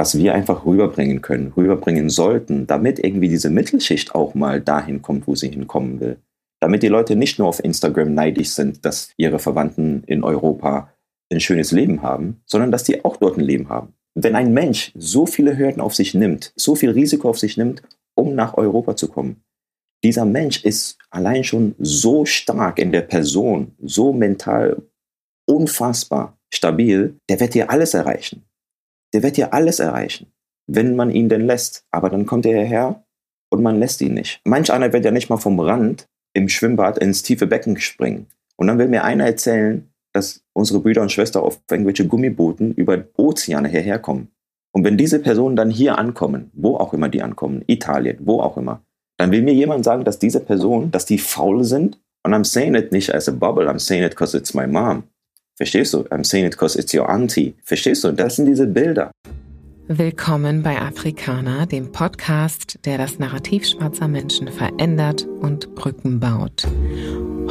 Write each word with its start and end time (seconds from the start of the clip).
was 0.00 0.16
wir 0.16 0.32
einfach 0.32 0.64
rüberbringen 0.64 1.20
können, 1.20 1.52
rüberbringen 1.54 2.08
sollten, 2.08 2.66
damit 2.66 2.98
irgendwie 2.98 3.28
diese 3.28 3.50
Mittelschicht 3.50 4.14
auch 4.14 4.32
mal 4.32 4.58
dahin 4.58 5.02
kommt, 5.02 5.26
wo 5.26 5.34
sie 5.34 5.50
hinkommen 5.50 6.00
will. 6.00 6.16
Damit 6.58 6.82
die 6.82 6.88
Leute 6.88 7.16
nicht 7.16 7.38
nur 7.38 7.48
auf 7.48 7.62
Instagram 7.62 8.14
neidisch 8.14 8.48
sind, 8.48 8.86
dass 8.86 9.12
ihre 9.18 9.38
Verwandten 9.38 10.02
in 10.06 10.24
Europa 10.24 10.90
ein 11.30 11.38
schönes 11.38 11.70
Leben 11.70 12.00
haben, 12.00 12.40
sondern 12.46 12.72
dass 12.72 12.84
die 12.84 13.04
auch 13.04 13.18
dort 13.18 13.36
ein 13.36 13.44
Leben 13.44 13.68
haben. 13.68 13.92
Wenn 14.14 14.36
ein 14.36 14.54
Mensch 14.54 14.90
so 14.96 15.26
viele 15.26 15.58
Hürden 15.58 15.82
auf 15.82 15.94
sich 15.94 16.14
nimmt, 16.14 16.54
so 16.56 16.74
viel 16.74 16.92
Risiko 16.92 17.28
auf 17.28 17.38
sich 17.38 17.58
nimmt, 17.58 17.82
um 18.14 18.34
nach 18.34 18.54
Europa 18.54 18.96
zu 18.96 19.06
kommen, 19.06 19.42
dieser 20.02 20.24
Mensch 20.24 20.64
ist 20.64 20.96
allein 21.10 21.44
schon 21.44 21.74
so 21.78 22.24
stark 22.24 22.78
in 22.78 22.90
der 22.90 23.02
Person, 23.02 23.72
so 23.82 24.14
mental 24.14 24.80
unfassbar 25.46 26.38
stabil, 26.50 27.16
der 27.28 27.38
wird 27.38 27.52
hier 27.52 27.68
alles 27.68 27.92
erreichen. 27.92 28.46
Der 29.12 29.22
wird 29.22 29.36
hier 29.36 29.52
alles 29.52 29.80
erreichen, 29.80 30.32
wenn 30.66 30.96
man 30.96 31.10
ihn 31.10 31.28
denn 31.28 31.46
lässt. 31.46 31.84
Aber 31.90 32.10
dann 32.10 32.26
kommt 32.26 32.46
er 32.46 32.52
hierher 32.52 33.04
und 33.50 33.62
man 33.62 33.78
lässt 33.78 34.00
ihn 34.00 34.14
nicht. 34.14 34.40
Manch 34.44 34.72
einer 34.72 34.92
wird 34.92 35.04
ja 35.04 35.10
nicht 35.10 35.30
mal 35.30 35.36
vom 35.36 35.58
Rand 35.60 36.08
im 36.32 36.48
Schwimmbad 36.48 36.98
ins 36.98 37.22
tiefe 37.22 37.46
Becken 37.46 37.78
springen. 37.78 38.26
Und 38.56 38.68
dann 38.68 38.78
will 38.78 38.88
mir 38.88 39.04
einer 39.04 39.26
erzählen, 39.26 39.90
dass 40.12 40.42
unsere 40.52 40.80
Brüder 40.80 41.02
und 41.02 41.12
Schwestern 41.12 41.42
auf 41.42 41.60
irgendwelche 41.70 42.06
Gummibooten 42.06 42.74
über 42.74 43.04
Ozeane 43.16 43.68
hierher 43.68 43.98
kommen. 43.98 44.28
Und 44.72 44.84
wenn 44.84 44.96
diese 44.96 45.18
Personen 45.18 45.56
dann 45.56 45.70
hier 45.70 45.98
ankommen, 45.98 46.50
wo 46.52 46.76
auch 46.76 46.92
immer 46.92 47.08
die 47.08 47.22
ankommen, 47.22 47.64
Italien, 47.66 48.18
wo 48.20 48.40
auch 48.40 48.56
immer, 48.56 48.82
dann 49.18 49.32
will 49.32 49.42
mir 49.42 49.54
jemand 49.54 49.84
sagen, 49.84 50.04
dass 50.04 50.18
diese 50.18 50.40
Personen, 50.40 50.90
dass 50.90 51.06
die 51.06 51.18
faul 51.18 51.64
sind. 51.64 52.00
Und 52.22 52.34
I'm 52.34 52.44
saying 52.44 52.74
it 52.74 52.92
nicht 52.92 53.14
as 53.14 53.28
a 53.28 53.32
bubble, 53.32 53.68
I'm 53.68 53.78
saying 53.78 54.04
it 54.04 54.10
because 54.10 54.36
it's 54.36 54.54
my 54.54 54.66
mom. 54.66 55.04
Verstehst 55.60 55.92
du? 55.92 56.04
I'm 56.10 56.24
saying 56.24 56.46
it 56.46 56.52
because 56.52 56.74
it's 56.74 56.94
your 56.94 57.10
auntie. 57.10 57.54
Verstehst 57.64 58.02
du? 58.02 58.12
Das 58.12 58.36
sind 58.36 58.46
diese 58.46 58.66
Bilder. 58.66 59.10
Willkommen 59.88 60.62
bei 60.62 60.80
Afrikaner, 60.80 61.66
dem 61.66 61.92
Podcast, 61.92 62.78
der 62.86 62.96
das 62.96 63.18
Narrativ 63.18 63.66
schwarzer 63.66 64.08
Menschen 64.08 64.48
verändert 64.48 65.26
und 65.40 65.74
Brücken 65.74 66.18
baut. 66.18 66.66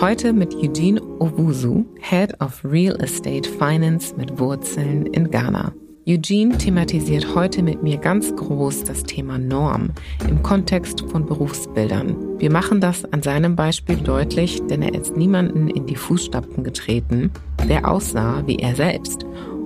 Heute 0.01 0.33
mit 0.33 0.55
Eugene 0.55 0.99
Owusu, 1.19 1.85
Head 1.99 2.41
of 2.41 2.63
Real 2.63 2.99
Estate 2.99 3.47
Finance 3.47 4.15
mit 4.17 4.39
Wurzeln 4.39 5.05
in 5.05 5.29
Ghana. 5.29 5.71
Eugene 6.09 6.57
thematisiert 6.57 7.35
heute 7.35 7.61
mit 7.61 7.83
mir 7.83 7.97
ganz 7.97 8.35
groß 8.35 8.83
das 8.83 9.03
Thema 9.03 9.37
Norm 9.37 9.91
im 10.27 10.41
Kontext 10.41 11.01
von 11.01 11.27
Berufsbildern. 11.27 12.39
Wir 12.39 12.51
machen 12.51 12.81
das 12.81 13.05
an 13.13 13.21
seinem 13.21 13.55
Beispiel 13.55 13.97
deutlich, 13.97 14.59
denn 14.71 14.81
er 14.81 14.95
ist 14.95 15.15
niemanden 15.15 15.67
in 15.67 15.85
die 15.85 15.95
Fußstapfen 15.95 16.63
getreten, 16.63 17.29
der 17.67 17.87
aussah 17.87 18.41
wie 18.47 18.55
er 18.55 18.73
selbst 18.73 19.23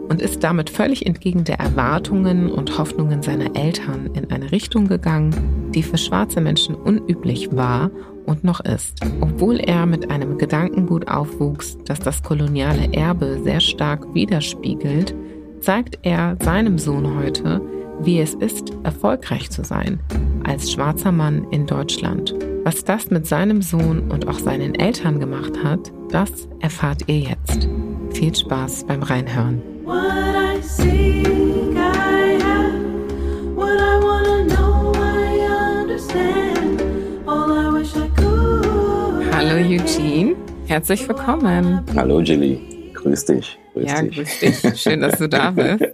und 0.09 0.21
ist 0.21 0.43
damit 0.43 0.69
völlig 0.69 1.05
entgegen 1.05 1.45
der 1.45 1.61
Erwartungen 1.61 2.51
und 2.51 2.77
Hoffnungen 2.77 3.21
seiner 3.21 3.55
Eltern 3.55 4.09
in 4.13 4.29
eine 4.29 4.51
Richtung 4.51 4.89
gegangen, 4.89 5.71
die 5.73 5.81
für 5.81 5.97
schwarze 5.97 6.41
Menschen 6.41 6.75
unüblich 6.75 7.55
war 7.55 7.89
und 8.25 8.43
noch 8.43 8.59
ist. 8.59 8.99
Obwohl 9.21 9.61
er 9.61 9.85
mit 9.85 10.11
einem 10.11 10.37
Gedankengut 10.37 11.07
aufwuchs, 11.07 11.77
das 11.85 12.01
das 12.01 12.21
koloniale 12.21 12.91
Erbe 12.91 13.39
sehr 13.45 13.61
stark 13.61 14.13
widerspiegelt, 14.13 15.15
zeigt 15.63 15.99
er 16.03 16.35
seinem 16.43 16.77
Sohn 16.77 17.17
heute, 17.17 17.61
wie 18.01 18.19
es 18.19 18.33
ist, 18.33 18.73
erfolgreich 18.83 19.49
zu 19.49 19.63
sein 19.63 19.99
als 20.43 20.71
schwarzer 20.71 21.13
Mann 21.13 21.47
in 21.51 21.65
Deutschland. 21.65 22.35
Was 22.65 22.83
das 22.83 23.09
mit 23.09 23.25
seinem 23.25 23.61
Sohn 23.61 24.11
und 24.11 24.27
auch 24.27 24.39
seinen 24.39 24.75
Eltern 24.75 25.21
gemacht 25.21 25.53
hat, 25.63 25.91
das 26.09 26.49
erfahrt 26.59 27.03
ihr 27.07 27.19
jetzt. 27.19 27.69
Viel 28.11 28.35
Spaß 28.35 28.85
beim 28.87 29.03
Reinhören. 29.03 29.61
Hallo 39.31 39.55
Eugene, 39.55 40.35
herzlich 40.67 41.07
willkommen. 41.07 41.81
Hallo 41.95 42.19
Jilly, 42.21 42.72
grüß 43.03 43.25
dich. 43.25 43.59
Grüß 43.73 43.85
ja, 43.85 44.01
dich. 44.01 44.15
grüß 44.15 44.39
dich. 44.39 44.81
Schön, 44.81 45.01
dass 45.01 45.17
du 45.19 45.29
da 45.29 45.51
bist. 45.51 45.85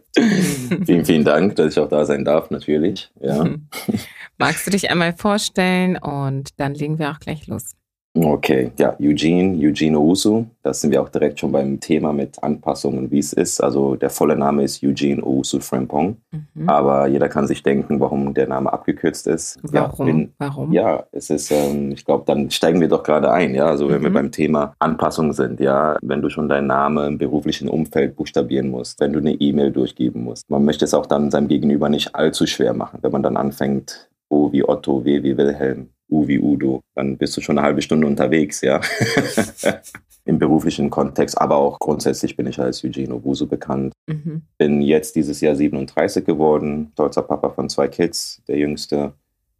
vielen, 0.85 1.05
vielen 1.05 1.25
Dank, 1.25 1.55
dass 1.55 1.73
ich 1.73 1.79
auch 1.79 1.89
da 1.89 2.05
sein 2.05 2.23
darf, 2.23 2.49
natürlich. 2.49 3.11
Ja. 3.19 3.45
Magst 4.37 4.65
du 4.65 4.71
dich 4.71 4.89
einmal 4.89 5.13
vorstellen 5.13 5.97
und 5.97 6.59
dann 6.59 6.73
legen 6.73 6.97
wir 6.99 7.11
auch 7.11 7.19
gleich 7.19 7.47
los. 7.47 7.75
Okay, 8.15 8.71
ja, 8.77 8.95
Eugene, 8.99 9.55
Eugene 9.55 9.97
Owusu. 9.97 10.45
Da 10.63 10.73
sind 10.73 10.91
wir 10.91 11.01
auch 11.01 11.09
direkt 11.09 11.39
schon 11.39 11.51
beim 11.51 11.79
Thema 11.79 12.11
mit 12.11 12.41
Anpassungen, 12.41 13.11
wie 13.11 13.19
es 13.19 13.33
ist. 13.33 13.61
Also 13.61 13.95
der 13.95 14.09
volle 14.09 14.35
Name 14.35 14.63
ist 14.63 14.83
Eugene 14.83 15.21
Owusu 15.21 15.59
Frempong. 15.59 16.17
Mhm. 16.31 16.69
Aber 16.69 17.07
jeder 17.07 17.29
kann 17.29 17.45
sich 17.45 17.61
denken, 17.61 17.99
warum 17.99 18.33
der 18.33 18.47
Name 18.47 18.73
abgekürzt 18.73 19.27
ist. 19.27 19.59
Warum? 19.61 20.07
Ja, 20.07 20.13
bin, 20.13 20.33
warum? 20.39 20.73
Ja, 20.73 21.03
es 21.11 21.29
ist, 21.29 21.51
ähm, 21.51 21.91
ich 21.91 22.03
glaube, 22.03 22.23
dann 22.25 22.49
steigen 22.49 22.81
wir 22.81 22.87
doch 22.87 23.03
gerade 23.03 23.31
ein, 23.31 23.53
ja. 23.53 23.67
Also 23.67 23.89
wenn 23.89 23.99
mhm. 23.99 24.05
wir 24.05 24.13
beim 24.13 24.31
Thema 24.31 24.73
Anpassung 24.79 25.31
sind, 25.31 25.59
ja, 25.59 25.95
wenn 26.01 26.21
du 26.21 26.29
schon 26.29 26.49
deinen 26.49 26.67
Namen 26.67 27.07
im 27.07 27.17
beruflichen 27.19 27.69
Umfeld 27.69 28.15
buchstabieren 28.15 28.69
musst, 28.69 28.99
wenn 28.99 29.13
du 29.13 29.19
eine 29.19 29.33
E-Mail 29.33 29.71
durchgeben 29.71 30.23
musst. 30.23 30.49
Man 30.49 30.65
möchte 30.65 30.85
es 30.85 30.95
auch 30.95 31.05
dann 31.05 31.29
seinem 31.29 31.47
Gegenüber 31.47 31.89
nicht 31.89 32.15
allzu 32.15 32.47
schwer 32.47 32.73
machen, 32.73 32.99
wenn 33.01 33.11
man 33.11 33.23
dann 33.23 33.37
anfängt, 33.37 34.09
O 34.29 34.51
wie 34.51 34.67
Otto, 34.67 35.05
W 35.05 35.23
wie 35.23 35.37
Wilhelm, 35.37 35.89
U 36.09 36.27
wie 36.27 36.39
Udo, 36.39 36.81
dann 36.95 37.17
bist 37.17 37.35
du 37.37 37.41
schon 37.41 37.57
eine 37.57 37.65
halbe 37.65 37.81
Stunde 37.81 38.07
unterwegs, 38.07 38.61
ja. 38.61 38.81
Im 40.25 40.37
beruflichen 40.37 40.89
Kontext, 40.89 41.39
aber 41.39 41.55
auch 41.55 41.79
grundsätzlich 41.79 42.35
bin 42.35 42.45
ich 42.45 42.59
als 42.59 42.83
Eugene 42.83 43.15
Obuso 43.15 43.47
bekannt. 43.47 43.93
Mhm. 44.07 44.43
Bin 44.57 44.81
jetzt 44.81 45.15
dieses 45.15 45.41
Jahr 45.41 45.55
37 45.55 46.23
geworden, 46.23 46.91
stolzer 46.93 47.23
Papa 47.23 47.49
von 47.49 47.67
zwei 47.69 47.87
Kids. 47.87 48.41
Der 48.47 48.57
jüngste 48.57 49.13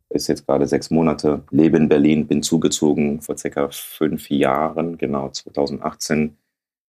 ist 0.10 0.28
jetzt 0.28 0.46
gerade 0.46 0.68
sechs 0.68 0.90
Monate, 0.90 1.44
lebe 1.52 1.78
in 1.78 1.88
Berlin, 1.88 2.28
bin 2.28 2.44
zugezogen 2.44 3.22
vor 3.22 3.38
circa 3.38 3.70
fünf 3.72 4.30
Jahren, 4.30 4.98
genau 4.98 5.30
2018 5.30 6.36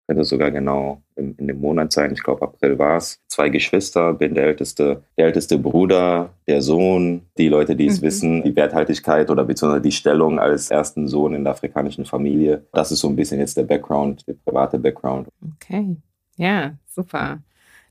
könnte 0.09 0.25
sogar 0.25 0.51
genau 0.51 1.03
in, 1.17 1.35
in 1.37 1.49
dem 1.49 1.61
Monat 1.61 1.93
sein, 1.93 2.13
ich 2.13 2.23
glaube 2.23 2.43
April 2.43 2.79
war 2.79 2.97
es. 2.97 3.21
Zwei 3.29 3.51
Geschwister, 3.51 4.15
bin 4.15 4.35
der 4.35 4.45
älteste, 4.45 5.03
der 5.19 5.27
älteste 5.27 5.59
Bruder, 5.59 6.31
der 6.47 6.63
Sohn, 6.63 7.27
die 7.37 7.49
Leute, 7.49 7.77
die 7.77 7.87
es 7.87 8.01
mhm. 8.01 8.07
wissen, 8.07 8.43
die 8.43 8.57
Werthaltigkeit 8.57 9.31
oder 9.31 9.45
beziehungsweise 9.45 9.83
die 9.83 9.93
Stellung 9.93 10.39
als 10.39 10.71
ersten 10.71 11.09
Sohn 11.09 11.35
in 11.35 11.45
der 11.45 11.53
afrikanischen 11.53 12.07
Familie. 12.07 12.65
Das 12.73 12.91
ist 12.91 13.01
so 13.01 13.09
ein 13.09 13.17
bisschen 13.17 13.39
jetzt 13.39 13.59
der 13.59 13.65
Background, 13.65 14.27
der 14.27 14.33
private 14.33 14.79
Background. 14.79 15.29
Okay, 15.57 15.97
ja, 16.37 16.73
super. 16.87 17.41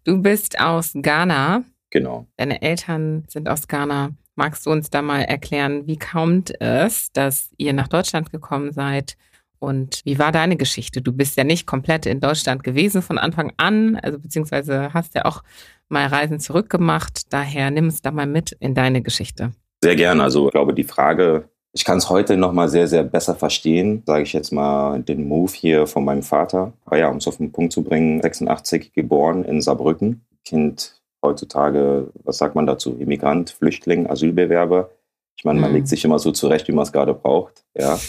Du 0.04 0.20
bist 0.20 0.60
aus 0.60 0.94
Ghana. 0.96 1.64
Genau. 1.92 2.26
Deine 2.38 2.62
Eltern 2.64 3.26
sind 3.28 3.48
aus 3.48 3.68
Ghana. 3.68 4.10
Magst 4.36 4.66
du 4.66 4.72
uns 4.72 4.90
da 4.90 5.04
mal 5.04 5.22
erklären, 5.22 5.86
wie 5.86 5.98
kommt 5.98 6.60
es, 6.60 7.12
dass 7.12 7.52
ihr 7.58 7.74
nach 7.74 7.88
Deutschland 7.88 8.32
gekommen 8.32 8.72
seid? 8.72 9.18
Und 9.59 10.01
wie 10.06 10.19
war 10.19 10.31
deine 10.31 10.56
Geschichte? 10.56 11.01
Du 11.01 11.12
bist 11.12 11.38
ja 11.38 11.44
nicht 11.44 11.66
komplett 11.66 12.06
in 12.06 12.19
Deutschland 12.19 12.63
gewesen 12.63 13.01
von 13.01 13.18
Anfang 13.18 13.53
an, 13.57 13.95
also 13.95 14.19
beziehungsweise 14.19 14.94
hast 14.94 15.16
ja 15.16 15.25
auch 15.25 15.44
mal 15.90 16.07
Reisen 16.07 16.40
zurückgemacht. 16.40 17.34
Daher 17.34 17.72
nimm 17.72 17.88
es 17.88 18.01
da 18.01 18.12
mal 18.12 18.28
mit 18.28 18.51
in 18.59 18.75
deine 18.75 19.01
Geschichte. 19.01 19.51
Sehr 19.84 19.95
gern. 19.95 20.22
Also 20.22 20.47
ich 20.47 20.51
glaube, 20.51 20.73
die 20.73 20.84
Frage, 20.84 21.50
ich 21.73 21.85
kann 21.85 21.97
es 21.97 22.09
heute 22.09 22.38
noch 22.38 22.53
mal 22.53 22.69
sehr, 22.69 22.88
sehr 22.88 23.03
besser 23.03 23.35
verstehen, 23.35 24.03
sage 24.06 24.23
ich 24.23 24.34
jetzt 24.34 24.51
mal, 24.51 25.01
den 25.01 25.28
Move 25.28 25.51
hier 25.53 25.85
von 25.85 26.03
meinem 26.03 26.24
Vater. 26.24 26.74
Aber 26.85 26.97
ja, 26.97 27.09
um 27.09 27.18
es 27.18 27.28
auf 27.28 27.38
den 27.38 27.51
Punkt 27.51 27.72
zu 27.72 27.84
bringen, 27.84 28.22
86 28.22 28.94
geboren 28.94 29.44
in 29.44 29.62
Saarbrücken, 29.62 30.25
Kind 30.44 31.00
heutzutage, 31.24 32.07
was 32.24 32.38
sagt 32.38 32.56
man 32.56 32.66
dazu, 32.66 32.97
Immigrant, 32.97 33.51
Flüchtling, 33.51 34.09
Asylbewerber. 34.09 34.89
Ich 35.35 35.45
meine, 35.45 35.59
man 35.59 35.69
mhm. 35.69 35.78
legt 35.78 35.88
sich 35.88 36.03
immer 36.03 36.19
so 36.19 36.31
zurecht, 36.31 36.68
wie 36.68 36.72
man 36.72 36.84
es 36.84 36.91
gerade 36.91 37.13
braucht. 37.13 37.63
Ja. 37.78 38.00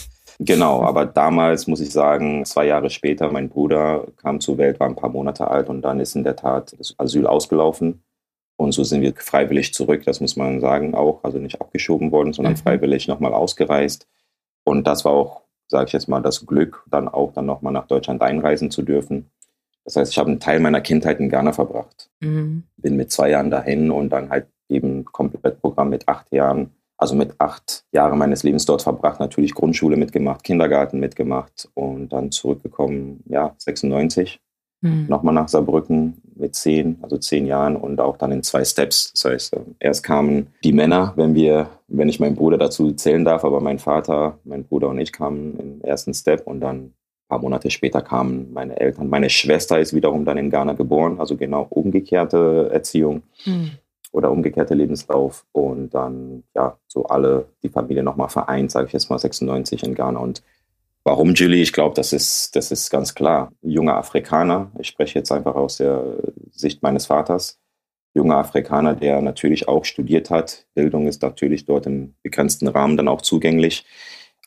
Genau, 0.41 0.83
aber 0.83 1.05
damals 1.05 1.67
muss 1.67 1.81
ich 1.81 1.91
sagen, 1.91 2.45
zwei 2.45 2.65
Jahre 2.65 2.89
später, 2.89 3.29
mein 3.29 3.49
Bruder 3.49 4.07
kam 4.15 4.39
zur 4.39 4.57
Welt, 4.57 4.79
war 4.79 4.87
ein 4.87 4.95
paar 4.95 5.09
Monate 5.09 5.49
alt 5.49 5.67
und 5.67 5.81
dann 5.81 5.99
ist 5.99 6.15
in 6.15 6.23
der 6.23 6.37
Tat 6.37 6.73
das 6.79 6.95
Asyl 6.97 7.27
ausgelaufen. 7.27 8.03
Und 8.55 8.71
so 8.71 8.85
sind 8.85 9.01
wir 9.01 9.13
freiwillig 9.15 9.73
zurück, 9.73 10.03
das 10.05 10.21
muss 10.21 10.37
man 10.37 10.61
sagen 10.61 10.95
auch, 10.95 11.23
also 11.23 11.39
nicht 11.39 11.59
abgeschoben 11.59 12.11
worden, 12.11 12.31
sondern 12.31 12.53
mhm. 12.53 12.57
freiwillig 12.57 13.07
nochmal 13.07 13.33
ausgereist. 13.33 14.07
Und 14.63 14.87
das 14.87 15.03
war 15.03 15.11
auch, 15.11 15.41
sage 15.67 15.87
ich 15.87 15.93
jetzt 15.93 16.07
mal, 16.07 16.21
das 16.21 16.45
Glück, 16.45 16.85
dann 16.89 17.09
auch 17.09 17.33
dann 17.33 17.45
nochmal 17.45 17.73
nach 17.73 17.87
Deutschland 17.87 18.21
einreisen 18.21 18.71
zu 18.71 18.81
dürfen. 18.81 19.29
Das 19.83 19.97
heißt, 19.97 20.11
ich 20.11 20.17
habe 20.17 20.29
einen 20.29 20.39
Teil 20.39 20.61
meiner 20.61 20.81
Kindheit 20.81 21.19
in 21.19 21.29
Ghana 21.29 21.51
verbracht. 21.51 22.09
Mhm. 22.21 22.63
Bin 22.77 22.95
mit 22.95 23.11
zwei 23.11 23.29
Jahren 23.29 23.49
dahin 23.51 23.91
und 23.91 24.09
dann 24.09 24.29
halt 24.29 24.47
eben 24.69 25.03
Komplettprogramm 25.03 25.89
mit 25.89 26.07
acht 26.07 26.31
Jahren 26.31 26.71
also 26.99 27.15
mit 27.15 27.39
acht 27.39 27.85
Jahren 27.93 28.19
meines 28.19 28.43
Lebens 28.43 28.65
dort 28.65 28.81
verbracht, 28.81 29.21
natürlich 29.21 29.55
Grundschule 29.55 29.95
mitgemacht, 29.95 30.43
Kindergarten 30.43 30.99
mitgemacht 30.99 31.69
und 31.73 32.09
dann 32.09 32.29
zurückgekommen, 32.31 33.23
ja, 33.25 33.55
96, 33.57 34.41
mhm. 34.81 35.05
nochmal 35.07 35.33
nach 35.33 35.47
Saarbrücken 35.47 36.21
mit 36.35 36.55
zehn, 36.55 36.97
also 37.01 37.17
zehn 37.17 37.45
Jahren 37.45 37.77
und 37.77 38.01
auch 38.01 38.17
dann 38.17 38.33
in 38.33 38.43
zwei 38.43 38.65
Steps. 38.65 39.13
Das 39.13 39.25
heißt, 39.25 39.55
erst 39.79 40.03
kamen 40.03 40.47
die 40.65 40.73
Männer, 40.73 41.13
wenn 41.15 41.35
wir, 41.35 41.69
wenn 41.87 42.09
ich 42.09 42.19
meinen 42.19 42.35
Bruder 42.35 42.57
dazu 42.57 42.91
zählen 42.91 43.23
darf, 43.23 43.45
aber 43.45 43.61
mein 43.61 43.79
Vater, 43.79 44.37
mein 44.43 44.65
Bruder 44.65 44.89
und 44.89 44.99
ich 44.99 45.13
kamen 45.13 45.57
im 45.57 45.81
ersten 45.81 46.13
Step 46.13 46.45
und 46.45 46.59
dann 46.59 46.77
ein 46.77 46.93
paar 47.29 47.39
Monate 47.39 47.71
später 47.71 48.01
kamen 48.01 48.51
meine 48.51 48.77
Eltern. 48.77 49.07
Meine 49.07 49.29
Schwester 49.29 49.79
ist 49.79 49.93
wiederum 49.93 50.25
dann 50.25 50.37
in 50.37 50.49
Ghana 50.49 50.73
geboren, 50.73 51.17
also 51.17 51.37
genau 51.37 51.65
umgekehrte 51.69 52.69
Erziehung. 52.73 53.23
Mhm. 53.45 53.71
Oder 54.11 54.31
umgekehrter 54.31 54.75
Lebenslauf 54.75 55.45
und 55.51 55.93
dann 55.93 56.43
ja 56.55 56.77
so 56.87 57.05
alle 57.05 57.49
die 57.63 57.69
Familie 57.69 58.03
nochmal 58.03 58.29
vereint, 58.29 58.71
sage 58.71 58.87
ich 58.87 58.93
jetzt 58.93 59.09
mal 59.09 59.19
96 59.19 59.83
in 59.83 59.95
Ghana 59.95 60.19
und 60.19 60.43
Warum 61.05 61.33
Julie? 61.33 61.61
Ich 61.61 61.73
glaube, 61.73 61.95
das 61.95 62.13
ist, 62.13 62.55
das 62.55 62.71
ist 62.71 62.89
ganz 62.89 63.15
klar. 63.15 63.51
Junger 63.61 63.95
Afrikaner, 63.95 64.69
ich 64.79 64.87
spreche 64.87 65.17
jetzt 65.17 65.31
einfach 65.31 65.55
aus 65.55 65.77
der 65.77 66.03
Sicht 66.51 66.83
meines 66.83 67.05
Vaters, 67.05 67.59
junger 68.13 68.37
Afrikaner, 68.37 68.95
der 68.95 69.21
natürlich 69.21 69.67
auch 69.67 69.85
studiert 69.85 70.29
hat. 70.29 70.67
Bildung 70.75 71.07
ist 71.07 71.21
natürlich 71.21 71.65
dort 71.65 71.85
im 71.85 72.15
begrenzten 72.21 72.67
Rahmen 72.67 72.97
dann 72.97 73.07
auch 73.07 73.21
zugänglich. 73.21 73.85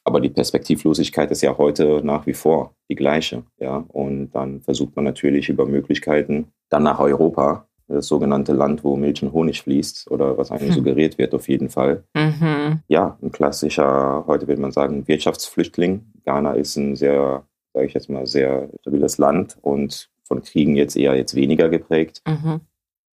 Aber 0.04 0.20
die 0.20 0.30
Perspektivlosigkeit 0.30 1.30
ist 1.30 1.42
ja 1.42 1.56
heute 1.58 2.00
nach 2.04 2.26
wie 2.26 2.34
vor 2.34 2.74
die 2.88 2.96
gleiche. 2.96 3.44
Ja? 3.58 3.84
Und 3.88 4.30
dann 4.32 4.60
versucht 4.60 4.94
man 4.96 5.04
natürlich 5.04 5.48
über 5.48 5.64
Möglichkeiten 5.66 6.52
dann 6.68 6.82
nach 6.82 6.98
Europa, 6.98 7.66
das 7.92 8.06
sogenannte 8.06 8.52
Land, 8.52 8.84
wo 8.84 8.96
Milch 8.96 9.22
und 9.22 9.32
Honig 9.32 9.62
fließt 9.62 10.10
oder 10.10 10.38
was 10.38 10.50
einem 10.50 10.68
hm. 10.68 10.72
suggeriert 10.72 11.18
wird, 11.18 11.34
auf 11.34 11.48
jeden 11.48 11.68
Fall. 11.68 12.04
Mhm. 12.14 12.80
Ja, 12.88 13.18
ein 13.22 13.32
klassischer, 13.32 14.24
heute 14.26 14.48
würde 14.48 14.60
man 14.60 14.72
sagen, 14.72 15.06
Wirtschaftsflüchtling. 15.06 16.12
Ghana 16.24 16.52
ist 16.52 16.76
ein 16.76 16.96
sehr, 16.96 17.44
sage 17.72 17.86
ich 17.86 17.94
jetzt 17.94 18.10
mal, 18.10 18.26
sehr 18.26 18.68
stabiles 18.80 19.18
Land 19.18 19.58
und 19.60 20.10
von 20.24 20.42
Kriegen 20.42 20.76
jetzt 20.76 20.96
eher 20.96 21.14
jetzt 21.14 21.34
weniger 21.34 21.68
geprägt. 21.68 22.22
Mhm. 22.26 22.60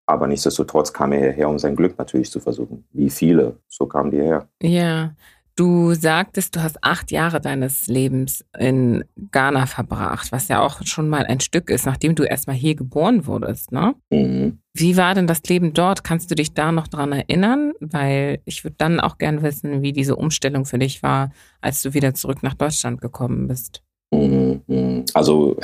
Aber 0.06 0.28
nichtsdestotrotz 0.28 0.94
kam 0.94 1.12
er 1.12 1.20
hierher, 1.20 1.50
um 1.50 1.60
sein 1.60 1.76
Glück 1.76 1.98
natürlich 1.98 2.32
zu 2.32 2.40
versuchen. 2.40 2.86
Wie 2.94 3.10
viele, 3.10 3.58
so 3.68 3.88
kamen 3.88 4.12
die 4.12 4.22
her. 4.22 4.48
Ja, 4.62 5.16
Du 5.58 5.96
sagtest, 5.96 6.56
du 6.56 6.62
hast 6.62 6.78
acht 6.84 7.10
Jahre 7.10 7.42
deines 7.42 7.88
Lebens 7.88 8.46
in 8.60 9.04
Ghana 9.32 9.66
verbracht, 9.66 10.32
was 10.32 10.50
ja 10.50 10.62
auch 10.62 10.86
schon 10.86 11.10
mal 11.10 11.26
ein 11.26 11.40
Stück 11.40 11.72
ist, 11.72 11.88
nachdem 11.88 12.14
du 12.14 12.22
erstmal 12.22 12.56
hier 12.56 12.76
geboren 12.76 13.26
wurdest, 13.26 13.72
ne? 13.72 13.96
Mhm. 14.12 14.60
Wie 14.76 14.98
war 14.98 15.16
denn 15.16 15.26
das 15.26 15.42
Leben 15.46 15.74
dort? 15.74 16.04
Kannst 16.04 16.30
du 16.30 16.36
dich 16.36 16.54
da 16.54 16.72
noch 16.72 16.88
dran 16.88 17.12
erinnern? 17.12 17.74
Weil 17.80 18.40
ich 18.46 18.64
würde 18.64 18.76
dann 18.78 19.00
auch 19.00 19.18
gern 19.18 19.42
wissen, 19.42 19.82
wie 19.82 19.94
diese 19.94 20.16
Umstellung 20.16 20.66
für 20.66 20.78
dich 20.78 21.02
war, 21.02 21.32
als 21.60 21.82
du 21.82 21.96
wieder 21.96 22.14
zurück 22.14 22.44
nach 22.44 22.54
Deutschland 22.54 23.02
gekommen 23.02 23.48
bist. 23.48 23.82
Mhm. 24.12 24.62
mhm. 24.68 25.06
Also 25.16 25.58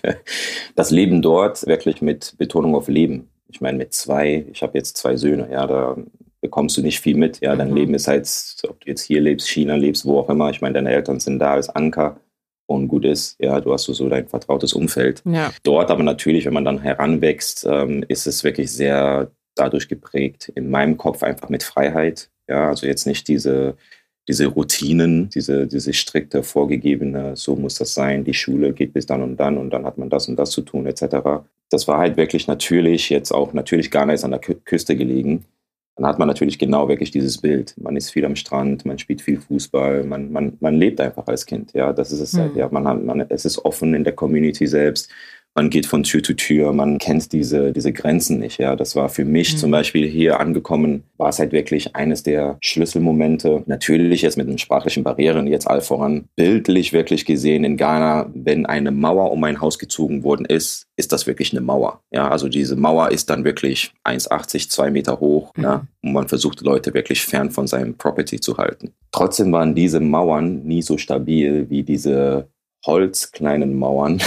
das 0.76 0.92
Leben 0.92 1.22
dort 1.22 1.66
wirklich 1.66 2.00
mit 2.02 2.36
Betonung 2.38 2.76
auf 2.76 2.86
Leben. 2.86 3.30
Ich 3.48 3.60
meine, 3.60 3.78
mit 3.78 3.94
zwei, 3.94 4.46
ich 4.52 4.62
habe 4.62 4.78
jetzt 4.78 4.96
zwei 4.96 5.16
Söhne, 5.16 5.48
ja, 5.50 5.66
da 5.66 5.96
bekommst 6.44 6.76
du 6.76 6.82
nicht 6.82 7.00
viel 7.00 7.16
mit. 7.16 7.40
Ja, 7.40 7.56
dein 7.56 7.70
mhm. 7.70 7.76
Leben 7.76 7.94
ist 7.94 8.06
halt, 8.06 8.28
ob 8.68 8.78
du 8.80 8.88
jetzt 8.88 9.00
hier 9.00 9.22
lebst, 9.22 9.48
China 9.48 9.76
lebst, 9.76 10.04
wo 10.04 10.18
auch 10.18 10.28
immer. 10.28 10.50
Ich 10.50 10.60
meine, 10.60 10.74
deine 10.74 10.90
Eltern 10.90 11.18
sind 11.18 11.38
da 11.38 11.52
als 11.52 11.70
Anker 11.70 12.20
und 12.66 12.86
gut 12.88 13.06
ist. 13.06 13.36
Ja, 13.40 13.62
du 13.62 13.72
hast 13.72 13.84
so 13.84 14.08
dein 14.10 14.28
vertrautes 14.28 14.74
Umfeld. 14.74 15.22
Ja. 15.24 15.52
Dort 15.62 15.90
aber 15.90 16.02
natürlich, 16.02 16.44
wenn 16.44 16.52
man 16.52 16.66
dann 16.66 16.82
heranwächst, 16.82 17.66
ähm, 17.66 18.04
ist 18.08 18.26
es 18.26 18.44
wirklich 18.44 18.70
sehr 18.70 19.30
dadurch 19.54 19.88
geprägt. 19.88 20.52
In 20.54 20.70
meinem 20.70 20.98
Kopf 20.98 21.22
einfach 21.22 21.48
mit 21.48 21.62
Freiheit. 21.62 22.28
Ja, 22.46 22.68
also 22.68 22.86
jetzt 22.86 23.06
nicht 23.06 23.26
diese, 23.26 23.78
diese 24.28 24.44
Routinen, 24.44 25.30
diese, 25.30 25.66
diese 25.66 25.94
strikte 25.94 26.42
vorgegebene, 26.42 27.36
so 27.36 27.56
muss 27.56 27.76
das 27.76 27.94
sein, 27.94 28.22
die 28.22 28.34
Schule 28.34 28.74
geht 28.74 28.92
bis 28.92 29.06
dann 29.06 29.22
und 29.22 29.38
dann 29.38 29.56
und 29.56 29.70
dann 29.70 29.86
hat 29.86 29.96
man 29.96 30.10
das 30.10 30.28
und 30.28 30.36
das 30.36 30.50
zu 30.50 30.60
tun, 30.60 30.84
etc. 30.84 31.46
Das 31.70 31.88
war 31.88 31.96
halt 31.96 32.18
wirklich 32.18 32.46
natürlich, 32.48 33.08
jetzt 33.08 33.32
auch 33.32 33.54
natürlich 33.54 33.90
Ghana 33.90 34.12
ist 34.12 34.24
an 34.24 34.32
der 34.32 34.40
Küste 34.40 34.94
gelegen 34.94 35.46
dann 35.96 36.06
hat 36.06 36.18
man 36.18 36.26
natürlich 36.26 36.58
genau 36.58 36.88
wirklich 36.88 37.12
dieses 37.12 37.38
Bild. 37.38 37.74
Man 37.78 37.96
ist 37.96 38.10
viel 38.10 38.24
am 38.24 38.34
Strand, 38.34 38.84
man 38.84 38.98
spielt 38.98 39.22
viel 39.22 39.40
Fußball, 39.40 40.02
man, 40.02 40.32
man, 40.32 40.56
man 40.60 40.74
lebt 40.74 41.00
einfach 41.00 41.26
als 41.28 41.46
Kind. 41.46 41.72
Ja, 41.72 41.92
das 41.92 42.10
ist 42.10 42.20
es 42.20 42.32
mhm. 42.32 42.56
Ja, 42.56 42.68
man 42.70 42.86
hat, 42.88 43.04
man, 43.04 43.20
es 43.28 43.44
ist 43.44 43.64
offen 43.64 43.94
in 43.94 44.02
der 44.02 44.14
Community 44.14 44.66
selbst 44.66 45.10
man 45.54 45.70
geht 45.70 45.86
von 45.86 46.02
Tür 46.02 46.22
zu 46.22 46.34
Tür, 46.34 46.72
man 46.72 46.98
kennt 46.98 47.32
diese, 47.32 47.72
diese 47.72 47.92
Grenzen 47.92 48.40
nicht. 48.40 48.58
Ja, 48.58 48.74
das 48.74 48.96
war 48.96 49.08
für 49.08 49.24
mich 49.24 49.54
mhm. 49.54 49.58
zum 49.58 49.70
Beispiel 49.70 50.08
hier 50.08 50.40
angekommen, 50.40 51.04
war 51.16 51.28
es 51.28 51.38
halt 51.38 51.52
wirklich 51.52 51.94
eines 51.94 52.22
der 52.22 52.58
Schlüsselmomente. 52.60 53.62
Natürlich 53.66 54.22
jetzt 54.22 54.36
mit 54.36 54.48
den 54.48 54.58
sprachlichen 54.58 55.04
Barrieren, 55.04 55.46
jetzt 55.46 55.68
all 55.68 55.80
voran, 55.80 56.24
bildlich 56.36 56.92
wirklich 56.92 57.24
gesehen 57.24 57.64
in 57.64 57.76
Ghana, 57.76 58.30
wenn 58.34 58.66
eine 58.66 58.90
Mauer 58.90 59.30
um 59.30 59.44
ein 59.44 59.60
Haus 59.60 59.78
gezogen 59.78 60.24
worden 60.24 60.44
ist, 60.44 60.86
ist 60.96 61.12
das 61.12 61.26
wirklich 61.26 61.52
eine 61.52 61.60
Mauer. 61.60 62.00
Ja, 62.10 62.28
also 62.28 62.48
diese 62.48 62.76
Mauer 62.76 63.10
ist 63.10 63.30
dann 63.30 63.44
wirklich 63.44 63.92
1,80, 64.04 64.68
2 64.70 64.90
Meter 64.90 65.20
hoch. 65.20 65.52
Mhm. 65.56 65.62
Ja, 65.62 65.86
und 66.02 66.12
man 66.12 66.28
versucht 66.28 66.60
Leute 66.62 66.94
wirklich 66.94 67.24
fern 67.24 67.50
von 67.50 67.66
seinem 67.66 67.94
Property 67.94 68.40
zu 68.40 68.56
halten. 68.58 68.92
Trotzdem 69.12 69.52
waren 69.52 69.74
diese 69.74 70.00
Mauern 70.00 70.64
nie 70.64 70.82
so 70.82 70.98
stabil 70.98 71.70
wie 71.70 71.84
diese 71.84 72.48
holzkleinen 72.86 73.78
Mauern 73.78 74.20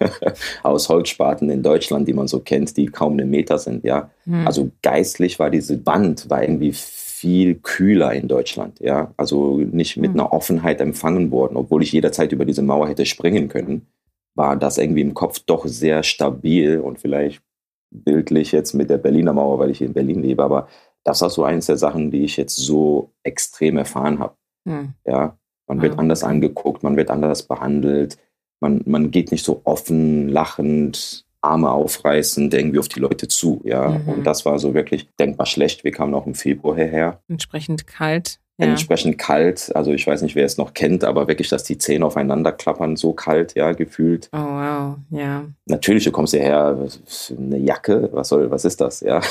aus 0.62 0.88
Holzspaten 0.88 1.50
in 1.50 1.62
Deutschland, 1.62 2.06
die 2.08 2.12
man 2.12 2.28
so 2.28 2.40
kennt, 2.40 2.76
die 2.76 2.86
kaum 2.86 3.14
einen 3.14 3.30
Meter 3.30 3.58
sind, 3.58 3.84
ja. 3.84 4.10
Mhm. 4.24 4.46
Also 4.46 4.70
geistlich 4.82 5.38
war 5.38 5.50
diese 5.50 5.84
Wand 5.86 6.28
war 6.30 6.42
irgendwie 6.42 6.72
viel 6.72 7.56
kühler 7.56 8.12
in 8.12 8.28
Deutschland, 8.28 8.78
ja. 8.80 9.12
Also 9.16 9.58
nicht 9.58 9.96
mit 9.96 10.14
mhm. 10.14 10.20
einer 10.20 10.32
Offenheit 10.32 10.80
empfangen 10.80 11.30
worden, 11.30 11.56
obwohl 11.56 11.82
ich 11.82 11.92
jederzeit 11.92 12.32
über 12.32 12.44
diese 12.44 12.62
Mauer 12.62 12.88
hätte 12.88 13.06
springen 13.06 13.48
können, 13.48 13.86
war 14.34 14.56
das 14.56 14.78
irgendwie 14.78 15.00
im 15.00 15.14
Kopf 15.14 15.40
doch 15.40 15.66
sehr 15.66 16.02
stabil 16.02 16.78
und 16.78 16.98
vielleicht 17.00 17.42
bildlich 17.90 18.52
jetzt 18.52 18.74
mit 18.74 18.90
der 18.90 18.98
Berliner 18.98 19.32
Mauer, 19.32 19.58
weil 19.58 19.70
ich 19.70 19.78
hier 19.78 19.86
in 19.86 19.94
Berlin 19.94 20.22
lebe, 20.22 20.44
aber 20.44 20.68
das 21.04 21.22
war 21.22 21.30
so 21.30 21.44
eines 21.44 21.66
der 21.66 21.76
Sachen, 21.76 22.10
die 22.10 22.24
ich 22.24 22.36
jetzt 22.36 22.56
so 22.56 23.12
extrem 23.22 23.78
erfahren 23.78 24.18
habe. 24.18 24.34
Mhm. 24.64 24.94
Ja, 25.06 25.38
man 25.66 25.82
wird 25.82 25.98
anders 25.98 26.22
angeguckt, 26.24 26.82
man 26.82 26.96
wird 26.96 27.10
anders 27.10 27.42
behandelt, 27.42 28.18
man, 28.60 28.82
man 28.86 29.10
geht 29.10 29.32
nicht 29.32 29.44
so 29.44 29.60
offen, 29.64 30.28
lachend, 30.28 31.26
Arme 31.42 31.70
aufreißend 31.70 32.52
irgendwie 32.54 32.78
auf 32.78 32.88
die 32.88 33.00
Leute 33.00 33.28
zu. 33.28 33.60
Ja, 33.64 33.90
mhm. 33.90 34.08
und 34.08 34.24
das 34.24 34.44
war 34.44 34.58
so 34.58 34.74
wirklich 34.74 35.08
denkbar 35.18 35.46
schlecht. 35.46 35.84
Wir 35.84 35.92
kamen 35.92 36.14
auch 36.14 36.26
im 36.26 36.34
Februar 36.34 36.74
hierher. 36.76 37.20
Entsprechend 37.28 37.86
kalt. 37.86 38.40
Ja. 38.58 38.68
Entsprechend 38.68 39.18
kalt. 39.18 39.70
Also 39.76 39.92
ich 39.92 40.06
weiß 40.06 40.22
nicht, 40.22 40.34
wer 40.34 40.46
es 40.46 40.56
noch 40.56 40.72
kennt, 40.72 41.04
aber 41.04 41.28
wirklich, 41.28 41.50
dass 41.50 41.64
die 41.64 41.76
Zähne 41.76 42.06
aufeinander 42.06 42.52
klappern, 42.52 42.96
so 42.96 43.12
kalt, 43.12 43.54
ja, 43.54 43.72
gefühlt. 43.72 44.30
Oh 44.32 44.38
wow, 44.38 44.96
ja. 45.10 45.44
Natürlich, 45.66 46.04
du 46.04 46.10
kommst 46.10 46.32
hierher, 46.32 46.88
eine 47.36 47.58
Jacke, 47.58 48.08
was 48.12 48.28
soll, 48.28 48.50
was 48.50 48.64
ist 48.64 48.80
das, 48.80 49.00
ja? 49.00 49.20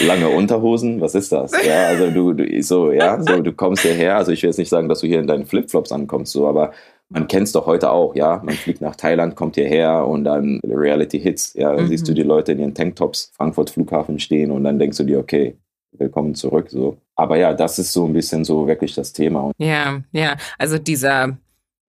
Lange 0.07 0.29
Unterhosen, 0.29 1.01
was 1.01 1.15
ist 1.15 1.33
das? 1.33 1.53
Ja, 1.65 1.87
also 1.87 2.11
du, 2.11 2.33
du 2.33 2.63
so, 2.63 2.93
ja, 2.93 3.21
so, 3.23 3.41
du 3.41 3.53
kommst 3.53 3.83
hierher, 3.83 4.17
also 4.17 4.33
ich 4.33 4.43
will 4.43 4.51
jetzt 4.51 4.59
nicht 4.59 4.69
sagen, 4.69 4.89
dass 4.89 5.01
du 5.01 5.07
hier 5.07 5.21
in 5.21 5.27
deinen 5.27 5.47
Flipflops 5.47 5.93
ankommst, 5.93 6.33
so, 6.33 6.47
aber 6.47 6.73
man 7.11 7.29
kennt 7.29 7.47
es 7.47 7.53
doch 7.53 7.67
heute 7.67 7.91
auch, 7.91 8.15
ja. 8.17 8.41
Man 8.45 8.55
fliegt 8.55 8.81
nach 8.81 8.97
Thailand, 8.97 9.37
kommt 9.37 9.55
hierher 9.57 10.07
und 10.07 10.25
dann 10.25 10.61
Reality 10.65 11.21
Hits, 11.21 11.55
ja. 11.55 11.75
Dann 11.75 11.85
mhm. 11.85 11.89
siehst 11.89 12.09
du 12.09 12.13
die 12.13 12.23
Leute 12.23 12.53
in 12.53 12.61
ihren 12.61 12.75
Tanktops 12.75 13.31
Frankfurt 13.37 13.71
Flughafen 13.71 14.19
stehen 14.19 14.51
und 14.51 14.65
dann 14.65 14.79
denkst 14.79 14.97
du 14.99 15.05
dir, 15.05 15.19
okay, 15.19 15.57
willkommen 15.93 16.35
zurück, 16.35 16.71
so. 16.71 16.99
Aber 17.15 17.37
ja, 17.37 17.55
das 17.55 17.79
ist 17.79 17.93
so 17.93 18.07
ein 18.07 18.13
bisschen 18.13 18.45
so 18.45 18.67
wirklich 18.67 18.95
das 18.95 19.13
Thema. 19.13 19.53
Ja, 19.59 20.03
ja. 20.13 20.37
Also 20.59 20.79
dieser 20.79 21.39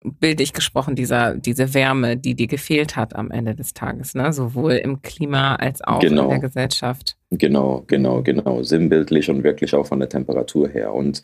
bildlich 0.04 0.52
gesprochen, 0.52 0.96
dieser, 0.96 1.36
diese 1.36 1.74
Wärme, 1.74 2.16
die 2.16 2.34
dir 2.34 2.48
gefehlt 2.48 2.96
hat 2.96 3.14
am 3.14 3.30
Ende 3.30 3.54
des 3.54 3.72
Tages, 3.74 4.14
ne? 4.14 4.32
sowohl 4.32 4.72
im 4.72 5.02
Klima 5.02 5.54
als 5.56 5.82
auch 5.82 6.00
genau. 6.00 6.24
in 6.24 6.30
der 6.30 6.38
Gesellschaft. 6.40 7.16
Genau, 7.38 7.84
genau, 7.86 8.22
genau. 8.22 8.62
Sinnbildlich 8.62 9.30
und 9.30 9.42
wirklich 9.42 9.74
auch 9.74 9.86
von 9.86 10.00
der 10.00 10.08
Temperatur 10.10 10.68
her. 10.68 10.92
Und 10.92 11.22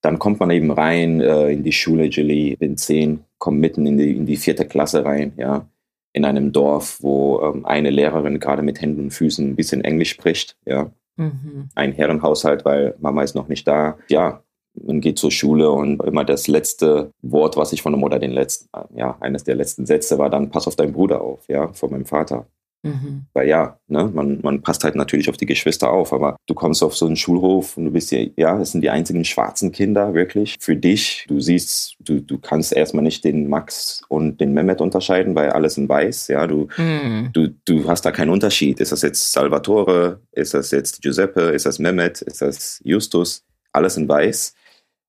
dann 0.00 0.18
kommt 0.18 0.40
man 0.40 0.50
eben 0.50 0.72
rein 0.72 1.20
äh, 1.20 1.50
in 1.50 1.62
die 1.62 1.72
Schule, 1.72 2.06
Julie, 2.06 2.56
bin 2.56 2.76
zehn, 2.76 3.20
kommt 3.38 3.60
mitten 3.60 3.86
in 3.86 3.96
die, 3.96 4.16
in 4.16 4.26
die 4.26 4.36
vierte 4.36 4.66
Klasse 4.66 5.04
rein, 5.04 5.32
ja, 5.36 5.68
in 6.12 6.24
einem 6.24 6.52
Dorf, 6.52 6.98
wo 7.00 7.40
ähm, 7.40 7.64
eine 7.64 7.90
Lehrerin 7.90 8.40
gerade 8.40 8.62
mit 8.62 8.80
Händen 8.80 9.02
und 9.02 9.10
Füßen 9.12 9.48
ein 9.48 9.56
bisschen 9.56 9.82
Englisch 9.82 10.10
spricht, 10.10 10.56
ja. 10.66 10.90
Mhm. 11.16 11.68
Ein 11.76 11.92
Herrenhaushalt, 11.92 12.64
weil 12.64 12.96
Mama 12.98 13.22
ist 13.22 13.36
noch 13.36 13.46
nicht 13.46 13.68
da. 13.68 13.96
Ja, 14.08 14.42
man 14.74 15.00
geht 15.00 15.18
zur 15.18 15.30
Schule 15.30 15.70
und 15.70 16.02
immer 16.02 16.24
das 16.24 16.48
letzte 16.48 17.12
Wort, 17.22 17.56
was 17.56 17.72
ich 17.72 17.80
von 17.80 17.92
der 17.92 18.00
Mutter, 18.00 18.18
den 18.18 18.32
letzten, 18.32 18.68
ja, 18.96 19.16
eines 19.20 19.44
der 19.44 19.54
letzten 19.54 19.86
Sätze 19.86 20.18
war 20.18 20.30
dann, 20.30 20.50
pass 20.50 20.66
auf 20.66 20.74
deinen 20.74 20.92
Bruder 20.92 21.20
auf, 21.20 21.48
ja, 21.48 21.72
von 21.72 21.92
meinem 21.92 22.06
Vater. 22.06 22.46
Mhm. 22.84 23.24
Weil 23.32 23.48
ja, 23.48 23.78
ne, 23.88 24.10
man, 24.12 24.40
man 24.42 24.60
passt 24.60 24.84
halt 24.84 24.94
natürlich 24.94 25.30
auf 25.30 25.38
die 25.38 25.46
Geschwister 25.46 25.90
auf, 25.90 26.12
aber 26.12 26.36
du 26.46 26.54
kommst 26.54 26.82
auf 26.82 26.94
so 26.94 27.06
einen 27.06 27.16
Schulhof 27.16 27.76
und 27.76 27.86
du 27.86 27.90
bist 27.90 28.12
ja, 28.12 28.26
ja, 28.36 28.60
es 28.60 28.72
sind 28.72 28.82
die 28.82 28.90
einzigen 28.90 29.24
schwarzen 29.24 29.72
Kinder 29.72 30.12
wirklich. 30.12 30.56
Für 30.60 30.76
dich, 30.76 31.24
du 31.26 31.40
siehst, 31.40 31.96
du, 31.98 32.20
du 32.20 32.38
kannst 32.38 32.74
erstmal 32.74 33.02
nicht 33.02 33.24
den 33.24 33.48
Max 33.48 34.02
und 34.08 34.38
den 34.40 34.52
Mehmet 34.52 34.82
unterscheiden, 34.82 35.34
weil 35.34 35.50
alles 35.50 35.78
in 35.78 35.88
weiß, 35.88 36.28
ja, 36.28 36.46
du, 36.46 36.68
mhm. 36.76 37.30
du, 37.32 37.48
du 37.64 37.88
hast 37.88 38.02
da 38.02 38.12
keinen 38.12 38.30
Unterschied. 38.30 38.80
Ist 38.80 38.92
das 38.92 39.00
jetzt 39.02 39.32
Salvatore? 39.32 40.20
Ist 40.32 40.52
das 40.52 40.70
jetzt 40.70 41.00
Giuseppe? 41.00 41.40
Ist 41.40 41.64
das 41.64 41.78
Mehmet? 41.78 42.20
Ist 42.20 42.42
das 42.42 42.80
Justus? 42.84 43.44
Alles 43.72 43.96
in 43.96 44.08
weiß. 44.08 44.54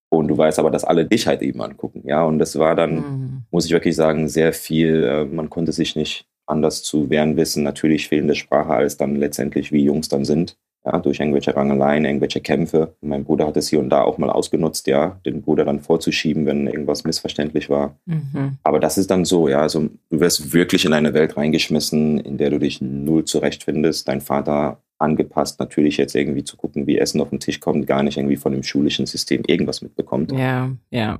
Und 0.10 0.29
du 0.29 0.38
weißt 0.38 0.60
aber, 0.60 0.72
dass 0.72 0.86
alle 0.86 1.05
dich 1.05 1.27
halt 1.27 1.41
eben 1.41 1.62
angucken, 1.62 2.03
ja. 2.05 2.24
Und 2.24 2.39
das 2.39 2.58
war 2.58 2.75
dann, 2.75 2.96
mhm. 2.96 3.44
muss 3.51 3.65
ich 3.65 3.72
wirklich 3.72 3.96
sagen, 3.96 4.29
sehr 4.29 4.53
viel, 4.53 5.03
äh, 5.03 5.25
man 5.25 5.50
konnte 5.50 5.74
sich 5.74 5.96
nicht 5.96 6.25
anders 6.48 6.84
zu 6.84 7.10
wehren 7.10 7.38
wissen. 7.38 7.64
Natürlich 7.64 8.08
fehlende 8.08 8.36
Sprache 8.36 8.74
als 8.74 8.98
dann 8.98 9.16
letztendlich, 9.16 9.72
wie 9.72 9.84
Jungs 9.84 10.10
dann 10.10 10.25
sind. 10.25 10.58
ja, 10.86 11.00
durch 11.00 11.20
irgendwelche 11.20 11.56
Rangeleien, 11.56 12.06
irgendwelche 12.06 12.42
Kämpfe. 12.42 12.94
Mein 13.02 13.24
Bruder 13.24 13.48
hat 13.48 13.58
es 13.58 13.70
hier 13.70 13.80
und 13.80 13.90
da 13.90 14.04
auch 14.04 14.18
mal 14.18 14.30
ausgenutzt, 14.30 14.88
ja, 14.88 15.20
den 15.25 15.42
Bruder 15.42 15.66
dann 15.66 15.80
vorzuschieben, 15.80 16.46
wenn 16.46 16.68
irgendwas 16.68 17.04
missverständlich 17.04 17.70
war. 17.70 17.98
Mhm. 18.06 18.58
Aber 18.64 18.80
das 18.80 18.98
ist 18.98 19.10
dann 19.10 19.25
so, 19.25 19.50
ja, 19.50 19.62
also 19.62 19.90
du 20.10 20.20
wirst 20.20 20.54
wirklich 20.54 20.86
in 20.86 20.94
eine 20.94 21.14
Welt 21.14 21.38
reingeschmissen, 21.38 22.20
in 22.20 22.38
der 22.38 22.52
du 22.52 22.60
dich 22.60 22.82
null 22.82 23.25
zurechtfindest. 23.25 24.08
Dein 24.08 24.22
Vater 24.22 24.80
angepasst, 25.00 25.60
natürlich 25.60 25.98
jetzt 25.98 26.16
irgendwie 26.16 26.44
zu 26.44 26.56
gucken, 26.56 26.88
wie 26.88 27.00
Essen 27.00 27.20
auf 27.20 27.30
den 27.30 27.40
Tisch 27.40 27.60
kommt, 27.60 27.88
gar 27.88 28.04
nicht 28.04 28.18
irgendwie 28.18 28.38
von 28.38 28.54
dem 28.54 28.64
schulischen 28.64 29.08
System 29.08 29.42
irgendwas 29.48 29.82
mitbekommt. 29.82 30.32
Ja, 30.32 30.72
ja. 30.92 31.20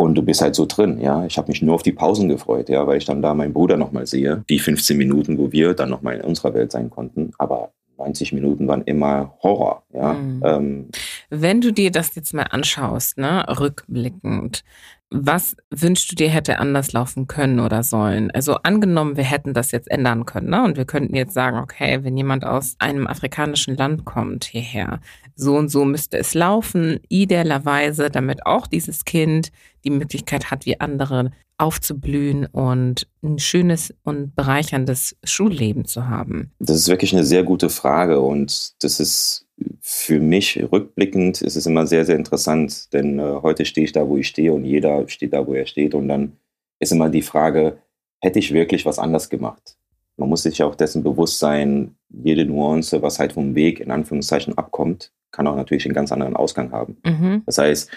Und 0.00 0.14
du 0.14 0.22
bist 0.22 0.40
halt 0.40 0.54
so 0.54 0.64
drin, 0.66 0.98
ja. 0.98 1.26
Ich 1.26 1.36
habe 1.36 1.48
mich 1.48 1.60
nur 1.60 1.74
auf 1.74 1.82
die 1.82 1.92
Pausen 1.92 2.28
gefreut, 2.28 2.70
ja, 2.70 2.86
weil 2.86 2.96
ich 2.98 3.04
dann 3.04 3.20
da 3.20 3.34
meinen 3.34 3.52
Bruder 3.52 3.76
nochmal 3.76 4.06
sehe. 4.06 4.44
Die 4.48 4.58
15 4.58 4.96
Minuten, 4.96 5.36
wo 5.36 5.52
wir 5.52 5.74
dann 5.74 5.90
nochmal 5.90 6.16
in 6.16 6.22
unserer 6.22 6.54
Welt 6.54 6.72
sein 6.72 6.88
konnten. 6.88 7.32
Aber 7.36 7.72
90 7.98 8.32
Minuten 8.32 8.66
waren 8.66 8.82
immer 8.84 9.34
Horror. 9.42 9.82
Ja? 9.92 10.14
Mhm. 10.14 10.42
Ähm, 10.42 10.88
Wenn 11.28 11.60
du 11.60 11.70
dir 11.70 11.90
das 11.90 12.14
jetzt 12.14 12.32
mal 12.32 12.44
anschaust, 12.44 13.18
ne, 13.18 13.44
rückblickend, 13.60 14.64
was 15.10 15.56
wünschst 15.70 16.12
du 16.12 16.14
dir 16.14 16.28
hätte 16.28 16.58
anders 16.60 16.92
laufen 16.92 17.26
können 17.26 17.58
oder 17.58 17.82
sollen? 17.82 18.30
Also 18.30 18.54
angenommen, 18.62 19.16
wir 19.16 19.24
hätten 19.24 19.54
das 19.54 19.72
jetzt 19.72 19.90
ändern 19.90 20.24
können, 20.24 20.50
ne? 20.50 20.62
Und 20.62 20.76
wir 20.76 20.84
könnten 20.84 21.16
jetzt 21.16 21.34
sagen, 21.34 21.58
okay, 21.58 22.04
wenn 22.04 22.16
jemand 22.16 22.44
aus 22.44 22.76
einem 22.78 23.08
afrikanischen 23.08 23.76
Land 23.76 24.04
kommt 24.04 24.44
hierher, 24.44 25.00
so 25.34 25.56
und 25.56 25.68
so 25.68 25.84
müsste 25.84 26.18
es 26.18 26.34
laufen, 26.34 27.00
idealerweise, 27.08 28.08
damit 28.08 28.46
auch 28.46 28.68
dieses 28.68 29.04
Kind 29.04 29.50
die 29.84 29.90
Möglichkeit 29.90 30.50
hat, 30.50 30.64
wie 30.64 30.78
andere 30.78 31.32
aufzublühen 31.58 32.46
und 32.46 33.06
ein 33.22 33.38
schönes 33.38 33.92
und 34.04 34.34
bereicherndes 34.34 35.16
Schulleben 35.24 35.84
zu 35.84 36.08
haben? 36.08 36.52
Das 36.58 36.76
ist 36.76 36.88
wirklich 36.88 37.12
eine 37.12 37.24
sehr 37.24 37.42
gute 37.42 37.68
Frage 37.68 38.20
und 38.20 38.82
das 38.82 39.00
ist 39.00 39.46
für 39.80 40.20
mich 40.20 40.62
rückblickend 40.70 41.42
ist 41.42 41.56
es 41.56 41.66
immer 41.66 41.86
sehr, 41.86 42.04
sehr 42.04 42.16
interessant, 42.16 42.92
denn 42.92 43.18
äh, 43.18 43.40
heute 43.42 43.64
stehe 43.64 43.84
ich 43.84 43.92
da, 43.92 44.08
wo 44.08 44.16
ich 44.16 44.28
stehe 44.28 44.52
und 44.52 44.64
jeder 44.64 45.08
steht 45.08 45.32
da, 45.32 45.46
wo 45.46 45.54
er 45.54 45.66
steht 45.66 45.94
und 45.94 46.08
dann 46.08 46.36
ist 46.78 46.92
immer 46.92 47.08
die 47.08 47.22
Frage, 47.22 47.78
hätte 48.20 48.38
ich 48.38 48.52
wirklich 48.52 48.86
was 48.86 48.98
anders 48.98 49.28
gemacht? 49.30 49.76
Man 50.16 50.28
muss 50.28 50.42
sich 50.42 50.62
auch 50.62 50.74
dessen 50.74 51.02
bewusst 51.02 51.38
sein, 51.38 51.96
jede 52.10 52.44
Nuance, 52.44 53.00
was 53.02 53.18
halt 53.18 53.32
vom 53.32 53.54
Weg 53.54 53.80
in 53.80 53.90
Anführungszeichen 53.90 54.56
abkommt, 54.58 55.12
kann 55.30 55.46
auch 55.46 55.56
natürlich 55.56 55.86
einen 55.86 55.94
ganz 55.94 56.12
anderen 56.12 56.36
Ausgang 56.36 56.72
haben. 56.72 56.98
Mhm. 57.04 57.42
Das 57.46 57.58
heißt, 57.58 57.90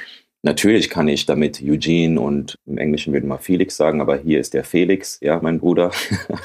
Natürlich 0.45 0.89
kann 0.89 1.07
ich 1.07 1.25
damit 1.25 1.61
Eugene 1.63 2.19
und 2.19 2.59
im 2.65 2.77
Englischen 2.77 3.13
würde 3.13 3.25
man 3.25 3.39
Felix 3.39 3.77
sagen, 3.77 4.01
aber 4.01 4.17
hier 4.17 4.41
ist 4.41 4.53
der 4.53 4.65
Felix, 4.65 5.17
ja, 5.21 5.39
mein 5.41 5.59
Bruder, 5.59 5.91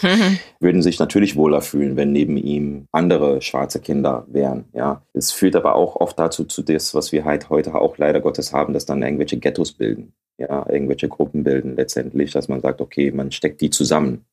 mhm. 0.03 0.39
würden 0.61 0.83
sich 0.83 1.01
natürlich 1.01 1.35
wohler 1.35 1.63
fühlen, 1.63 1.97
wenn 1.97 2.13
neben 2.13 2.37
ihm 2.37 2.87
andere 2.93 3.43
schwarze 3.43 3.81
Kinder 3.81 4.25
wären, 4.29 4.67
ja. 4.73 5.03
Es 5.15 5.33
führt 5.33 5.57
aber 5.57 5.75
auch 5.75 5.97
oft 5.97 6.17
dazu, 6.17 6.45
zu 6.45 6.63
das, 6.63 6.95
was 6.95 7.11
wir 7.11 7.25
halt 7.25 7.51
heute 7.51 7.75
auch 7.75 7.99
leider 7.99 8.21
Gottes 8.21 8.53
haben, 8.53 8.73
dass 8.73 8.87
dann 8.87 9.03
irgendwelche 9.03 9.39
Ghettos 9.39 9.73
bilden, 9.73 10.13
ja, 10.39 10.65
irgendwelche 10.71 11.09
Gruppen 11.09 11.43
bilden 11.43 11.75
letztendlich, 11.75 12.31
dass 12.31 12.47
man 12.47 12.61
sagt, 12.61 12.81
okay, 12.81 13.11
man 13.11 13.33
steckt 13.33 13.61
die 13.61 13.71
zusammen 13.71 14.25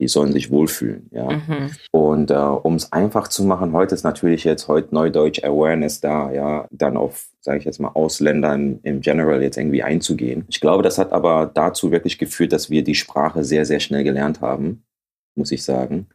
die 0.00 0.08
sollen 0.08 0.32
sich 0.32 0.50
wohlfühlen. 0.50 1.08
Ja. 1.12 1.30
Mhm. 1.30 1.70
Und 1.92 2.30
äh, 2.30 2.34
um 2.34 2.74
es 2.74 2.92
einfach 2.92 3.28
zu 3.28 3.44
machen, 3.44 3.72
heute 3.72 3.94
ist 3.94 4.02
natürlich 4.02 4.44
jetzt 4.44 4.66
heute 4.66 4.94
Neudeutsch 4.94 5.44
Awareness 5.44 6.00
da, 6.00 6.32
ja, 6.32 6.66
dann 6.70 6.96
auf, 6.96 7.28
sage 7.40 7.58
ich 7.58 7.64
jetzt 7.64 7.78
mal, 7.78 7.92
Ausländer 7.94 8.54
im, 8.54 9.00
General 9.00 9.42
jetzt 9.42 9.56
irgendwie 9.56 9.82
einzugehen. 9.82 10.44
Ich 10.48 10.60
glaube, 10.60 10.82
das 10.82 10.98
hat 10.98 11.12
aber 11.12 11.50
dazu 11.52 11.92
wirklich 11.92 12.18
geführt, 12.18 12.52
dass 12.52 12.70
wir 12.70 12.82
die 12.82 12.96
Sprache 12.96 13.44
sehr, 13.44 13.64
sehr 13.64 13.80
schnell 13.80 14.02
gelernt 14.02 14.40
haben, 14.40 14.84
muss 15.36 15.52
ich 15.52 15.62
sagen. 15.62 16.08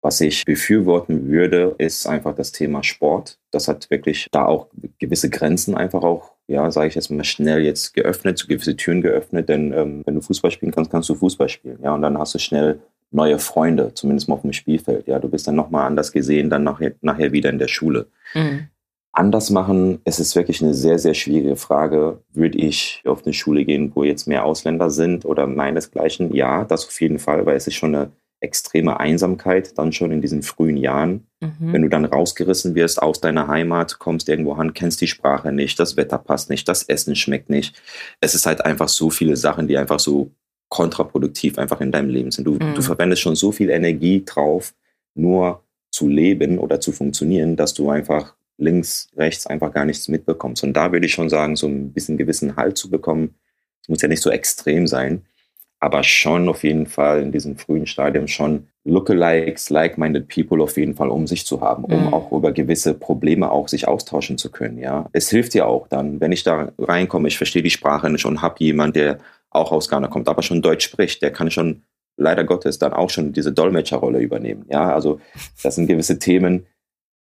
Was 0.00 0.20
ich 0.20 0.44
befürworten 0.44 1.26
würde, 1.26 1.74
ist 1.78 2.06
einfach 2.06 2.34
das 2.34 2.52
Thema 2.52 2.84
Sport. 2.84 3.38
Das 3.50 3.66
hat 3.66 3.90
wirklich 3.90 4.28
da 4.30 4.46
auch 4.46 4.68
gewisse 5.00 5.28
Grenzen 5.28 5.74
einfach 5.74 6.02
auch, 6.02 6.34
ja, 6.46 6.70
sage 6.70 6.86
ich 6.88 6.94
jetzt 6.94 7.10
mal 7.10 7.24
schnell 7.24 7.62
jetzt 7.62 7.94
geöffnet, 7.94 8.38
so 8.38 8.46
gewisse 8.46 8.76
Türen 8.76 9.02
geöffnet. 9.02 9.48
Denn 9.48 9.72
ähm, 9.72 10.02
wenn 10.06 10.14
du 10.14 10.20
Fußball 10.20 10.52
spielen 10.52 10.70
kannst, 10.70 10.92
kannst 10.92 11.08
du 11.08 11.16
Fußball 11.16 11.48
spielen. 11.48 11.80
Ja, 11.82 11.94
und 11.94 12.02
dann 12.02 12.16
hast 12.16 12.32
du 12.32 12.38
schnell 12.38 12.80
neue 13.10 13.38
Freunde, 13.38 13.92
zumindest 13.94 14.28
mal 14.28 14.34
auf 14.34 14.42
dem 14.42 14.52
Spielfeld. 14.52 15.06
Ja, 15.06 15.18
du 15.18 15.28
bist 15.28 15.46
dann 15.46 15.54
nochmal 15.54 15.86
anders 15.86 16.12
gesehen, 16.12 16.50
dann 16.50 16.64
nachher, 16.64 16.94
nachher 17.00 17.32
wieder 17.32 17.50
in 17.50 17.58
der 17.58 17.68
Schule. 17.68 18.06
Mhm. 18.34 18.68
Anders 19.12 19.50
machen, 19.50 20.00
es 20.04 20.20
ist 20.20 20.36
wirklich 20.36 20.62
eine 20.62 20.74
sehr, 20.74 20.98
sehr 20.98 21.14
schwierige 21.14 21.56
Frage. 21.56 22.22
Würde 22.32 22.58
ich 22.58 23.02
auf 23.04 23.24
eine 23.24 23.32
Schule 23.32 23.64
gehen, 23.64 23.90
wo 23.94 24.04
jetzt 24.04 24.28
mehr 24.28 24.44
Ausländer 24.44 24.90
sind 24.90 25.24
oder 25.24 25.46
meinesgleichen? 25.46 26.34
Ja, 26.34 26.64
das 26.64 26.86
auf 26.86 27.00
jeden 27.00 27.18
Fall, 27.18 27.44
weil 27.46 27.56
es 27.56 27.66
ist 27.66 27.74
schon 27.74 27.94
eine 27.94 28.12
extreme 28.40 29.00
Einsamkeit 29.00 29.76
dann 29.76 29.92
schon 29.92 30.12
in 30.12 30.20
diesen 30.20 30.42
frühen 30.42 30.76
Jahren. 30.76 31.26
Mhm. 31.40 31.72
Wenn 31.72 31.82
du 31.82 31.88
dann 31.88 32.04
rausgerissen 32.04 32.74
wirst 32.74 33.02
aus 33.02 33.20
deiner 33.20 33.48
Heimat, 33.48 33.98
kommst 33.98 34.28
irgendwo 34.28 34.52
an, 34.52 34.74
kennst 34.74 35.00
die 35.00 35.08
Sprache 35.08 35.52
nicht, 35.52 35.80
das 35.80 35.96
Wetter 35.96 36.18
passt 36.18 36.50
nicht, 36.50 36.68
das 36.68 36.84
Essen 36.84 37.16
schmeckt 37.16 37.50
nicht. 37.50 37.80
Es 38.20 38.34
ist 38.34 38.46
halt 38.46 38.64
einfach 38.64 38.88
so 38.88 39.10
viele 39.10 39.36
Sachen, 39.36 39.66
die 39.66 39.76
einfach 39.76 39.98
so 39.98 40.30
kontraproduktiv 40.68 41.58
einfach 41.58 41.80
in 41.80 41.92
deinem 41.92 42.10
Leben 42.10 42.30
sind. 42.30 42.44
Du, 42.44 42.54
mhm. 42.54 42.74
du 42.74 42.82
verwendest 42.82 43.22
schon 43.22 43.36
so 43.36 43.52
viel 43.52 43.70
Energie 43.70 44.24
drauf, 44.24 44.74
nur 45.14 45.62
zu 45.90 46.08
leben 46.08 46.58
oder 46.58 46.80
zu 46.80 46.92
funktionieren, 46.92 47.56
dass 47.56 47.74
du 47.74 47.90
einfach 47.90 48.34
links, 48.58 49.08
rechts 49.16 49.46
einfach 49.46 49.72
gar 49.72 49.84
nichts 49.84 50.08
mitbekommst. 50.08 50.64
Und 50.64 50.74
da 50.74 50.92
würde 50.92 51.06
ich 51.06 51.12
schon 51.12 51.30
sagen, 51.30 51.56
so 51.56 51.66
ein 51.66 51.92
bisschen 51.92 52.18
gewissen 52.18 52.56
Halt 52.56 52.76
zu 52.76 52.90
bekommen, 52.90 53.34
es 53.82 53.88
muss 53.88 54.02
ja 54.02 54.08
nicht 54.08 54.22
so 54.22 54.30
extrem 54.30 54.86
sein, 54.86 55.24
aber 55.80 56.02
schon 56.02 56.48
auf 56.48 56.64
jeden 56.64 56.86
Fall 56.86 57.22
in 57.22 57.32
diesem 57.32 57.56
frühen 57.56 57.86
Stadium 57.86 58.26
schon 58.26 58.66
Lookalikes, 58.84 59.70
like-minded 59.70 60.28
people 60.28 60.62
auf 60.62 60.76
jeden 60.76 60.94
Fall 60.94 61.08
um 61.08 61.26
sich 61.26 61.46
zu 61.46 61.60
haben, 61.60 61.84
um 61.84 62.06
mhm. 62.06 62.14
auch 62.14 62.32
über 62.32 62.52
gewisse 62.52 62.94
Probleme 62.94 63.50
auch 63.50 63.68
sich 63.68 63.86
austauschen 63.86 64.38
zu 64.38 64.50
können. 64.50 64.78
Ja, 64.78 65.08
es 65.12 65.30
hilft 65.30 65.54
ja 65.54 65.66
auch 65.66 65.86
dann, 65.88 66.20
wenn 66.20 66.32
ich 66.32 66.42
da 66.42 66.72
reinkomme, 66.78 67.28
ich 67.28 67.36
verstehe 67.36 67.62
die 67.62 67.70
Sprache 67.70 68.10
nicht 68.10 68.24
und 68.24 68.42
habe 68.42 68.56
jemand, 68.58 68.96
der 68.96 69.18
auch 69.50 69.72
aus 69.72 69.88
Ghana 69.88 70.08
kommt, 70.08 70.28
aber 70.28 70.42
schon 70.42 70.62
Deutsch 70.62 70.84
spricht, 70.84 71.22
der 71.22 71.32
kann 71.32 71.50
schon 71.50 71.82
leider 72.16 72.44
Gottes 72.44 72.78
dann 72.78 72.92
auch 72.92 73.10
schon 73.10 73.32
diese 73.32 73.52
Dolmetscherrolle 73.52 74.20
übernehmen. 74.20 74.66
Ja, 74.68 74.92
also 74.92 75.20
das 75.62 75.76
sind 75.76 75.86
gewisse 75.86 76.18
Themen, 76.18 76.66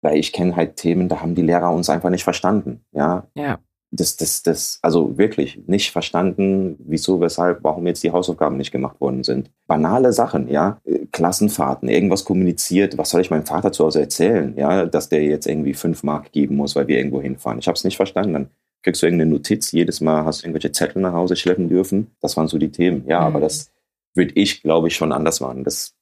weil 0.03 0.17
ich 0.17 0.33
kenne 0.33 0.57
halt 0.57 0.77
Themen, 0.77 1.09
da 1.09 1.21
haben 1.21 1.35
die 1.35 1.43
Lehrer 1.43 1.71
uns 1.71 1.91
einfach 1.91 2.11
nicht 2.11 2.25
verstanden. 2.25 2.85
Ja. 2.93 3.27
Ja. 3.35 3.59
Das, 3.91 4.17
das, 4.17 4.43
das, 4.43 4.79
also 4.83 5.17
wirklich 5.17 5.63
nicht 5.67 5.93
verstanden, 5.93 6.77
wieso, 6.79 7.23
weshalb, 7.23 7.65
warum 7.65 7.87
jetzt 7.87 8.03
die 8.03 8.11
Hausaufgaben 8.11 8.59
nicht 8.59 8.71
gemacht 8.71 9.01
worden 9.01 9.25
sind. 9.25 9.51
Banale 9.67 10.13
Sachen, 10.13 10.49
ja. 10.49 10.79
Klassenfahrten, 11.11 11.89
irgendwas 11.89 12.27
kommuniziert, 12.27 12.99
was 12.99 13.09
soll 13.09 13.23
ich 13.23 13.31
meinem 13.31 13.47
Vater 13.47 13.73
zu 13.73 13.85
Hause 13.87 14.03
erzählen, 14.03 14.55
ja, 14.59 14.85
dass 14.85 15.09
der 15.09 15.23
jetzt 15.25 15.47
irgendwie 15.47 15.73
fünf 15.73 16.03
Mark 16.03 16.33
geben 16.33 16.57
muss, 16.57 16.77
weil 16.77 16.87
wir 16.87 16.99
irgendwo 16.99 17.23
hinfahren. 17.23 17.59
Ich 17.61 17.67
habe 17.67 17.77
es 17.77 17.85
nicht 17.85 17.97
verstanden. 17.97 18.33
Dann 18.35 18.51
kriegst 18.88 19.02
du 19.02 19.07
irgendeine 19.07 19.30
Notiz, 19.30 19.71
jedes 19.71 20.00
Mal 20.00 20.25
hast 20.25 20.40
du 20.40 20.47
irgendwelche 20.47 20.73
Zettel 20.73 21.02
nach 21.02 21.12
Hause 21.12 21.37
schleppen 21.37 21.68
dürfen. 21.68 22.11
Das 22.23 22.38
waren 22.38 22.49
so 22.49 22.57
die 22.57 22.71
Themen. 22.71 23.04
Ja, 23.07 23.21
mhm. 23.21 23.26
aber 23.26 23.40
das 23.40 23.71
würde 24.14 24.33
ich, 24.35 24.62
glaube 24.62 24.88
ich, 24.88 24.97
schon 24.97 25.12
anders 25.12 25.40
machen. 25.40 25.62
Das 25.62 25.95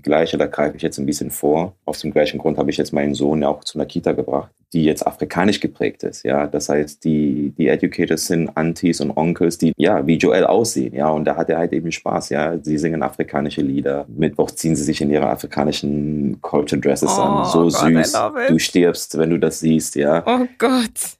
Gleiche, 0.00 0.38
da 0.38 0.46
greife 0.46 0.76
ich 0.76 0.82
jetzt 0.82 0.98
ein 0.98 1.04
bisschen 1.04 1.30
vor. 1.30 1.74
Aus 1.84 2.00
dem 2.00 2.12
gleichen 2.12 2.38
Grund 2.38 2.56
habe 2.56 2.70
ich 2.70 2.78
jetzt 2.78 2.92
meinen 2.92 3.14
Sohn 3.14 3.42
ja 3.42 3.48
auch 3.48 3.62
zu 3.62 3.78
einer 3.78 3.84
Kita 3.84 4.12
gebracht, 4.12 4.50
die 4.72 4.84
jetzt 4.84 5.06
afrikanisch 5.06 5.60
geprägt 5.60 6.02
ist. 6.02 6.24
Ja, 6.24 6.46
das 6.46 6.70
heißt, 6.70 7.04
die, 7.04 7.52
die 7.58 7.68
Educators 7.68 8.26
sind 8.26 8.56
Aunties 8.56 9.02
und 9.02 9.10
Onkels, 9.10 9.58
die 9.58 9.72
ja 9.76 10.06
wie 10.06 10.16
Joel 10.16 10.44
aussehen. 10.44 10.94
Ja, 10.94 11.10
und 11.10 11.26
da 11.26 11.36
hat 11.36 11.50
er 11.50 11.58
halt 11.58 11.74
eben 11.74 11.92
Spaß. 11.92 12.30
Ja, 12.30 12.56
sie 12.62 12.78
singen 12.78 13.02
afrikanische 13.02 13.60
Lieder. 13.60 14.06
Mittwoch 14.08 14.50
ziehen 14.52 14.76
sie 14.76 14.84
sich 14.84 15.02
in 15.02 15.10
ihre 15.10 15.28
afrikanischen 15.28 16.40
Culture 16.40 16.80
Dresses 16.80 17.10
oh, 17.18 17.22
an. 17.22 17.44
So 17.44 17.64
God, 17.64 17.72
süß. 17.72 18.16
Du 18.48 18.58
stirbst, 18.58 19.18
wenn 19.18 19.28
du 19.28 19.38
das 19.38 19.60
siehst. 19.60 19.94
Ja. 19.96 20.22
Oh 20.26 20.46
Gott. 20.56 21.18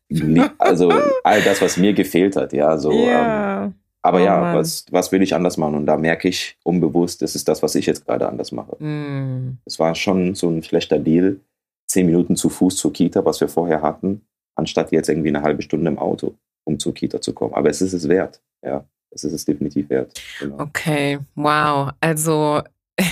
Also 0.58 0.90
all 1.24 1.42
das, 1.42 1.60
was 1.60 1.76
mir 1.76 1.92
gefehlt 1.92 2.36
hat. 2.36 2.52
Ja, 2.52 2.78
so. 2.78 2.92
Yeah. 2.92 3.64
Ähm, 3.64 3.74
aber 4.02 4.18
oh, 4.18 4.24
ja, 4.24 4.54
was, 4.56 4.84
was 4.90 5.12
will 5.12 5.22
ich 5.22 5.34
anders 5.34 5.56
machen? 5.56 5.76
Und 5.76 5.86
da 5.86 5.96
merke 5.96 6.28
ich 6.28 6.58
unbewusst, 6.64 7.22
das 7.22 7.36
ist 7.36 7.48
das, 7.48 7.62
was 7.62 7.74
ich 7.76 7.86
jetzt 7.86 8.04
gerade 8.04 8.28
anders 8.28 8.50
mache. 8.50 8.76
Mm. 8.82 9.58
Es 9.64 9.78
war 9.78 9.94
schon 9.94 10.34
so 10.34 10.48
ein 10.48 10.62
schlechter 10.62 10.98
Deal, 10.98 11.38
zehn 11.86 12.06
Minuten 12.06 12.34
zu 12.34 12.48
Fuß 12.48 12.76
zur 12.76 12.92
Kita, 12.92 13.24
was 13.24 13.40
wir 13.40 13.48
vorher 13.48 13.80
hatten, 13.80 14.22
anstatt 14.56 14.90
jetzt 14.90 15.08
irgendwie 15.08 15.28
eine 15.28 15.42
halbe 15.42 15.62
Stunde 15.62 15.88
im 15.88 15.98
Auto, 15.98 16.34
um 16.64 16.78
zur 16.78 16.94
Kita 16.94 17.20
zu 17.20 17.32
kommen. 17.32 17.54
Aber 17.54 17.70
es 17.70 17.80
ist 17.80 17.92
es 17.92 18.08
wert, 18.08 18.42
ja. 18.64 18.84
Es 19.14 19.24
ist 19.24 19.32
es 19.34 19.44
definitiv 19.44 19.90
wert. 19.90 20.18
Genau. 20.40 20.58
Okay, 20.58 21.18
wow. 21.34 21.90
Also 22.00 22.62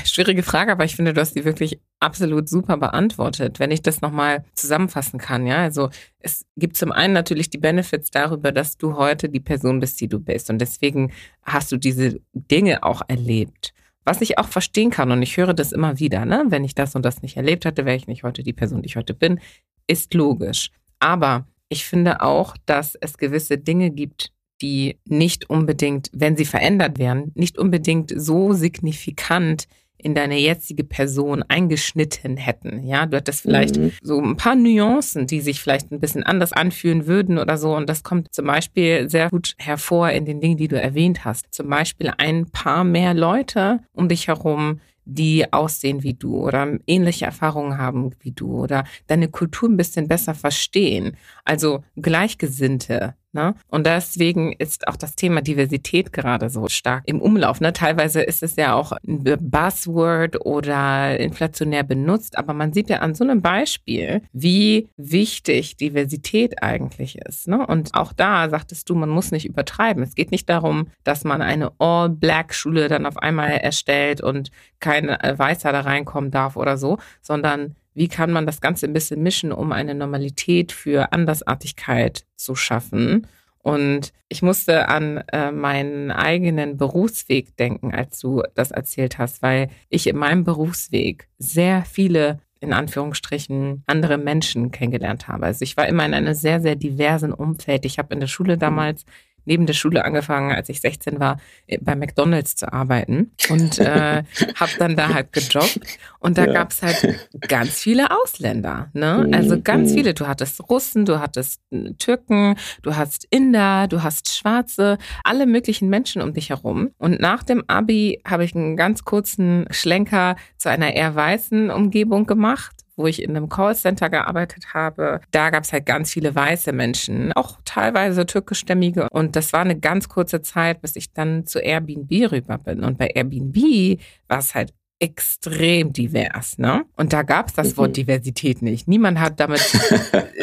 Schwierige 0.04 0.42
Frage, 0.42 0.72
aber 0.72 0.84
ich 0.84 0.96
finde, 0.96 1.14
du 1.14 1.20
hast 1.20 1.34
die 1.34 1.44
wirklich 1.44 1.80
absolut 2.00 2.48
super 2.48 2.76
beantwortet. 2.76 3.58
Wenn 3.58 3.70
ich 3.70 3.82
das 3.82 4.00
nochmal 4.00 4.44
zusammenfassen 4.54 5.18
kann, 5.18 5.46
ja, 5.46 5.58
also 5.58 5.90
es 6.18 6.46
gibt 6.56 6.76
zum 6.76 6.92
einen 6.92 7.14
natürlich 7.14 7.50
die 7.50 7.58
Benefits 7.58 8.10
darüber, 8.10 8.52
dass 8.52 8.76
du 8.76 8.96
heute 8.96 9.28
die 9.28 9.40
Person 9.40 9.80
bist, 9.80 10.00
die 10.00 10.08
du 10.08 10.18
bist. 10.18 10.50
Und 10.50 10.58
deswegen 10.58 11.12
hast 11.42 11.72
du 11.72 11.76
diese 11.76 12.20
Dinge 12.32 12.82
auch 12.82 13.02
erlebt. 13.08 13.72
Was 14.04 14.20
ich 14.20 14.38
auch 14.38 14.48
verstehen 14.48 14.90
kann, 14.90 15.12
und 15.12 15.22
ich 15.22 15.36
höre 15.36 15.54
das 15.54 15.72
immer 15.72 15.98
wieder, 15.98 16.24
ne? 16.24 16.44
wenn 16.48 16.64
ich 16.64 16.74
das 16.74 16.94
und 16.94 17.04
das 17.04 17.22
nicht 17.22 17.36
erlebt 17.36 17.64
hatte, 17.66 17.84
wäre 17.84 17.96
ich 17.96 18.06
nicht 18.06 18.22
heute 18.22 18.42
die 18.42 18.52
Person, 18.52 18.82
die 18.82 18.86
ich 18.88 18.96
heute 18.96 19.14
bin, 19.14 19.40
ist 19.86 20.14
logisch. 20.14 20.70
Aber 20.98 21.46
ich 21.68 21.84
finde 21.84 22.22
auch, 22.22 22.56
dass 22.66 22.94
es 22.94 23.18
gewisse 23.18 23.58
Dinge 23.58 23.90
gibt, 23.90 24.32
die 24.62 24.98
nicht 25.06 25.48
unbedingt, 25.48 26.10
wenn 26.12 26.36
sie 26.36 26.44
verändert 26.44 26.98
werden, 26.98 27.32
nicht 27.34 27.58
unbedingt 27.58 28.12
so 28.14 28.52
signifikant 28.52 29.66
in 30.02 30.14
deine 30.14 30.38
jetzige 30.38 30.84
Person 30.84 31.44
eingeschnitten 31.48 32.36
hätten. 32.36 32.84
Ja, 32.84 33.06
du 33.06 33.16
hättest 33.16 33.42
vielleicht 33.42 33.76
mhm. 33.76 33.92
so 34.02 34.20
ein 34.20 34.36
paar 34.36 34.54
Nuancen, 34.54 35.26
die 35.26 35.40
sich 35.40 35.60
vielleicht 35.60 35.92
ein 35.92 36.00
bisschen 36.00 36.22
anders 36.22 36.52
anfühlen 36.52 37.06
würden 37.06 37.38
oder 37.38 37.58
so. 37.58 37.74
Und 37.74 37.88
das 37.88 38.02
kommt 38.02 38.32
zum 38.32 38.46
Beispiel 38.46 39.08
sehr 39.08 39.30
gut 39.30 39.54
hervor 39.58 40.10
in 40.10 40.24
den 40.24 40.40
Dingen, 40.40 40.56
die 40.56 40.68
du 40.68 40.80
erwähnt 40.80 41.24
hast. 41.24 41.46
Zum 41.50 41.68
Beispiel 41.68 42.12
ein 42.16 42.50
paar 42.50 42.84
mehr 42.84 43.14
Leute 43.14 43.80
um 43.92 44.08
dich 44.08 44.28
herum, 44.28 44.80
die 45.04 45.52
aussehen 45.52 46.02
wie 46.02 46.14
du 46.14 46.36
oder 46.36 46.78
ähnliche 46.86 47.24
Erfahrungen 47.24 47.78
haben 47.78 48.12
wie 48.20 48.32
du 48.32 48.62
oder 48.62 48.84
deine 49.06 49.28
Kultur 49.28 49.68
ein 49.68 49.76
bisschen 49.76 50.08
besser 50.08 50.34
verstehen. 50.34 51.16
Also 51.44 51.82
Gleichgesinnte, 51.96 53.14
Ne? 53.32 53.54
Und 53.68 53.86
deswegen 53.86 54.52
ist 54.52 54.88
auch 54.88 54.96
das 54.96 55.14
Thema 55.14 55.40
Diversität 55.40 56.12
gerade 56.12 56.50
so 56.50 56.68
stark 56.68 57.04
im 57.06 57.20
Umlauf. 57.20 57.60
Ne? 57.60 57.72
Teilweise 57.72 58.22
ist 58.22 58.42
es 58.42 58.56
ja 58.56 58.74
auch 58.74 58.92
ein 59.06 59.24
Buzzword 59.40 60.44
oder 60.44 61.18
inflationär 61.18 61.84
benutzt, 61.84 62.36
aber 62.36 62.54
man 62.54 62.72
sieht 62.72 62.90
ja 62.90 62.98
an 62.98 63.14
so 63.14 63.22
einem 63.22 63.40
Beispiel, 63.40 64.22
wie 64.32 64.88
wichtig 64.96 65.76
Diversität 65.76 66.62
eigentlich 66.62 67.18
ist. 67.18 67.46
Ne? 67.46 67.64
Und 67.64 67.94
auch 67.94 68.12
da 68.12 68.48
sagtest 68.48 68.90
du, 68.90 68.96
man 68.96 69.10
muss 69.10 69.30
nicht 69.30 69.46
übertreiben. 69.46 70.02
Es 70.02 70.16
geht 70.16 70.32
nicht 70.32 70.48
darum, 70.48 70.88
dass 71.04 71.22
man 71.22 71.40
eine 71.40 71.70
All-Black-Schule 71.78 72.88
dann 72.88 73.06
auf 73.06 73.16
einmal 73.16 73.50
erstellt 73.50 74.20
und 74.22 74.50
kein 74.80 75.06
Weißer 75.08 75.70
da 75.70 75.82
reinkommen 75.82 76.32
darf 76.32 76.56
oder 76.56 76.76
so, 76.76 76.98
sondern 77.20 77.76
wie 77.94 78.08
kann 78.08 78.30
man 78.30 78.46
das 78.46 78.60
Ganze 78.60 78.86
ein 78.86 78.92
bisschen 78.92 79.22
mischen, 79.22 79.52
um 79.52 79.72
eine 79.72 79.94
Normalität 79.94 80.72
für 80.72 81.12
Andersartigkeit 81.12 82.24
zu 82.36 82.54
schaffen. 82.54 83.26
Und 83.58 84.12
ich 84.28 84.42
musste 84.42 84.88
an 84.88 85.18
äh, 85.32 85.52
meinen 85.52 86.10
eigenen 86.10 86.76
Berufsweg 86.78 87.56
denken, 87.56 87.92
als 87.92 88.18
du 88.18 88.42
das 88.54 88.70
erzählt 88.70 89.18
hast, 89.18 89.42
weil 89.42 89.68
ich 89.90 90.06
in 90.06 90.16
meinem 90.16 90.44
Berufsweg 90.44 91.28
sehr 91.38 91.84
viele 91.84 92.40
in 92.60 92.72
Anführungsstrichen 92.72 93.82
andere 93.86 94.18
Menschen 94.18 94.70
kennengelernt 94.70 95.28
habe. 95.28 95.46
Also 95.46 95.62
ich 95.62 95.76
war 95.76 95.88
immer 95.88 96.04
in 96.04 96.14
einem 96.14 96.34
sehr, 96.34 96.60
sehr 96.60 96.76
diversen 96.76 97.32
Umfeld. 97.32 97.86
Ich 97.86 97.98
habe 97.98 98.12
in 98.12 98.20
der 98.20 98.26
Schule 98.26 98.58
damals 98.58 99.04
neben 99.44 99.66
der 99.66 99.74
Schule 99.74 100.04
angefangen, 100.04 100.52
als 100.52 100.68
ich 100.68 100.80
16 100.80 101.20
war, 101.20 101.38
äh, 101.66 101.78
bei 101.80 101.94
McDonalds 101.94 102.56
zu 102.56 102.72
arbeiten 102.72 103.32
und 103.48 103.78
äh, 103.78 104.22
habe 104.54 104.72
dann 104.78 104.96
da 104.96 105.14
halt 105.14 105.32
gejobbt. 105.32 105.80
Und 106.18 106.38
da 106.38 106.46
ja. 106.46 106.52
gab 106.52 106.70
es 106.70 106.82
halt 106.82 107.28
ganz 107.48 107.78
viele 107.78 108.10
Ausländer. 108.10 108.90
Ne? 108.92 109.28
Also 109.32 109.60
ganz 109.60 109.90
mhm. 109.90 109.94
viele. 109.94 110.14
Du 110.14 110.26
hattest 110.26 110.68
Russen, 110.68 111.04
du 111.04 111.20
hattest 111.20 111.60
äh, 111.70 111.92
Türken, 111.98 112.56
du 112.82 112.96
hast 112.96 113.26
Inder, 113.30 113.88
du 113.88 114.02
hast 114.02 114.34
Schwarze, 114.36 114.98
alle 115.24 115.46
möglichen 115.46 115.88
Menschen 115.88 116.22
um 116.22 116.34
dich 116.34 116.50
herum. 116.50 116.90
Und 116.98 117.20
nach 117.20 117.42
dem 117.42 117.64
Abi 117.68 118.20
habe 118.26 118.44
ich 118.44 118.54
einen 118.54 118.76
ganz 118.76 119.04
kurzen 119.04 119.66
Schlenker 119.70 120.36
zu 120.58 120.68
einer 120.68 120.94
eher 120.94 121.14
weißen 121.14 121.70
Umgebung 121.70 122.26
gemacht 122.26 122.79
wo 123.00 123.06
ich 123.06 123.22
in 123.22 123.36
einem 123.36 123.48
Callcenter 123.48 124.10
gearbeitet 124.10 124.74
habe, 124.74 125.20
da 125.30 125.50
gab 125.50 125.64
es 125.64 125.72
halt 125.72 125.86
ganz 125.86 126.12
viele 126.12 126.34
weiße 126.34 126.72
Menschen, 126.72 127.32
auch 127.32 127.58
teilweise 127.64 128.26
türkischstämmige. 128.26 129.08
Und 129.10 129.36
das 129.36 129.52
war 129.52 129.60
eine 129.60 129.78
ganz 129.78 130.08
kurze 130.08 130.42
Zeit, 130.42 130.82
bis 130.82 130.96
ich 130.96 131.12
dann 131.12 131.46
zu 131.46 131.58
Airbnb 131.58 132.10
rüber 132.32 132.58
bin. 132.58 132.84
Und 132.84 132.98
bei 132.98 133.08
Airbnb 133.08 133.98
war 134.28 134.38
es 134.38 134.54
halt 134.54 134.72
extrem 135.00 135.94
divers, 135.94 136.58
ne? 136.58 136.84
Und 136.94 137.14
da 137.14 137.22
gab 137.22 137.48
es 137.48 137.54
das 137.54 137.76
Wort 137.78 137.90
mhm. 137.90 137.94
Diversität 137.94 138.60
nicht. 138.60 138.86
Niemand 138.86 139.18
hat 139.18 139.40
damit 139.40 139.60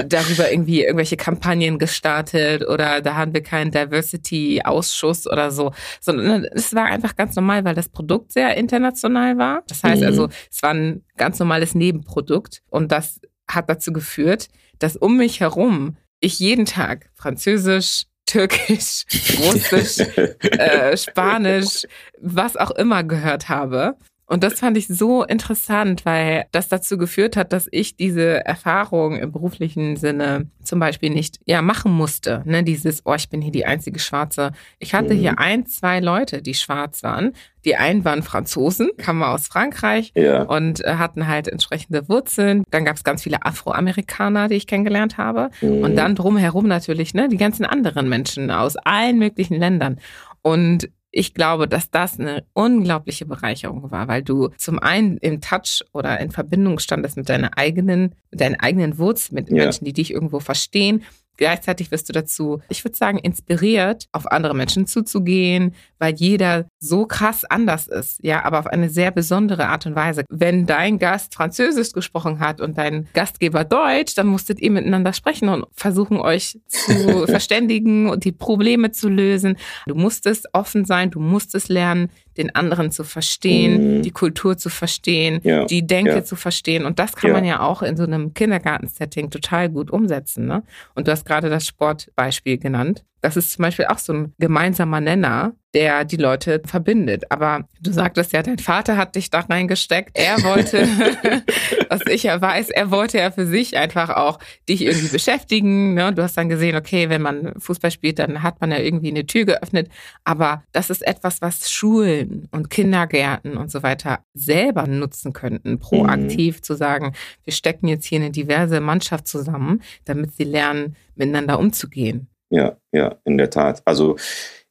darüber 0.07 0.51
irgendwie 0.51 0.81
irgendwelche 0.81 1.15
Kampagnen 1.15 1.77
gestartet 1.77 2.67
oder 2.67 3.01
da 3.01 3.15
haben 3.15 3.33
wir 3.33 3.43
keinen 3.43 3.69
Diversity-Ausschuss 3.69 5.27
oder 5.27 5.51
so, 5.51 5.73
sondern 6.01 6.43
es 6.45 6.73
war 6.73 6.85
einfach 6.85 7.15
ganz 7.15 7.35
normal, 7.35 7.63
weil 7.65 7.75
das 7.75 7.87
Produkt 7.87 8.33
sehr 8.33 8.57
international 8.57 9.37
war. 9.37 9.63
Das 9.67 9.83
heißt 9.83 10.01
also, 10.01 10.23
mhm. 10.27 10.33
es 10.51 10.63
war 10.63 10.71
ein 10.71 11.03
ganz 11.17 11.37
normales 11.37 11.75
Nebenprodukt 11.75 12.63
und 12.69 12.91
das 12.91 13.21
hat 13.47 13.69
dazu 13.69 13.93
geführt, 13.93 14.49
dass 14.79 14.97
um 14.97 15.17
mich 15.17 15.39
herum 15.39 15.97
ich 16.19 16.39
jeden 16.39 16.65
Tag 16.65 17.11
Französisch, 17.13 18.05
Türkisch, 18.25 19.05
Russisch, 19.39 19.99
äh, 19.99 20.97
Spanisch, 20.97 21.85
was 22.19 22.57
auch 22.57 22.71
immer 22.71 23.03
gehört 23.03 23.49
habe. 23.49 23.97
Und 24.29 24.43
das 24.43 24.55
fand 24.55 24.75
ich 24.75 24.87
so 24.87 25.23
interessant, 25.23 26.05
weil 26.05 26.45
das 26.51 26.67
dazu 26.67 26.97
geführt 26.97 27.37
hat, 27.37 27.53
dass 27.53 27.69
ich 27.71 27.95
diese 27.95 28.45
Erfahrung 28.45 29.15
im 29.15 29.31
beruflichen 29.31 29.95
Sinne 29.95 30.49
zum 30.63 30.81
Beispiel 30.81 31.11
nicht 31.11 31.39
ja 31.45 31.61
machen 31.61 31.93
musste. 31.93 32.41
Ne? 32.43 32.63
Dieses, 32.63 33.05
oh, 33.05 33.13
ich 33.13 33.29
bin 33.29 33.41
hier 33.41 33.53
die 33.53 33.65
einzige 33.65 33.99
Schwarze. 33.99 34.51
Ich 34.79 34.93
hatte 34.93 35.13
mhm. 35.13 35.19
hier 35.19 35.39
ein, 35.39 35.65
zwei 35.65 36.01
Leute, 36.01 36.41
die 36.41 36.55
schwarz 36.55 37.03
waren. 37.03 37.31
Die 37.63 37.77
einen 37.77 38.03
waren 38.03 38.21
Franzosen, 38.21 38.89
kamen 38.97 39.23
aus 39.23 39.47
Frankreich 39.47 40.11
ja. 40.13 40.43
und 40.43 40.83
äh, 40.83 40.95
hatten 40.95 41.27
halt 41.27 41.47
entsprechende 41.47 42.09
Wurzeln. 42.09 42.63
Dann 42.69 42.83
gab 42.83 42.97
es 42.97 43.05
ganz 43.05 43.23
viele 43.23 43.45
Afroamerikaner, 43.45 44.49
die 44.49 44.55
ich 44.55 44.67
kennengelernt 44.67 45.17
habe. 45.17 45.51
Mhm. 45.61 45.83
Und 45.83 45.95
dann 45.95 46.15
drumherum 46.15 46.67
natürlich 46.67 47.13
ne, 47.13 47.29
die 47.29 47.37
ganzen 47.37 47.65
anderen 47.65 48.09
Menschen 48.09 48.51
aus 48.51 48.75
allen 48.75 49.19
möglichen 49.19 49.55
Ländern. 49.55 49.99
Und 50.41 50.89
ich 51.11 51.33
glaube, 51.33 51.67
dass 51.67 51.89
das 51.89 52.19
eine 52.19 52.45
unglaubliche 52.53 53.25
Bereicherung 53.25 53.91
war, 53.91 54.07
weil 54.07 54.23
du 54.23 54.49
zum 54.57 54.79
einen 54.79 55.17
im 55.17 55.41
Touch 55.41 55.83
oder 55.93 56.19
in 56.19 56.31
Verbindung 56.31 56.79
standest 56.79 57.17
mit 57.17 57.29
deiner 57.29 57.57
eigenen, 57.57 58.15
mit 58.31 58.41
deinen 58.41 58.55
eigenen 58.55 58.97
Wurzeln, 58.97 59.35
mit 59.35 59.49
ja. 59.49 59.63
Menschen, 59.63 59.85
die 59.85 59.93
dich 59.93 60.11
irgendwo 60.11 60.39
verstehen 60.39 61.03
Gleichzeitig 61.37 61.91
wirst 61.91 62.09
du 62.09 62.13
dazu, 62.13 62.61
ich 62.69 62.83
würde 62.83 62.97
sagen, 62.97 63.19
inspiriert, 63.19 64.07
auf 64.11 64.29
andere 64.31 64.55
Menschen 64.55 64.87
zuzugehen, 64.87 65.73
weil 65.99 66.15
jeder 66.15 66.67
so 66.79 67.05
krass 67.05 67.45
anders 67.45 67.87
ist, 67.87 68.19
ja, 68.23 68.43
aber 68.43 68.59
auf 68.59 68.67
eine 68.67 68.89
sehr 68.89 69.11
besondere 69.11 69.67
Art 69.67 69.85
und 69.85 69.95
Weise. 69.95 70.23
Wenn 70.29 70.65
dein 70.65 70.99
Gast 70.99 71.33
Französisch 71.33 71.91
gesprochen 71.91 72.39
hat 72.39 72.59
und 72.59 72.77
dein 72.77 73.07
Gastgeber 73.13 73.63
Deutsch, 73.63 74.15
dann 74.15 74.27
musstet 74.27 74.59
ihr 74.59 74.71
miteinander 74.71 75.13
sprechen 75.13 75.49
und 75.49 75.65
versuchen, 75.73 76.17
euch 76.17 76.59
zu 76.67 77.25
verständigen 77.27 78.09
und 78.09 78.25
die 78.25 78.31
Probleme 78.31 78.91
zu 78.91 79.09
lösen. 79.09 79.57
Du 79.85 79.95
musstest 79.95 80.47
offen 80.53 80.85
sein, 80.85 81.11
du 81.11 81.19
musstest 81.19 81.69
lernen, 81.69 82.09
den 82.37 82.53
anderen 82.55 82.91
zu 82.91 83.03
verstehen, 83.03 83.97
mhm. 83.97 84.01
die 84.03 84.11
Kultur 84.11 84.57
zu 84.57 84.69
verstehen, 84.69 85.39
ja. 85.43 85.65
die 85.65 85.85
Denke 85.85 86.11
ja. 86.11 86.23
zu 86.23 86.35
verstehen. 86.35 86.85
Und 86.85 86.99
das 86.99 87.15
kann 87.15 87.29
ja. 87.29 87.35
man 87.35 87.45
ja 87.45 87.59
auch 87.61 87.81
in 87.81 87.97
so 87.97 88.03
einem 88.03 88.33
Kindergartensetting 88.33 89.29
total 89.29 89.69
gut 89.69 89.91
umsetzen. 89.91 90.45
Ne? 90.45 90.63
Und 90.95 91.07
du 91.07 91.11
hast 91.11 91.25
gerade 91.25 91.49
das 91.49 91.65
Sportbeispiel 91.65 92.57
genannt. 92.57 93.03
Das 93.27 93.35
ist 93.35 93.51
zum 93.51 93.63
Beispiel 93.63 93.87
auch 93.87 93.97
so 93.97 94.13
ein 94.13 94.33
gemeinsamer 94.39 95.01
Nenner, 95.01 95.51
der 95.73 96.05
die 96.05 96.15
Leute 96.15 96.61
verbindet. 96.65 97.29
Aber 97.29 97.67
du 97.81 97.91
sagtest 97.91 98.31
ja, 98.31 98.41
dein 98.41 98.57
Vater 98.57 98.95
hat 98.95 99.15
dich 99.15 99.29
da 99.29 99.41
reingesteckt. 99.41 100.17
Er 100.17 100.41
wollte, 100.45 100.87
was 101.89 102.03
ich 102.09 102.23
ja 102.23 102.39
weiß, 102.39 102.69
er 102.69 102.89
wollte 102.89 103.17
ja 103.17 103.29
für 103.31 103.45
sich 103.45 103.75
einfach 103.75 104.11
auch 104.11 104.39
dich 104.69 104.81
irgendwie 104.81 105.09
beschäftigen. 105.09 105.93
Ne? 105.93 106.13
Du 106.13 106.23
hast 106.23 106.37
dann 106.37 106.47
gesehen, 106.47 106.77
okay, 106.77 107.09
wenn 107.09 107.21
man 107.21 107.51
Fußball 107.59 107.91
spielt, 107.91 108.19
dann 108.19 108.43
hat 108.43 108.61
man 108.61 108.71
ja 108.71 108.77
irgendwie 108.77 109.09
eine 109.09 109.25
Tür 109.25 109.43
geöffnet. 109.43 109.89
Aber 110.23 110.63
das 110.71 110.89
ist 110.89 111.05
etwas, 111.05 111.41
was 111.41 111.69
Schulen 111.69 112.47
und 112.51 112.69
Kindergärten 112.69 113.57
und 113.57 113.69
so 113.69 113.83
weiter 113.83 114.19
selber 114.35 114.87
nutzen 114.87 115.33
könnten, 115.33 115.79
proaktiv 115.79 116.59
mhm. 116.59 116.63
zu 116.63 116.75
sagen, 116.75 117.11
wir 117.43 117.51
stecken 117.51 117.89
jetzt 117.89 118.05
hier 118.05 118.21
eine 118.21 118.31
diverse 118.31 118.79
Mannschaft 118.79 119.27
zusammen, 119.27 119.81
damit 120.05 120.33
sie 120.33 120.45
lernen, 120.45 120.95
miteinander 121.15 121.59
umzugehen. 121.59 122.29
Ja, 122.49 122.77
ja, 122.91 123.15
in 123.25 123.37
der 123.37 123.49
Tat. 123.49 123.81
Also, 123.85 124.15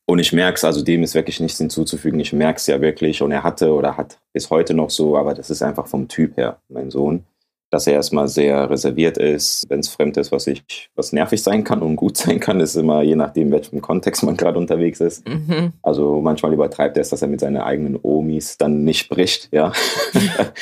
und 0.07 0.19
ich 0.19 0.33
merke 0.33 0.57
es, 0.57 0.65
also 0.65 0.83
dem 0.83 1.03
ist 1.03 1.15
wirklich 1.15 1.41
nichts 1.41 1.59
hinzuzufügen. 1.59 2.21
Ich 2.21 2.33
merke 2.33 2.59
es 2.59 2.67
ja 2.67 2.81
wirklich. 2.81 3.23
Und 3.23 3.33
er 3.33 3.43
hatte 3.43 3.73
oder 3.73 3.97
hat 3.97 4.19
bis 4.33 4.51
heute 4.51 4.73
noch 4.73 4.91
so, 4.91 5.17
aber 5.17 5.35
das 5.35 5.51
ist 5.51 5.63
einfach 5.63 5.87
vom 5.87 6.09
Typ 6.09 6.37
her, 6.37 6.61
mein 6.69 6.91
Sohn, 6.91 7.25
dass 7.71 7.89
er 7.89 7.95
erstmal 7.95 8.29
sehr 8.29 8.71
reserviert 8.71 9.19
ist, 9.19 9.67
wenn 9.69 9.81
es 9.81 9.89
fremd 9.89 10.17
ist, 10.17 10.31
was 10.31 10.47
ich, 10.47 10.63
was 10.95 11.13
nervig 11.13 11.43
sein 11.43 11.65
kann 11.65 11.83
und 11.83 11.97
gut 11.97 12.17
sein 12.17 12.39
kann, 12.39 12.61
ist 12.61 12.77
immer 12.77 13.03
je 13.03 13.17
nachdem, 13.17 13.51
welchem 13.51 13.83
Kontext 13.83 14.23
man 14.23 14.37
gerade 14.37 14.59
unterwegs 14.59 15.01
ist. 15.01 15.27
Mhm. 15.29 15.73
Also 15.83 16.21
manchmal 16.21 16.53
übertreibt 16.53 16.97
er 16.97 17.01
es, 17.01 17.11
dass 17.11 17.23
er 17.23 17.29
mit 17.29 17.41
seinen 17.41 17.59
eigenen 17.59 17.99
Omis 18.01 18.59
dann 18.59 18.85
nicht 18.85 19.01
spricht, 19.01 19.49
ja. 19.53 19.73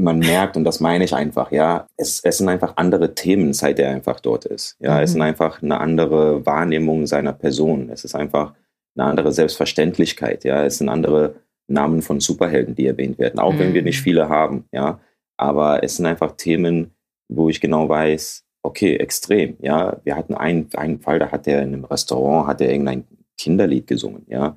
man 0.00 0.18
merkt, 0.18 0.56
und 0.56 0.64
das 0.64 0.80
meine 0.80 1.04
ich 1.04 1.14
einfach, 1.14 1.52
ja, 1.52 1.86
es, 1.96 2.20
es 2.24 2.38
sind 2.38 2.48
einfach 2.48 2.76
andere 2.76 3.14
Themen, 3.14 3.52
seit 3.52 3.78
er 3.78 3.90
einfach 3.90 4.20
dort 4.20 4.46
ist. 4.46 4.76
Ja, 4.80 4.96
mhm. 4.96 5.02
es 5.02 5.12
sind 5.12 5.22
einfach 5.22 5.62
eine 5.62 5.78
andere 5.78 6.44
Wahrnehmung 6.46 7.06
seiner 7.06 7.34
Person. 7.34 7.90
Es 7.90 8.04
ist 8.04 8.14
einfach 8.14 8.54
eine 8.96 9.06
andere 9.06 9.32
Selbstverständlichkeit. 9.32 10.44
Ja, 10.44 10.64
es 10.64 10.78
sind 10.78 10.88
andere 10.88 11.34
Namen 11.68 12.02
von 12.02 12.20
Superhelden, 12.20 12.74
die 12.74 12.86
erwähnt 12.86 13.18
werden, 13.18 13.38
auch 13.38 13.52
mhm. 13.52 13.58
wenn 13.58 13.74
wir 13.74 13.82
nicht 13.82 14.00
mhm. 14.00 14.04
viele 14.04 14.28
haben. 14.28 14.64
Ja, 14.72 15.00
aber 15.36 15.84
es 15.84 15.96
sind 15.96 16.06
einfach 16.06 16.32
Themen, 16.32 16.92
wo 17.28 17.48
ich 17.48 17.60
genau 17.60 17.88
weiß, 17.88 18.44
okay, 18.62 18.96
extrem. 18.96 19.56
Ja, 19.60 19.98
wir 20.04 20.16
hatten 20.16 20.34
einen, 20.34 20.68
einen 20.76 21.00
Fall, 21.00 21.18
da 21.18 21.30
hat 21.30 21.46
er 21.46 21.62
in 21.62 21.74
einem 21.74 21.84
Restaurant, 21.84 22.48
hat 22.48 22.60
er 22.60 22.70
irgendein 22.70 23.04
Kinderlied 23.38 23.86
gesungen. 23.86 24.24
Ja, 24.28 24.56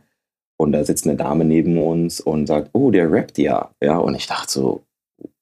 und 0.58 0.72
da 0.72 0.86
sitzt 0.86 1.06
eine 1.06 1.18
Dame 1.18 1.44
neben 1.44 1.78
uns 1.78 2.22
und 2.22 2.48
sagt, 2.48 2.70
oh, 2.72 2.92
der 2.92 3.12
rappt 3.12 3.38
ja. 3.38 3.72
Ja, 3.82 3.98
und 3.98 4.16
ich 4.16 4.28
dachte 4.28 4.52
so, 4.52 4.86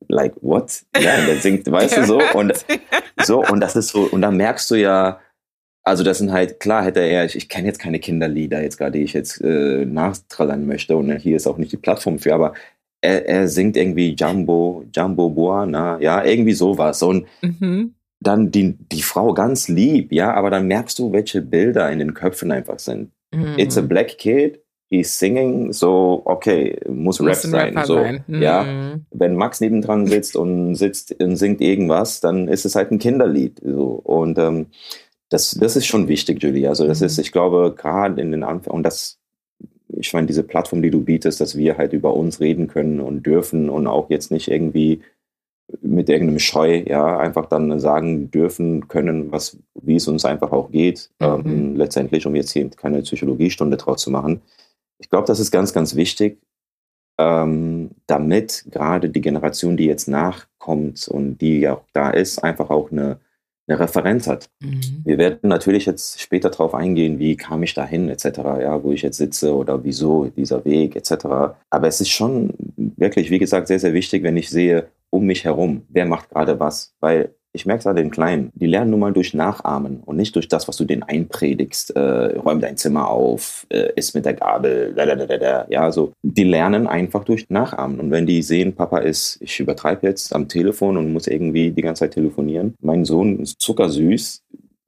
like, 0.07 0.35
what? 0.41 0.83
Ja, 0.95 1.25
der 1.25 1.37
singt, 1.37 1.69
weißt 1.71 1.97
du, 1.97 2.05
so. 2.05 2.21
Und, 2.33 2.65
so, 3.23 3.43
und 3.45 3.59
das 3.59 3.75
ist 3.75 3.89
so, 3.89 4.03
und 4.03 4.21
dann 4.21 4.37
merkst 4.37 4.69
du 4.71 4.75
ja, 4.75 5.19
also 5.83 6.03
das 6.03 6.19
sind 6.19 6.31
halt, 6.31 6.59
klar 6.59 6.85
hätte 6.85 6.99
er, 6.99 7.25
ich, 7.25 7.35
ich 7.35 7.49
kenne 7.49 7.67
jetzt 7.67 7.79
keine 7.79 7.99
Kinderlieder 7.99 8.61
jetzt 8.61 8.77
gerade, 8.77 8.91
die 8.91 9.03
ich 9.03 9.13
jetzt 9.13 9.41
äh, 9.41 9.85
nachtrallern 9.85 10.67
möchte 10.67 10.95
und 10.95 11.11
hier 11.17 11.35
ist 11.35 11.47
auch 11.47 11.57
nicht 11.57 11.71
die 11.71 11.77
Plattform 11.77 12.19
für, 12.19 12.35
aber 12.35 12.53
er, 13.01 13.27
er 13.27 13.47
singt 13.47 13.75
irgendwie 13.75 14.13
Jumbo, 14.13 14.85
Jumbo 14.95 15.29
Buana, 15.29 15.99
ja, 15.99 16.23
irgendwie 16.23 16.53
sowas. 16.53 17.01
Und 17.01 17.25
mhm. 17.41 17.95
dann 18.19 18.51
die, 18.51 18.77
die 18.91 19.01
Frau 19.01 19.33
ganz 19.33 19.67
lieb, 19.67 20.11
ja, 20.11 20.33
aber 20.33 20.51
dann 20.51 20.67
merkst 20.67 20.99
du, 20.99 21.11
welche 21.11 21.41
Bilder 21.41 21.91
in 21.91 21.99
den 21.99 22.13
Köpfen 22.13 22.51
einfach 22.51 22.79
sind. 22.79 23.11
Mhm. 23.33 23.55
It's 23.57 23.77
a 23.77 23.81
black 23.81 24.19
kid, 24.19 24.60
he's 24.91 25.17
singing, 25.17 25.71
so, 25.71 26.21
okay, 26.25 26.77
muss, 26.87 27.19
muss 27.19 27.27
Rap 27.29 27.35
sein. 27.35 27.79
So, 27.85 27.95
sein. 27.95 28.23
Mhm. 28.27 28.41
Ja, 28.41 28.65
wenn 29.11 29.35
Max 29.35 29.61
nebendran 29.61 30.05
sitzt 30.05 30.35
und 30.35 30.75
sitzt 30.75 31.19
und 31.19 31.37
singt 31.37 31.61
irgendwas, 31.61 32.19
dann 32.19 32.47
ist 32.47 32.65
es 32.65 32.75
halt 32.75 32.91
ein 32.91 32.99
Kinderlied. 32.99 33.61
So. 33.63 34.01
Und 34.03 34.37
ähm, 34.37 34.67
das, 35.29 35.51
das 35.51 35.77
ist 35.77 35.87
schon 35.87 36.09
wichtig, 36.09 36.43
Julie. 36.43 36.67
Also 36.67 36.85
das 36.85 37.01
ist, 37.01 37.17
mhm. 37.17 37.21
ich 37.21 37.31
glaube, 37.31 37.73
gerade 37.75 38.21
in 38.21 38.31
den 38.31 38.43
Anfängen, 38.43 38.75
und 38.75 38.83
das 38.83 39.17
ich 39.97 40.13
meine, 40.13 40.27
diese 40.27 40.43
Plattform, 40.43 40.81
die 40.81 40.89
du 40.89 41.01
bietest, 41.03 41.41
dass 41.41 41.57
wir 41.57 41.77
halt 41.77 41.91
über 41.91 42.13
uns 42.15 42.39
reden 42.39 42.67
können 42.67 43.01
und 43.01 43.25
dürfen 43.25 43.69
und 43.69 43.87
auch 43.87 44.09
jetzt 44.09 44.31
nicht 44.31 44.49
irgendwie 44.49 45.01
mit 45.81 46.09
irgendeinem 46.09 46.39
Scheu, 46.39 46.83
ja, 46.85 47.17
einfach 47.17 47.45
dann 47.45 47.79
sagen 47.79 48.31
dürfen 48.31 48.87
können, 48.87 49.31
was, 49.31 49.57
wie 49.75 49.95
es 49.95 50.07
uns 50.07 50.25
einfach 50.25 50.51
auch 50.51 50.71
geht, 50.71 51.09
mhm. 51.19 51.25
ähm, 51.45 51.75
letztendlich, 51.75 52.25
um 52.25 52.35
jetzt 52.35 52.51
hier 52.51 52.69
keine 52.69 53.01
Psychologiestunde 53.01 53.77
draus 53.77 54.01
zu 54.01 54.11
machen. 54.11 54.41
Ich 55.01 55.09
glaube, 55.09 55.27
das 55.27 55.39
ist 55.39 55.51
ganz, 55.51 55.73
ganz 55.73 55.95
wichtig, 55.95 56.41
ähm, 57.19 57.91
damit 58.07 58.65
gerade 58.69 59.09
die 59.09 59.21
Generation, 59.21 59.77
die 59.77 59.85
jetzt 59.85 60.07
nachkommt 60.07 61.07
und 61.07 61.39
die 61.39 61.67
auch 61.67 61.83
da 61.93 62.09
ist, 62.09 62.43
einfach 62.43 62.69
auch 62.69 62.91
eine 62.91 63.19
eine 63.71 63.79
Referenz 63.79 64.27
hat. 64.27 64.49
Mhm. 64.59 64.81
Wir 65.03 65.17
werden 65.17 65.49
natürlich 65.49 65.85
jetzt 65.85 66.19
später 66.19 66.49
darauf 66.49 66.73
eingehen, 66.73 67.19
wie 67.19 67.35
kam 67.35 67.63
ich 67.63 67.73
dahin 67.73 68.09
etc., 68.09 68.25
ja, 68.61 68.83
wo 68.83 68.91
ich 68.91 69.01
jetzt 69.01 69.17
sitze 69.17 69.55
oder 69.55 69.83
wieso 69.83 70.25
dieser 70.25 70.65
Weg 70.65 70.95
etc. 70.95 71.25
Aber 71.69 71.87
es 71.87 72.01
ist 72.01 72.09
schon 72.09 72.53
wirklich, 72.75 73.29
wie 73.29 73.39
gesagt, 73.39 73.67
sehr, 73.67 73.79
sehr 73.79 73.93
wichtig, 73.93 74.23
wenn 74.23 74.37
ich 74.37 74.49
sehe 74.49 74.87
um 75.09 75.25
mich 75.25 75.43
herum, 75.43 75.83
wer 75.89 76.05
macht 76.05 76.29
gerade 76.29 76.59
was, 76.59 76.95
weil 76.99 77.35
ich 77.53 77.65
merke 77.65 77.81
es 77.81 77.87
an 77.87 77.97
den 77.97 78.11
Kleinen, 78.11 78.51
die 78.55 78.65
lernen 78.65 78.91
nun 78.91 79.01
mal 79.01 79.11
durch 79.11 79.33
Nachahmen 79.33 80.01
und 80.05 80.15
nicht 80.15 80.35
durch 80.35 80.47
das, 80.47 80.67
was 80.67 80.77
du 80.77 80.85
denen 80.85 81.03
einpredigst. 81.03 81.95
Äh, 81.95 82.37
räum 82.37 82.61
dein 82.61 82.77
Zimmer 82.77 83.09
auf, 83.09 83.67
äh, 83.69 83.91
isst 83.95 84.15
mit 84.15 84.25
der 84.25 84.35
Gabel, 84.35 84.93
da, 84.95 85.65
ja, 85.69 85.91
so. 85.91 86.13
Die 86.23 86.45
lernen 86.45 86.87
einfach 86.87 87.25
durch 87.25 87.49
Nachahmen. 87.49 87.99
Und 87.99 88.11
wenn 88.11 88.25
die 88.25 88.41
sehen, 88.41 88.73
Papa 88.73 88.99
ist, 88.99 89.37
ich 89.41 89.59
übertreibe 89.59 90.07
jetzt, 90.07 90.33
am 90.33 90.47
Telefon 90.47 90.95
und 90.95 91.11
muss 91.11 91.27
irgendwie 91.27 91.71
die 91.71 91.81
ganze 91.81 92.01
Zeit 92.01 92.13
telefonieren. 92.13 92.75
Mein 92.79 93.03
Sohn 93.03 93.39
ist 93.39 93.59
zuckersüß, 93.59 94.43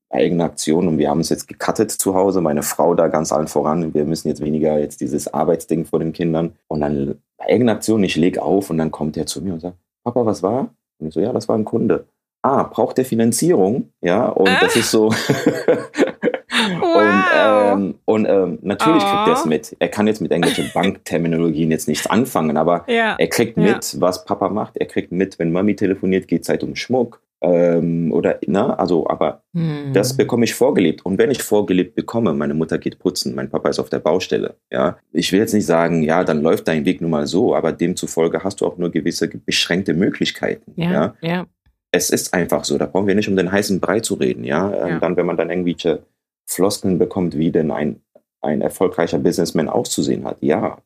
eigene 0.09 0.45
Aktion 0.45 0.87
und 0.87 0.97
wir 0.97 1.09
haben 1.09 1.19
es 1.19 1.29
jetzt 1.29 1.47
gecuttet 1.47 1.91
zu 1.91 2.15
Hause. 2.15 2.39
Meine 2.39 2.63
Frau 2.63 2.93
da 2.95 3.09
ganz 3.09 3.33
allen 3.33 3.47
voran. 3.47 3.93
Wir 3.93 4.05
müssen 4.05 4.29
jetzt 4.29 4.41
weniger 4.41 4.79
jetzt 4.79 5.01
dieses 5.01 5.33
Arbeitsding 5.33 5.85
vor 5.85 5.99
den 5.99 6.13
Kindern. 6.13 6.53
Und 6.67 6.79
dann 6.81 7.15
eigene 7.39 7.73
Aktion, 7.73 8.03
ich 8.05 8.15
lege 8.15 8.41
auf 8.41 8.69
und 8.69 8.77
dann 8.77 8.91
kommt 8.91 9.17
er 9.17 9.25
zu 9.25 9.41
mir 9.41 9.53
und 9.53 9.59
sagt, 9.59 9.75
Papa, 10.05 10.25
was 10.25 10.41
war? 10.43 10.73
Und 10.99 11.07
ich 11.07 11.13
so, 11.13 11.19
ja, 11.19 11.33
das 11.33 11.49
war 11.49 11.57
ein 11.57 11.65
Kunde 11.65 12.05
ah, 12.43 12.63
braucht 12.63 12.97
der 12.97 13.05
Finanzierung, 13.05 13.89
ja, 14.01 14.27
und 14.27 14.49
ah. 14.49 14.59
das 14.61 14.75
ist 14.75 14.91
so. 14.91 15.09
wow. 16.79 17.73
Und, 17.73 17.85
ähm, 17.85 17.95
und 18.05 18.25
ähm, 18.25 18.59
natürlich 18.61 19.03
oh. 19.03 19.07
kriegt 19.07 19.27
er 19.27 19.33
es 19.33 19.45
mit. 19.45 19.75
Er 19.79 19.87
kann 19.87 20.05
jetzt 20.05 20.21
mit 20.21 20.31
irgendwelchen 20.31 20.69
Bankterminologien 20.73 21.71
jetzt 21.71 21.87
nichts 21.87 22.05
anfangen, 22.05 22.57
aber 22.57 22.85
ja. 22.87 23.15
er 23.17 23.27
kriegt 23.27 23.57
mit, 23.57 23.93
ja. 23.93 24.01
was 24.01 24.25
Papa 24.25 24.49
macht. 24.49 24.77
Er 24.77 24.85
kriegt 24.85 25.11
mit, 25.11 25.39
wenn 25.39 25.51
Mami 25.51 25.75
telefoniert, 25.75 26.27
geht 26.27 26.43
es 26.43 26.49
halt 26.49 26.63
um 26.63 26.75
Schmuck. 26.75 27.21
Ähm, 27.41 28.13
oder, 28.13 28.39
na, 28.47 28.73
also, 28.75 29.05
aber 29.09 29.41
hm. 29.53 29.91
das 29.91 30.15
bekomme 30.15 30.45
ich 30.45 30.53
vorgelebt. 30.53 31.05
Und 31.05 31.17
wenn 31.17 31.29
ich 31.29 31.43
vorgelebt 31.43 31.93
bekomme, 31.93 32.33
meine 32.33 32.53
Mutter 32.53 32.77
geht 32.77 32.99
putzen, 32.99 33.35
mein 33.35 33.49
Papa 33.49 33.67
ist 33.67 33.79
auf 33.79 33.89
der 33.89 33.99
Baustelle, 33.99 34.55
ja. 34.71 34.97
Ich 35.11 35.33
will 35.33 35.39
jetzt 35.39 35.53
nicht 35.53 35.65
sagen, 35.65 36.03
ja, 36.03 36.23
dann 36.23 36.41
läuft 36.41 36.69
dein 36.69 36.85
Weg 36.85 37.01
nun 37.01 37.11
mal 37.11 37.27
so, 37.27 37.53
aber 37.53 37.73
demzufolge 37.73 38.45
hast 38.45 38.61
du 38.61 38.65
auch 38.65 38.77
nur 38.77 38.91
gewisse 38.91 39.27
beschränkte 39.27 39.93
Möglichkeiten, 39.93 40.71
ja. 40.77 40.91
ja? 40.91 41.15
ja 41.21 41.45
es 41.93 42.09
ist 42.09 42.33
einfach 42.33 42.65
so, 42.65 42.77
da 42.77 42.87
brauchen 42.87 43.07
wir 43.07 43.15
nicht 43.15 43.29
um 43.29 43.35
den 43.35 43.51
heißen 43.51 43.79
Brei 43.79 43.99
zu 43.99 44.15
reden, 44.15 44.43
ja. 44.43 44.73
Ähm, 44.73 44.89
ja. 44.89 44.99
Dann, 44.99 45.15
wenn 45.15 45.27
man 45.27 45.37
dann 45.37 45.51
irgendwelche 45.51 46.03
Floskeln 46.45 46.97
bekommt, 46.97 47.37
wie 47.37 47.51
denn 47.51 47.71
ein, 47.71 48.01
ein 48.41 48.61
erfolgreicher 48.61 49.19
Businessman 49.19 49.69
auszusehen 49.69 50.25
hat, 50.25 50.37
ja, 50.41 50.79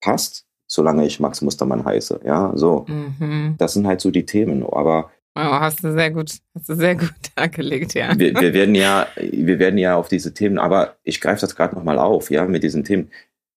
passt, 0.00 0.46
solange 0.68 1.04
ich 1.04 1.18
Max 1.18 1.42
Mustermann 1.42 1.84
heiße, 1.84 2.20
ja, 2.24 2.52
so. 2.54 2.86
Mhm. 2.88 3.56
Das 3.58 3.74
sind 3.74 3.88
halt 3.88 4.00
so 4.00 4.10
die 4.10 4.24
Themen, 4.24 4.62
aber 4.62 5.10
Oh, 5.34 5.40
hast 5.40 5.82
du 5.82 5.90
sehr 5.92 6.10
gut, 6.10 6.30
hast 6.54 6.68
du 6.68 6.74
sehr 6.74 6.94
gut 6.94 7.14
dargelegt, 7.34 7.94
ja. 7.94 8.16
Wir, 8.18 8.34
wir, 8.38 8.52
werden 8.52 8.74
ja, 8.74 9.08
wir 9.16 9.58
werden 9.58 9.78
ja 9.78 9.96
auf 9.96 10.08
diese 10.08 10.34
Themen, 10.34 10.58
aber 10.58 10.96
ich 11.02 11.20
greife 11.20 11.40
das 11.40 11.56
gerade 11.56 11.74
nochmal 11.74 11.98
auf, 11.98 12.30
ja, 12.30 12.44
mit 12.46 12.62
diesen 12.62 12.84
Themen. 12.84 13.10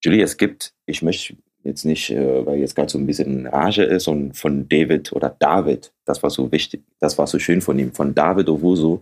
Julie, 0.03 0.23
es 0.23 0.37
gibt, 0.37 0.73
ich 0.85 1.01
möchte 1.01 1.35
jetzt 1.65 1.83
nicht, 1.83 2.11
äh, 2.11 2.45
weil 2.45 2.59
jetzt 2.59 2.75
gerade 2.75 2.89
so 2.89 2.97
ein 2.97 3.07
bisschen 3.07 3.47
Rage 3.47 3.83
ist 3.83 4.07
und 4.07 4.37
von 4.37 4.69
David 4.69 5.11
oder 5.11 5.35
David, 5.37 5.91
das 6.05 6.21
war 6.23 6.29
so 6.29 6.51
wichtig, 6.51 6.83
das 6.99 7.17
war 7.17 7.27
so 7.27 7.39
schön 7.39 7.61
von 7.61 7.77
ihm, 7.79 7.91
von 7.91 8.13
David 8.13 8.47
Owusu 8.47 8.99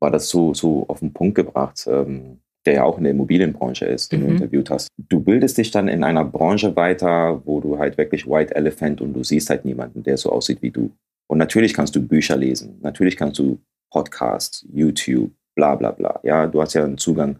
war 0.00 0.10
das 0.10 0.28
so, 0.28 0.54
so 0.54 0.84
auf 0.88 1.00
den 1.00 1.12
Punkt 1.12 1.36
gebracht, 1.36 1.86
ähm, 1.88 2.40
der 2.66 2.74
ja 2.74 2.84
auch 2.84 2.98
in 2.98 3.04
der 3.04 3.12
Immobilienbranche 3.12 3.86
ist, 3.86 4.12
den 4.12 4.22
mhm. 4.22 4.26
du 4.26 4.32
interviewt 4.32 4.70
hast. 4.70 4.88
Du 4.98 5.20
bildest 5.20 5.56
dich 5.58 5.70
dann 5.70 5.88
in 5.88 6.04
einer 6.04 6.24
Branche 6.24 6.76
weiter, 6.76 7.42
wo 7.44 7.60
du 7.60 7.78
halt 7.78 7.96
wirklich 7.96 8.26
White 8.26 8.54
Elephant 8.54 9.00
und 9.00 9.14
du 9.14 9.24
siehst 9.24 9.48
halt 9.48 9.64
niemanden, 9.64 10.02
der 10.02 10.16
so 10.16 10.30
aussieht 10.30 10.60
wie 10.62 10.70
du. 10.70 10.90
Und 11.28 11.38
natürlich 11.38 11.74
kannst 11.74 11.94
du 11.94 12.06
Bücher 12.06 12.36
lesen, 12.36 12.78
natürlich 12.80 13.16
kannst 13.16 13.38
du 13.38 13.58
Podcasts, 13.90 14.66
YouTube, 14.72 15.30
bla 15.54 15.74
bla 15.76 15.92
bla. 15.92 16.20
Ja, 16.22 16.46
du 16.46 16.60
hast 16.60 16.74
ja 16.74 16.84
einen 16.84 16.98
Zugang. 16.98 17.38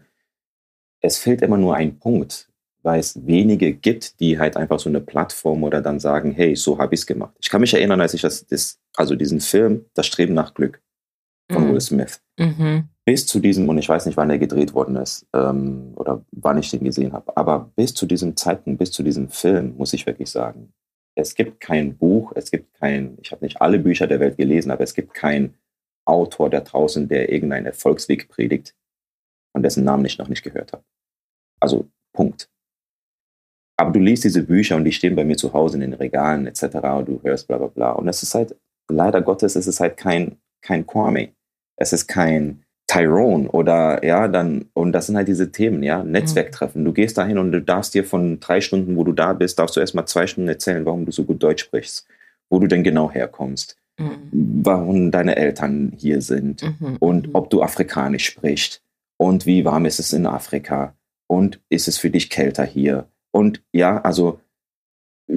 Es 1.01 1.17
fehlt 1.17 1.41
immer 1.41 1.57
nur 1.57 1.75
ein 1.75 1.99
Punkt 1.99 2.48
weil 2.81 2.99
es 2.99 3.25
wenige 3.25 3.73
gibt, 3.73 4.19
die 4.19 4.39
halt 4.39 4.55
einfach 4.55 4.79
so 4.79 4.89
eine 4.89 5.01
Plattform 5.01 5.63
oder 5.63 5.81
dann 5.81 5.99
sagen, 5.99 6.31
hey, 6.31 6.55
so 6.55 6.77
habe 6.77 6.95
ich 6.95 7.01
es 7.01 7.07
gemacht. 7.07 7.35
Ich 7.39 7.49
kann 7.49 7.61
mich 7.61 7.73
erinnern, 7.73 8.01
als 8.01 8.13
ich 8.13 8.21
das, 8.21 8.45
das, 8.47 8.79
also 8.95 9.15
diesen 9.15 9.41
Film, 9.41 9.85
Das 9.93 10.07
Streben 10.07 10.33
nach 10.33 10.53
Glück 10.53 10.81
von 11.51 11.67
mhm. 11.67 11.73
Will 11.73 11.81
Smith, 11.81 12.21
mhm. 12.37 12.89
bis 13.05 13.25
zu 13.25 13.39
diesem, 13.39 13.67
und 13.67 13.77
ich 13.77 13.89
weiß 13.89 14.05
nicht, 14.05 14.17
wann 14.17 14.29
er 14.29 14.37
gedreht 14.37 14.73
worden 14.73 14.95
ist 14.97 15.25
ähm, 15.33 15.93
oder 15.95 16.23
wann 16.31 16.59
ich 16.59 16.69
den 16.69 16.83
gesehen 16.83 17.11
habe, 17.11 17.35
aber 17.35 17.71
bis 17.75 17.93
zu 17.93 18.05
diesem 18.05 18.35
Zeitpunkt, 18.35 18.79
bis 18.79 18.91
zu 18.91 19.03
diesem 19.03 19.29
Film, 19.29 19.75
muss 19.77 19.93
ich 19.93 20.05
wirklich 20.05 20.29
sagen, 20.29 20.73
es 21.15 21.35
gibt 21.35 21.59
kein 21.59 21.97
Buch, 21.97 22.31
es 22.35 22.51
gibt 22.51 22.73
kein, 22.75 23.17
ich 23.21 23.31
habe 23.31 23.43
nicht 23.43 23.61
alle 23.61 23.79
Bücher 23.79 24.07
der 24.07 24.19
Welt 24.19 24.37
gelesen, 24.37 24.71
aber 24.71 24.83
es 24.83 24.93
gibt 24.93 25.13
keinen 25.13 25.55
Autor 26.05 26.49
da 26.49 26.61
draußen, 26.61 27.07
der 27.07 27.31
irgendeinen 27.31 27.65
Erfolgsweg 27.65 28.29
predigt, 28.29 28.75
von 29.51 29.63
dessen 29.63 29.83
Namen 29.83 30.05
ich 30.05 30.17
noch 30.17 30.29
nicht 30.29 30.43
gehört 30.43 30.73
habe. 30.73 30.83
Also 31.59 31.89
Punkt. 32.13 32.49
Aber 33.79 33.91
du 33.91 33.99
liest 33.99 34.25
diese 34.25 34.43
Bücher 34.43 34.75
und 34.75 34.83
die 34.83 34.91
stehen 34.91 35.15
bei 35.15 35.23
mir 35.23 35.37
zu 35.37 35.53
Hause 35.53 35.77
in 35.77 35.81
den 35.81 35.93
Regalen 35.93 36.47
etc. 36.47 36.63
und 36.97 37.07
du 37.07 37.21
hörst 37.23 37.47
bla 37.47 37.57
bla 37.57 37.67
bla. 37.67 37.91
Und 37.93 38.09
es 38.09 38.21
ist 38.23 38.35
halt, 38.35 38.53
leider 38.89 39.21
Gottes, 39.21 39.55
es 39.55 39.67
ist 39.67 39.79
halt 39.79 39.95
kein, 39.95 40.35
kein 40.61 40.85
Kwame. 40.85 41.29
Es 41.77 41.93
ist 41.93 42.07
kein 42.07 42.63
Tyrone 42.87 43.47
oder 43.47 44.03
ja, 44.03 44.27
dann, 44.27 44.65
und 44.73 44.91
das 44.91 45.07
sind 45.07 45.15
halt 45.15 45.29
diese 45.29 45.53
Themen, 45.53 45.81
ja, 45.81 46.03
Netzwerktreffen. 46.03 46.83
Du 46.83 46.91
gehst 46.91 47.17
dahin 47.17 47.37
und 47.37 47.53
du 47.53 47.61
darfst 47.61 47.93
dir 47.93 48.03
von 48.03 48.41
drei 48.41 48.59
Stunden, 48.59 48.97
wo 48.97 49.05
du 49.05 49.13
da 49.13 49.31
bist, 49.31 49.59
darfst 49.59 49.77
du 49.77 49.79
erstmal 49.79 50.07
zwei 50.07 50.27
Stunden 50.27 50.49
erzählen, 50.49 50.85
warum 50.85 51.05
du 51.05 51.13
so 51.13 51.23
gut 51.23 51.41
Deutsch 51.41 51.63
sprichst, 51.63 52.05
wo 52.49 52.59
du 52.59 52.67
denn 52.67 52.83
genau 52.83 53.09
herkommst, 53.09 53.77
mhm. 53.97 54.63
warum 54.63 55.11
deine 55.11 55.37
Eltern 55.37 55.93
hier 55.95 56.21
sind 56.21 56.63
mhm. 56.63 56.97
und 56.99 57.27
mhm. 57.27 57.35
ob 57.35 57.49
du 57.49 57.61
Afrikanisch 57.61 58.25
sprichst 58.25 58.81
und 59.17 59.45
wie 59.45 59.63
warm 59.63 59.85
ist 59.85 59.99
es 59.99 60.11
in 60.11 60.25
Afrika 60.25 60.95
und 61.27 61.61
ist 61.69 61.87
es 61.87 61.97
für 61.97 62.09
dich 62.09 62.29
kälter 62.29 62.65
hier 62.65 63.07
und 63.31 63.61
ja, 63.71 64.01
also 64.01 64.39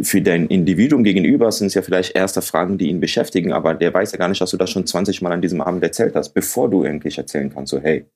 für 0.03 0.23
dein 0.23 0.47
Individuum 0.47 1.05
gegenüber 1.05 1.53
sind 1.53 1.67
es 1.67 1.75
ja 1.75 1.83
vielleicht 1.83 2.15
erste 2.15 2.41
Fragen, 2.41 2.79
die 2.79 2.89
ihn 2.89 3.01
beschäftigen, 3.01 3.53
aber 3.53 3.75
der 3.75 3.93
weiß 3.93 4.13
ja 4.13 4.19
gar 4.19 4.29
nicht, 4.29 4.41
dass 4.41 4.51
du 4.51 4.57
das 4.57 4.71
schon 4.71 4.87
20 4.87 5.21
Mal 5.21 5.33
an 5.33 5.43
diesem 5.43 5.61
Abend 5.61 5.83
erzählt 5.83 6.15
hast, 6.15 6.31
bevor 6.31 6.71
du 6.71 6.83
endlich 6.83 7.19
erzählen 7.19 7.53
kannst, 7.53 7.71
so 7.71 7.81
hey, 7.81 8.07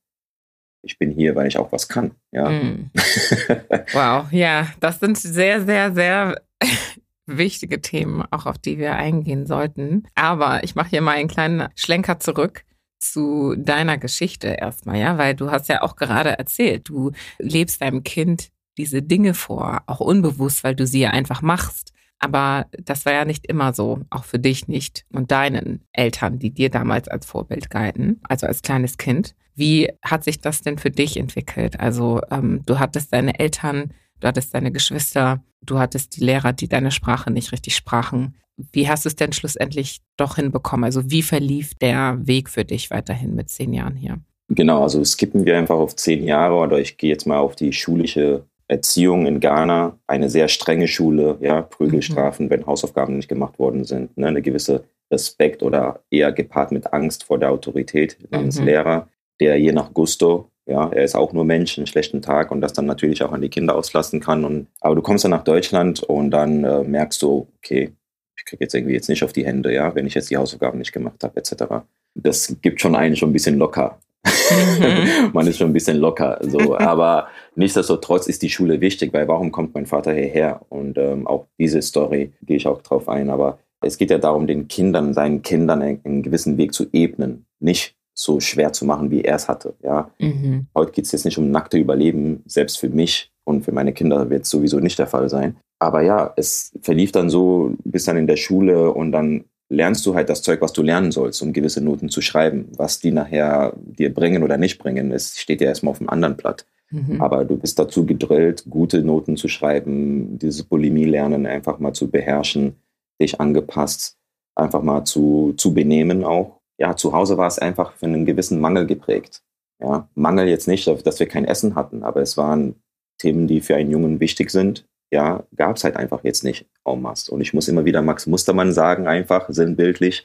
ich 0.82 0.98
bin 0.98 1.10
hier, 1.10 1.34
weil 1.34 1.48
ich 1.48 1.58
auch 1.58 1.72
was 1.72 1.88
kann. 1.88 2.12
Ja. 2.32 2.48
Mm. 2.48 2.90
wow, 3.92 4.30
ja, 4.30 4.68
das 4.80 5.00
sind 5.00 5.18
sehr, 5.18 5.64
sehr, 5.64 5.92
sehr 5.92 6.40
wichtige 7.26 7.82
Themen, 7.82 8.24
auch 8.30 8.46
auf 8.46 8.56
die 8.56 8.78
wir 8.78 8.94
eingehen 8.94 9.46
sollten. 9.46 10.06
Aber 10.14 10.64
ich 10.64 10.76
mache 10.76 10.90
hier 10.90 11.02
mal 11.02 11.16
einen 11.16 11.28
kleinen 11.28 11.68
Schlenker 11.74 12.20
zurück 12.20 12.64
zu 12.98 13.54
deiner 13.56 13.98
Geschichte 13.98 14.48
erstmal, 14.48 14.98
ja, 14.98 15.18
weil 15.18 15.34
du 15.34 15.50
hast 15.50 15.68
ja 15.68 15.82
auch 15.82 15.96
gerade 15.96 16.38
erzählt, 16.38 16.88
du 16.88 17.12
lebst 17.38 17.82
deinem 17.82 18.02
Kind 18.02 18.50
diese 18.78 19.02
Dinge 19.02 19.34
vor, 19.34 19.82
auch 19.86 20.00
unbewusst, 20.00 20.64
weil 20.64 20.74
du 20.74 20.86
sie 20.86 21.00
ja 21.00 21.10
einfach 21.10 21.42
machst. 21.42 21.92
Aber 22.18 22.66
das 22.72 23.04
war 23.04 23.12
ja 23.12 23.24
nicht 23.24 23.46
immer 23.46 23.74
so, 23.74 24.00
auch 24.10 24.24
für 24.24 24.38
dich 24.38 24.68
nicht 24.68 25.04
und 25.12 25.30
deinen 25.30 25.84
Eltern, 25.92 26.38
die 26.38 26.50
dir 26.50 26.70
damals 26.70 27.08
als 27.08 27.26
Vorbild 27.26 27.70
galten, 27.70 28.20
also 28.22 28.46
als 28.46 28.62
kleines 28.62 28.96
Kind. 28.96 29.34
Wie 29.54 29.90
hat 30.02 30.24
sich 30.24 30.40
das 30.40 30.62
denn 30.62 30.78
für 30.78 30.90
dich 30.90 31.16
entwickelt? 31.16 31.78
Also 31.78 32.20
ähm, 32.30 32.62
du 32.66 32.78
hattest 32.78 33.12
deine 33.12 33.38
Eltern, 33.38 33.92
du 34.20 34.28
hattest 34.28 34.54
deine 34.54 34.72
Geschwister, 34.72 35.42
du 35.62 35.78
hattest 35.78 36.16
die 36.16 36.24
Lehrer, 36.24 36.52
die 36.52 36.68
deine 36.68 36.90
Sprache 36.90 37.30
nicht 37.30 37.52
richtig 37.52 37.76
sprachen. 37.76 38.36
Wie 38.72 38.88
hast 38.88 39.04
du 39.04 39.08
es 39.08 39.16
denn 39.16 39.32
schlussendlich 39.32 40.00
doch 40.16 40.36
hinbekommen? 40.36 40.84
Also 40.84 41.10
wie 41.10 41.22
verlief 41.22 41.74
der 41.74 42.18
Weg 42.26 42.48
für 42.48 42.64
dich 42.64 42.90
weiterhin 42.90 43.34
mit 43.34 43.50
zehn 43.50 43.74
Jahren 43.74 43.96
hier? 43.96 44.18
Genau, 44.48 44.82
also 44.82 45.04
skippen 45.04 45.44
wir 45.44 45.58
einfach 45.58 45.74
auf 45.74 45.96
zehn 45.96 46.24
Jahre 46.24 46.54
oder 46.54 46.78
ich 46.78 46.96
gehe 46.96 47.10
jetzt 47.10 47.26
mal 47.26 47.38
auf 47.38 47.56
die 47.56 47.72
schulische 47.72 48.46
Erziehung 48.68 49.26
in 49.26 49.40
Ghana, 49.40 49.98
eine 50.06 50.28
sehr 50.28 50.48
strenge 50.48 50.88
Schule, 50.88 51.38
ja, 51.40 51.62
Prügelstrafen, 51.62 52.46
mhm. 52.46 52.50
wenn 52.50 52.66
Hausaufgaben 52.66 53.16
nicht 53.16 53.28
gemacht 53.28 53.58
worden 53.58 53.84
sind, 53.84 54.16
ne, 54.16 54.26
eine 54.26 54.42
gewisse 54.42 54.84
Respekt 55.10 55.62
oder 55.62 56.00
eher 56.10 56.32
gepaart 56.32 56.72
mit 56.72 56.92
Angst 56.92 57.24
vor 57.24 57.38
der 57.38 57.50
Autorität 57.50 58.18
namens 58.30 58.58
mhm. 58.58 58.66
Lehrer, 58.66 59.08
der 59.40 59.58
je 59.60 59.72
nach 59.72 59.94
Gusto, 59.94 60.50
ja, 60.68 60.88
er 60.88 61.04
ist 61.04 61.14
auch 61.14 61.32
nur 61.32 61.44
Mensch, 61.44 61.78
einen 61.78 61.86
schlechten 61.86 62.22
Tag 62.22 62.50
und 62.50 62.60
das 62.60 62.72
dann 62.72 62.86
natürlich 62.86 63.22
auch 63.22 63.32
an 63.32 63.40
die 63.40 63.48
Kinder 63.48 63.76
auslassen 63.76 64.18
kann. 64.18 64.44
Und, 64.44 64.66
aber 64.80 64.96
du 64.96 65.02
kommst 65.02 65.22
dann 65.24 65.30
nach 65.30 65.44
Deutschland 65.44 66.02
und 66.02 66.32
dann 66.32 66.64
äh, 66.64 66.82
merkst 66.82 67.22
du, 67.22 67.46
okay, 67.58 67.92
ich 68.36 68.44
kriege 68.44 68.64
jetzt 68.64 68.74
irgendwie 68.74 68.94
jetzt 68.94 69.08
nicht 69.08 69.22
auf 69.22 69.32
die 69.32 69.46
Hände, 69.46 69.72
ja, 69.72 69.94
wenn 69.94 70.06
ich 70.06 70.14
jetzt 70.14 70.30
die 70.30 70.36
Hausaufgaben 70.36 70.78
nicht 70.78 70.92
gemacht 70.92 71.22
habe, 71.22 71.36
etc. 71.36 71.86
Das 72.14 72.56
gibt 72.62 72.80
schon 72.80 72.96
einen 72.96 73.14
schon 73.14 73.30
ein 73.30 73.32
bisschen 73.32 73.58
locker. 73.58 74.00
Mhm. 74.26 75.30
Man 75.32 75.46
ist 75.46 75.58
schon 75.58 75.70
ein 75.70 75.72
bisschen 75.72 75.98
locker. 75.98 76.38
So. 76.42 76.76
Aber 76.78 77.28
nichtsdestotrotz 77.54 78.26
ist 78.26 78.42
die 78.42 78.50
Schule 78.50 78.80
wichtig, 78.80 79.12
weil 79.12 79.28
warum 79.28 79.52
kommt 79.52 79.74
mein 79.74 79.86
Vater 79.86 80.12
hierher? 80.12 80.60
Und 80.68 80.98
ähm, 80.98 81.26
auch 81.26 81.46
diese 81.58 81.82
Story 81.82 82.32
gehe 82.42 82.56
ich 82.56 82.66
auch 82.66 82.82
drauf 82.82 83.08
ein. 83.08 83.30
Aber 83.30 83.58
es 83.80 83.98
geht 83.98 84.10
ja 84.10 84.18
darum, 84.18 84.46
den 84.46 84.68
Kindern, 84.68 85.14
seinen 85.14 85.42
Kindern 85.42 85.82
einen, 85.82 86.22
gewissen 86.22 86.58
Weg 86.58 86.72
zu 86.72 86.86
ebnen, 86.92 87.46
nicht 87.60 87.94
so 88.14 88.40
schwer 88.40 88.72
zu 88.72 88.84
machen, 88.86 89.10
wie 89.10 89.22
er 89.22 89.36
es 89.36 89.48
hatte. 89.48 89.74
Ja? 89.82 90.10
Mhm. 90.18 90.66
Heute 90.74 90.92
geht 90.92 91.04
es 91.04 91.12
jetzt 91.12 91.24
nicht 91.24 91.38
um 91.38 91.50
nackte 91.50 91.78
Überleben, 91.78 92.42
selbst 92.46 92.78
für 92.78 92.88
mich 92.88 93.30
und 93.44 93.64
für 93.64 93.72
meine 93.72 93.92
Kinder 93.92 94.30
wird 94.30 94.44
es 94.44 94.50
sowieso 94.50 94.80
nicht 94.80 94.98
der 94.98 95.06
Fall 95.06 95.28
sein. 95.28 95.56
Aber 95.78 96.00
ja, 96.00 96.32
es 96.36 96.72
verlief 96.80 97.12
dann 97.12 97.28
so, 97.28 97.74
bis 97.84 98.04
dann 98.04 98.16
in 98.16 98.26
der 98.26 98.36
Schule 98.36 98.92
und 98.92 99.12
dann 99.12 99.44
lernst 99.68 100.06
du 100.06 100.14
halt 100.14 100.28
das 100.28 100.42
Zeug, 100.42 100.60
was 100.60 100.72
du 100.72 100.82
lernen 100.82 101.12
sollst, 101.12 101.42
um 101.42 101.52
gewisse 101.52 101.80
Noten 101.80 102.08
zu 102.08 102.20
schreiben. 102.20 102.68
Was 102.76 103.00
die 103.00 103.10
nachher 103.10 103.74
dir 103.76 104.12
bringen 104.12 104.42
oder 104.42 104.58
nicht 104.58 104.78
bringen, 104.78 105.12
es 105.12 105.38
steht 105.38 105.60
ja 105.60 105.68
erstmal 105.68 105.92
auf 105.92 106.00
einem 106.00 106.10
anderen 106.10 106.36
Blatt. 106.36 106.66
Mhm. 106.90 107.20
Aber 107.20 107.44
du 107.44 107.56
bist 107.56 107.78
dazu 107.78 108.06
gedrillt, 108.06 108.64
gute 108.70 109.02
Noten 109.02 109.36
zu 109.36 109.48
schreiben, 109.48 110.38
dieses 110.38 110.62
Bulimie-Lernen 110.62 111.46
einfach 111.46 111.78
mal 111.78 111.92
zu 111.92 112.10
beherrschen, 112.10 112.76
dich 113.20 113.40
angepasst, 113.40 114.16
einfach 114.54 114.82
mal 114.82 115.04
zu, 115.04 115.54
zu 115.56 115.74
benehmen 115.74 116.24
auch. 116.24 116.60
Ja, 116.78 116.94
zu 116.94 117.12
Hause 117.12 117.38
war 117.38 117.48
es 117.48 117.58
einfach 117.58 117.92
für 117.92 118.06
einen 118.06 118.26
gewissen 118.26 118.60
Mangel 118.60 118.86
geprägt. 118.86 119.42
Ja, 119.80 120.08
Mangel 120.14 120.48
jetzt 120.48 120.68
nicht, 120.68 120.86
dass 120.86 121.18
wir 121.18 121.26
kein 121.26 121.44
Essen 121.44 121.74
hatten, 121.74 122.02
aber 122.02 122.20
es 122.22 122.36
waren 122.36 122.76
Themen, 123.18 123.46
die 123.46 123.60
für 123.60 123.76
einen 123.76 123.90
Jungen 123.90 124.20
wichtig 124.20 124.50
sind 124.50 124.86
ja, 125.10 125.44
gab 125.54 125.76
es 125.76 125.84
halt 125.84 125.96
einfach 125.96 126.24
jetzt 126.24 126.42
nicht 126.42 126.66
en 126.84 127.00
masse. 127.00 127.30
Und 127.30 127.40
ich 127.40 127.54
muss 127.54 127.68
immer 127.68 127.84
wieder 127.84 128.02
Max 128.02 128.26
Mustermann 128.26 128.72
sagen, 128.72 129.06
einfach 129.06 129.46
sinnbildlich. 129.48 130.24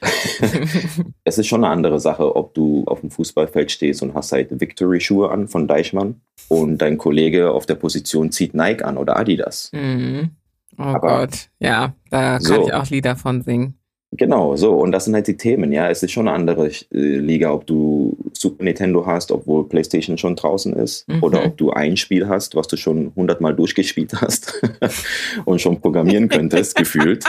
es 1.24 1.38
ist 1.38 1.46
schon 1.46 1.64
eine 1.64 1.72
andere 1.72 2.00
Sache, 2.00 2.34
ob 2.34 2.54
du 2.54 2.84
auf 2.86 3.00
dem 3.00 3.10
Fußballfeld 3.10 3.70
stehst 3.70 4.02
und 4.02 4.14
hast 4.14 4.32
halt 4.32 4.60
Victory-Schuhe 4.60 5.30
an 5.30 5.48
von 5.48 5.68
Deichmann 5.68 6.20
und 6.48 6.78
dein 6.78 6.98
Kollege 6.98 7.52
auf 7.52 7.66
der 7.66 7.76
Position 7.76 8.32
zieht 8.32 8.54
Nike 8.54 8.84
an 8.84 8.96
oder 8.96 9.16
Adidas. 9.16 9.70
Mhm. 9.72 10.30
Oh 10.78 10.82
Aber 10.82 11.18
Gott, 11.20 11.50
ja, 11.58 11.94
da 12.10 12.38
kann 12.38 12.40
so. 12.40 12.66
ich 12.66 12.74
auch 12.74 12.88
Lieder 12.88 13.14
von 13.14 13.42
singen. 13.42 13.78
Genau, 14.14 14.56
so. 14.56 14.74
Und 14.74 14.92
das 14.92 15.06
sind 15.06 15.14
halt 15.14 15.26
die 15.26 15.38
Themen, 15.38 15.72
ja. 15.72 15.88
Es 15.88 16.02
ist 16.02 16.12
schon 16.12 16.28
eine 16.28 16.36
andere 16.36 16.68
äh, 16.68 16.76
Liga, 16.90 17.50
ob 17.50 17.66
du 17.66 18.16
Super 18.34 18.62
Nintendo 18.64 19.06
hast, 19.06 19.32
obwohl 19.32 19.66
PlayStation 19.68 20.18
schon 20.18 20.36
draußen 20.36 20.74
ist, 20.74 21.08
mhm. 21.08 21.22
oder 21.22 21.44
ob 21.46 21.56
du 21.56 21.70
ein 21.70 21.96
Spiel 21.96 22.28
hast, 22.28 22.54
was 22.54 22.68
du 22.68 22.76
schon 22.76 23.12
hundertmal 23.16 23.54
durchgespielt 23.54 24.12
hast 24.20 24.62
und 25.46 25.62
schon 25.62 25.80
programmieren 25.80 26.28
könntest, 26.28 26.76
gefühlt. 26.76 27.24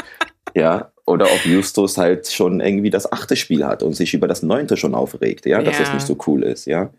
Ja, 0.55 0.91
oder 1.05 1.25
ob 1.25 1.45
Justus 1.45 1.97
halt 1.97 2.27
schon 2.27 2.59
irgendwie 2.59 2.89
das 2.89 3.11
achte 3.11 3.35
Spiel 3.37 3.65
hat 3.65 3.81
und 3.81 3.93
sich 3.93 4.13
über 4.13 4.27
das 4.27 4.43
neunte 4.43 4.75
schon 4.75 4.93
aufregt, 4.93 5.45
ja, 5.45 5.61
dass 5.61 5.79
ja. 5.79 5.85
es 5.85 5.93
nicht 5.93 6.05
so 6.05 6.17
cool 6.27 6.43
ist, 6.43 6.65
ja. 6.65 6.91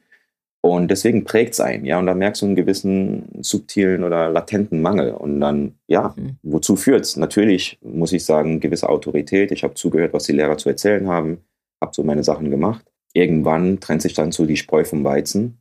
Und 0.64 0.90
deswegen 0.90 1.24
prägt 1.24 1.52
es 1.52 1.60
einen, 1.60 1.84
ja. 1.84 1.98
Und 1.98 2.06
dann 2.06 2.16
merkst 2.16 2.40
du 2.40 2.46
einen 2.46 2.56
gewissen 2.56 3.28
subtilen 3.42 4.02
oder 4.02 4.30
latenten 4.30 4.80
Mangel. 4.80 5.12
Und 5.12 5.38
dann, 5.38 5.74
ja, 5.88 6.14
mhm. 6.16 6.38
wozu 6.42 6.74
führt 6.74 7.02
es? 7.02 7.18
Natürlich 7.18 7.78
muss 7.82 8.14
ich 8.14 8.24
sagen, 8.24 8.60
gewisse 8.60 8.88
Autorität. 8.88 9.52
Ich 9.52 9.62
habe 9.62 9.74
zugehört, 9.74 10.14
was 10.14 10.24
die 10.24 10.32
Lehrer 10.32 10.56
zu 10.56 10.70
erzählen 10.70 11.06
haben, 11.06 11.44
habe 11.82 11.92
so 11.94 12.02
meine 12.02 12.24
Sachen 12.24 12.50
gemacht. 12.50 12.82
Irgendwann 13.12 13.78
trennt 13.78 14.00
sich 14.00 14.14
dann 14.14 14.32
so 14.32 14.46
die 14.46 14.56
Spreu 14.56 14.84
vom 14.84 15.04
Weizen. 15.04 15.58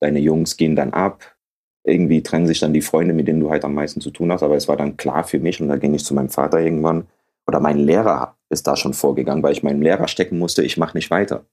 Deine 0.00 0.20
Jungs 0.20 0.56
gehen 0.56 0.74
dann 0.74 0.94
ab. 0.94 1.36
Irgendwie 1.84 2.22
trennen 2.22 2.46
sich 2.46 2.58
dann 2.58 2.72
die 2.72 2.80
Freunde, 2.80 3.12
mit 3.12 3.28
denen 3.28 3.40
du 3.40 3.50
halt 3.50 3.62
am 3.62 3.74
meisten 3.74 4.00
zu 4.00 4.10
tun 4.10 4.32
hast. 4.32 4.42
Aber 4.42 4.56
es 4.56 4.68
war 4.68 4.78
dann 4.78 4.96
klar 4.96 5.24
für 5.24 5.38
mich 5.38 5.60
und 5.60 5.68
da 5.68 5.76
ging 5.76 5.92
ich 5.92 6.06
zu 6.06 6.14
meinem 6.14 6.30
Vater 6.30 6.62
irgendwann. 6.62 7.08
Oder 7.46 7.60
mein 7.60 7.76
Lehrer 7.76 8.38
ist 8.48 8.66
da 8.66 8.74
schon 8.74 8.94
vorgegangen, 8.94 9.42
weil 9.42 9.52
ich 9.52 9.62
meinem 9.62 9.82
Lehrer 9.82 10.08
stecken 10.08 10.38
musste, 10.38 10.62
ich 10.62 10.78
mache 10.78 10.96
nicht 10.96 11.10
weiter. 11.10 11.44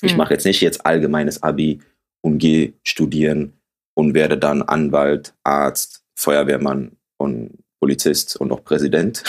Ich 0.00 0.12
mhm. 0.12 0.18
mache 0.18 0.32
jetzt 0.32 0.46
nicht 0.46 0.62
jetzt 0.62 0.86
allgemeines 0.86 1.42
Abi 1.42 1.80
und 2.20 2.38
gehe 2.38 2.74
studieren 2.84 3.54
und 3.94 4.14
werde 4.14 4.38
dann 4.38 4.62
Anwalt, 4.62 5.34
Arzt, 5.44 6.04
Feuerwehrmann 6.14 6.96
und 7.16 7.58
Polizist 7.80 8.36
und 8.36 8.50
auch 8.50 8.64
Präsident, 8.64 9.18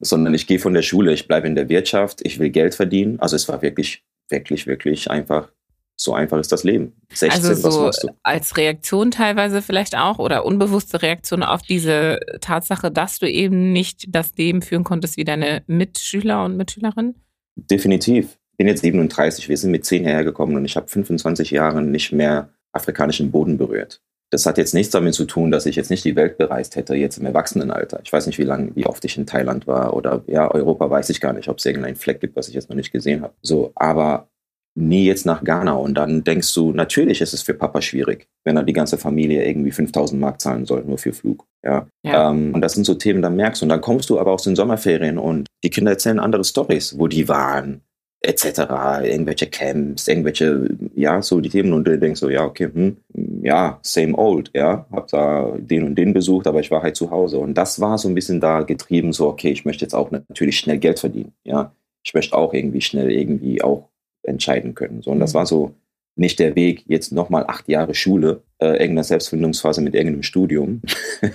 sondern 0.00 0.34
ich 0.34 0.46
gehe 0.46 0.58
von 0.58 0.74
der 0.74 0.82
Schule, 0.82 1.12
ich 1.12 1.26
bleibe 1.26 1.46
in 1.46 1.54
der 1.54 1.68
Wirtschaft, 1.68 2.20
ich 2.22 2.38
will 2.38 2.50
Geld 2.50 2.74
verdienen. 2.74 3.18
Also 3.20 3.36
es 3.36 3.48
war 3.48 3.62
wirklich, 3.62 4.04
wirklich, 4.28 4.66
wirklich 4.66 5.10
einfach. 5.10 5.50
So 5.96 6.14
einfach 6.14 6.38
ist 6.38 6.50
das 6.50 6.64
Leben. 6.64 6.94
16, 7.12 7.30
also 7.30 7.90
so 7.90 8.08
als 8.22 8.56
Reaktion 8.56 9.10
teilweise 9.10 9.60
vielleicht 9.60 9.98
auch 9.98 10.18
oder 10.18 10.46
unbewusste 10.46 11.02
Reaktion 11.02 11.42
auf 11.42 11.60
diese 11.60 12.20
Tatsache, 12.40 12.90
dass 12.90 13.18
du 13.18 13.30
eben 13.30 13.72
nicht 13.72 14.06
das 14.08 14.34
Leben 14.36 14.62
führen 14.62 14.84
konntest 14.84 15.18
wie 15.18 15.24
deine 15.24 15.62
Mitschüler 15.66 16.46
und 16.46 16.56
Mitschülerinnen? 16.56 17.22
Definitiv 17.56 18.39
bin 18.60 18.68
jetzt 18.68 18.82
37, 18.82 19.48
wir 19.48 19.56
sind 19.56 19.70
mit 19.70 19.86
10 19.86 20.04
hergekommen 20.04 20.54
und 20.54 20.66
ich 20.66 20.76
habe 20.76 20.86
25 20.86 21.50
Jahre 21.50 21.80
nicht 21.80 22.12
mehr 22.12 22.50
afrikanischen 22.72 23.30
Boden 23.30 23.56
berührt. 23.56 24.02
Das 24.28 24.44
hat 24.44 24.58
jetzt 24.58 24.74
nichts 24.74 24.92
damit 24.92 25.14
zu 25.14 25.24
tun, 25.24 25.50
dass 25.50 25.64
ich 25.64 25.76
jetzt 25.76 25.88
nicht 25.88 26.04
die 26.04 26.14
Welt 26.14 26.36
bereist 26.36 26.76
hätte, 26.76 26.94
jetzt 26.94 27.16
im 27.16 27.24
Erwachsenenalter. 27.24 28.00
Ich 28.04 28.12
weiß 28.12 28.26
nicht, 28.26 28.36
wie 28.36 28.44
lange, 28.44 28.76
wie 28.76 28.84
oft 28.84 29.02
ich 29.06 29.16
in 29.16 29.24
Thailand 29.24 29.66
war 29.66 29.96
oder 29.96 30.24
ja, 30.26 30.50
Europa 30.50 30.90
weiß 30.90 31.08
ich 31.08 31.22
gar 31.22 31.32
nicht, 31.32 31.48
ob 31.48 31.56
es 31.56 31.64
irgendeinen 31.64 31.96
Fleck 31.96 32.20
gibt, 32.20 32.36
was 32.36 32.48
ich 32.48 32.54
jetzt 32.54 32.68
noch 32.68 32.76
nicht 32.76 32.92
gesehen 32.92 33.22
habe. 33.22 33.32
So, 33.40 33.72
aber 33.76 34.28
nie 34.74 35.06
jetzt 35.06 35.24
nach 35.24 35.42
Ghana 35.42 35.72
und 35.72 35.94
dann 35.94 36.22
denkst 36.22 36.52
du, 36.52 36.72
natürlich 36.72 37.22
ist 37.22 37.32
es 37.32 37.40
für 37.40 37.54
Papa 37.54 37.80
schwierig, 37.80 38.28
wenn 38.44 38.58
er 38.58 38.62
die 38.62 38.74
ganze 38.74 38.98
Familie 38.98 39.42
irgendwie 39.48 39.70
5000 39.70 40.20
Mark 40.20 40.38
zahlen 40.38 40.66
soll, 40.66 40.84
nur 40.84 40.98
für 40.98 41.14
Flug. 41.14 41.46
Ja. 41.64 41.86
ja. 42.02 42.30
Ähm, 42.30 42.52
und 42.52 42.60
das 42.60 42.74
sind 42.74 42.84
so 42.84 42.92
Themen, 42.92 43.22
da 43.22 43.30
merkst 43.30 43.62
du. 43.62 43.64
Und 43.64 43.70
dann 43.70 43.80
kommst 43.80 44.10
du 44.10 44.20
aber 44.20 44.32
aus 44.32 44.42
den 44.42 44.54
Sommerferien 44.54 45.16
und 45.16 45.46
die 45.64 45.70
Kinder 45.70 45.92
erzählen 45.92 46.18
andere 46.18 46.44
Stories, 46.44 46.98
wo 46.98 47.08
die 47.08 47.26
waren, 47.26 47.80
etc., 48.22 48.60
irgendwelche 49.02 49.46
Camps, 49.46 50.06
irgendwelche, 50.06 50.68
ja, 50.94 51.22
so 51.22 51.40
die 51.40 51.48
Themen 51.48 51.72
und 51.72 51.84
du 51.84 51.98
denkst 51.98 52.20
so, 52.20 52.28
ja, 52.28 52.44
okay, 52.44 52.68
hm, 52.72 52.96
ja, 53.42 53.78
same 53.82 54.16
old, 54.16 54.50
ja, 54.54 54.86
hab 54.92 55.08
da 55.08 55.52
den 55.58 55.84
und 55.84 55.94
den 55.94 56.12
besucht, 56.12 56.46
aber 56.46 56.60
ich 56.60 56.70
war 56.70 56.82
halt 56.82 56.96
zu 56.96 57.10
Hause 57.10 57.38
und 57.38 57.54
das 57.54 57.80
war 57.80 57.96
so 57.96 58.08
ein 58.08 58.14
bisschen 58.14 58.40
da 58.40 58.62
getrieben, 58.62 59.12
so, 59.12 59.28
okay, 59.28 59.50
ich 59.50 59.64
möchte 59.64 59.84
jetzt 59.84 59.94
auch 59.94 60.10
natürlich 60.10 60.58
schnell 60.58 60.78
Geld 60.78 60.98
verdienen, 60.98 61.32
ja, 61.44 61.72
ich 62.02 62.12
möchte 62.12 62.36
auch 62.36 62.52
irgendwie 62.52 62.82
schnell 62.82 63.10
irgendwie 63.10 63.62
auch 63.62 63.88
entscheiden 64.22 64.74
können, 64.74 65.00
so 65.00 65.10
und 65.10 65.20
das 65.20 65.32
mhm. 65.32 65.38
war 65.38 65.46
so 65.46 65.74
nicht 66.20 66.38
der 66.38 66.54
Weg, 66.54 66.84
jetzt 66.86 67.12
nochmal 67.12 67.44
acht 67.48 67.68
Jahre 67.68 67.94
Schule, 67.94 68.42
äh, 68.58 68.72
irgendeine 68.72 69.04
Selbstfindungsphase 69.04 69.80
mit 69.80 69.94
irgendeinem 69.94 70.22
Studium. 70.22 70.82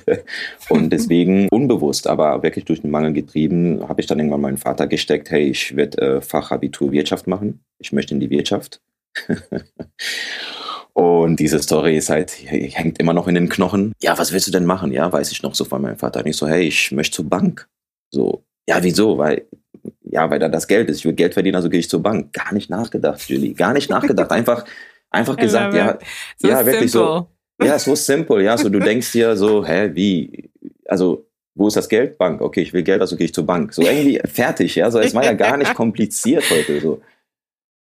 und 0.70 0.92
deswegen 0.92 1.48
unbewusst, 1.52 2.08
aber 2.08 2.44
wirklich 2.44 2.66
durch 2.66 2.82
den 2.82 2.92
Mangel 2.92 3.12
getrieben, 3.12 3.88
habe 3.88 4.00
ich 4.00 4.08
dann 4.08 4.20
irgendwann 4.20 4.42
meinen 4.42 4.58
Vater 4.58 4.88
gesteckt, 4.88 5.32
hey, 5.32 5.50
ich 5.50 5.76
werde 5.76 5.98
äh, 5.98 6.22
Fachabitur 6.22 6.92
Wirtschaft 6.92 7.28
machen. 7.28 7.62
Ich 7.80 7.92
möchte 7.92 8.14
in 8.14 8.20
die 8.20 8.30
Wirtschaft. 8.30 8.82
Und 10.94 11.42
diese 11.42 11.62
Story 11.62 11.98
ist 11.98 12.10
halt, 12.10 12.32
hängt 12.32 13.00
immer 13.00 13.14
noch 13.14 13.28
in 13.28 13.36
den 13.36 13.50
Knochen. 13.50 13.92
Ja, 14.02 14.18
was 14.18 14.32
willst 14.32 14.48
du 14.48 14.52
denn 14.52 14.66
machen? 14.66 14.94
Ja, 14.94 15.12
weiß 15.12 15.32
ich 15.32 15.44
noch 15.44 15.54
so 15.54 15.66
von 15.66 15.82
meinem 15.82 15.98
Vater. 15.98 16.22
Und 16.22 16.28
ich 16.28 16.38
so, 16.38 16.48
hey, 16.48 16.64
ich 16.64 16.92
möchte 16.94 17.18
zur 17.18 17.26
Bank. 17.26 17.68
So, 18.12 18.46
ja, 18.70 18.82
wieso? 18.82 19.18
Weil, 19.18 19.46
ja, 20.16 20.30
weil 20.30 20.40
da 20.40 20.48
das 20.48 20.68
Geld 20.68 20.90
ist. 20.90 21.00
Ich 21.00 21.06
will 21.06 21.14
Geld 21.14 21.34
verdienen, 21.34 21.58
also 21.58 21.70
gehe 21.70 21.80
ich 21.80 21.90
zur 21.90 22.02
Bank. 22.02 22.32
Gar 22.32 22.54
nicht 22.54 22.70
nachgedacht, 22.70 23.22
Julie. 23.28 23.54
Gar 23.54 23.74
nicht 23.74 23.90
nachgedacht. 23.90 24.32
Einfach, 24.32 24.64
einfach 25.10 25.36
gesagt, 25.36 25.74
ja, 25.74 26.00
so 26.38 26.48
ja, 26.48 26.66
wirklich 26.66 26.92
simple. 26.92 27.28
so. 27.60 27.66
Ja, 27.66 27.78
so 27.78 27.96
simple. 27.96 28.42
Ja, 28.42 28.58
so 28.58 28.70
du 28.70 28.80
denkst 28.80 29.12
dir 29.12 29.36
so, 29.36 29.66
hä, 29.66 29.92
wie? 29.94 30.50
Also, 30.88 31.28
wo 31.54 31.68
ist 31.68 31.76
das 31.76 31.90
Geld? 31.90 32.18
Bank. 32.18 32.42
Okay, 32.42 32.62
ich 32.62 32.72
will 32.72 32.84
Geld, 32.84 33.02
also 33.02 33.18
gehe 33.18 33.26
ich 33.26 33.34
zur 33.34 33.46
Bank. 33.46 33.74
So 33.74 33.82
irgendwie 33.82 34.22
fertig, 34.26 34.76
ja. 34.76 34.90
So, 34.90 35.00
es 35.00 35.14
war 35.14 35.26
ja 35.26 35.34
gar 35.46 35.58
nicht 35.58 35.74
kompliziert 35.74 36.50
heute. 36.50 36.80
So. 36.80 37.02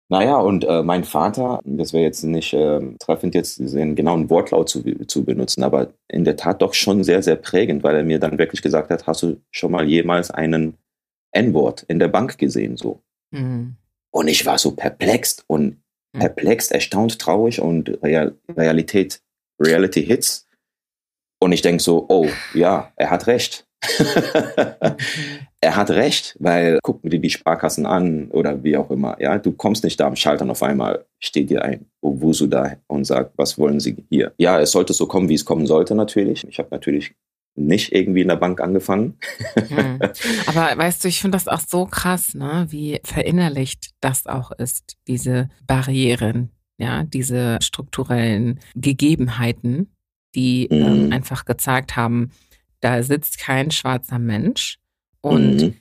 Naja, 0.08 0.36
und 0.38 0.64
äh, 0.64 0.82
mein 0.82 1.04
Vater, 1.04 1.60
das 1.64 1.92
wäre 1.92 2.02
jetzt 2.02 2.24
nicht 2.24 2.54
äh, 2.54 2.80
treffend, 2.98 3.36
jetzt 3.36 3.60
den 3.60 3.94
genauen 3.94 4.30
Wortlaut 4.30 4.68
zu, 4.68 4.82
zu 5.06 5.24
benutzen, 5.24 5.62
aber 5.62 5.92
in 6.08 6.24
der 6.24 6.36
Tat 6.36 6.60
doch 6.60 6.74
schon 6.74 7.04
sehr, 7.04 7.22
sehr 7.22 7.36
prägend, 7.36 7.84
weil 7.84 7.94
er 7.94 8.04
mir 8.04 8.18
dann 8.18 8.38
wirklich 8.38 8.62
gesagt 8.62 8.90
hat, 8.90 9.06
hast 9.06 9.22
du 9.22 9.36
schon 9.52 9.70
mal 9.70 9.88
jemals 9.88 10.32
einen 10.32 10.76
N-Wort 11.36 11.84
in 11.88 11.98
der 11.98 12.08
Bank 12.08 12.38
gesehen? 12.38 12.76
So. 12.76 13.02
Mhm. 13.30 13.76
Und 14.10 14.28
ich 14.28 14.46
war 14.46 14.58
so 14.58 14.72
perplext 14.72 15.44
und 15.46 15.82
mhm. 16.12 16.18
perplext, 16.18 16.72
erstaunt, 16.72 17.18
traurig 17.18 17.60
und 17.60 18.02
Real 18.02 18.34
Realität, 18.56 19.22
Reality 19.60 20.04
Hits. 20.04 20.46
Und 21.38 21.52
ich 21.52 21.62
denke 21.62 21.82
so, 21.82 22.06
oh 22.08 22.28
ja, 22.54 22.92
er 22.96 23.10
hat 23.10 23.26
recht. 23.26 23.66
er 25.60 25.76
hat 25.76 25.90
recht, 25.90 26.36
weil 26.40 26.78
guck 26.82 27.02
dir 27.02 27.20
die 27.20 27.30
Sparkassen 27.30 27.86
an 27.86 28.30
oder 28.30 28.64
wie 28.64 28.76
auch 28.76 28.90
immer. 28.90 29.20
Ja, 29.20 29.38
du 29.38 29.52
kommst 29.52 29.84
nicht 29.84 30.00
da 30.00 30.06
am 30.06 30.16
Schalter 30.16 30.44
und 30.44 30.50
auf 30.50 30.62
einmal 30.62 31.04
steht 31.20 31.50
dir 31.50 31.62
ein 31.62 31.86
Owusu 32.02 32.46
da 32.46 32.76
und 32.86 33.04
sagt, 33.04 33.32
was 33.36 33.58
wollen 33.58 33.80
Sie 33.80 33.96
hier? 34.08 34.32
Ja, 34.38 34.60
es 34.60 34.72
sollte 34.72 34.92
so 34.92 35.06
kommen, 35.06 35.28
wie 35.28 35.34
es 35.34 35.44
kommen 35.44 35.66
sollte 35.66 35.94
natürlich. 35.94 36.46
Ich 36.48 36.58
habe 36.58 36.68
natürlich 36.70 37.14
nicht 37.56 37.92
irgendwie 37.92 38.20
in 38.22 38.28
der 38.28 38.36
Bank 38.36 38.60
angefangen. 38.60 39.18
Hm. 39.54 39.98
Aber 40.46 40.76
weißt 40.76 41.02
du, 41.02 41.08
ich 41.08 41.20
finde 41.20 41.36
das 41.36 41.48
auch 41.48 41.60
so 41.60 41.86
krass, 41.86 42.34
ne? 42.34 42.66
wie 42.70 43.00
verinnerlicht 43.02 43.90
das 44.00 44.26
auch 44.26 44.52
ist, 44.52 44.96
diese 45.08 45.48
Barrieren, 45.66 46.50
ja, 46.78 47.04
diese 47.04 47.58
strukturellen 47.62 48.60
Gegebenheiten, 48.74 49.90
die 50.34 50.66
ähm, 50.66 51.06
mhm. 51.06 51.12
einfach 51.12 51.46
gezeigt 51.46 51.96
haben, 51.96 52.30
da 52.80 53.02
sitzt 53.02 53.38
kein 53.38 53.70
schwarzer 53.70 54.18
Mensch. 54.18 54.78
Und 55.22 55.56
mhm. 55.56 55.74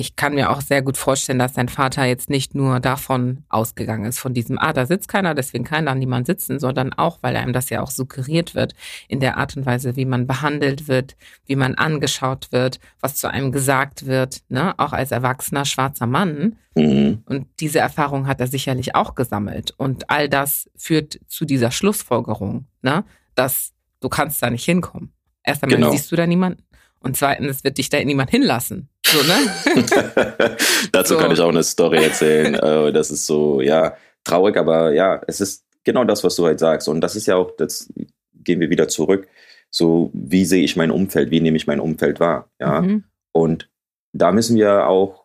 Ich 0.00 0.16
kann 0.16 0.34
mir 0.34 0.50
auch 0.50 0.62
sehr 0.62 0.80
gut 0.80 0.96
vorstellen, 0.96 1.38
dass 1.38 1.54
sein 1.54 1.68
Vater 1.68 2.04
jetzt 2.04 2.30
nicht 2.30 2.54
nur 2.54 2.80
davon 2.80 3.44
ausgegangen 3.50 4.06
ist, 4.06 4.18
von 4.18 4.32
diesem, 4.32 4.58
ah, 4.58 4.72
da 4.72 4.86
sitzt 4.86 5.08
keiner, 5.08 5.34
deswegen 5.34 5.64
kann 5.64 5.84
da 5.86 5.94
niemand 5.94 6.26
sitzen, 6.26 6.58
sondern 6.58 6.94
auch, 6.94 7.18
weil 7.20 7.36
einem 7.36 7.52
das 7.52 7.68
ja 7.68 7.82
auch 7.82 7.90
suggeriert 7.90 8.54
wird, 8.54 8.74
in 9.08 9.20
der 9.20 9.36
Art 9.36 9.56
und 9.56 9.66
Weise, 9.66 9.96
wie 9.96 10.06
man 10.06 10.26
behandelt 10.26 10.88
wird, 10.88 11.16
wie 11.44 11.54
man 11.54 11.74
angeschaut 11.74 12.50
wird, 12.50 12.80
was 13.00 13.16
zu 13.16 13.30
einem 13.30 13.52
gesagt 13.52 14.06
wird, 14.06 14.40
ne? 14.48 14.74
auch 14.78 14.92
als 14.94 15.10
erwachsener 15.10 15.66
schwarzer 15.66 16.06
Mann. 16.06 16.56
Mhm. 16.74 17.22
Und 17.26 17.46
diese 17.60 17.80
Erfahrung 17.80 18.26
hat 18.26 18.40
er 18.40 18.46
sicherlich 18.46 18.94
auch 18.94 19.14
gesammelt. 19.14 19.74
Und 19.76 20.08
all 20.08 20.28
das 20.28 20.70
führt 20.76 21.20
zu 21.26 21.44
dieser 21.44 21.70
Schlussfolgerung, 21.70 22.66
ne? 22.80 23.04
dass 23.34 23.72
du 24.00 24.08
kannst 24.08 24.42
da 24.42 24.48
nicht 24.48 24.64
hinkommen. 24.64 25.12
Erst 25.44 25.62
einmal 25.62 25.78
genau. 25.78 25.90
siehst 25.90 26.10
du 26.10 26.16
da 26.16 26.26
niemanden 26.26 26.62
und 27.00 27.16
zweitens 27.16 27.64
wird 27.64 27.78
dich 27.78 27.88
da 27.88 28.02
niemand 28.02 28.30
hinlassen. 28.30 28.89
So, 29.10 29.22
ne? 29.26 30.56
Dazu 30.92 31.14
so. 31.14 31.20
kann 31.20 31.32
ich 31.32 31.40
auch 31.40 31.48
eine 31.48 31.62
Story 31.62 32.02
erzählen. 32.02 32.54
Äh, 32.60 32.92
das 32.92 33.10
ist 33.10 33.26
so, 33.26 33.60
ja, 33.60 33.96
traurig, 34.24 34.56
aber 34.56 34.92
ja, 34.92 35.20
es 35.26 35.40
ist 35.40 35.64
genau 35.84 36.04
das, 36.04 36.22
was 36.24 36.36
du 36.36 36.46
halt 36.46 36.58
sagst. 36.58 36.88
Und 36.88 37.00
das 37.00 37.16
ist 37.16 37.26
ja 37.26 37.36
auch, 37.36 37.50
das 37.56 37.92
gehen 38.34 38.60
wir 38.60 38.70
wieder 38.70 38.88
zurück. 38.88 39.28
So, 39.70 40.10
wie 40.12 40.44
sehe 40.44 40.62
ich 40.62 40.76
mein 40.76 40.90
Umfeld? 40.90 41.30
Wie 41.30 41.40
nehme 41.40 41.56
ich 41.56 41.66
mein 41.66 41.80
Umfeld 41.80 42.20
wahr? 42.20 42.50
Ja. 42.60 42.82
Mhm. 42.82 43.04
Und 43.32 43.70
da 44.12 44.32
müssen 44.32 44.56
wir 44.56 44.88
auch, 44.88 45.24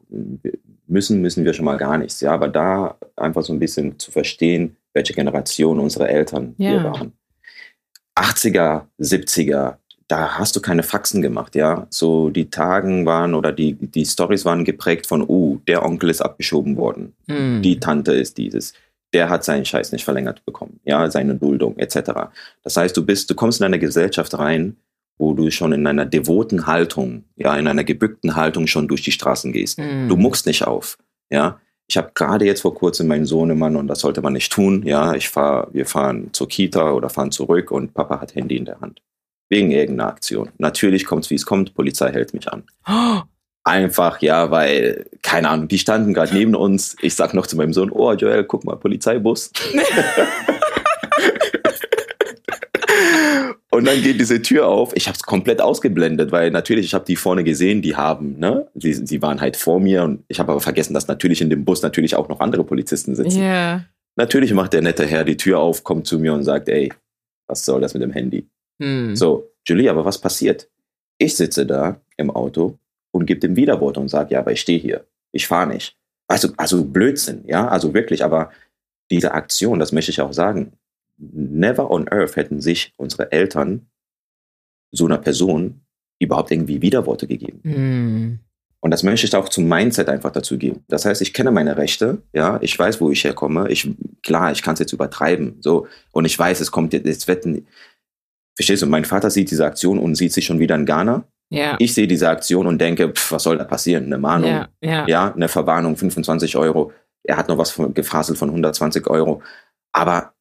müssen, 0.87 1.21
müssen 1.21 1.45
wir 1.45 1.53
schon 1.53 1.65
mal 1.65 1.77
gar 1.77 1.97
nichts. 1.97 2.21
Ja, 2.21 2.31
aber 2.33 2.47
da 2.47 2.97
einfach 3.15 3.43
so 3.43 3.53
ein 3.53 3.59
bisschen 3.59 3.99
zu 3.99 4.11
verstehen, 4.11 4.77
welche 4.93 5.13
Generation 5.13 5.79
unsere 5.79 6.07
Eltern 6.07 6.55
ja. 6.57 6.71
wir 6.71 6.83
waren. 6.83 7.13
80er, 8.17 8.85
70er, 8.99 9.75
da 10.07 10.37
hast 10.37 10.55
du 10.55 10.61
keine 10.61 10.83
Faxen 10.83 11.21
gemacht, 11.21 11.55
ja. 11.55 11.87
So 11.89 12.29
die 12.29 12.49
Tagen 12.49 13.05
waren 13.05 13.33
oder 13.33 13.51
die, 13.51 13.73
die 13.73 14.05
Stories 14.05 14.45
waren 14.45 14.63
geprägt 14.63 15.07
von, 15.07 15.23
oh, 15.23 15.59
der 15.67 15.83
Onkel 15.83 16.09
ist 16.09 16.21
abgeschoben 16.21 16.77
worden, 16.77 17.13
mm. 17.27 17.61
die 17.61 17.79
Tante 17.79 18.13
ist 18.13 18.37
dieses, 18.37 18.73
der 19.13 19.29
hat 19.29 19.43
seinen 19.43 19.65
Scheiß 19.65 19.91
nicht 19.91 20.05
verlängert 20.05 20.45
bekommen, 20.45 20.79
ja, 20.83 21.09
seine 21.09 21.35
Duldung 21.35 21.77
etc. 21.77 22.11
Das 22.63 22.77
heißt, 22.77 22.95
du 22.95 23.05
bist, 23.05 23.29
du 23.29 23.35
kommst 23.35 23.59
in 23.59 23.65
eine 23.65 23.79
Gesellschaft 23.79 24.37
rein, 24.37 24.75
wo 25.17 25.33
du 25.33 25.49
schon 25.49 25.71
in 25.71 25.87
einer 25.87 26.05
devoten 26.05 26.67
Haltung, 26.67 27.23
ja, 27.35 27.55
in 27.57 27.67
einer 27.67 27.83
gebückten 27.83 28.35
Haltung 28.35 28.67
schon 28.67 28.87
durch 28.87 29.01
die 29.01 29.11
Straßen 29.11 29.53
gehst. 29.53 29.79
Mm. 29.79 30.07
Du 30.07 30.17
muckst 30.17 30.45
nicht 30.45 30.65
auf, 30.67 30.97
ja. 31.31 31.59
Ich 31.87 31.97
habe 31.97 32.11
gerade 32.15 32.45
jetzt 32.45 32.61
vor 32.61 32.73
kurzem 32.73 33.07
meinen 33.07 33.25
Sohnemann 33.25 33.75
und 33.75 33.87
das 33.87 33.99
sollte 33.99 34.21
man 34.21 34.33
nicht 34.33 34.51
tun. 34.51 34.81
Ja, 34.87 35.13
ich 35.13 35.29
fahre, 35.29 35.67
wir 35.71 35.85
fahren 35.85 36.29
zur 36.31 36.47
Kita 36.47 36.91
oder 36.93 37.09
fahren 37.09 37.31
zurück 37.31 37.69
und 37.69 37.93
Papa 37.93 38.19
hat 38.19 38.33
Handy 38.33 38.57
in 38.57 38.65
der 38.65 38.81
Hand. 38.81 39.01
Wegen 39.49 39.71
irgendeiner 39.71 40.09
Aktion. 40.09 40.49
Natürlich 40.57 41.05
kommt 41.05 41.25
es, 41.25 41.29
wie 41.29 41.35
es 41.35 41.45
kommt, 41.45 41.73
Polizei 41.73 42.11
hält 42.11 42.33
mich 42.33 42.51
an. 42.51 42.63
Oh. 42.87 43.21
Einfach, 43.67 44.21
ja, 44.21 44.51
weil, 44.51 45.07
keine 45.23 45.49
Ahnung, 45.49 45.67
die 45.67 45.79
standen 45.79 46.13
gerade 46.13 46.35
neben 46.35 46.53
uns. 46.53 46.95
Ich 47.01 47.15
sag 47.15 47.33
noch 47.33 47.47
zu 47.47 47.57
meinem 47.57 47.73
Sohn, 47.73 47.89
oh 47.89 48.13
Joel, 48.13 48.43
guck 48.43 48.63
mal, 48.63 48.75
Polizeibus. 48.75 49.51
Und 53.75 53.85
dann 53.85 54.01
geht 54.01 54.19
diese 54.21 54.41
Tür 54.41 54.67
auf. 54.67 54.95
Ich 54.95 55.07
habe 55.07 55.15
es 55.15 55.23
komplett 55.23 55.61
ausgeblendet, 55.61 56.31
weil 56.31 56.49
natürlich, 56.49 56.85
ich 56.85 56.93
habe 56.93 57.03
die 57.05 57.17
vorne 57.17 57.43
gesehen, 57.43 57.81
die 57.81 57.95
haben, 57.95 58.39
ne, 58.39 58.67
sie, 58.73 58.93
sie 58.93 59.21
waren 59.21 59.41
halt 59.41 59.57
vor 59.57 59.81
mir 59.81 60.03
und 60.03 60.23
ich 60.29 60.39
habe 60.39 60.53
aber 60.53 60.61
vergessen, 60.61 60.93
dass 60.93 61.09
natürlich 61.09 61.41
in 61.41 61.49
dem 61.49 61.65
Bus 61.65 61.81
natürlich 61.81 62.15
auch 62.15 62.29
noch 62.29 62.39
andere 62.39 62.63
Polizisten 62.63 63.15
sitzen. 63.15 63.41
Yeah. 63.41 63.85
Natürlich 64.15 64.53
macht 64.53 64.71
der 64.71 64.81
nette 64.81 65.05
Herr 65.05 65.25
die 65.25 65.35
Tür 65.35 65.59
auf, 65.59 65.83
kommt 65.83 66.07
zu 66.07 66.19
mir 66.19 66.33
und 66.33 66.43
sagt, 66.43 66.69
ey, 66.69 66.93
was 67.47 67.65
soll 67.65 67.81
das 67.81 67.93
mit 67.93 68.01
dem 68.01 68.13
Handy? 68.13 68.47
Hm. 68.79 69.15
So, 69.15 69.51
Julie, 69.67 69.89
aber 69.89 70.05
was 70.05 70.19
passiert? 70.19 70.69
Ich 71.17 71.35
sitze 71.35 71.65
da 71.65 71.99
im 72.17 72.29
Auto 72.29 72.77
und 73.11 73.25
gebe 73.25 73.39
dem 73.39 73.55
Widerwort 73.55 73.97
und 73.97 74.09
sage, 74.09 74.33
ja, 74.33 74.39
aber 74.39 74.51
ich 74.51 74.61
stehe 74.61 74.79
hier, 74.79 75.05
ich 75.31 75.47
fahre 75.47 75.67
nicht. 75.67 75.95
Also, 76.27 76.49
also 76.57 76.83
Blödsinn, 76.83 77.43
ja, 77.47 77.67
also 77.67 77.93
wirklich, 77.93 78.23
aber 78.23 78.51
diese 79.11 79.33
Aktion, 79.33 79.79
das 79.79 79.91
möchte 79.91 80.11
ich 80.11 80.21
auch 80.21 80.33
sagen, 80.33 80.73
never 81.17 81.91
on 81.91 82.07
earth 82.09 82.35
hätten 82.35 82.61
sich 82.61 82.93
unsere 82.97 83.31
Eltern 83.31 83.87
so 84.91 85.05
einer 85.05 85.17
Person 85.17 85.81
überhaupt 86.19 86.51
irgendwie 86.51 86.81
Widerworte 86.81 87.27
gegeben. 87.27 87.59
Mm. 87.63 88.39
Und 88.79 88.91
das 88.91 89.03
möchte 89.03 89.25
ich 89.25 89.35
auch 89.35 89.49
zum 89.49 89.67
Mindset 89.67 90.09
einfach 90.09 90.31
dazu 90.31 90.57
geben. 90.57 90.83
Das 90.87 91.05
heißt, 91.05 91.21
ich 91.21 91.33
kenne 91.33 91.51
meine 91.51 91.75
Rechte, 91.77 92.21
ja, 92.33 92.59
ich 92.61 92.77
weiß, 92.77 93.01
wo 93.01 93.09
ich 93.09 93.23
herkomme. 93.23 93.69
Ich, 93.69 93.89
klar, 94.21 94.51
ich 94.51 94.61
kann 94.61 94.73
es 94.73 94.79
jetzt 94.79 94.93
übertreiben, 94.93 95.57
so. 95.59 95.87
Und 96.11 96.25
ich 96.25 96.37
weiß, 96.37 96.59
es 96.59 96.71
kommt 96.71 96.93
jetzt, 96.93 97.07
es 97.07 97.27
wird, 97.27 97.47
verstehst 98.55 98.81
du, 98.81 98.87
mein 98.87 99.05
Vater 99.05 99.29
sieht 99.29 99.51
diese 99.51 99.65
Aktion 99.65 99.99
und 99.99 100.15
sieht 100.15 100.33
sich 100.33 100.45
schon 100.45 100.59
wieder 100.59 100.75
in 100.75 100.85
Ghana. 100.85 101.25
Ja. 101.49 101.75
Ich 101.79 101.93
sehe 101.93 102.07
diese 102.07 102.29
Aktion 102.29 102.67
und 102.67 102.79
denke, 102.79 103.09
pff, 103.09 103.33
was 103.33 103.43
soll 103.43 103.57
da 103.57 103.65
passieren? 103.65 104.05
Eine 104.05 104.17
Mahnung, 104.17 104.49
ja, 104.49 104.67
ja. 104.81 105.07
ja, 105.07 105.33
eine 105.33 105.47
Verwarnung, 105.47 105.95
25 105.95 106.57
Euro. 106.57 106.91
Er 107.23 107.37
hat 107.37 107.47
noch 107.47 107.57
was 107.57 107.79
gefaselt 107.93 108.37
von 108.37 108.49
120 108.49 109.07
Euro. 109.07 109.41
Aber 109.91 110.33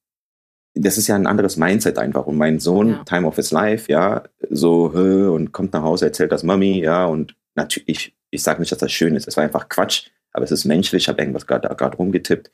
das 0.75 0.99
ist 0.99 1.07
ja 1.07 1.15
ein 1.15 1.27
anderes 1.27 1.57
Mindset 1.57 1.99
einfach. 1.99 2.27
Und 2.27 2.37
mein 2.37 2.59
Sohn, 2.59 2.91
ja. 2.91 3.05
Time 3.05 3.27
of 3.27 3.37
his 3.37 3.51
life, 3.51 3.91
ja, 3.91 4.25
so, 4.51 4.87
und 4.87 5.53
kommt 5.53 5.73
nach 5.73 5.83
Hause, 5.83 6.07
erzählt 6.07 6.33
das 6.33 6.43
Mami, 6.43 6.81
ja, 6.83 7.07
und 7.07 7.37
natürlich, 7.55 7.89
ich, 7.89 8.17
ich 8.31 8.43
sage 8.43 8.61
nicht, 8.61 8.73
dass 8.73 8.79
das 8.79 8.93
schön 8.93 9.15
ist. 9.15 9.29
Es 9.29 9.37
war 9.37 9.45
einfach 9.45 9.69
Quatsch, 9.69 10.09
aber 10.33 10.45
es 10.45 10.51
ist 10.51 10.65
menschlich, 10.65 11.05
ich 11.05 11.09
habe 11.09 11.21
irgendwas 11.21 11.47
gerade 11.47 11.97
rumgetippt. 11.97 12.51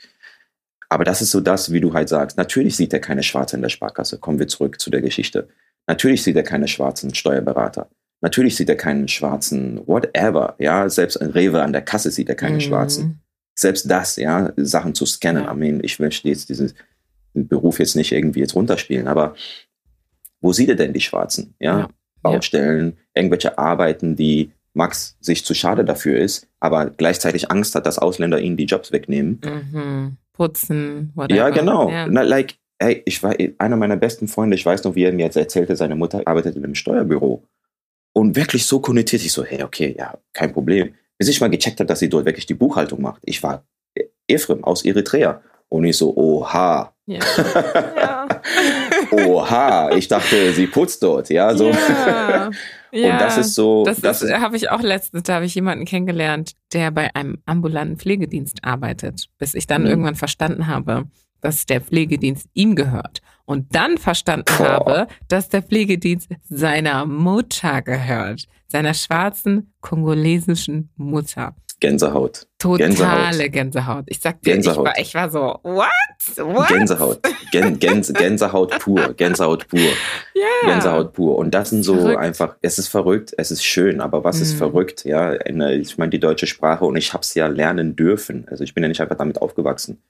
Aber 0.91 1.05
das 1.05 1.23
ist 1.23 1.31
so 1.31 1.41
das, 1.41 1.73
wie 1.73 1.81
du 1.81 1.95
halt 1.95 2.09
sagst. 2.09 2.37
Natürlich 2.37 2.77
sieht 2.77 2.93
er 2.93 3.01
keine 3.01 3.23
Schwarze 3.23 3.57
in 3.57 3.63
der 3.63 3.71
Sparkasse. 3.71 4.19
Kommen 4.19 4.39
wir 4.39 4.49
zurück 4.49 4.81
zu 4.81 4.91
der 4.91 5.01
Geschichte. 5.01 5.49
Natürlich 5.87 6.23
sieht 6.23 6.37
er 6.37 6.43
keine 6.43 6.69
schwarzen 6.69 7.15
Steuerberater. 7.15 7.89
Natürlich 8.21 8.57
sieht 8.57 8.69
er 8.69 8.77
keinen 8.77 9.09
schwarzen 9.09 9.81
whatever. 9.87 10.57
Ja, 10.59 10.89
selbst 10.89 11.17
ein 11.17 11.31
Rewe 11.31 11.63
an 11.63 11.73
der 11.73 11.83
Kasse 11.83 12.11
sieht 12.11 12.29
er 12.29 12.35
keine 12.35 12.57
mhm. 12.57 12.61
schwarzen. 12.61 13.23
Selbst 13.55 13.91
das, 13.91 14.17
ja, 14.17 14.53
Sachen 14.57 14.95
zu 14.95 15.07
scannen. 15.07 15.45
Ja. 15.45 15.53
I 15.53 15.57
mean, 15.57 15.81
ich 15.83 15.99
möchte 15.99 16.29
jetzt 16.29 16.49
dieses, 16.51 16.75
Beruf 17.35 17.79
jetzt 17.79 17.97
nicht 17.97 18.13
irgendwie 18.13 18.41
jetzt 18.41 18.55
runterspielen, 18.55 19.09
aber 19.09 19.35
wo 20.41 20.53
sieht 20.53 20.69
er 20.69 20.75
denn 20.75 20.93
die 20.93 21.01
Schwarzen? 21.01 21.55
Ja, 21.61 21.81
ja. 21.81 21.89
Baustellen, 22.23 22.99
irgendwelche 23.15 23.59
Arbeiten, 23.59 24.17
die 24.17 24.53
Max 24.73 25.17
sich 25.21 25.45
zu 25.45 25.55
schade 25.55 25.85
dafür 25.85 26.19
ist, 26.19 26.49
aber 26.61 26.91
gleichzeitig 26.91 27.51
Angst 27.51 27.75
hat, 27.75 27.87
dass 27.87 27.99
Ausländer 27.99 28.41
ihnen 28.41 28.57
die 28.57 28.67
Jobs 28.67 28.93
wegnehmen. 28.93 29.41
Mhm. 29.45 30.17
Putzen, 30.33 31.13
whatever. 31.15 31.39
Ja, 31.39 31.51
genau. 31.51 31.91
Ja. 31.91 32.07
Na, 32.07 32.23
like, 32.23 32.55
hey, 32.81 33.03
ich 33.05 33.23
war 33.23 33.35
einer 33.59 33.77
meiner 33.77 33.97
besten 33.97 34.29
Freunde, 34.29 34.57
ich 34.57 34.65
weiß 34.65 34.85
noch, 34.85 34.95
wie 34.95 35.05
er 35.05 35.13
mir 35.13 35.27
jetzt 35.27 35.37
erzählte, 35.37 35.77
seine 35.77 35.97
Mutter 35.97 36.23
arbeitet 36.25 36.57
in 36.57 36.65
einem 36.65 36.75
Steuerbüro. 36.75 37.45
Und 38.13 38.37
wirklich 38.37 38.67
so 38.67 38.81
konnotiert, 38.81 39.23
ich 39.23 39.33
so, 39.33 39.45
hey, 39.45 39.63
okay, 39.63 39.95
ja, 39.97 40.19
kein 40.33 40.53
Problem. 40.53 40.95
Bis 41.19 41.29
ich 41.29 41.41
mal 41.41 41.51
gecheckt 41.51 41.79
habe, 41.81 41.87
dass 41.87 41.99
sie 42.01 42.09
dort 42.09 42.25
wirklich 42.25 42.47
die 42.47 42.55
Buchhaltung 42.55 43.03
macht. 43.03 43.23
Ich 43.25 43.43
war 43.43 43.65
Ephraim 44.27 44.65
aus 44.65 44.85
Eritrea. 44.85 45.43
Und 45.69 45.85
ich 45.85 45.97
so, 45.97 46.17
oha. 46.17 46.93
Ja. 47.07 47.21
ja. 47.97 48.41
oha, 49.13 49.91
ich 49.93 50.09
dachte, 50.09 50.53
sie 50.53 50.67
putzt 50.67 51.03
dort, 51.03 51.29
ja, 51.31 51.55
so. 51.55 51.71
Ja. 51.71 52.51
Ja, 52.93 53.13
und 53.13 53.21
das 53.21 53.39
ist 53.39 53.55
so. 53.55 53.85
Das, 53.85 54.01
das 54.01 54.23
habe 54.23 54.57
ich 54.57 54.71
auch 54.71 54.83
letztens, 54.83 55.25
da 55.25 55.35
habe 55.35 55.45
ich 55.45 55.55
jemanden 55.55 55.85
kennengelernt, 55.85 56.53
der 56.73 56.91
bei 56.91 57.15
einem 57.15 57.39
ambulanten 57.47 57.99
Pflegedienst 57.99 58.65
arbeitet, 58.65 59.29
bis 59.39 59.55
ich 59.55 59.67
dann 59.67 59.83
mhm. 59.83 59.89
irgendwann 59.89 60.17
verstanden 60.17 60.67
habe, 60.67 61.05
dass 61.41 61.67
der 61.67 61.81
Pflegedienst 61.81 62.49
ihm 62.53 62.75
gehört. 62.75 63.21
Und 63.45 63.75
dann 63.75 63.99
verstanden 63.99 64.45
Boah. 64.59 64.69
habe, 64.69 65.07
dass 65.29 65.49
der 65.49 65.63
Pflegedienst 65.63 66.31
seiner 66.49 67.07
Mutter 67.07 67.83
gehört, 67.83 68.47
seiner 68.69 68.95
schwarzen 68.95 69.73
kongolesischen 69.81 70.91
Mutter. 70.97 71.55
Gänsehaut. 71.81 72.47
Totale 72.59 72.79
Gänsehaut. 72.79 73.53
Gänsehaut. 73.53 74.05
Ich 74.07 74.21
sag 74.21 74.43
dir, 74.43 74.53
Gänsehaut. 74.53 74.89
Ich, 74.99 75.15
war, 75.15 75.29
ich 75.29 75.33
war 75.35 75.61
so, 75.63 75.69
what? 75.69 75.89
what? 76.37 76.69
Gänsehaut. 76.69 77.21
Gän, 77.51 77.79
Gänse, 77.79 78.13
Gänsehaut 78.13 78.79
pur. 78.79 79.15
Gänsehaut 79.15 79.67
pur. 79.69 79.81
Yeah. 80.37 80.73
Gänsehaut 80.75 81.13
pur. 81.13 81.37
Und 81.37 81.53
das 81.53 81.71
sind 81.71 81.83
so 81.83 81.97
verrückt. 81.97 82.19
einfach, 82.19 82.57
es 82.63 82.79
ist 82.79 82.89
verrückt, 82.89 83.35
es 83.37 83.51
ist 83.51 83.65
schön, 83.65 84.01
aber 84.01 84.23
was 84.25 84.39
mm. 84.39 84.43
ist 84.43 84.55
verrückt? 84.55 85.05
Ja, 85.05 85.35
ich 85.35 85.99
meine, 85.99 86.11
die 86.11 86.21
deutsche 86.21 86.47
Sprache 86.47 86.85
und 86.85 86.97
ich 86.97 87.13
habe 87.13 87.23
es 87.23 87.35
ja 87.35 87.47
lernen 87.49 87.97
dürfen. 87.97 88.47
Also 88.49 88.63
ich 88.63 88.73
bin 88.73 88.85
ja 88.85 88.89
nicht 88.89 89.01
einfach 89.01 89.17
damit 89.17 89.43
aufgewachsen. 89.43 90.01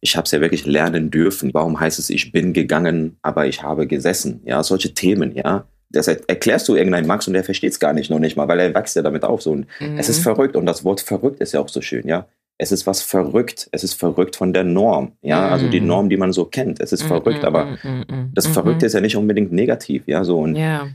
Ich 0.00 0.16
habe 0.16 0.24
es 0.24 0.30
ja 0.32 0.40
wirklich 0.40 0.66
lernen 0.66 1.10
dürfen. 1.10 1.54
Warum 1.54 1.78
heißt 1.78 1.98
es, 1.98 2.10
ich 2.10 2.32
bin 2.32 2.52
gegangen, 2.52 3.18
aber 3.22 3.46
ich 3.46 3.62
habe 3.62 3.86
gesessen? 3.86 4.42
Ja, 4.44 4.62
solche 4.62 4.94
Themen, 4.94 5.34
ja. 5.34 5.66
Das 5.90 6.08
erklärst 6.08 6.68
du 6.68 6.76
irgendeinem 6.76 7.06
Max 7.06 7.26
und 7.26 7.34
der 7.34 7.44
versteht 7.44 7.72
es 7.72 7.80
gar 7.80 7.92
nicht, 7.92 8.10
noch 8.10 8.18
nicht 8.18 8.36
mal, 8.36 8.48
weil 8.48 8.60
er 8.60 8.74
wächst 8.74 8.96
ja 8.96 9.02
damit 9.02 9.24
auf. 9.24 9.42
So. 9.42 9.52
Und 9.52 9.66
mhm. 9.80 9.98
es 9.98 10.08
ist 10.08 10.22
verrückt 10.22 10.56
und 10.56 10.66
das 10.66 10.84
Wort 10.84 11.00
verrückt 11.00 11.40
ist 11.40 11.52
ja 11.52 11.60
auch 11.60 11.68
so 11.68 11.80
schön, 11.80 12.06
ja. 12.06 12.26
Es 12.60 12.72
ist 12.72 12.88
was 12.88 13.02
verrückt. 13.02 13.68
Es 13.70 13.84
ist 13.84 13.94
verrückt 13.94 14.34
von 14.34 14.52
der 14.52 14.64
Norm, 14.64 15.12
ja. 15.22 15.46
Mhm. 15.46 15.52
Also 15.52 15.68
die 15.68 15.80
mhm. 15.80 15.86
Norm, 15.86 16.08
die 16.10 16.16
man 16.16 16.32
so 16.32 16.44
kennt. 16.44 16.80
Es 16.80 16.92
ist 16.92 17.04
mhm. 17.04 17.08
verrückt, 17.08 17.44
aber 17.44 17.78
mhm. 17.82 18.30
das 18.34 18.46
Verrückte 18.46 18.86
ist 18.86 18.94
ja 18.94 19.00
nicht 19.00 19.16
unbedingt 19.16 19.52
negativ, 19.52 20.02
ja. 20.06 20.24
So 20.24 20.40
und 20.40 20.56
ja. 20.56 20.88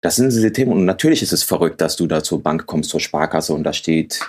das 0.00 0.16
sind 0.16 0.30
diese 0.30 0.52
Themen. 0.52 0.72
Und 0.72 0.84
natürlich 0.84 1.22
ist 1.22 1.32
es 1.32 1.42
verrückt, 1.42 1.80
dass 1.80 1.96
du 1.96 2.06
da 2.06 2.22
zur 2.22 2.42
Bank 2.42 2.66
kommst, 2.66 2.90
zur 2.90 3.00
Sparkasse 3.00 3.52
und 3.52 3.64
da 3.64 3.72
steht 3.72 4.20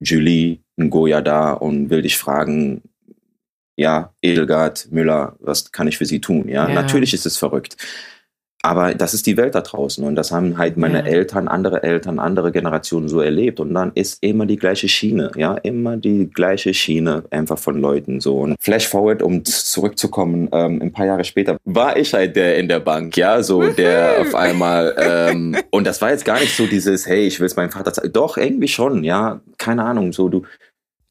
Julie 0.00 0.58
Ngoya 0.76 1.22
da 1.22 1.52
und 1.52 1.88
will 1.88 2.02
dich 2.02 2.18
fragen, 2.18 2.82
ja, 3.76 4.12
Edelgard, 4.22 4.88
Müller, 4.90 5.36
was 5.40 5.70
kann 5.70 5.88
ich 5.88 5.98
für 5.98 6.06
sie 6.06 6.20
tun? 6.20 6.48
Ja, 6.48 6.68
ja. 6.68 6.74
natürlich 6.74 7.14
ist 7.14 7.26
es 7.26 7.36
verrückt. 7.36 7.76
Aber 8.66 8.94
das 8.94 9.14
ist 9.14 9.26
die 9.26 9.36
Welt 9.36 9.54
da 9.54 9.60
draußen. 9.60 10.02
Und 10.04 10.16
das 10.16 10.32
haben 10.32 10.58
halt 10.58 10.76
meine 10.76 10.98
ja. 10.98 11.06
Eltern, 11.06 11.46
andere 11.46 11.84
Eltern, 11.84 12.18
andere 12.18 12.50
Generationen 12.50 13.08
so 13.08 13.20
erlebt. 13.20 13.60
Und 13.60 13.72
dann 13.72 13.92
ist 13.94 14.20
immer 14.24 14.44
die 14.44 14.56
gleiche 14.56 14.88
Schiene, 14.88 15.30
ja, 15.36 15.54
immer 15.54 15.96
die 15.96 16.28
gleiche 16.28 16.74
Schiene 16.74 17.22
einfach 17.30 17.58
von 17.58 17.80
Leuten 17.80 18.20
so. 18.20 18.40
Und 18.40 18.56
Flash 18.60 18.88
forward, 18.88 19.22
um 19.22 19.44
zurückzukommen, 19.44 20.48
ähm, 20.50 20.82
ein 20.82 20.92
paar 20.92 21.06
Jahre 21.06 21.22
später 21.22 21.58
war 21.64 21.96
ich 21.96 22.12
halt 22.12 22.34
der 22.34 22.58
in 22.58 22.66
der 22.66 22.80
Bank, 22.80 23.16
ja, 23.16 23.40
so 23.40 23.62
der 23.68 24.20
auf 24.20 24.34
einmal 24.34 24.94
ähm, 24.98 25.56
und 25.70 25.86
das 25.86 26.02
war 26.02 26.10
jetzt 26.10 26.24
gar 26.24 26.40
nicht 26.40 26.56
so 26.56 26.66
dieses, 26.66 27.06
hey, 27.06 27.26
ich 27.26 27.38
will 27.38 27.46
es 27.46 27.54
meinem 27.54 27.70
Vater 27.70 27.92
zeigen, 27.92 28.12
doch 28.12 28.36
irgendwie 28.36 28.68
schon, 28.68 29.04
ja, 29.04 29.40
keine 29.58 29.84
Ahnung, 29.84 30.12
so 30.12 30.28
du 30.28 30.42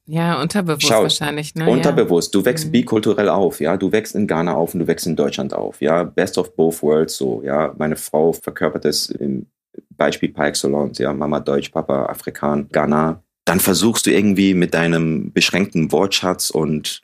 ja, 0.07 0.39
unterbewusst 0.41 0.87
Schau, 0.87 1.03
wahrscheinlich. 1.03 1.55
Ne? 1.55 1.67
Unterbewusst. 1.67 2.33
Du 2.35 2.45
wächst 2.45 2.67
mhm. 2.67 2.71
bikulturell 2.71 3.29
auf, 3.29 3.59
ja. 3.59 3.75
Du 3.75 3.91
wächst 3.91 4.15
in 4.15 4.27
Ghana 4.27 4.53
auf 4.53 4.73
und 4.73 4.81
du 4.81 4.87
wächst 4.87 5.07
in 5.07 5.15
Deutschland 5.15 5.53
auf, 5.53 5.81
ja. 5.81 6.03
Best 6.03 6.37
of 6.37 6.55
both 6.55 6.83
worlds, 6.83 7.17
so, 7.17 7.41
ja. 7.43 7.73
Meine 7.77 7.95
Frau 7.95 8.31
verkörpert 8.31 8.85
es 8.85 9.09
im 9.09 9.47
Beispiel 9.91 10.29
par 10.29 10.47
excellence, 10.47 10.99
ja. 10.99 11.11
Mama 11.13 11.39
Deutsch, 11.39 11.69
Papa 11.69 12.05
Afrikan, 12.05 12.67
Ghana. 12.71 13.23
Dann 13.45 13.59
versuchst 13.59 14.05
du 14.05 14.11
irgendwie 14.11 14.53
mit 14.53 14.73
deinem 14.73 15.31
beschränkten 15.33 15.91
Wortschatz 15.91 16.49
und 16.51 17.01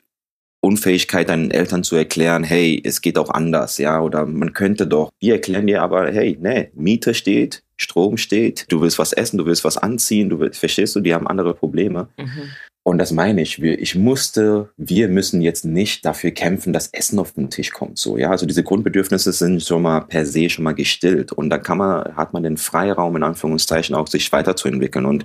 Unfähigkeit 0.60 1.28
deinen 1.28 1.50
Eltern 1.50 1.82
zu 1.82 1.96
erklären, 1.96 2.44
hey, 2.44 2.80
es 2.84 3.00
geht 3.00 3.18
auch 3.18 3.30
anders, 3.30 3.78
ja, 3.78 4.00
oder 4.00 4.26
man 4.26 4.52
könnte 4.52 4.86
doch. 4.86 5.10
Wir 5.18 5.34
erklären 5.34 5.66
dir 5.66 5.82
aber, 5.82 6.12
hey, 6.12 6.38
nee, 6.40 6.70
Miete 6.74 7.14
steht, 7.14 7.64
Strom 7.76 8.16
steht, 8.16 8.66
du 8.68 8.80
willst 8.80 9.00
was 9.00 9.12
essen, 9.12 9.38
du 9.38 9.46
willst 9.46 9.64
was 9.64 9.76
anziehen, 9.76 10.30
du 10.30 10.38
willst, 10.38 10.60
verstehst 10.60 10.94
du, 10.94 11.00
die 11.00 11.14
haben 11.14 11.26
andere 11.26 11.54
Probleme. 11.54 12.08
Mhm. 12.16 12.50
Und 12.84 12.98
das 12.98 13.12
meine 13.12 13.42
ich. 13.42 13.62
Ich 13.62 13.94
musste, 13.94 14.70
wir 14.76 15.08
müssen 15.08 15.40
jetzt 15.40 15.64
nicht 15.64 16.04
dafür 16.04 16.32
kämpfen, 16.32 16.72
dass 16.72 16.88
Essen 16.88 17.20
auf 17.20 17.32
den 17.32 17.48
Tisch 17.48 17.70
kommt. 17.70 17.98
So, 17.98 18.18
ja, 18.18 18.30
also 18.30 18.44
diese 18.44 18.64
Grundbedürfnisse 18.64 19.32
sind 19.32 19.62
schon 19.62 19.82
mal 19.82 20.00
per 20.00 20.26
se 20.26 20.50
schon 20.50 20.64
mal 20.64 20.74
gestillt. 20.74 21.30
Und 21.30 21.48
da 21.50 21.58
kann 21.58 21.78
man, 21.78 22.16
hat 22.16 22.32
man 22.32 22.42
den 22.42 22.56
Freiraum, 22.56 23.14
in 23.14 23.22
Anführungszeichen, 23.22 23.94
auch 23.94 24.08
sich 24.08 24.32
weiterzuentwickeln. 24.32 25.06
Und 25.06 25.24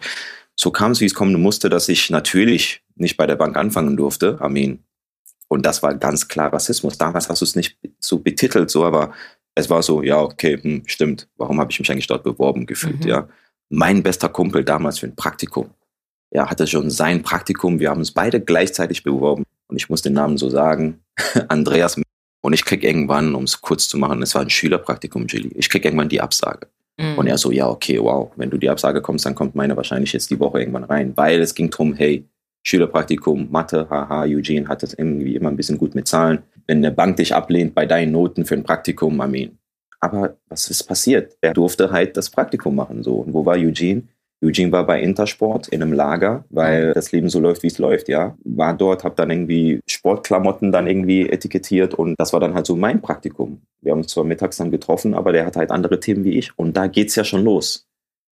so 0.56 0.70
kam 0.70 0.92
es, 0.92 1.02
wie 1.02 1.06
es 1.06 1.16
kommen 1.16 1.42
musste, 1.42 1.70
dass 1.70 1.90
ich 1.90 2.12
natürlich 2.12 2.84
nicht 2.96 3.18
bei 3.18 3.26
der 3.26 3.36
Bank 3.36 3.58
anfangen 3.58 3.98
durfte. 3.98 4.38
Armin. 4.40 4.84
Und 5.48 5.66
das 5.66 5.82
war 5.82 5.96
ganz 5.96 6.28
klar 6.28 6.54
Rassismus. 6.54 7.00
Damals 7.00 7.28
hast 7.28 7.42
du 7.42 7.46
es 7.46 7.56
nicht 7.56 7.78
so 8.00 8.20
betitelt, 8.20 8.70
so, 8.70 8.86
aber 8.86 9.14
es 9.56 9.68
war 9.70 9.82
so, 9.82 10.04
ja, 10.04 10.22
okay, 10.22 10.60
hm, 10.62 10.84
stimmt. 10.86 11.28
Warum 11.38 11.60
habe 11.60 11.72
ich 11.72 11.80
mich 11.80 11.90
eigentlich 11.90 12.06
dort 12.06 12.24
beworben 12.24 12.68
gefühlt, 12.68 13.04
mhm. 13.04 13.08
ja? 13.08 13.28
Mein 13.70 14.04
bester 14.04 14.30
Kumpel 14.30 14.64
damals 14.64 15.00
für 15.00 15.08
ein 15.08 15.16
Praktikum 15.16 15.72
ja, 16.32 16.50
hatte 16.50 16.68
schon 16.68 16.90
sein 16.90 17.24
Praktikum. 17.24 17.80
Wir 17.80 17.90
haben 17.90 18.00
uns 18.00 18.12
beide 18.12 18.42
gleichzeitig 18.42 19.04
beworben. 19.04 19.44
Und 19.68 19.76
ich 19.76 19.90
muss 19.90 20.02
den 20.02 20.14
Namen 20.14 20.38
so 20.38 20.50
sagen, 20.50 21.02
Andreas. 21.48 22.00
Und 22.42 22.54
ich 22.54 22.66
krieg 22.66 22.84
irgendwann, 22.84 23.36
um 23.36 23.44
es 23.44 23.62
kurz 23.62 23.88
zu 23.88 23.98
machen, 23.98 24.22
es 24.22 24.36
war 24.36 24.42
ein 24.42 24.50
Schülerpraktikum, 24.50 25.28
Julie. 25.28 25.52
Ich 25.56 25.70
krieg 25.70 25.84
irgendwann 25.84 26.10
die 26.10 26.22
Absage. 26.22 26.68
Mhm. 26.98 27.18
Und 27.18 27.28
er 27.28 27.38
so, 27.38 27.52
ja, 27.52 27.68
okay, 27.68 28.00
wow. 28.00 28.32
Wenn 28.36 28.50
du 28.50 28.58
die 28.58 28.70
Absage 28.70 29.02
kommst, 29.02 29.26
dann 29.26 29.36
kommt 29.36 29.56
meine 29.56 29.76
wahrscheinlich 29.76 30.14
jetzt 30.14 30.30
die 30.30 30.40
Woche 30.40 30.60
irgendwann 30.60 30.86
rein. 30.86 31.14
Weil 31.16 31.42
es 31.42 31.56
ging 31.56 31.70
drum, 31.70 31.94
hey, 31.94 32.26
Schülerpraktikum, 32.64 33.50
Mathe, 33.50 33.88
haha, 33.90 34.24
Eugene 34.24 34.68
hat 34.68 34.84
das 34.84 34.94
irgendwie 34.94 35.36
immer 35.36 35.50
ein 35.50 35.56
bisschen 35.56 35.78
gut 35.78 35.96
mit 35.96 36.08
Zahlen. 36.08 36.44
Wenn 36.66 36.80
eine 36.80 36.92
Bank 36.92 37.18
dich 37.18 37.34
ablehnt 37.34 37.74
bei 37.74 37.86
deinen 37.86 38.12
Noten 38.12 38.46
für 38.46 38.56
ein 38.56 38.64
Praktikum, 38.64 39.22
I 39.22 39.28
mean. 39.28 39.58
Aber 40.00 40.38
was 40.50 40.70
ist 40.70 40.84
passiert? 40.84 41.38
Er 41.42 41.54
durfte 41.54 41.92
halt 41.92 42.18
das 42.18 42.30
Praktikum 42.30 42.76
machen, 42.76 43.04
so. 43.04 43.16
Und 43.16 43.34
wo 43.34 43.46
war 43.46 43.56
Eugene? 43.56 44.04
Eugene 44.44 44.72
war 44.72 44.86
bei 44.86 45.02
Intersport 45.02 45.68
in 45.70 45.82
einem 45.82 45.94
Lager, 45.94 46.46
weil 46.50 46.94
das 46.94 47.12
Leben 47.12 47.30
so 47.30 47.40
läuft, 47.40 47.64
wie 47.64 47.68
es 47.68 47.80
läuft, 47.80 48.08
ja. 48.08 48.38
War 48.44 48.78
dort, 48.78 49.04
habe 49.04 49.16
dann 49.16 49.32
irgendwie 49.32 49.80
Sportklamotten 49.90 50.72
dann 50.72 50.88
irgendwie 50.88 51.28
etikettiert 51.28 51.96
und 51.96 52.16
das 52.20 52.34
war 52.34 52.40
dann 52.40 52.54
halt 52.54 52.68
so 52.68 52.76
mein 52.76 53.02
Praktikum. 53.02 53.62
Wir 53.82 53.92
haben 53.92 54.00
uns 54.00 54.12
zwar 54.12 54.24
mittags 54.24 54.58
dann 54.58 54.70
getroffen, 54.70 55.16
aber 55.16 55.32
der 55.32 55.46
hat 55.46 55.56
halt 55.56 55.72
andere 55.72 56.00
Themen 56.00 56.24
wie 56.24 56.38
ich 56.38 56.58
und 56.58 56.78
da 56.78 56.88
geht's 56.88 57.16
ja 57.16 57.24
schon 57.24 57.44
los. 57.44 57.88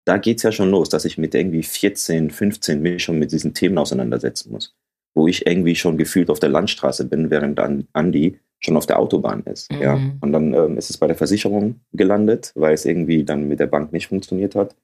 Da 0.06 0.18
geht's 0.18 0.44
ja 0.44 0.52
schon 0.52 0.70
los, 0.70 0.90
dass 0.90 1.06
ich 1.06 1.18
mit 1.18 1.34
irgendwie 1.34 1.64
14, 1.64 2.30
15 2.30 2.82
mich 2.82 3.04
schon 3.04 3.20
mit 3.20 3.32
diesen 3.32 3.54
Themen 3.54 3.78
auseinandersetzen 3.78 4.52
muss. 4.52 4.76
Wo 5.16 5.28
ich 5.28 5.48
irgendwie 5.48 5.76
schon 5.76 5.98
gefühlt 5.98 6.30
auf 6.30 6.40
der 6.40 6.50
Landstraße 6.50 7.06
bin, 7.06 7.30
während 7.30 7.60
dann 7.60 7.88
Andi 7.94 8.40
schon 8.60 8.76
auf 8.76 8.86
der 8.86 9.00
Autobahn 9.00 9.44
ist. 9.44 9.72
Mhm. 9.72 9.82
Ja. 9.82 10.00
Und 10.20 10.34
dann 10.34 10.54
ähm, 10.54 10.78
ist 10.78 10.90
es 10.90 10.98
bei 10.98 11.08
der 11.08 11.16
Versicherung 11.16 11.82
gelandet, 11.94 12.52
weil 12.56 12.74
es 12.74 12.86
irgendwie 12.86 13.24
dann 13.24 13.48
mit 13.48 13.60
der 13.60 13.68
Bank 13.68 13.94
nicht 13.94 14.08
funktioniert 14.08 14.56
hat. 14.56 14.76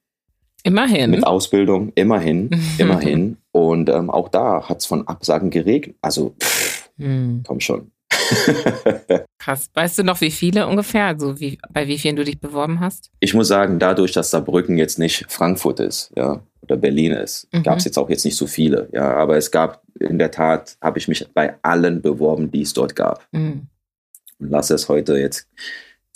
Immerhin. 0.64 1.12
Mit 1.12 1.26
Ausbildung, 1.26 1.92
immerhin, 1.96 2.50
immerhin. 2.78 3.38
Und 3.52 3.90
ähm, 3.90 4.10
auch 4.10 4.30
da 4.30 4.68
hat 4.68 4.80
es 4.80 4.86
von 4.86 5.08
Absagen 5.08 5.50
geregnet. 5.50 5.96
Also, 6.02 6.36
pff, 6.40 6.90
hm. 6.98 7.44
komm 7.48 7.60
schon. 7.60 7.92
Krass. 9.40 9.70
Weißt 9.74 10.00
du 10.00 10.04
noch, 10.04 10.22
wie 10.22 10.32
viele 10.32 10.68
ungefähr? 10.68 11.06
Also 11.06 11.40
wie, 11.40 11.58
bei 11.72 11.88
wie 11.88 11.98
vielen 11.98 12.16
du 12.16 12.24
dich 12.24 12.40
beworben 12.40 12.80
hast? 12.80 13.10
Ich 13.20 13.34
muss 13.34 13.48
sagen, 13.48 13.80
dadurch, 13.80 14.12
dass 14.12 14.32
Saarbrücken 14.32 14.78
jetzt 14.78 15.00
nicht 15.00 15.26
Frankfurt 15.30 15.80
ist, 15.80 16.12
ja, 16.16 16.42
oder 16.62 16.78
Berlin 16.78 17.14
ist, 17.14 17.48
mhm. 17.54 17.64
gab 17.64 17.78
es 17.78 17.86
jetzt 17.86 17.98
auch 17.98 18.10
jetzt 18.10 18.26
nicht 18.26 18.36
so 18.36 18.48
viele, 18.48 18.90
ja. 18.92 19.14
Aber 19.16 19.38
es 19.38 19.52
gab 19.52 19.82
in 20.00 20.20
der 20.20 20.32
Tat, 20.32 20.78
habe 20.82 21.00
ich 21.00 21.08
mich 21.08 21.26
bei 21.34 21.56
allen 21.62 22.02
beworben, 22.02 22.52
die 22.52 22.62
es 22.62 22.74
dort 22.74 22.96
gab. 22.96 23.28
Mhm. 23.32 23.68
Und 24.40 24.50
lasse 24.50 24.74
es 24.74 24.90
heute 24.90 25.18
jetzt 25.18 25.48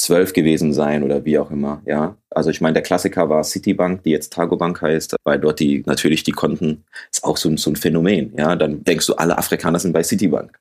zwölf 0.03 0.33
gewesen 0.33 0.73
sein 0.73 1.03
oder 1.03 1.23
wie 1.23 1.39
auch 1.39 1.49
immer, 1.49 1.81
ja. 1.85 2.17
Also 2.29 2.49
ich 2.49 2.61
meine, 2.61 2.73
der 2.73 2.83
Klassiker 2.83 3.29
war 3.29 3.43
Citibank, 3.43 4.03
die 4.03 4.09
jetzt 4.09 4.33
Targobank 4.33 4.81
heißt, 4.81 5.15
weil 5.23 5.39
dort 5.39 5.59
die 5.59 5.83
natürlich 5.85 6.23
die 6.23 6.31
Konten, 6.31 6.83
ist 7.11 7.23
auch 7.23 7.37
so, 7.37 7.47
ein, 7.47 7.57
so 7.57 7.69
ein 7.69 7.75
Phänomen, 7.77 8.33
ja. 8.37 8.55
Dann 8.55 8.83
denkst 8.83 9.07
du, 9.07 9.13
alle 9.13 9.37
Afrikaner 9.37 9.79
sind 9.79 9.93
bei 9.93 10.03
Citibank. 10.03 10.51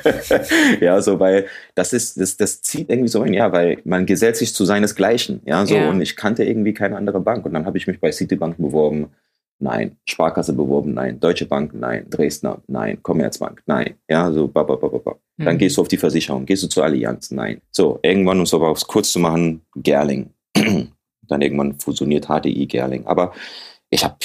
ja, 0.80 1.00
so, 1.00 1.20
weil 1.20 1.46
das 1.76 1.92
ist, 1.92 2.20
das, 2.20 2.36
das 2.36 2.60
zieht 2.62 2.90
irgendwie 2.90 3.08
so 3.08 3.22
ein, 3.22 3.34
ja, 3.34 3.52
weil 3.52 3.78
man 3.84 4.04
gesellt 4.04 4.36
sich 4.36 4.52
zu 4.52 4.64
seinesgleichen, 4.64 5.42
ja, 5.44 5.64
so. 5.64 5.76
Ja. 5.76 5.88
Und 5.88 6.00
ich 6.00 6.16
kannte 6.16 6.44
irgendwie 6.44 6.74
keine 6.74 6.96
andere 6.96 7.20
Bank 7.20 7.46
und 7.46 7.54
dann 7.54 7.66
habe 7.66 7.78
ich 7.78 7.86
mich 7.86 8.00
bei 8.00 8.10
Citibank 8.10 8.56
beworben 8.56 9.10
Nein. 9.58 9.96
Sparkasse 10.04 10.52
beworben? 10.52 10.94
Nein. 10.94 11.18
Deutsche 11.18 11.46
Bank? 11.46 11.72
Nein. 11.74 12.06
Dresdner? 12.10 12.62
Nein. 12.66 13.02
Commerzbank? 13.02 13.62
Nein. 13.66 13.94
Ja, 14.08 14.30
so, 14.32 14.48
ba, 14.48 14.62
ba, 14.62 14.76
ba, 14.76 14.88
ba. 14.88 15.16
Dann 15.38 15.54
mhm. 15.54 15.58
gehst 15.58 15.76
du 15.76 15.82
auf 15.82 15.88
die 15.88 15.96
Versicherung. 15.96 16.46
Gehst 16.46 16.62
du 16.62 16.68
zur 16.68 16.84
Allianz? 16.84 17.30
Nein. 17.30 17.60
So, 17.70 17.98
irgendwann, 18.02 18.38
um 18.38 18.44
es 18.44 18.54
aber 18.54 18.68
aufs 18.68 18.86
kurz 18.86 19.12
zu 19.12 19.18
machen, 19.18 19.62
Gerling. 19.74 20.30
Dann 20.54 21.42
irgendwann 21.42 21.78
fusioniert 21.78 22.26
HDI 22.26 22.66
Gerling. 22.66 23.06
Aber 23.06 23.32
ich 23.90 24.04
habe, 24.04 24.16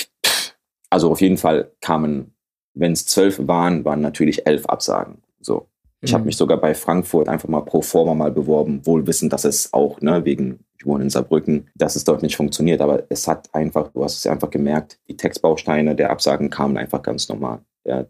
also 0.90 1.12
auf 1.12 1.22
jeden 1.22 1.38
Fall 1.38 1.72
kamen, 1.82 2.34
wenn 2.74 2.94
es 2.94 3.06
zwölf 3.06 3.40
waren, 3.48 3.86
waren 3.86 4.02
natürlich 4.02 4.46
elf 4.46 4.66
Absagen. 4.66 5.22
So. 5.40 5.68
Ich 6.02 6.12
mhm. 6.12 6.16
habe 6.16 6.26
mich 6.26 6.38
sogar 6.38 6.58
bei 6.58 6.74
Frankfurt 6.74 7.30
einfach 7.30 7.48
mal 7.48 7.62
pro 7.62 7.82
forma 7.82 8.14
mal 8.14 8.32
beworben, 8.32 8.86
wohl 8.86 9.06
wissend, 9.08 9.34
dass 9.34 9.46
es 9.46 9.74
auch, 9.74 10.02
ne, 10.02 10.26
wegen 10.26 10.60
ich 10.82 10.88
wohne 10.88 11.04
in 11.04 11.10
Saarbrücken, 11.12 11.70
dass 11.76 11.96
es 11.96 12.04
dort 12.04 12.24
nicht 12.24 12.36
funktioniert. 12.36 12.82
Aber 12.82 13.04
es 13.10 13.28
hat 13.28 13.54
einfach, 13.54 13.90
du 13.90 14.04
hast 14.04 14.18
es 14.18 14.26
einfach 14.26 14.50
gemerkt, 14.50 15.00
die 15.08 15.16
Textbausteine 15.16 15.96
der 15.96 16.10
Absagen 16.10 16.50
kamen 16.50 16.76
einfach 16.76 17.04
ganz 17.04 17.30
normal. 17.30 17.64
Ja. 17.86 18.06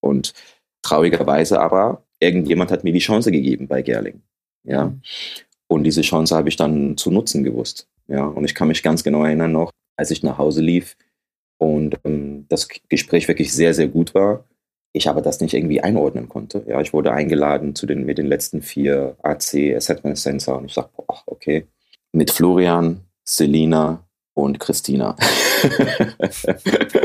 Und 0.00 0.34
traurigerweise 0.82 1.60
aber, 1.60 2.02
irgendjemand 2.18 2.72
hat 2.72 2.82
mir 2.82 2.92
die 2.92 2.98
Chance 2.98 3.30
gegeben 3.30 3.68
bei 3.68 3.82
Gerling. 3.82 4.22
Ja. 4.64 4.86
Mhm. 4.86 5.02
Und 5.68 5.84
diese 5.84 6.02
Chance 6.02 6.34
habe 6.34 6.48
ich 6.48 6.56
dann 6.56 6.96
zu 6.96 7.12
nutzen 7.12 7.44
gewusst. 7.44 7.88
Ja. 8.08 8.26
Und 8.26 8.44
ich 8.44 8.54
kann 8.56 8.68
mich 8.68 8.82
ganz 8.82 9.04
genau 9.04 9.24
erinnern 9.24 9.52
noch, 9.52 9.70
als 9.96 10.10
ich 10.10 10.24
nach 10.24 10.38
Hause 10.38 10.60
lief 10.60 10.96
und 11.58 11.96
ähm, 12.04 12.46
das 12.48 12.68
Gespräch 12.88 13.28
wirklich 13.28 13.52
sehr, 13.52 13.74
sehr 13.74 13.86
gut 13.86 14.12
war 14.12 14.44
ich 14.94 15.08
aber 15.08 15.20
das 15.20 15.40
nicht 15.40 15.54
irgendwie 15.54 15.80
einordnen 15.80 16.28
konnte. 16.28 16.64
Ja, 16.68 16.80
ich 16.80 16.92
wurde 16.92 17.12
eingeladen 17.12 17.74
zu 17.74 17.84
den, 17.84 18.06
mit 18.06 18.16
den 18.16 18.26
letzten 18.26 18.62
vier 18.62 19.16
AC 19.22 19.74
Assessment 19.76 20.16
Center 20.16 20.56
und 20.56 20.66
ich 20.66 20.74
sagte, 20.74 21.02
ach, 21.08 21.24
okay. 21.26 21.66
Mit 22.12 22.30
Florian, 22.30 23.00
Selina 23.24 24.06
und 24.34 24.60
Christina. 24.60 25.16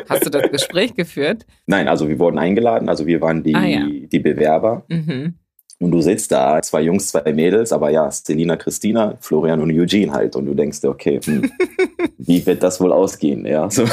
Hast 0.07 0.23
du 0.23 0.29
das 0.29 0.51
Gespräch 0.51 0.93
geführt? 0.93 1.47
Nein, 1.65 1.87
also 1.87 2.07
wir 2.07 2.19
wurden 2.19 2.37
eingeladen, 2.37 2.89
also 2.89 3.07
wir 3.07 3.21
waren 3.21 3.41
die, 3.41 3.55
ah, 3.55 3.65
ja. 3.65 3.87
die 3.87 4.19
Bewerber. 4.19 4.85
Mhm. 4.87 5.33
Und 5.79 5.91
du 5.91 6.01
sitzt 6.01 6.31
da, 6.31 6.61
zwei 6.61 6.81
Jungs, 6.81 7.07
zwei 7.07 7.33
Mädels, 7.33 7.71
aber 7.71 7.89
ja, 7.89 8.11
Selina, 8.11 8.55
Christina, 8.55 9.17
Florian 9.19 9.61
und 9.61 9.71
Eugene 9.71 10.11
halt. 10.11 10.35
Und 10.35 10.45
du 10.45 10.53
denkst, 10.53 10.83
okay, 10.83 11.19
hm, 11.23 11.51
wie 12.19 12.45
wird 12.45 12.61
das 12.61 12.79
wohl 12.79 12.93
ausgehen? 12.93 13.47
Ja, 13.47 13.67
so 13.71 13.85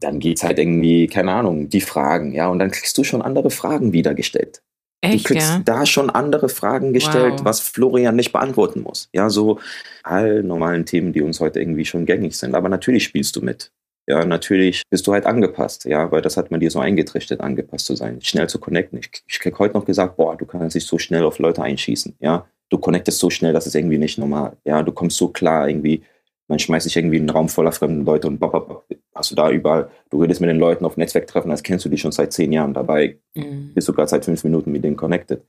dann 0.00 0.18
geht's 0.18 0.42
halt 0.42 0.58
irgendwie, 0.58 1.06
keine 1.06 1.32
Ahnung, 1.32 1.68
die 1.68 1.80
Fragen, 1.80 2.32
ja, 2.32 2.48
und 2.48 2.58
dann 2.58 2.70
kriegst 2.70 2.96
du 2.98 3.04
schon 3.04 3.22
andere 3.22 3.50
Fragen 3.50 3.92
wieder 3.92 4.14
gestellt. 4.14 4.62
Echt, 5.02 5.24
du 5.24 5.34
kriegst 5.34 5.48
ja? 5.48 5.62
da 5.64 5.86
schon 5.86 6.10
andere 6.10 6.48
Fragen 6.48 6.92
gestellt, 6.92 7.38
Wow. 7.38 7.44
was 7.44 7.60
Florian 7.60 8.16
nicht 8.16 8.32
beantworten 8.32 8.82
muss. 8.82 9.08
Ja, 9.14 9.30
so 9.30 9.58
all 10.02 10.42
normalen 10.42 10.84
Themen, 10.84 11.12
die 11.12 11.22
uns 11.22 11.40
heute 11.40 11.60
irgendwie 11.60 11.86
schon 11.86 12.04
gängig 12.04 12.36
sind. 12.36 12.54
Aber 12.54 12.68
natürlich 12.68 13.04
spielst 13.04 13.34
du 13.36 13.40
mit. 13.40 13.72
Ja, 14.06 14.24
natürlich 14.24 14.82
bist 14.90 15.06
du 15.06 15.12
halt 15.12 15.24
angepasst, 15.24 15.84
ja, 15.84 16.10
weil 16.10 16.20
das 16.20 16.36
hat 16.36 16.50
man 16.50 16.60
dir 16.60 16.70
so 16.70 16.80
eingetrichtert, 16.80 17.40
angepasst 17.40 17.86
zu 17.86 17.94
sein, 17.94 18.20
schnell 18.20 18.48
zu 18.48 18.58
connecten. 18.58 18.98
Ich, 18.98 19.10
ich 19.26 19.38
krieg 19.38 19.58
heute 19.58 19.74
noch 19.74 19.84
gesagt, 19.84 20.16
boah, 20.16 20.36
du 20.36 20.44
kannst 20.46 20.74
dich 20.74 20.84
so 20.84 20.98
schnell 20.98 21.24
auf 21.24 21.38
Leute 21.38 21.62
einschießen, 21.62 22.16
ja. 22.20 22.46
Du 22.70 22.78
connectest 22.78 23.18
so 23.18 23.30
schnell, 23.30 23.52
das 23.52 23.66
ist 23.66 23.74
irgendwie 23.74 23.98
nicht 23.98 24.18
normal. 24.18 24.56
Ja, 24.64 24.82
du 24.82 24.92
kommst 24.92 25.16
so 25.16 25.28
klar 25.28 25.68
irgendwie, 25.68 26.02
man 26.50 26.58
schmeißt 26.58 26.84
dich 26.84 26.96
irgendwie 26.96 27.16
in 27.16 27.22
einen 27.22 27.30
Raum 27.30 27.48
voller 27.48 27.70
fremden 27.72 28.04
Leute 28.04 28.26
und 28.26 28.38
bop, 28.40 28.52
bop, 28.52 28.68
bop, 28.68 28.84
hast 29.14 29.30
du 29.30 29.36
da 29.36 29.50
überall, 29.50 29.88
du 30.10 30.20
redest 30.20 30.40
mit 30.40 30.50
den 30.50 30.58
Leuten 30.58 30.84
auf 30.84 30.96
Netzwerktreffen, 30.96 31.50
als 31.50 31.62
kennst 31.62 31.84
du 31.84 31.88
die 31.88 31.96
schon 31.96 32.12
seit 32.12 32.32
zehn 32.32 32.52
Jahren. 32.52 32.74
Dabei 32.74 33.18
Mhm. 33.34 33.72
bist 33.72 33.86
du 33.88 33.92
gerade 33.92 34.08
seit 34.08 34.24
fünf 34.24 34.42
Minuten 34.42 34.72
mit 34.72 34.82
denen 34.82 34.96
connected. 34.96 35.42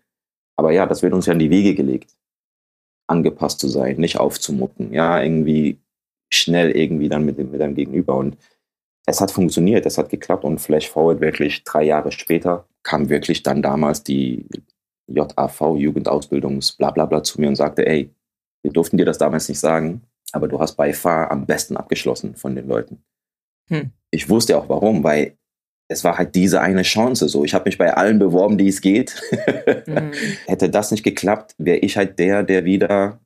Aber 0.56 0.72
ja, 0.72 0.86
das 0.86 1.02
wird 1.02 1.14
uns 1.14 1.26
ja 1.26 1.34
in 1.34 1.39
die 1.39 1.49
Wege 1.49 1.74
gelegt, 1.74 2.16
angepasst 3.08 3.60
zu 3.60 3.68
sein, 3.68 3.97
nicht 3.97 4.20
aufzumucken, 4.20 4.93
ja, 4.93 5.22
irgendwie 5.22 5.80
schnell 6.32 6.72
irgendwie 6.72 7.10
dann 7.10 7.26
mit, 7.26 7.38
dem, 7.39 7.52
mit 7.52 7.60
deinem 7.60 7.76
Gegenüber. 7.76 8.16
Und 8.16 8.38
es 9.08 9.20
hat 9.20 9.32
funktioniert, 9.32 9.86
es 9.88 9.97
hat 9.97 10.10
geklappt 10.10 10.43
und 10.43 10.60
Flash 10.60 10.88
Forward 10.88 11.20
wirklich 11.20 11.64
drei 11.64 11.84
Jahre 11.84 12.12
später 12.12 12.68
kam 12.84 13.10
wirklich 13.10 13.41
dann 13.41 13.64
damals 13.64 14.04
die 14.04 14.45
JAV, 15.08 15.76
Jugendausbildungs, 15.78 16.74
bla 16.74 16.91
bla 16.91 17.06
bla, 17.08 17.24
zu 17.24 17.41
mir 17.41 17.47
und 17.49 17.56
sagte, 17.56 17.86
ey, 17.88 18.14
wir 18.64 18.72
durften 18.72 18.97
dir 18.97 19.06
das 19.06 19.18
damals 19.18 19.49
nicht 19.49 19.60
sagen, 19.60 20.04
aber 20.32 20.47
du 20.47 20.59
hast 20.59 20.75
bei 20.75 20.93
FAR 20.93 21.32
am 21.32 21.45
besten 21.45 21.77
abgeschlossen 21.77 22.36
von 22.36 22.55
den 22.55 22.67
Leuten. 22.67 23.03
Hm. 23.69 23.91
Ich 24.11 24.29
wusste 24.29 24.57
auch 24.57 24.69
warum, 24.69 25.03
weil 25.03 25.38
es 25.88 26.03
war 26.03 26.17
halt 26.17 26.36
diese 26.36 26.61
eine 26.61 26.84
Chance 26.84 27.27
so. 27.27 27.43
Ich 27.43 27.53
habe 27.53 27.65
mich 27.65 27.77
bei 27.77 27.93
allen 27.93 28.17
beworben, 28.17 28.57
die 28.57 28.69
es 28.69 28.79
geht. 28.82 29.21
Mhm. 29.88 30.11
Hätte 30.47 30.69
das 30.69 30.91
nicht 30.91 31.03
geklappt, 31.03 31.53
wäre 31.57 31.77
ich 31.79 31.97
halt 31.97 32.17
der, 32.17 32.43
der 32.43 32.63
wieder, 32.63 33.19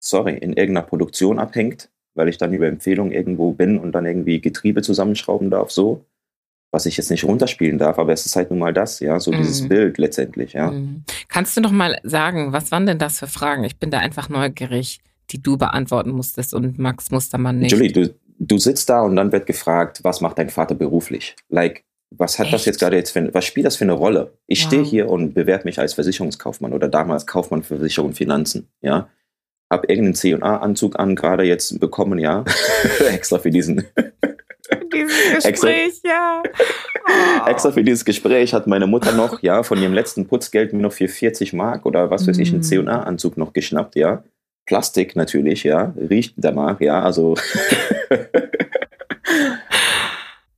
sorry, 0.00 0.36
in 0.36 0.52
irgendeiner 0.52 0.86
Produktion 0.86 1.38
abhängt, 1.38 1.88
weil 2.14 2.28
ich 2.28 2.36
dann 2.36 2.52
über 2.52 2.66
Empfehlung 2.66 3.12
irgendwo 3.12 3.52
bin 3.52 3.78
und 3.78 3.92
dann 3.92 4.06
irgendwie 4.06 4.40
Getriebe 4.40 4.82
zusammenschrauben 4.82 5.50
darf, 5.50 5.70
so. 5.70 6.04
Was 6.72 6.86
ich 6.86 6.96
jetzt 6.96 7.10
nicht 7.10 7.24
runterspielen 7.24 7.78
darf, 7.78 7.98
aber 7.98 8.12
es 8.12 8.26
ist 8.26 8.36
halt 8.36 8.50
nun 8.50 8.60
mal 8.60 8.72
das, 8.72 9.00
ja, 9.00 9.18
so 9.18 9.32
dieses 9.32 9.62
Mhm. 9.62 9.68
Bild 9.68 9.98
letztendlich, 9.98 10.52
ja. 10.52 10.70
Mhm. 10.70 11.04
Kannst 11.28 11.56
du 11.56 11.60
noch 11.60 11.72
mal 11.72 11.98
sagen, 12.02 12.52
was 12.52 12.70
waren 12.72 12.86
denn 12.86 12.98
das 12.98 13.18
für 13.20 13.26
Fragen? 13.28 13.64
Ich 13.64 13.78
bin 13.78 13.90
da 13.90 13.98
einfach 13.98 14.28
neugierig, 14.28 15.00
die 15.32 15.42
du 15.42 15.56
beantworten 15.56 16.10
musstest 16.10 16.54
und 16.54 16.78
Max 16.78 17.10
Mustermann 17.10 17.58
nicht. 17.58 17.72
Julie, 17.72 17.92
du, 17.92 18.14
du 18.38 18.58
sitzt 18.58 18.88
da 18.90 19.02
und 19.02 19.16
dann 19.16 19.32
wird 19.32 19.46
gefragt, 19.46 20.00
was 20.02 20.20
macht 20.20 20.38
dein 20.38 20.50
Vater 20.50 20.74
beruflich? 20.74 21.36
Like, 21.48 21.84
was 22.10 22.38
hat 22.38 22.46
das 22.48 22.62
Echt? 22.62 22.66
jetzt 22.66 22.80
gerade 22.80 22.96
jetzt 22.96 23.10
für, 23.12 23.32
was 23.32 23.44
spielt 23.44 23.66
das 23.66 23.76
für 23.76 23.84
eine 23.84 23.92
Rolle? 23.92 24.32
Ich 24.46 24.60
Wow. 24.62 24.66
stehe 24.66 24.82
hier 24.82 25.08
und 25.08 25.32
bewerbe 25.34 25.64
mich 25.64 25.78
als 25.78 25.94
Versicherungskaufmann 25.94 26.72
oder 26.72 26.88
damals 26.88 27.26
Kaufmann 27.26 27.62
für 27.62 27.76
Versicherung 27.76 28.10
und 28.10 28.16
Finanzen, 28.16 28.68
ja. 28.82 29.08
Hab 29.70 29.88
irgendeinen 29.88 30.14
C&A-Anzug 30.16 30.98
an, 30.98 31.14
gerade 31.14 31.44
jetzt 31.44 31.78
bekommen, 31.78 32.18
ja. 32.18 32.44
Extra 33.08 33.38
für 33.38 33.50
diesen, 33.50 33.84
Dieses 34.92 35.44
Gespräch, 35.44 36.00
ja. 36.04 36.42
Oh. 37.06 37.46
extra 37.48 37.70
für 37.72 37.82
dieses 37.84 38.04
Gespräch 38.04 38.52
hat 38.54 38.66
meine 38.66 38.86
Mutter 38.88 39.12
noch, 39.12 39.40
ja, 39.42 39.62
von 39.62 39.80
ihrem 39.80 39.94
letzten 39.94 40.26
Putzgeld 40.26 40.72
mir 40.72 40.82
noch 40.82 40.92
für 40.92 41.06
40 41.08 41.52
Mark 41.52 41.86
oder 41.86 42.10
was 42.10 42.26
weiß 42.26 42.38
ich, 42.38 42.50
einen 42.50 42.60
Mm. 42.60 42.64
C&A-Anzug 42.64 43.36
noch 43.36 43.52
geschnappt, 43.52 43.94
ja. 43.96 44.24
Plastik 44.66 45.16
natürlich, 45.16 45.64
ja, 45.64 45.94
riecht 45.96 46.34
danach, 46.36 46.80
ja, 46.80 47.02
also. 47.02 47.36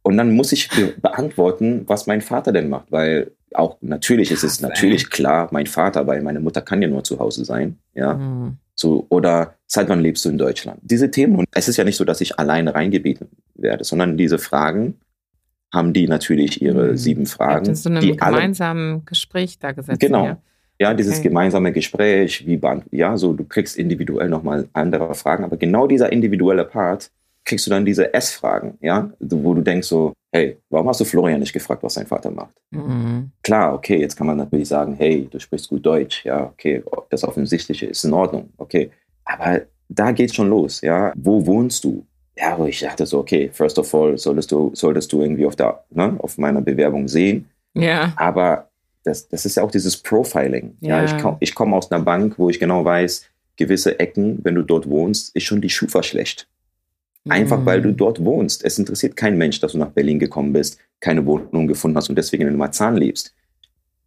Und 0.05 0.17
dann 0.17 0.33
muss 0.33 0.51
ich 0.53 0.69
be 0.69 0.95
beantworten, 1.01 1.85
was 1.87 2.07
mein 2.07 2.21
Vater 2.21 2.53
denn 2.53 2.69
macht, 2.69 2.91
weil 2.91 3.31
auch 3.55 3.77
natürlich 3.81 4.33
ist 4.33 4.43
es 4.43 4.61
natürlich 4.61 5.11
klar, 5.11 5.49
mein 5.53 5.67
Vater, 5.67 6.07
weil 6.07 6.23
meine 6.23 6.41
Mutter 6.41 6.61
kann 6.61 6.83
ja 6.83 6.89
nur 6.89 7.05
zu 7.05 7.19
Hause 7.19 7.45
sein, 7.45 7.79
ja. 7.95 8.15
Mhm. 8.15 8.57
So, 8.75 9.07
oder 9.11 9.55
seit 9.67 9.89
wann 9.89 10.01
lebst 10.01 10.25
du 10.25 10.31
in 10.31 10.39
Deutschland? 10.39 10.81
Diese 10.83 11.11
Themen, 11.11 11.37
und 11.37 11.47
es 11.55 11.69
ist 11.69 11.77
ja 11.77 11.85
nicht 11.85 11.97
so, 11.97 12.05
dass 12.05 12.21
ich 12.21 12.39
alleine 12.39 12.75
reingebeten 12.75 13.29
werde, 13.55 13.85
sondern 13.85 14.17
diese 14.17 14.39
Fragen 14.39 14.99
haben 15.73 15.93
die 15.93 16.09
natürlich 16.09 16.61
ihre 16.61 16.93
Mhm. 16.93 16.97
sieben 16.97 17.27
Fragen, 17.27 17.67
in 17.67 17.75
so 17.75 17.89
einem 17.89 18.01
die 18.01 18.21
alle 18.21 18.37
gemeinsamen 18.37 19.05
Gespräch 19.05 19.59
da 19.59 19.73
gesetzt. 19.73 20.01
Genau. 20.01 20.25
Ja. 20.27 20.39
Ja, 20.83 20.95
dieses 20.95 21.18
Okay. 21.18 21.28
gemeinsame 21.28 21.72
Gespräch, 21.72 22.45
wie 22.47 22.61
ja, 22.91 23.16
so 23.16 23.33
du 23.33 23.45
kriegst 23.45 23.76
individuell 23.78 24.28
nochmal 24.28 24.68
andere 24.72 25.14
Fragen, 25.14 25.45
aber 25.45 25.57
genau 25.57 25.87
dieser 25.87 26.11
individuelle 26.12 26.64
Part 26.64 27.11
kriegst 27.45 27.66
du 27.66 27.70
dann 27.70 27.85
diese 27.85 28.12
S-Fragen, 28.14 28.78
ja, 28.80 29.11
wo 29.20 29.55
du 29.55 29.62
denkst 29.62 29.87
so, 29.89 30.12
hey, 30.33 30.59
warum 30.70 30.89
hast 30.89 31.01
du 31.01 31.05
Florian 31.05 31.41
nicht 31.41 31.53
gefragt, 31.53 31.83
was 31.83 31.95
sein 31.95 32.07
Vater 32.07 32.30
macht? 32.30 32.55
Mhm. 32.70 33.30
Klar, 33.43 33.74
okay, 33.74 33.99
jetzt 34.01 34.16
kann 34.16 34.26
man 34.26 34.37
natürlich 34.37 34.68
sagen, 34.68 34.95
hey, 34.99 35.28
du 35.30 35.39
sprichst 35.39 35.68
gut 35.68 35.85
Deutsch, 35.87 36.24
ja, 36.24 36.45
okay, 36.47 36.83
das 37.11 37.22
Offensichtliche 37.24 37.87
ist 37.87 38.05
in 38.05 38.12
Ordnung, 38.12 38.51
okay, 38.59 38.91
aber 39.24 39.62
da 39.89 40.11
geht's 40.12 40.35
schon 40.35 40.49
los, 40.51 40.80
ja, 40.80 41.12
wo 41.16 41.45
wohnst 41.47 41.85
du? 41.85 42.05
Ja, 42.37 42.59
wo 42.59 42.64
ich 42.66 42.80
dachte 42.80 43.07
so, 43.07 43.18
okay, 43.20 43.51
first 43.53 43.78
of 43.78 43.95
all, 43.95 44.16
solltest 44.18 44.51
du, 44.51 44.70
solltest 44.74 45.12
du 45.12 45.20
irgendwie 45.20 45.47
auf 45.47 45.55
der, 45.57 45.85
ne, 45.91 46.16
auf 46.18 46.39
meiner 46.39 46.61
Bewerbung 46.61 47.07
sehen, 47.07 47.49
Ja. 47.74 48.12
aber 48.16 48.68
das, 49.05 49.29
das 49.29 49.45
ist 49.47 49.57
ja 49.57 49.63
auch 49.63 49.71
dieses 49.71 49.97
Profiling. 49.97 50.77
Ja, 50.81 50.99
Ja. 50.99 51.05
ich 51.05 51.19
komme 51.23 51.37
ich 51.41 51.55
komm 51.55 51.75
aus 51.75 51.91
einer 51.91 52.03
Bank, 52.05 52.39
wo 52.39 52.49
ich 52.51 52.59
genau 52.61 52.85
weiß, 52.85 53.25
gewisse 53.57 53.99
Ecken, 54.01 54.39
wenn 54.43 54.55
du 54.55 54.63
dort 54.63 54.89
wohnst, 54.89 55.35
ist 55.37 55.45
schon 55.45 55.61
die 55.61 55.71
Schufa 55.71 56.03
schlecht. 56.03 56.49
Einfach 57.29 57.61
Mhm. 57.61 57.67
weil 57.67 57.83
du 57.83 57.93
dort 57.93 58.25
wohnst. 58.25 58.65
Es 58.65 58.79
interessiert 58.79 59.17
kein 59.17 59.37
Mensch, 59.39 59.61
dass 59.61 59.73
du 59.73 59.79
nach 59.79 59.91
Berlin 59.91 60.19
gekommen 60.19 60.53
bist, 60.53 60.79
keine 61.01 61.25
Wohnung 61.27 61.67
gefunden 61.69 61.97
hast 61.97 62.09
und 62.09 62.17
deswegen 62.17 62.47
in 62.49 62.57
Marzahn 62.57 62.97
lebst. 62.97 63.33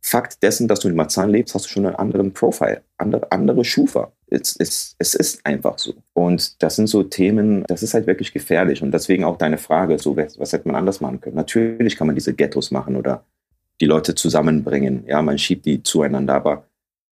Fakt 0.01 0.43
dessen, 0.43 0.67
dass 0.67 0.81
du 0.81 0.87
in 0.89 0.95
Marzahn 0.95 1.29
lebst, 1.31 1.55
hast 1.55 1.65
du 1.65 1.69
schon 1.69 1.85
einen 1.87 1.95
anderen 1.95 2.31
Profile, 2.33 2.81
andere, 2.97 3.31
andere 3.31 3.63
Schufa. 3.65 4.11
Es, 4.27 4.55
es, 4.59 4.95
es 4.99 5.15
ist 5.15 5.45
einfach 5.45 5.79
so. 5.79 5.93
Und 6.13 6.61
das 6.61 6.75
sind 6.75 6.87
so 6.87 7.01
Themen, 7.03 7.63
das 7.67 7.81
ist 7.83 7.93
halt 7.95 8.05
wirklich 8.05 8.31
gefährlich. 8.33 8.83
Und 8.83 8.91
deswegen 8.91 9.23
auch 9.23 9.37
deine 9.37 9.57
Frage, 9.57 9.97
so, 9.97 10.15
was, 10.15 10.37
was 10.39 10.53
hätte 10.53 10.67
man 10.67 10.75
anders 10.75 11.01
machen 11.01 11.21
können? 11.21 11.35
Natürlich 11.37 11.95
kann 11.95 12.05
man 12.07 12.15
diese 12.15 12.33
Ghettos 12.33 12.69
machen 12.69 12.95
oder 12.97 13.23
die 13.81 13.85
Leute 13.85 14.15
zusammenbringen. 14.15 15.05
Ja, 15.07 15.21
man 15.21 15.37
schiebt 15.37 15.65
die 15.65 15.83
zueinander, 15.83 16.35
aber 16.35 16.67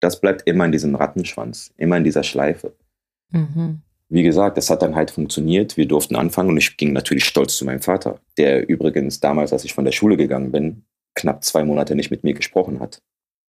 das 0.01 0.21
bleibt 0.21 0.47
immer 0.47 0.65
in 0.65 0.73
diesem 0.73 0.95
Rattenschwanz, 0.95 1.73
immer 1.77 1.97
in 1.97 2.05
dieser 2.05 2.23
Schleife. 2.23 2.75
Mhm. 3.31 3.83
Wie 4.11 4.23
gesagt, 4.23 4.57
das 4.57 4.71
hat 4.71 4.83
dann 4.83 4.95
halt 4.95 5.11
funktioniert. 5.11 5.77
Wir 5.77 5.87
durften 5.87 6.17
anfangen 6.17 6.51
und 6.51 6.57
ich 6.57 6.77
ging 6.77 6.93
natürlich 6.93 7.25
stolz 7.25 7.57
zu 7.57 7.65
meinem 7.65 7.83
Vater, 7.83 8.21
der 8.39 8.69
übrigens 8.69 9.21
damals, 9.21 9.53
als 9.53 9.65
ich 9.65 9.75
von 9.75 9.85
der 9.85 9.93
Schule 9.93 10.17
gegangen 10.17 10.51
bin, 10.51 10.85
knapp 11.15 11.45
zwei 11.45 11.65
Monate 11.65 11.95
nicht 11.95 12.11
mit 12.11 12.25
mir 12.25 12.35
gesprochen 12.35 12.81
hat. 12.81 13.03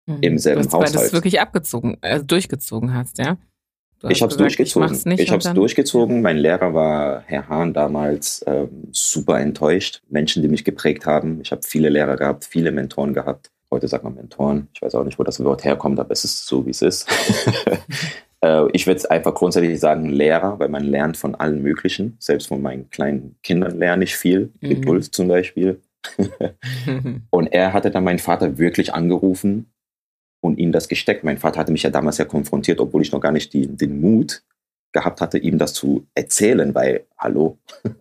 Mhm. 0.06 0.18
Im 0.22 0.38
selben 0.38 0.62
du 0.62 0.66
hast, 0.68 0.72
Weil 0.72 0.80
du 0.80 0.86
es 0.86 0.94
Haushalt. 0.94 1.12
wirklich 1.12 1.40
abgezogen, 1.40 1.98
also 2.00 2.24
durchgezogen 2.24 2.94
hast, 2.94 3.18
ja? 3.18 3.36
Du 4.06 4.12
Ich 4.12 4.22
habe 4.22 4.30
es 4.30 4.36
durchgezogen. 4.36 4.94
Ich, 4.94 5.04
nicht 5.04 5.20
ich 5.20 5.30
habe 5.30 5.42
es 5.42 5.52
durchgezogen. 5.52 6.22
Mein 6.22 6.36
Lehrer 6.38 6.74
war 6.74 7.22
Herr 7.26 7.48
Hahn 7.48 7.72
damals 7.72 8.44
ähm, 8.46 8.88
super 8.92 9.40
enttäuscht. 9.40 10.02
Menschen, 10.08 10.42
die 10.42 10.48
mich 10.48 10.64
geprägt 10.64 11.06
haben. 11.06 11.40
Ich 11.42 11.52
habe 11.52 11.62
viele 11.62 11.88
Lehrer 11.88 12.16
gehabt, 12.16 12.44
viele 12.44 12.72
Mentoren 12.72 13.14
gehabt. 13.14 13.50
Heute 13.70 13.88
sagt 13.88 14.04
man 14.04 14.14
Mentoren. 14.14 14.68
Ich 14.74 14.80
weiß 14.80 14.94
auch 14.94 15.04
nicht, 15.04 15.18
wo 15.18 15.24
das 15.24 15.42
Wort 15.42 15.64
herkommt, 15.64 15.98
aber 15.98 16.12
es 16.12 16.24
ist 16.24 16.46
so, 16.46 16.66
wie 16.66 16.70
es 16.70 16.82
ist. 16.82 17.08
Äh, 18.42 18.68
ich 18.72 18.86
würde 18.86 19.10
einfach 19.10 19.34
grundsätzlich 19.34 19.80
sagen 19.80 20.10
Lehrer, 20.10 20.58
weil 20.58 20.68
man 20.68 20.84
lernt 20.84 21.16
von 21.16 21.34
allen 21.34 21.62
möglichen. 21.62 22.18
Selbst 22.18 22.48
von 22.48 22.60
meinen 22.60 22.90
kleinen 22.90 23.36
Kindern 23.42 23.78
lerne 23.78 24.04
ich 24.04 24.14
viel. 24.14 24.52
Mhm. 24.60 24.68
Geduld 24.68 25.04
zum 25.04 25.28
Beispiel. 25.28 25.80
Und 27.30 27.46
er 27.46 27.72
hatte 27.72 27.90
dann 27.90 28.04
meinen 28.04 28.18
Vater 28.18 28.58
wirklich 28.58 28.92
angerufen 28.92 29.72
und 30.40 30.58
ihm 30.58 30.72
das 30.72 30.88
gesteckt. 30.88 31.24
Mein 31.24 31.38
Vater 31.38 31.60
hatte 31.60 31.72
mich 31.72 31.82
ja 31.82 31.90
damals 31.90 32.18
ja 32.18 32.24
konfrontiert, 32.24 32.80
obwohl 32.80 33.02
ich 33.02 33.12
noch 33.12 33.20
gar 33.20 33.32
nicht 33.32 33.52
die, 33.52 33.66
den 33.66 34.00
Mut 34.00 34.42
gehabt 34.92 35.20
hatte, 35.20 35.38
ihm 35.38 35.58
das 35.58 35.74
zu 35.74 36.06
erzählen, 36.14 36.74
weil, 36.74 37.06
hallo. 37.18 37.58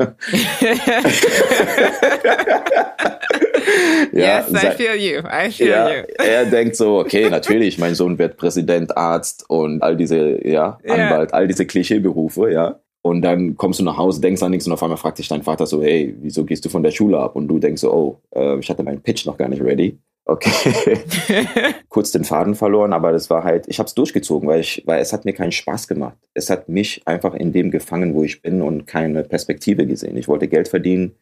yes, 4.13 4.49
I 4.51 4.71
feel 4.71 4.95
you. 4.95 5.19
I 5.19 5.51
feel 5.51 5.67
ja, 5.67 5.89
you. 5.89 6.03
er 6.17 6.45
denkt 6.45 6.77
so, 6.77 6.99
okay, 6.99 7.29
natürlich, 7.29 7.77
mein 7.77 7.95
Sohn 7.95 8.17
wird 8.17 8.37
Präsident, 8.37 8.95
Arzt 8.95 9.43
und 9.49 9.81
all 9.83 9.97
diese, 9.97 10.47
ja, 10.47 10.77
Ja. 10.85 10.93
Anwalt, 10.93 11.33
all 11.33 11.47
diese 11.47 11.65
Klischeeberufe, 11.65 12.51
ja. 12.51 12.79
Und 13.01 13.21
dann 13.21 13.55
kommst 13.55 13.79
du 13.79 13.83
nach 13.83 13.97
Hause, 13.97 14.19
denkst 14.21 14.41
an 14.41 14.51
nichts 14.51 14.65
und 14.65 14.73
auf 14.73 14.81
einmal 14.81 14.97
fragt 14.97 15.19
dich 15.19 15.27
dein 15.27 15.43
Vater 15.43 15.67
so, 15.67 15.83
hey, 15.83 16.15
wieso 16.21 16.43
gehst 16.43 16.65
du 16.65 16.69
von 16.69 16.81
der 16.81 16.91
Schule 16.91 17.19
ab? 17.19 17.35
Und 17.35 17.47
du 17.47 17.59
denkst 17.59 17.81
so, 17.81 17.93
oh, 17.93 18.21
äh, 18.35 18.57
ich 18.57 18.69
hatte 18.69 18.81
meinen 18.81 19.01
Pitch 19.01 19.27
noch 19.27 19.37
gar 19.37 19.47
nicht 19.47 19.61
ready. 19.61 19.99
Okay. 20.25 20.97
Kurz 21.89 22.11
den 22.11 22.23
Faden 22.23 22.55
verloren, 22.55 22.93
aber 22.93 23.11
das 23.11 23.29
war 23.29 23.43
halt, 23.43 23.65
ich 23.67 23.77
habe 23.79 23.87
es 23.87 23.93
durchgezogen, 23.93 24.47
weil, 24.49 24.59
ich, 24.61 24.81
weil 24.85 24.99
es 25.01 25.13
hat 25.13 25.23
mir 25.25 25.33
keinen 25.33 25.51
Spaß 25.51 25.87
gemacht. 25.87 26.17
Es 26.33 26.49
hat 26.49 26.67
mich 26.67 27.03
einfach 27.05 27.35
in 27.35 27.53
dem 27.53 27.69
gefangen, 27.71 28.15
wo 28.15 28.23
ich 28.23 28.41
bin 28.41 28.61
und 28.61 28.87
keine 28.87 29.23
Perspektive 29.23 29.85
gesehen. 29.85 30.17
Ich 30.17 30.27
wollte 30.27 30.47
Geld 30.47 30.67
verdienen, 30.67 31.13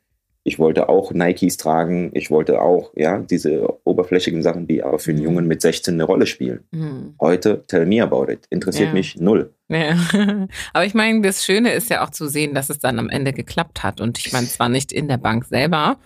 ich 0.45 0.59
wollte 0.59 0.89
auch 0.89 1.11
Nikes 1.13 1.55
tragen, 1.57 2.11
ich 2.13 2.29
wollte 2.31 2.61
auch, 2.61 2.91
ja, 2.95 3.19
diese 3.19 3.65
oberflächigen 3.85 4.41
Sachen, 4.43 4.67
die 4.67 4.83
aber 4.83 4.99
für 4.99 5.11
einen 5.11 5.19
Mhm. 5.19 5.25
Jungen 5.25 5.47
mit 5.47 5.61
16 5.61 5.93
eine 5.93 6.03
Rolle 6.03 6.25
spielen. 6.25 6.65
Hm. 6.73 7.15
Heute, 7.21 7.63
tell 7.67 7.85
me 7.85 8.01
about 8.03 8.29
it. 8.31 8.45
Interessiert 8.49 8.89
Ja. 8.89 8.93
mich 8.93 9.15
null. 9.17 9.53
Ja. 9.69 9.97
Aber 10.73 10.85
ich 10.85 10.93
meine, 10.93 11.21
das 11.21 11.45
Schöne 11.45 11.71
ist 11.73 11.89
ja 11.89 12.03
auch 12.05 12.09
zu 12.09 12.27
sehen, 12.27 12.53
dass 12.53 12.69
es 12.69 12.79
dann 12.79 12.99
am 12.99 13.09
Ende 13.09 13.31
geklappt 13.31 13.83
hat. 13.83 14.01
Und 14.01 14.17
ich 14.19 14.33
meine, 14.33 14.47
zwar 14.47 14.67
nicht 14.69 14.91
in 14.91 15.07
der 15.07 15.17
Bank 15.17 15.45
selber, 15.45 15.97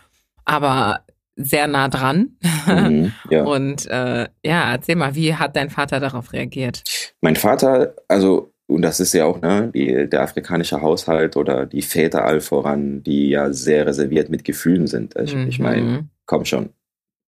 aber 0.46 1.00
sehr 1.38 1.68
nah 1.68 1.88
dran. 1.88 2.38
Mhm, 2.68 3.14
ja. 3.30 3.44
Und 3.46 3.86
äh, 3.88 4.28
ja, 4.44 4.72
erzähl 4.72 4.96
mal, 4.96 5.16
wie 5.16 5.36
hat 5.36 5.56
dein 5.56 5.70
Vater 5.70 6.00
darauf 6.00 6.34
reagiert? 6.34 6.84
Mein 7.22 7.36
Vater, 7.36 7.96
also 8.08 8.52
und 8.68 8.82
das 8.82 9.00
ist 9.00 9.14
ja 9.14 9.24
auch 9.26 9.40
ne, 9.40 9.72
die, 9.74 10.10
der 10.10 10.22
afrikanische 10.22 10.82
Haushalt 10.82 11.38
oder 11.38 11.66
die 11.66 11.82
Väter 11.82 12.26
all 12.26 12.42
voran, 12.42 13.02
die 13.02 13.30
ja 13.30 13.54
sehr 13.54 13.86
reserviert 13.86 14.30
mit 14.30 14.44
Gefühlen 14.44 14.88
sind. 14.88 15.16
Ich, 15.16 15.34
mhm. 15.34 15.48
ich 15.48 15.60
meine, 15.60 16.10
komm 16.26 16.44
schon, 16.44 16.70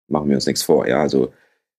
machen 0.07 0.29
wir 0.29 0.35
uns 0.35 0.47
nichts 0.47 0.63
vor. 0.63 0.87
Ja, 0.87 1.01
also 1.01 1.31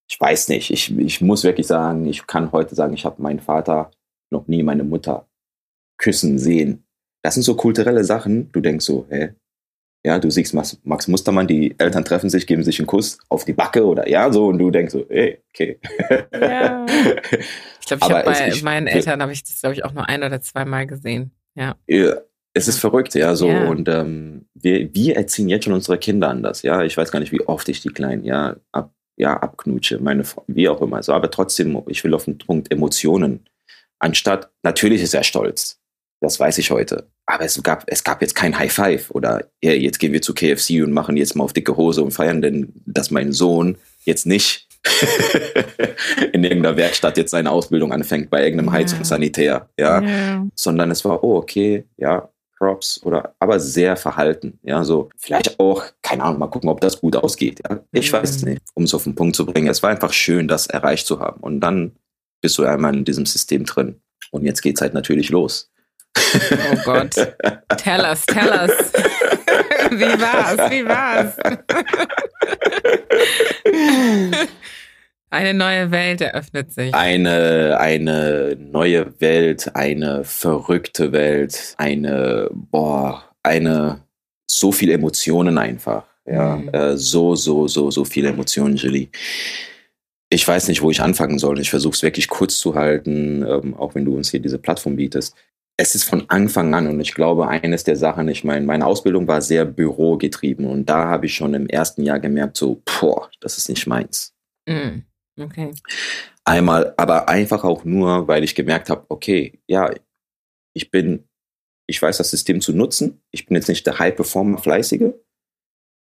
ich 0.09 0.19
weiß 0.21 0.49
nicht. 0.49 0.71
Ich, 0.71 0.97
ich 0.97 1.21
muss 1.21 1.43
wirklich 1.43 1.67
sagen, 1.67 2.07
ich 2.07 2.27
kann 2.27 2.53
heute 2.53 2.77
sagen, 2.77 2.95
ich 2.95 3.05
habe 3.05 3.21
meinen 3.21 3.41
Vater 3.41 3.91
noch 4.31 4.47
nie 4.47 4.63
meine 4.63 4.85
Mutter 4.85 5.27
küssen 5.99 6.39
sehen. 6.39 6.85
Das 7.23 7.35
sind 7.35 7.43
so 7.43 7.57
kulturelle 7.57 8.05
Sachen. 8.05 8.53
Du 8.53 8.61
denkst 8.61 8.85
so, 8.85 9.07
hä? 9.11 9.35
Ja, 10.05 10.19
du 10.19 10.31
siehst 10.31 10.55
Max, 10.55 10.79
Max 10.85 11.09
Mustermann, 11.09 11.49
die 11.49 11.75
Eltern 11.79 12.05
treffen 12.05 12.31
sich, 12.31 12.47
geben 12.47 12.63
sich 12.63 12.79
einen 12.79 12.87
Kuss 12.87 13.19
auf 13.29 13.45
die 13.45 13.53
Backe 13.53 13.85
oder 13.85 14.09
ja, 14.09 14.33
so 14.33 14.47
und 14.47 14.59
du 14.59 14.71
denkst 14.71 14.93
so, 14.93 15.05
hey, 15.09 15.43
okay. 15.51 15.79
Ja. 16.33 16.87
Ich 17.81 17.97
glaube, 17.97 18.05
ich 18.05 18.13
habe 18.13 18.25
bei 18.25 18.49
ich, 18.49 18.63
meinen 18.63 18.87
Eltern 18.87 19.23
habe 19.23 19.33
ich 19.33 19.43
das, 19.43 19.61
glaube 19.61 19.73
ich, 19.73 19.83
auch 19.83 19.95
nur 19.95 20.07
ein 20.07 20.23
oder 20.23 20.43
zweimal 20.43 20.87
gesehen. 20.87 21.31
Ja. 21.55 21.75
ja 21.87 22.19
es 22.53 22.69
ist 22.69 22.79
verrückt, 22.79 23.15
ja, 23.15 23.35
so. 23.35 23.49
Ja. 23.49 23.69
Und 23.69 23.89
ähm, 23.89 24.47
wir, 24.55 24.93
wir 24.95 25.17
erziehen 25.17 25.49
jetzt 25.49 25.65
schon 25.65 25.73
unsere 25.73 25.99
Kinder 25.99 26.29
anders, 26.29 26.63
ja. 26.63 26.83
Ich 26.83 26.97
weiß 26.97 27.11
gar 27.11 27.21
nicht, 27.21 27.33
wie 27.33 27.41
oft 27.41 27.69
ich 27.69 27.81
die 27.81 27.89
Kleinen, 27.89 28.25
ja, 28.25 28.57
ab, 28.73 28.93
ja, 29.17 29.37
abknutsche, 29.37 29.99
meine, 30.01 30.25
wie 30.47 30.69
auch 30.69 30.83
immer. 30.83 31.03
So, 31.03 31.13
aber 31.13 31.31
trotzdem, 31.31 31.83
ich 31.87 32.05
will 32.05 32.15
auf 32.15 32.25
den 32.25 32.39
Punkt 32.39 32.71
Emotionen. 32.71 33.49
Anstatt, 33.99 34.51
natürlich 34.63 35.03
ist 35.03 35.15
er 35.15 35.25
stolz. 35.25 35.78
Das 36.21 36.41
weiß 36.41 36.59
ich 36.59 36.71
heute. 36.71 37.09
Aber 37.27 37.45
es 37.45 37.63
gab, 37.63 37.85
es 37.87 38.03
gab 38.03 38.21
jetzt 38.23 38.35
kein 38.35 38.59
High 38.59 38.73
Five 38.73 39.11
oder 39.11 39.45
ja, 39.63 39.73
jetzt 39.73 39.99
gehen 39.99 40.13
wir 40.13 40.23
zu 40.23 40.35
KFC 40.35 40.83
und 40.83 40.93
machen 40.93 41.17
jetzt 41.17 41.37
mal 41.37 41.45
auf 41.45 41.53
dicke 41.53 41.77
Hose 41.77 42.03
und 42.03 42.11
feiern, 42.11 42.43
denn 42.43 42.73
dass 42.87 43.11
mein 43.11 43.33
Sohn 43.33 43.79
jetzt 44.05 44.27
nicht 44.27 44.67
in 46.33 46.45
irgendeiner 46.45 46.77
Werkstatt 46.77 47.17
jetzt 47.17 47.31
seine 47.31 47.51
Ausbildung 47.51 47.93
anfängt 47.93 48.31
bei 48.31 48.43
irgendeinem 48.45 48.73
Heizungssanitär, 48.73 49.69
ja, 49.79 50.03
ja. 50.03 50.47
sondern 50.55 50.91
es 50.91 51.05
war, 51.05 51.23
oh, 51.23 51.37
okay, 51.37 51.85
ja, 51.97 52.29
Props 52.59 53.01
oder 53.05 53.35
aber 53.39 53.61
sehr 53.61 53.97
verhalten. 53.97 54.59
Ja, 54.63 54.85
so 54.85 55.11
vielleicht 55.17 55.59
auch, 55.61 55.85
keine 56.03 56.25
Ahnung, 56.25 56.41
mal 56.41 56.49
gucken, 56.49 56.69
ob 56.69 56.81
das 56.81 57.01
gut 57.01 57.17
ausgeht. 57.17 57.61
Ja? 57.69 57.81
Ich 57.93 58.13
mhm. 58.13 58.17
weiß 58.17 58.43
nicht, 58.43 58.63
um 58.75 58.85
es 58.85 58.95
auf 58.95 59.05
den 59.05 59.15
Punkt 59.15 59.37
zu 59.37 59.47
bringen. 59.47 59.69
Es 59.69 59.83
war 59.83 59.91
einfach 59.91 60.13
schön, 60.13 60.49
das 60.49 60.67
erreicht 60.67 61.07
zu 61.07 61.21
haben. 61.21 61.41
Und 61.41 61.61
dann 61.61 61.93
bist 62.41 62.59
du 62.59 62.65
einmal 62.65 62.95
in 62.95 63.05
diesem 63.05 63.27
System 63.27 63.65
drin. 63.65 64.01
Und 64.31 64.45
jetzt 64.45 64.61
geht 64.61 64.77
es 64.77 64.83
halt 64.83 64.95
natürlich 64.95 65.31
los. 65.31 65.71
Oh 66.17 66.77
Gott. 66.85 67.15
Tell 67.77 68.01
us, 68.05 68.27
tell 68.27 68.51
us. 68.51 68.93
Wie 69.91 70.21
war's? 70.21 70.71
Wie 70.71 70.85
war's? 70.85 71.37
Eine 75.31 75.53
neue 75.55 75.91
Welt 75.91 76.21
eröffnet 76.21 76.73
sich. 76.73 76.95
Eine, 76.95 77.79
eine 77.79 78.57
neue 78.59 79.21
Welt, 79.21 79.75
eine 79.75 80.25
verrückte 80.25 81.13
Welt, 81.13 81.75
eine, 81.77 82.49
boah, 82.51 83.25
eine, 83.43 84.01
so 84.51 84.73
viele 84.73 84.95
Emotionen 84.95 85.59
einfach. 85.59 86.05
Ja, 86.27 86.57
mhm. 86.57 86.69
äh, 86.71 86.97
so, 86.97 87.35
so, 87.35 87.69
so, 87.69 87.91
so 87.91 88.05
viele 88.05 88.29
Emotionen, 88.29 88.77
Julie. 88.77 89.09
Ich 90.31 90.47
weiß 90.47 90.69
nicht, 90.69 90.83
wo 90.83 90.91
ich 90.91 91.01
anfangen 91.01 91.39
soll. 91.39 91.59
Ich 91.59 91.71
versuche 91.71 91.95
es 91.95 92.03
wirklich 92.03 92.29
kurz 92.29 92.59
zu 92.59 92.75
halten, 92.75 93.45
ähm, 93.49 93.75
auch 93.75 93.95
wenn 93.95 94.05
du 94.05 94.15
uns 94.15 94.31
hier 94.31 94.41
diese 94.41 94.59
Plattform 94.59 94.97
bietest. 94.97 95.35
Es 95.81 95.95
ist 95.95 96.05
von 96.05 96.29
Anfang 96.29 96.75
an 96.75 96.89
und 96.89 96.99
ich 97.01 97.15
glaube, 97.15 97.47
eines 97.47 97.85
der 97.85 97.95
Sachen, 97.95 98.29
ich 98.29 98.43
meine, 98.43 98.67
meine 98.67 98.85
Ausbildung 98.85 99.29
war 99.29 99.41
sehr 99.41 99.65
bürogetrieben 99.65 100.67
und 100.67 100.87
da 100.87 101.07
habe 101.07 101.27
ich 101.27 101.35
schon 101.35 101.55
im 101.55 101.69
ersten 101.69 102.03
Jahr 102.03 102.19
gemerkt, 102.19 102.57
so, 102.57 102.83
boah, 102.85 103.31
das 103.41 103.59
ist 103.59 103.69
nicht 103.69 103.87
meins. 103.87 104.35
Mhm. 104.69 105.05
Okay. 105.41 105.71
Einmal, 106.45 106.95
aber 106.97 107.29
einfach 107.29 107.63
auch 107.63 107.85
nur, 107.85 108.27
weil 108.27 108.43
ich 108.43 108.57
gemerkt 108.57 108.91
habe, 108.91 109.07
okay, 109.09 109.61
ja, 109.69 109.95
ich 110.75 110.91
bin, 110.91 111.29
ich 111.87 112.03
weiß 112.03 112.17
das 112.17 112.31
System 112.31 112.61
zu 112.61 112.73
nutzen. 112.73 113.21
Ich 113.31 113.47
bin 113.47 113.55
jetzt 113.55 113.69
nicht 113.69 113.87
der 113.87 113.99
High-Performer, 113.99 114.59
Fleißige. 114.59 115.13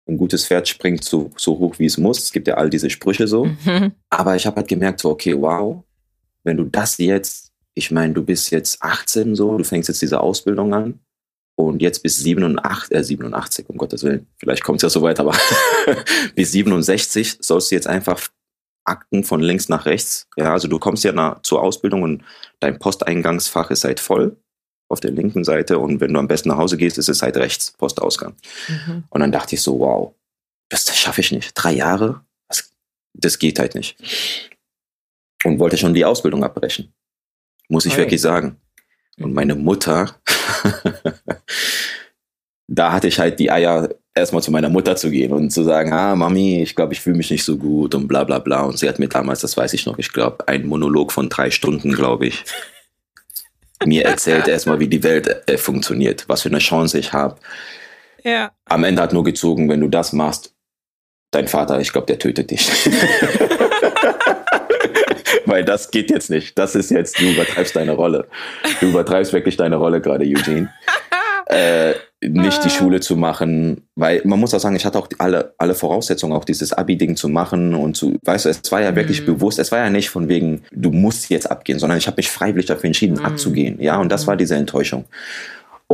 Ein 0.08 0.18
gutes 0.18 0.46
Pferd 0.46 0.68
springt 0.68 1.04
so, 1.04 1.32
so 1.36 1.58
hoch, 1.58 1.80
wie 1.80 1.86
es 1.86 1.98
muss. 1.98 2.20
Es 2.20 2.32
gibt 2.32 2.48
ja 2.48 2.56
all 2.56 2.70
diese 2.70 2.90
Sprüche 2.90 3.28
so. 3.28 3.46
Mhm. 3.46 3.94
Aber 4.10 4.36
ich 4.36 4.46
habe 4.46 4.58
halt 4.58 4.68
gemerkt, 4.68 5.00
so, 5.00 5.10
okay, 5.10 5.34
wow, 5.36 5.84
wenn 6.44 6.58
du 6.58 6.66
das 6.66 6.98
jetzt, 7.00 7.43
ich 7.76 7.92
meine, 7.92 8.14
du 8.14 8.24
bist 8.24 8.52
jetzt 8.52 8.82
18 8.82 9.36
so, 9.36 9.58
du 9.58 9.64
fängst 9.64 9.90
jetzt 9.90 10.02
diese 10.02 10.22
Ausbildung 10.22 10.74
an 10.74 11.00
und 11.56 11.82
jetzt 11.82 12.04
bis 12.04 12.18
87, 12.18 12.92
äh, 12.96 13.04
87, 13.04 13.70
um 13.70 13.78
Gottes 13.78 14.04
Willen, 14.04 14.28
vielleicht 14.38 14.64
kommt 14.64 14.78
es 14.78 14.84
ja 14.84 14.90
so 14.90 15.02
weit, 15.02 15.20
aber 15.20 15.36
bis 16.36 16.52
67 16.52 17.38
sollst 17.40 17.72
du 17.72 17.76
jetzt 17.76 17.88
einfach 17.88 18.20
Akten 18.86 19.24
von 19.24 19.40
links 19.40 19.70
nach 19.70 19.86
rechts. 19.86 20.28
Ja, 20.36 20.52
also 20.52 20.68
du 20.68 20.78
kommst 20.78 21.04
ja 21.04 21.14
nach, 21.14 21.42
zur 21.42 21.62
Ausbildung 21.62 22.04
und 22.04 22.24
dein 22.60 22.80
Posteingangsfach 22.80 23.72
ist 23.72 23.86
halt 23.86 24.00
voll 24.00 24.36
auf 24.90 25.00
der 25.00 25.12
linken 25.12 25.44
Seite 25.44 25.80
und 25.80 26.02
wenn 26.02 26.14
du 26.14 26.20
am 26.20 26.28
besten 26.28 26.50
nach 26.50 26.58
Hause 26.58 26.78
gehst, 26.78 26.98
ist 26.98 27.10
es 27.10 27.22
halt 27.22 27.38
rechts, 27.38 27.72
Postausgang. 27.72 28.36
Mhm. 28.68 29.06
Und 29.10 29.22
dann 29.22 29.32
dachte 29.32 29.56
ich 29.56 29.62
so, 29.62 29.80
wow, 29.80 30.14
das, 30.70 30.86
das 30.86 30.98
schaffe 30.98 31.22
ich 31.22 31.32
nicht. 31.32 31.52
Drei 31.56 31.74
Jahre? 31.74 32.26
Das, 32.48 32.72
das 33.14 33.40
geht 33.40 33.60
halt 33.60 33.76
nicht. 33.76 33.98
Und 35.44 35.60
wollte 35.60 35.78
schon 35.78 35.94
die 35.94 36.06
Ausbildung 36.06 36.44
abbrechen. 36.44 36.94
Muss 37.74 37.88
ich 37.88 37.94
okay. 37.94 38.04
wirklich 38.04 38.22
sagen. 38.22 38.58
Und 39.18 39.30
mhm. 39.30 39.34
meine 39.34 39.56
Mutter, 39.56 40.16
da 42.68 42.92
hatte 42.92 43.08
ich 43.08 43.18
halt 43.18 43.40
die 43.40 43.50
Eier, 43.50 43.90
erstmal 44.14 44.44
zu 44.44 44.52
meiner 44.52 44.70
Mutter 44.70 44.96
zu 44.96 45.10
gehen 45.10 45.34
und 45.34 45.50
zu 45.50 45.64
sagen, 45.64 45.92
ah, 45.92 46.16
Mami, 46.16 46.62
ich 46.62 46.76
glaube, 46.76 46.94
ich 46.94 47.02
fühle 47.02 47.18
mich 47.18 47.32
nicht 47.32 47.44
so 47.44 47.58
gut 47.58 47.96
und 47.96 48.08
bla 48.08 48.26
bla 48.26 48.38
bla. 48.38 48.62
Und 48.62 48.78
sie 48.78 48.88
hat 48.88 49.00
mir 49.00 49.08
damals, 49.08 49.42
das 49.42 49.58
weiß 49.58 49.74
ich 49.74 49.88
noch, 49.88 49.98
ich 49.98 50.14
glaube, 50.14 50.48
einen 50.48 50.68
Monolog 50.68 51.12
von 51.12 51.30
drei 51.30 51.50
Stunden, 51.50 51.94
glaube 51.94 52.28
ich, 52.28 52.44
mir 53.86 54.06
erzählt 54.06 54.48
erstmal, 54.48 54.80
wie 54.80 54.88
die 54.88 55.02
Welt 55.02 55.50
äh, 55.50 55.58
funktioniert, 55.58 56.30
was 56.30 56.44
für 56.44 56.50
eine 56.50 56.60
Chance 56.60 57.00
ich 57.00 57.12
habe. 57.12 57.38
Ja. 58.24 58.52
Am 58.66 58.84
Ende 58.84 59.02
hat 59.02 59.14
nur 59.14 59.24
gezogen, 59.24 59.68
wenn 59.68 59.82
du 59.82 59.88
das 59.88 60.14
machst, 60.14 60.54
dein 61.32 61.48
Vater, 61.48 61.80
ich 61.80 61.92
glaube, 61.92 62.06
der 62.06 62.20
tötet 62.20 62.52
dich. 62.52 62.70
Weil 65.46 65.64
das 65.66 65.92
geht 65.92 66.10
jetzt 66.10 66.30
nicht. 66.30 66.58
Das 66.58 66.76
ist 66.76 66.92
jetzt, 66.92 67.20
du 67.20 67.26
übertreibst 67.26 67.76
deine 67.76 67.94
Rolle. 67.94 68.28
Du 68.80 68.88
übertreibst 68.88 69.34
wirklich 69.34 69.58
deine 69.58 69.78
Rolle 69.78 70.02
gerade, 70.02 70.26
Eugene. 70.26 70.70
Äh, 71.48 71.94
nicht 72.22 72.64
die. 72.64 72.70
Schule 72.70 73.02
zu 73.02 73.18
machen, 73.18 73.82
weil 73.96 74.22
man 74.24 74.40
muss 74.40 74.54
auch 74.54 74.60
sagen, 74.60 74.76
ich 74.76 74.86
hatte 74.86 74.98
auch 74.98 75.10
alle, 75.18 75.54
alle 75.58 75.76
Voraussetzungen, 75.76 76.34
auch 76.34 76.46
dieses 76.46 76.72
Abi-Ding 76.74 77.16
zu 77.16 77.28
machen 77.28 77.76
und 77.76 77.98
zu, 77.98 78.18
weißt 78.24 78.46
du, 78.46 78.50
es 78.50 78.72
war 78.72 78.82
ja 78.82 78.96
wirklich 78.96 79.22
mhm. 79.22 79.26
bewusst, 79.26 79.60
es 79.60 79.72
war 79.72 79.80
ja 79.80 79.90
nicht 79.90 80.10
von 80.10 80.30
wegen, 80.30 80.64
du 80.72 80.92
musst 80.92 81.30
jetzt 81.30 81.52
abgehen, 81.52 81.80
sondern 81.80 81.98
ich 81.98 82.08
habe 82.08 82.16
mich 82.18 82.30
freiwillig 82.30 82.68
dafür 82.68 82.86
entschieden, 82.86 83.18
mhm. 83.18 83.26
abzugehen, 83.26 83.82
ja, 83.82 83.98
und 84.00 84.10
das 84.10 84.24
mhm. 84.24 84.28
war 84.28 84.38
diese 84.38 84.56
Enttäuschung. 84.56 85.06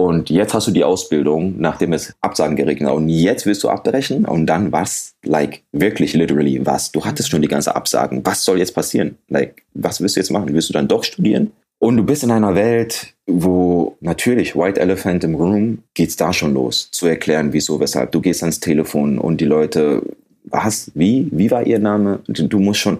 Und 0.07 0.29
jetzt 0.29 0.53
hast 0.53 0.67
du 0.67 0.71
die 0.71 0.83
Ausbildung, 0.83 1.55
nachdem 1.57 1.93
es 1.93 2.13
Absagen 2.21 2.55
geregnet 2.55 2.89
hat. 2.89 2.95
Und 2.95 3.09
jetzt 3.09 3.45
willst 3.45 3.63
du 3.63 3.69
abbrechen 3.69 4.25
und 4.25 4.45
dann 4.45 4.71
was? 4.71 5.15
Like, 5.23 5.63
wirklich 5.71 6.13
literally 6.13 6.65
was? 6.65 6.91
Du 6.91 7.03
hattest 7.03 7.29
schon 7.29 7.41
die 7.41 7.47
ganze 7.47 7.75
Absagen. 7.75 8.25
Was 8.25 8.43
soll 8.43 8.59
jetzt 8.59 8.73
passieren? 8.73 9.17
Like, 9.27 9.63
was 9.73 9.99
willst 9.99 10.15
du 10.15 10.21
jetzt 10.21 10.31
machen? 10.31 10.53
Willst 10.53 10.69
du 10.69 10.73
dann 10.73 10.87
doch 10.87 11.03
studieren? 11.03 11.51
Und 11.79 11.97
du 11.97 12.03
bist 12.03 12.23
in 12.23 12.31
einer 12.31 12.55
Welt, 12.55 13.13
wo 13.25 13.97
natürlich 14.01 14.55
White 14.55 14.79
Elephant 14.79 15.23
im 15.23 15.35
Room 15.35 15.79
geht's 15.93 16.15
da 16.15 16.33
schon 16.33 16.53
los, 16.53 16.89
zu 16.91 17.07
erklären, 17.07 17.53
wieso, 17.53 17.79
weshalb. 17.79 18.11
Du 18.11 18.21
gehst 18.21 18.43
ans 18.43 18.59
Telefon 18.59 19.17
und 19.17 19.39
die 19.39 19.45
Leute, 19.45 20.01
was, 20.43 20.91
wie, 20.93 21.29
wie 21.31 21.51
war 21.51 21.65
ihr 21.65 21.79
Name? 21.79 22.19
Du 22.27 22.59
musst 22.59 22.81
schon, 22.81 22.99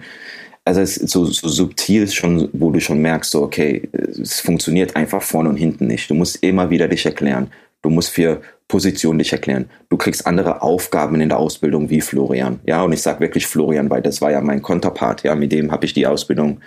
also 0.70 0.82
es 0.82 0.98
ist 0.98 1.10
so, 1.10 1.26
so 1.26 1.48
subtil 1.48 2.08
schon, 2.08 2.48
wo 2.54 2.70
du 2.70 2.80
schon 2.80 3.02
merkst, 3.02 3.32
so, 3.32 3.42
okay, 3.42 3.90
es 3.92 4.40
funktioniert 4.40 4.96
einfach 4.96 5.24
vorne 5.24 5.50
und 5.50 5.58
hinten 5.58 5.88
nicht. 5.88 6.12
Du 6.12 6.14
musst 6.14 6.44
immer 6.44 6.70
wieder 6.70 6.88
dich 6.88 7.08
erklären. 7.08 7.50
Du 7.82 7.90
musst 7.90 8.12
für 8.12 8.42
Position 8.68 9.18
dich 9.18 9.34
erklären. 9.34 9.68
Du 9.90 9.98
kriegst 9.98 10.28
andere 10.28 10.62
Aufgaben 10.62 11.20
in 11.22 11.30
der 11.30 11.40
Ausbildung 11.40 11.90
wie 11.90 12.02
Florian. 12.02 12.60
Ja, 12.68 12.84
und 12.84 12.94
ich 12.94 13.02
sage 13.02 13.20
wirklich 13.20 13.48
Florian, 13.48 13.90
weil 13.90 14.04
das 14.04 14.22
war 14.22 14.30
ja 14.30 14.42
mein 14.42 14.62
Konterpart. 14.62 15.24
Ja, 15.24 15.34
mit 15.34 15.52
dem 15.52 15.72
habe 15.72 15.86
ich 15.86 15.94
die 15.94 16.06
Ausbildung 16.06 16.62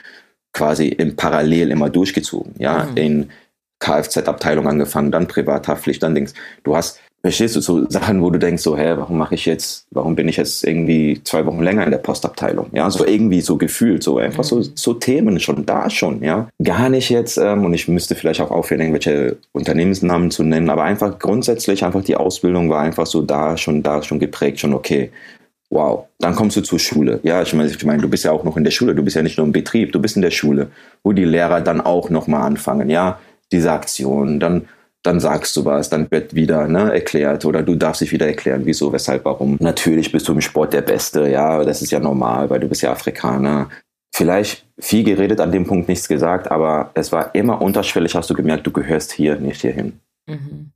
quasi 0.53 0.89
im 0.89 1.15
Parallel 1.15 1.71
immer 1.71 1.89
durchgezogen. 1.89 2.55
Ja, 2.59 2.89
mhm. 2.91 2.97
in 2.97 3.31
Kfz-Abteilung 3.79 4.67
angefangen, 4.67 5.13
dann 5.13 5.29
Privathaftpflicht, 5.29 6.03
dann 6.03 6.17
Dings. 6.17 6.35
Du 6.65 6.75
hast, 6.75 6.99
verstehst 7.23 7.55
du, 7.55 7.61
so 7.61 7.89
Sachen, 7.89 8.21
wo 8.21 8.31
du 8.31 8.39
denkst, 8.39 8.63
so, 8.63 8.77
hä, 8.77 8.95
warum 8.97 9.17
mache 9.17 9.37
ich 9.37 9.47
jetzt, 9.47 9.87
warum 9.93 10.17
bin 10.17 10.29
ich 10.29 10.37
jetzt 10.37 10.65
irgendwie 10.65 11.21
zwei 11.23 11.47
Wochen 11.47 11.63
länger 11.63 11.85
in 11.85 11.93
der 11.93 11.99
Postabteilung? 11.99 12.67
Ja, 12.73 12.91
so 12.91 13.07
irgendwie 13.07 13.41
so 13.41 13.57
gefühlt, 13.57 14.03
so 14.03 14.19
einfach 14.19 14.43
mhm. 14.43 14.49
so, 14.49 14.63
so 14.75 14.95
Themen 14.95 15.39
schon 15.39 15.65
da 15.65 15.89
schon, 15.89 16.23
ja. 16.23 16.49
Gar 16.63 16.89
nicht 16.89 17.11
jetzt, 17.11 17.39
ähm, 17.39 17.65
und 17.65 17.75
ich 17.75 17.87
müsste 17.87 18.17
vielleicht 18.17 18.41
auch 18.41 18.51
aufhören, 18.51 18.81
irgendwelche 18.81 19.37
Unternehmensnamen 19.53 20.33
zu 20.33 20.43
nennen, 20.43 20.69
aber 20.69 20.83
einfach 20.83 21.19
grundsätzlich 21.21 21.85
einfach 21.85 22.03
die 22.03 22.17
Ausbildung 22.17 22.69
war 22.69 22.81
einfach 22.81 23.07
so 23.07 23.23
da, 23.23 23.57
schon 23.57 23.85
da, 23.85 24.03
schon 24.03 24.19
geprägt, 24.19 24.59
schon 24.59 24.75
okay. 24.75 25.11
Wow, 25.71 26.07
dann 26.19 26.35
kommst 26.35 26.57
du 26.57 26.61
zur 26.61 26.79
Schule. 26.79 27.21
Ja, 27.23 27.41
ich 27.41 27.55
meine, 27.55 27.71
ich 27.71 27.85
meine, 27.85 28.03
du 28.03 28.09
bist 28.09 28.25
ja 28.25 28.33
auch 28.33 28.45
noch 28.45 28.59
in 28.59 28.65
der 28.65 28.73
Schule, 28.73 28.95
du 28.95 29.03
bist 29.03 29.17
ja 29.17 29.23
nicht 29.23 29.39
nur 29.39 29.47
im 29.47 29.53
Betrieb, 29.53 29.93
du 29.93 30.01
bist 30.01 30.17
in 30.17 30.23
der 30.23 30.31
Schule, 30.31 30.67
wo 31.03 31.13
die 31.13 31.25
Lehrer 31.25 31.63
dann 31.63 31.81
auch 31.81 32.11
nochmal 32.11 32.43
anfangen, 32.43 32.91
ja, 32.91 33.19
diese 33.53 33.73
Aktion, 33.73 34.39
dann 34.39 34.67
dann 35.03 35.19
sagst 35.19 35.57
du 35.57 35.65
was, 35.65 35.91
dann 35.91 36.11
wird 36.11 36.35
wieder 36.35 36.69
ne, 36.69 36.93
erklärt 36.93 37.45
oder 37.45 37.63
du 37.63 37.75
darfst 37.75 38.01
dich 38.01 38.13
wieder 38.13 38.27
erklären, 38.27 38.63
wieso, 38.65 38.93
weshalb, 38.93 39.25
warum. 39.25 39.57
Natürlich 39.61 40.13
bist 40.13 40.29
du 40.29 40.33
im 40.33 40.41
Sport 40.41 40.73
der 40.73 40.83
Beste, 40.83 41.29
ja, 41.29 41.65
das 41.65 41.83
ist 41.83 41.91
ja 41.91 41.99
normal, 41.99 42.51
weil 42.51 42.61
du 42.61 42.69
bist 42.69 42.83
ja 42.83 42.93
Afrikaner. 42.93 43.69
Vielleicht 44.15 44.67
viel 44.79 45.05
geredet, 45.05 45.41
an 45.41 45.53
dem 45.53 45.67
Punkt 45.67 45.89
nichts 45.89 46.07
gesagt, 46.07 46.51
aber 46.51 46.91
es 46.95 47.11
war 47.11 47.35
immer 47.35 47.61
unterschwellig, 47.61 48.15
hast 48.15 48.31
du 48.31 48.35
gemerkt, 48.35 48.67
du 48.67 48.71
gehörst 48.71 49.13
hier 49.13 49.37
nicht 49.37 49.63
hierhin. 49.63 50.01
Mhm. 50.27 50.71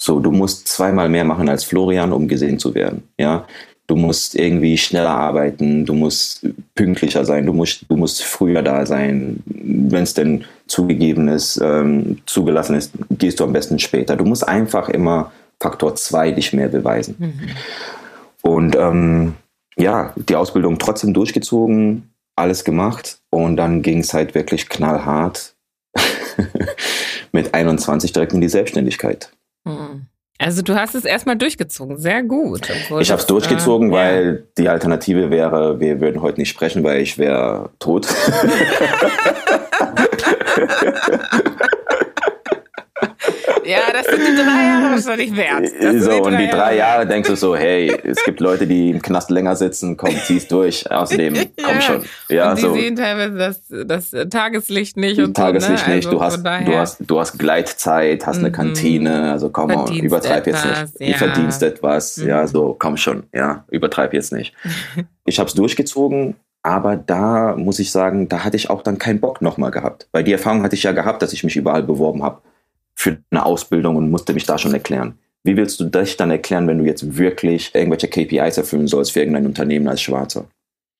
So, 0.00 0.20
du 0.20 0.30
musst 0.30 0.68
zweimal 0.68 1.08
mehr 1.08 1.24
machen 1.24 1.48
als 1.48 1.64
Florian, 1.64 2.12
um 2.12 2.28
gesehen 2.28 2.58
zu 2.58 2.74
werden, 2.74 3.08
ja. 3.18 3.46
Du 3.94 4.00
musst 4.00 4.34
irgendwie 4.34 4.76
schneller 4.76 5.14
arbeiten, 5.14 5.86
du 5.86 5.94
musst 5.94 6.44
pünktlicher 6.74 7.24
sein, 7.24 7.46
du 7.46 7.52
musst, 7.52 7.84
du 7.88 7.96
musst 7.96 8.24
früher 8.24 8.60
da 8.60 8.84
sein. 8.86 9.40
Wenn 9.46 10.02
es 10.02 10.14
denn 10.14 10.46
zugegeben 10.66 11.28
ist, 11.28 11.60
ähm, 11.62 12.18
zugelassen 12.26 12.74
ist, 12.74 12.90
gehst 13.10 13.38
du 13.38 13.44
am 13.44 13.52
besten 13.52 13.78
später. 13.78 14.16
Du 14.16 14.24
musst 14.24 14.48
einfach 14.48 14.88
immer 14.88 15.30
Faktor 15.60 15.94
2 15.94 16.32
dich 16.32 16.52
mehr 16.52 16.66
beweisen. 16.66 17.14
Mhm. 17.20 17.50
Und 18.42 18.74
ähm, 18.74 19.34
ja, 19.76 20.12
die 20.16 20.34
Ausbildung 20.34 20.80
trotzdem 20.80 21.14
durchgezogen, 21.14 22.10
alles 22.34 22.64
gemacht 22.64 23.18
und 23.30 23.56
dann 23.56 23.82
ging 23.82 24.00
es 24.00 24.12
halt 24.12 24.34
wirklich 24.34 24.68
knallhart 24.68 25.54
mit 27.30 27.54
21 27.54 28.12
direkt 28.12 28.32
in 28.32 28.40
die 28.40 28.48
Selbstständigkeit. 28.48 29.30
Mhm. 29.62 30.06
Also 30.44 30.60
du 30.60 30.74
hast 30.74 30.94
es 30.94 31.06
erstmal 31.06 31.36
durchgezogen, 31.36 31.96
sehr 31.96 32.22
gut. 32.22 32.68
Ich 33.00 33.10
habe 33.10 33.18
es 33.18 33.26
durchgezogen, 33.26 33.88
äh, 33.88 33.94
weil 33.94 34.26
ja. 34.26 34.42
die 34.58 34.68
Alternative 34.68 35.30
wäre, 35.30 35.80
wir 35.80 36.02
würden 36.02 36.20
heute 36.20 36.38
nicht 36.38 36.50
sprechen, 36.50 36.84
weil 36.84 37.00
ich 37.00 37.16
wäre 37.16 37.70
tot. 37.78 38.06
Ja, 43.64 43.80
das 43.92 44.06
sind 44.06 44.20
die 44.20 44.36
drei 44.36 44.66
Jahre 44.66 44.94
wahrscheinlich 44.94 45.36
wert. 45.36 45.68
so, 46.02 46.10
die 46.10 46.20
und 46.20 46.38
die 46.38 46.48
drei 46.48 46.76
Jahre. 46.76 46.94
Jahre 46.94 47.06
denkst 47.06 47.28
du 47.28 47.36
so, 47.36 47.56
hey, 47.56 47.96
es 48.04 48.22
gibt 48.24 48.40
Leute, 48.40 48.66
die 48.66 48.90
im 48.90 49.02
Knast 49.02 49.30
länger 49.30 49.56
sitzen, 49.56 49.96
komm, 49.96 50.14
zieh's 50.24 50.46
durch. 50.48 50.90
Außerdem, 50.90 51.34
komm 51.62 51.74
ja. 51.74 51.80
schon. 51.80 52.04
Ja, 52.28 52.50
und 52.50 52.58
die 52.58 52.62
so. 52.62 52.74
sehen 52.74 52.96
teilweise 52.96 53.36
das, 53.36 53.62
das 53.86 54.28
Tageslicht 54.30 54.96
nicht 54.96 55.18
und 55.20 55.36
Tageslicht 55.36 55.84
so, 55.84 55.90
ne? 55.90 55.96
nicht. 55.96 56.06
Also 56.06 56.18
du, 56.18 56.24
hast, 56.24 56.44
du, 56.44 56.76
hast, 56.76 56.98
du 57.00 57.20
hast 57.20 57.38
Gleitzeit, 57.38 58.26
hast 58.26 58.38
mhm. 58.38 58.44
eine 58.44 58.52
Kantine, 58.52 59.32
also 59.32 59.50
komm 59.50 59.68
mal, 59.68 59.96
übertreib 59.96 60.46
etwas, 60.46 60.64
jetzt 60.64 61.00
nicht. 61.00 61.10
Ja. 61.10 61.18
Du 61.18 61.32
verdienst 61.32 61.62
etwas, 61.62 62.16
mhm. 62.18 62.28
ja, 62.28 62.46
so, 62.46 62.76
komm 62.78 62.96
schon, 62.96 63.24
ja, 63.32 63.64
übertreib 63.70 64.14
jetzt 64.14 64.32
nicht. 64.32 64.54
ich 65.24 65.38
habe 65.38 65.48
es 65.48 65.54
durchgezogen, 65.54 66.36
aber 66.62 66.96
da 66.96 67.56
muss 67.56 67.78
ich 67.78 67.90
sagen, 67.90 68.28
da 68.28 68.44
hatte 68.44 68.56
ich 68.56 68.70
auch 68.70 68.82
dann 68.82 68.98
keinen 68.98 69.20
Bock 69.20 69.42
nochmal 69.42 69.70
gehabt. 69.70 70.08
Weil 70.12 70.24
die 70.24 70.32
Erfahrung 70.32 70.62
hatte 70.62 70.76
ich 70.76 70.82
ja 70.82 70.92
gehabt, 70.92 71.22
dass 71.22 71.32
ich 71.32 71.44
mich 71.44 71.56
überall 71.56 71.82
beworben 71.82 72.22
habe 72.22 72.40
für 72.94 73.18
eine 73.30 73.44
Ausbildung 73.44 73.96
und 73.96 74.10
musste 74.10 74.32
mich 74.32 74.46
da 74.46 74.58
schon 74.58 74.72
erklären. 74.72 75.18
Wie 75.42 75.56
willst 75.56 75.78
du 75.80 75.84
dich 75.84 76.16
dann 76.16 76.30
erklären, 76.30 76.66
wenn 76.66 76.78
du 76.78 76.84
jetzt 76.84 77.16
wirklich 77.16 77.74
irgendwelche 77.74 78.08
KPIs 78.08 78.56
erfüllen 78.56 78.86
sollst 78.86 79.12
für 79.12 79.20
irgendein 79.20 79.46
Unternehmen 79.46 79.88
als 79.88 80.00
Schwarzer? 80.00 80.46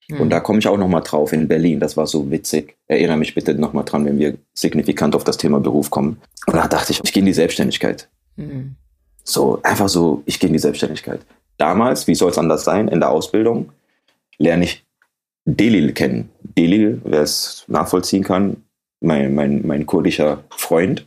Mhm. 0.08 0.20
Und 0.20 0.30
da 0.30 0.40
komme 0.40 0.58
ich 0.58 0.68
auch 0.68 0.76
nochmal 0.76 1.02
drauf 1.02 1.32
in 1.32 1.48
Berlin. 1.48 1.80
Das 1.80 1.96
war 1.96 2.06
so 2.06 2.30
witzig. 2.30 2.76
Erinnere 2.86 3.16
mich 3.16 3.34
bitte 3.34 3.54
nochmal 3.54 3.84
dran, 3.84 4.04
wenn 4.04 4.18
wir 4.18 4.36
signifikant 4.52 5.14
auf 5.14 5.24
das 5.24 5.38
Thema 5.38 5.60
Beruf 5.60 5.90
kommen. 5.90 6.18
Und 6.46 6.56
da 6.56 6.68
dachte 6.68 6.92
ich, 6.92 7.00
ich 7.02 7.12
gehe 7.12 7.20
in 7.20 7.26
die 7.26 7.32
Selbstständigkeit. 7.32 8.08
Mhm. 8.36 8.76
So, 9.22 9.60
einfach 9.62 9.88
so, 9.88 10.22
ich 10.26 10.38
gehe 10.38 10.48
in 10.48 10.52
die 10.52 10.58
Selbstständigkeit. 10.58 11.20
Damals, 11.56 12.06
wie 12.06 12.14
soll 12.14 12.30
es 12.30 12.38
anders 12.38 12.64
sein, 12.64 12.88
in 12.88 13.00
der 13.00 13.10
Ausbildung, 13.10 13.72
lerne 14.38 14.64
ich 14.64 14.84
Delil 15.46 15.92
kennen. 15.92 16.30
Delil, 16.42 17.00
wer 17.04 17.22
es 17.22 17.64
nachvollziehen 17.68 18.24
kann, 18.24 18.58
mein, 19.00 19.34
mein, 19.34 19.66
mein 19.66 19.86
kurdischer 19.86 20.44
Freund, 20.50 21.06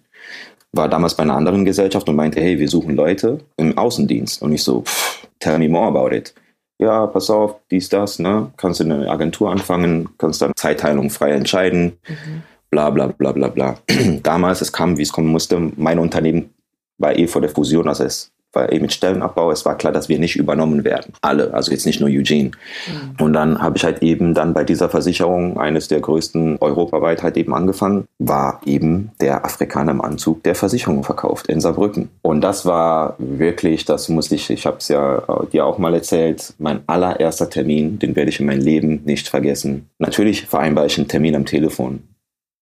war 0.74 0.89
damals 0.89 1.15
bei 1.15 1.24
einer 1.24 1.36
anderen 1.36 1.65
Gesellschaft 1.65 2.07
und 2.09 2.15
meinte, 2.15 2.41
hey, 2.41 2.59
wir 2.59 2.70
suchen 2.70 2.95
Leute 2.95 3.39
im 3.57 3.78
Außendienst. 3.78 4.41
Und 4.41 4.53
ich 4.53 4.63
so, 4.63 4.82
pff, 4.82 5.28
tell 5.39 5.59
me 5.59 5.70
more 5.70 5.88
about 5.88 6.15
it. 6.15 6.34
Ja, 6.80 7.07
pass 7.07 7.30
auf, 7.30 7.55
dies, 7.72 7.89
das, 7.89 8.20
ne? 8.20 8.51
Kannst 8.57 8.80
du 8.80 8.84
eine 8.84 9.09
Agentur 9.09 9.51
anfangen, 9.51 10.09
kannst 10.18 10.41
dann 10.41 10.53
Zeitteilung 10.55 11.09
frei 11.09 11.32
entscheiden, 11.32 11.97
mhm. 12.07 12.43
bla 12.70 12.91
bla 12.91 13.07
bla 13.07 13.32
bla 13.32 13.47
bla. 13.47 13.78
damals, 14.24 14.61
es 14.61 14.72
kam, 14.72 14.97
wie 14.97 15.01
es 15.01 15.11
kommen 15.11 15.30
musste, 15.30 15.72
mein 15.76 15.97
Unternehmen 15.97 16.53
war 16.99 17.18
eh 17.18 17.28
vor 17.28 17.41
der 17.41 17.49
Fusion, 17.49 17.88
also 17.88 18.03
es 18.03 18.32
eben 18.66 18.84
mit 18.84 18.93
Stellenabbau. 18.93 19.51
Es 19.51 19.66
war 19.66 19.78
klar, 19.78 19.93
dass 19.93 20.10
wir 20.10 20.20
nicht 20.20 20.36
übernommen 20.36 20.84
werden. 20.84 21.14
Alle, 21.22 21.53
also 21.53 21.72
jetzt 21.72 21.86
nicht 21.86 21.99
nur 21.99 22.10
Eugene. 22.10 22.51
Mhm. 22.51 23.24
Und 23.24 23.34
dann 23.34 23.62
habe 23.62 23.78
ich 23.78 23.84
halt 23.84 24.01
eben 24.01 24.34
dann 24.34 24.53
bei 24.53 24.64
dieser 24.64 24.89
Versicherung, 24.89 25.60
eines 25.60 25.88
der 25.88 25.99
größten 25.99 26.58
europaweit, 26.60 27.24
halt 27.24 27.38
eben 27.38 27.53
angefangen, 27.53 28.05
war 28.20 28.62
eben 28.66 29.12
der 29.22 29.45
Afrikaner 29.45 29.91
im 29.91 30.01
Anzug, 30.01 30.43
der 30.43 30.55
Versicherungen 30.55 31.03
verkauft 31.03 31.47
in 31.47 31.62
Saarbrücken. 31.62 32.10
Und 32.22 32.41
das 32.41 32.66
war 32.66 33.16
wirklich, 33.20 33.86
das 33.86 34.10
musste 34.10 34.36
ich, 34.36 34.49
ich 34.49 34.66
habe 34.66 34.78
es 34.78 34.88
ja 34.88 35.24
dir 35.51 35.66
auch 35.66 35.78
mal 35.78 35.93
erzählt, 35.93 36.53
mein 36.58 36.82
allererster 36.88 37.49
Termin, 37.49 37.99
den 37.99 38.16
werde 38.16 38.30
ich 38.30 38.39
in 38.39 38.45
meinem 38.45 38.62
Leben 38.62 39.01
nicht 39.05 39.28
vergessen. 39.28 39.89
Natürlich 39.99 40.45
vereinbare 40.45 40.88
ich 40.88 40.97
einen 40.97 41.08
Termin 41.08 41.36
am 41.36 41.45
Telefon 41.45 42.03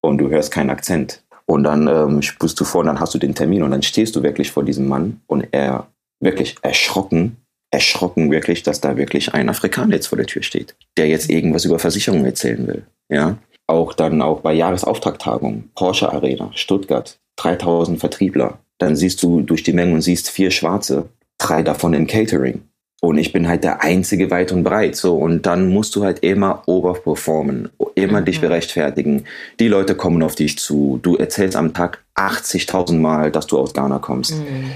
und 0.02 0.18
du 0.20 0.30
hörst 0.30 0.52
keinen 0.52 0.70
Akzent. 0.70 1.24
Und 1.48 1.64
dann 1.64 1.88
ähm, 1.88 2.22
spürst 2.22 2.60
du 2.60 2.64
vor 2.64 2.82
und 2.82 2.88
dann 2.88 3.00
hast 3.00 3.14
du 3.14 3.20
den 3.20 3.36
Termin 3.36 3.64
und 3.64 3.72
dann 3.72 3.84
stehst 3.84 4.16
du 4.16 4.24
wirklich 4.24 4.52
vor 4.52 4.64
diesem 4.64 4.88
Mann 4.88 5.22
und 5.28 5.48
er 5.52 5.88
wirklich 6.20 6.56
erschrocken, 6.62 7.38
erschrocken 7.72 8.32
wirklich, 8.32 8.64
dass 8.64 8.82
da 8.82 8.98
wirklich 8.98 9.34
ein 9.34 9.50
Afrikaner 9.50 9.96
jetzt 9.96 10.08
vor 10.08 10.18
der 10.18 10.28
Tür 10.28 10.41
steht, 10.41 10.76
der 10.98 11.08
jetzt 11.08 11.30
irgendwas 11.30 11.66
über 11.66 11.78
Versicherungen 11.78 12.26
erzählen 12.26 12.68
will. 12.68 12.86
Ja, 13.10 13.38
auch 13.68 13.93
dann 13.93 14.22
auch 14.22 14.41
bei 14.41 14.54
Jahresauftragtagungen, 14.54 15.72
Porsche 15.76 16.12
Arena, 16.12 16.52
Stuttgart, 16.54 17.20
3000 17.38 18.00
Vertriebler. 18.00 18.60
Dann 18.78 18.96
siehst 18.96 19.22
du 19.24 19.41
durch 19.41 19.64
die 19.64 19.74
Menge 19.74 19.93
und 19.93 20.02
siehst 20.02 20.30
vier 20.30 20.52
Schwarze, 20.52 21.10
drei 21.38 21.64
davon 21.64 21.93
im 21.93 22.08
Catering. 22.08 22.64
Und 23.08 23.18
ich 23.18 23.34
bin 23.34 23.47
halt 23.47 23.64
der 23.64 23.84
Einzige 23.84 24.32
weit 24.32 24.51
und 24.51 24.64
breit. 24.64 24.95
So. 24.95 25.16
Und 25.16 25.45
dann 25.45 25.70
musst 25.70 25.95
du 25.95 26.03
halt 26.03 26.20
immer 26.20 26.64
overperformen, 26.66 27.70
immer 27.95 28.22
mhm. 28.22 28.26
dich 28.26 28.41
berechtfertigen. 28.41 29.26
Die 29.60 29.68
Leute 29.68 29.95
kommen 29.95 30.22
auf 30.24 30.36
dich 30.36 30.58
zu. 30.58 30.99
Du 31.01 31.16
erzählst 31.16 31.56
am 31.56 31.74
Tag 31.74 32.03
80.000 32.16 32.97
Mal, 32.99 33.32
dass 33.32 33.47
du 33.47 33.58
aus 33.58 33.74
Ghana 33.74 33.99
kommst. 33.99 34.36
Mhm. 34.36 34.72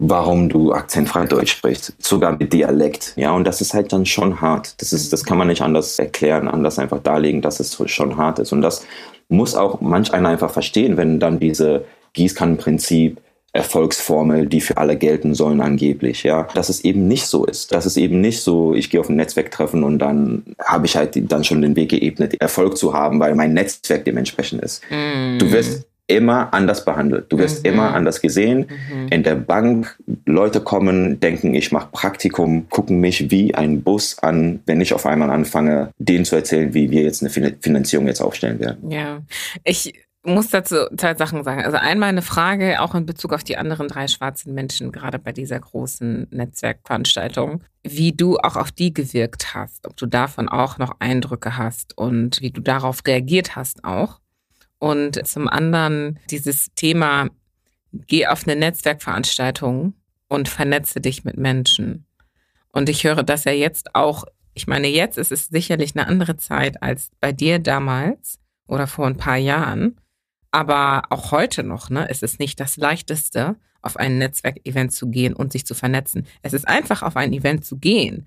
Warum 0.00 0.48
du 0.48 0.72
akzentfrei 0.72 1.26
Deutsch 1.26 1.52
sprichst, 1.52 1.94
sogar 1.98 2.36
mit 2.38 2.52
Dialekt. 2.52 3.14
Ja, 3.16 3.32
und 3.32 3.44
das 3.44 3.60
ist 3.60 3.74
halt 3.74 3.92
dann 3.92 4.06
schon 4.06 4.40
hart. 4.40 4.80
Das 4.80 4.92
ist, 4.92 5.12
das 5.12 5.24
kann 5.24 5.38
man 5.38 5.48
nicht 5.48 5.62
anders 5.62 5.98
erklären, 5.98 6.46
anders 6.46 6.78
einfach 6.78 7.02
darlegen, 7.02 7.42
dass 7.42 7.58
es 7.58 7.76
schon 7.86 8.16
hart 8.16 8.38
ist. 8.38 8.52
Und 8.52 8.62
das 8.62 8.86
muss 9.28 9.56
auch 9.56 9.80
manch 9.80 10.12
einer 10.14 10.28
einfach 10.28 10.50
verstehen, 10.50 10.96
wenn 10.96 11.18
dann 11.18 11.40
diese 11.40 11.84
Gießkannenprinzip, 12.12 13.20
Erfolgsformel, 13.58 14.46
die 14.46 14.60
für 14.60 14.76
alle 14.76 14.96
gelten 14.96 15.34
sollen 15.34 15.60
angeblich, 15.60 16.22
ja, 16.22 16.48
dass 16.54 16.68
es 16.68 16.84
eben 16.84 17.08
nicht 17.08 17.26
so 17.26 17.44
ist. 17.44 17.72
Dass 17.72 17.86
es 17.86 17.96
eben 17.96 18.20
nicht 18.20 18.40
so, 18.40 18.74
ich 18.74 18.88
gehe 18.88 19.00
auf 19.00 19.08
ein 19.08 19.16
Netzwerktreffen 19.16 19.82
und 19.84 19.98
dann 19.98 20.44
habe 20.64 20.86
ich 20.86 20.96
halt 20.96 21.18
dann 21.30 21.44
schon 21.44 21.60
den 21.60 21.76
Weg 21.76 21.90
geebnet, 21.90 22.40
Erfolg 22.40 22.78
zu 22.78 22.94
haben, 22.94 23.20
weil 23.20 23.34
mein 23.34 23.52
Netzwerk 23.52 24.04
dementsprechend 24.04 24.62
ist. 24.62 24.82
Mm. 24.90 25.38
Du 25.38 25.50
wirst 25.50 25.86
immer 26.08 26.54
anders 26.54 26.84
behandelt. 26.84 27.26
Du 27.28 27.38
wirst 27.38 27.64
mhm. 27.64 27.72
immer 27.72 27.94
anders 27.94 28.22
gesehen. 28.22 28.66
Mhm. 28.90 29.08
In 29.08 29.22
der 29.22 29.34
Bank, 29.34 29.98
Leute 30.24 30.60
kommen, 30.62 31.20
denken, 31.20 31.54
ich 31.54 31.70
mache 31.70 31.88
Praktikum, 31.92 32.66
gucken 32.70 32.98
mich 32.98 33.30
wie 33.30 33.54
ein 33.54 33.82
Bus 33.82 34.18
an, 34.20 34.60
wenn 34.64 34.80
ich 34.80 34.94
auf 34.94 35.04
einmal 35.04 35.30
anfange, 35.30 35.90
denen 35.98 36.24
zu 36.24 36.34
erzählen, 36.34 36.72
wie 36.72 36.90
wir 36.90 37.02
jetzt 37.02 37.22
eine 37.22 37.30
Finanzierung 37.60 38.06
jetzt 38.06 38.22
aufstellen 38.22 38.58
werden. 38.58 38.90
Ja, 38.90 39.20
ich 39.64 39.92
muss 40.24 40.50
dazu 40.50 40.86
zwei 40.96 41.14
Sachen 41.14 41.44
sagen. 41.44 41.64
Also 41.64 41.76
einmal 41.76 42.08
eine 42.08 42.22
Frage 42.22 42.80
auch 42.80 42.94
in 42.94 43.06
Bezug 43.06 43.32
auf 43.32 43.44
die 43.44 43.56
anderen 43.56 43.88
drei 43.88 44.08
schwarzen 44.08 44.52
Menschen, 44.54 44.92
gerade 44.92 45.18
bei 45.18 45.32
dieser 45.32 45.58
großen 45.58 46.26
Netzwerkveranstaltung, 46.30 47.62
wie 47.82 48.12
du 48.12 48.36
auch 48.38 48.56
auf 48.56 48.72
die 48.72 48.92
gewirkt 48.92 49.54
hast, 49.54 49.86
ob 49.86 49.96
du 49.96 50.06
davon 50.06 50.48
auch 50.48 50.78
noch 50.78 50.96
Eindrücke 50.98 51.56
hast 51.56 51.96
und 51.96 52.40
wie 52.40 52.50
du 52.50 52.60
darauf 52.60 53.00
reagiert 53.06 53.56
hast 53.56 53.84
auch. 53.84 54.20
Und 54.78 55.26
zum 55.26 55.48
anderen 55.48 56.18
dieses 56.30 56.72
Thema, 56.74 57.28
geh 57.92 58.26
auf 58.26 58.46
eine 58.46 58.56
Netzwerkveranstaltung 58.56 59.94
und 60.28 60.48
vernetze 60.48 61.00
dich 61.00 61.24
mit 61.24 61.36
Menschen. 61.36 62.06
Und 62.72 62.88
ich 62.88 63.04
höre 63.04 63.22
das 63.22 63.44
ja 63.44 63.52
jetzt 63.52 63.94
auch, 63.94 64.24
ich 64.54 64.66
meine, 64.66 64.88
jetzt 64.88 65.18
ist 65.18 65.32
es 65.32 65.46
sicherlich 65.46 65.96
eine 65.96 66.06
andere 66.06 66.36
Zeit 66.36 66.82
als 66.82 67.10
bei 67.20 67.32
dir 67.32 67.58
damals 67.58 68.38
oder 68.66 68.86
vor 68.86 69.06
ein 69.06 69.16
paar 69.16 69.36
Jahren. 69.36 69.96
Aber 70.50 71.02
auch 71.10 71.30
heute 71.30 71.62
noch, 71.62 71.90
ne, 71.90 72.08
es 72.08 72.22
ist 72.22 72.38
nicht 72.38 72.58
das 72.60 72.76
Leichteste, 72.76 73.56
auf 73.82 73.96
ein 73.96 74.18
Netzwerkevent 74.18 74.92
zu 74.92 75.08
gehen 75.08 75.34
und 75.34 75.52
sich 75.52 75.64
zu 75.66 75.74
vernetzen. 75.74 76.26
Es 76.42 76.52
ist 76.52 76.66
einfach, 76.66 77.02
auf 77.02 77.16
ein 77.16 77.32
Event 77.32 77.64
zu 77.64 77.78
gehen. 77.78 78.26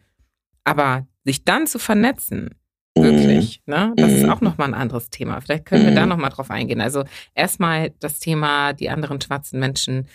Aber 0.63 1.07
sich 1.23 1.43
dann 1.43 1.67
zu 1.67 1.79
vernetzen, 1.79 2.55
wirklich, 2.95 3.61
mhm. 3.65 3.73
ne, 3.73 3.93
das 3.95 4.11
ist 4.11 4.23
mhm. 4.23 4.29
auch 4.29 4.41
nochmal 4.41 4.69
ein 4.69 4.73
anderes 4.73 5.09
Thema. 5.09 5.41
Vielleicht 5.41 5.65
können 5.65 5.85
wir 5.85 5.95
da 5.95 6.03
mhm. 6.03 6.09
nochmal 6.09 6.29
drauf 6.29 6.51
eingehen. 6.51 6.81
Also 6.81 7.03
erstmal 7.33 7.91
das 7.99 8.19
Thema, 8.19 8.73
die 8.73 8.89
anderen 8.89 9.19
schwarzen 9.19 9.59
Menschen 9.59 10.07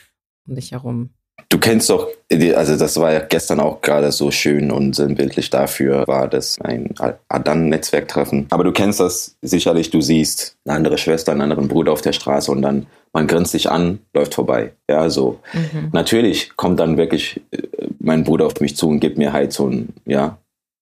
um 0.47 0.55
dich 0.55 0.73
herum 0.73 1.11
Du 1.49 1.59
kennst 1.59 1.91
doch, 1.91 2.09
also 2.57 2.77
das 2.77 2.99
war 2.99 3.13
ja 3.13 3.21
gestern 3.21 3.61
auch 3.61 3.81
gerade 3.81 4.11
so 4.11 4.31
schön 4.31 4.73
und 4.73 4.97
sinnbildlich 4.97 5.49
dafür, 5.51 6.05
war 6.09 6.27
das 6.29 6.59
ein 6.61 6.93
Adan-Netzwerktreffen. 7.29 8.47
Aber 8.51 8.65
du 8.65 8.73
kennst 8.73 8.99
das 8.99 9.37
sicherlich, 9.43 9.91
du 9.91 10.01
siehst 10.01 10.57
eine 10.65 10.77
andere 10.77 10.99
Schwester, 10.99 11.33
einen 11.33 11.43
anderen 11.43 11.69
Bruder 11.69 11.93
auf 11.93 12.03
der 12.03 12.13
Straße 12.13 12.51
und 12.51 12.63
dann 12.63 12.87
man 13.13 13.27
grinst 13.27 13.53
sich 13.53 13.71
an, 13.71 14.01
läuft 14.13 14.35
vorbei. 14.35 14.73
Ja, 14.91 15.09
so. 15.09 15.41
Mhm. 15.55 15.89
Natürlich 15.93 16.55
kommt 16.57 16.81
dann 16.81 16.99
wirklich 16.99 17.41
äh, 17.51 17.63
mein 17.99 18.25
Bruder 18.25 18.45
auf 18.45 18.61
mich 18.61 18.77
zu 18.77 18.89
und 18.89 19.01
gibt 19.01 19.17
mir 19.17 19.33
halt 19.33 19.55
so 19.55 19.69
ein, 19.69 19.95
ja, 20.05 20.37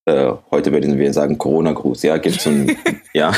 äh, 0.06 0.32
heute 0.50 0.72
würden 0.72 0.98
wir 0.98 1.12
sagen 1.12 1.38
Corona-Gruß, 1.38 2.02
ja, 2.02 2.16
gibt 2.18 2.40
so 2.40 2.50
ein, 2.50 2.76
ja. 3.14 3.32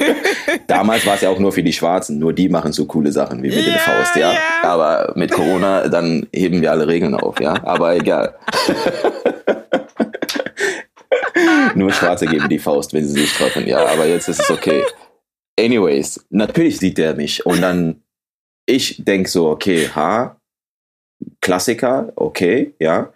Damals 0.66 1.06
war 1.06 1.14
es 1.14 1.22
ja 1.22 1.30
auch 1.30 1.38
nur 1.38 1.52
für 1.52 1.62
die 1.62 1.72
Schwarzen, 1.72 2.18
nur 2.18 2.32
die 2.32 2.48
machen 2.48 2.72
so 2.72 2.86
coole 2.86 3.12
Sachen 3.12 3.42
wie 3.42 3.48
mit 3.48 3.66
ja, 3.66 3.72
der 3.72 3.78
Faust, 3.78 4.16
ja? 4.16 4.32
ja. 4.32 4.38
Aber 4.62 5.12
mit 5.16 5.30
Corona, 5.30 5.88
dann 5.88 6.26
heben 6.32 6.60
wir 6.60 6.70
alle 6.70 6.86
Regeln 6.86 7.14
auf, 7.14 7.40
ja. 7.40 7.54
Aber 7.64 7.96
egal. 7.96 8.34
nur 11.74 11.92
Schwarze 11.92 12.26
geben 12.26 12.48
die 12.48 12.58
Faust, 12.58 12.92
wenn 12.92 13.06
sie 13.06 13.22
sich 13.22 13.32
treffen, 13.32 13.66
ja. 13.66 13.86
Aber 13.86 14.06
jetzt 14.06 14.28
ist 14.28 14.40
es 14.40 14.50
okay. 14.50 14.84
Anyways, 15.58 16.26
natürlich 16.30 16.78
sieht 16.78 16.98
der 16.98 17.14
mich 17.14 17.46
und 17.46 17.62
dann 17.62 18.02
ich 18.66 19.04
denke 19.04 19.28
so, 19.28 19.50
okay, 19.50 19.88
ha, 19.94 20.36
Klassiker, 21.40 22.12
okay, 22.16 22.74
ja. 22.78 23.12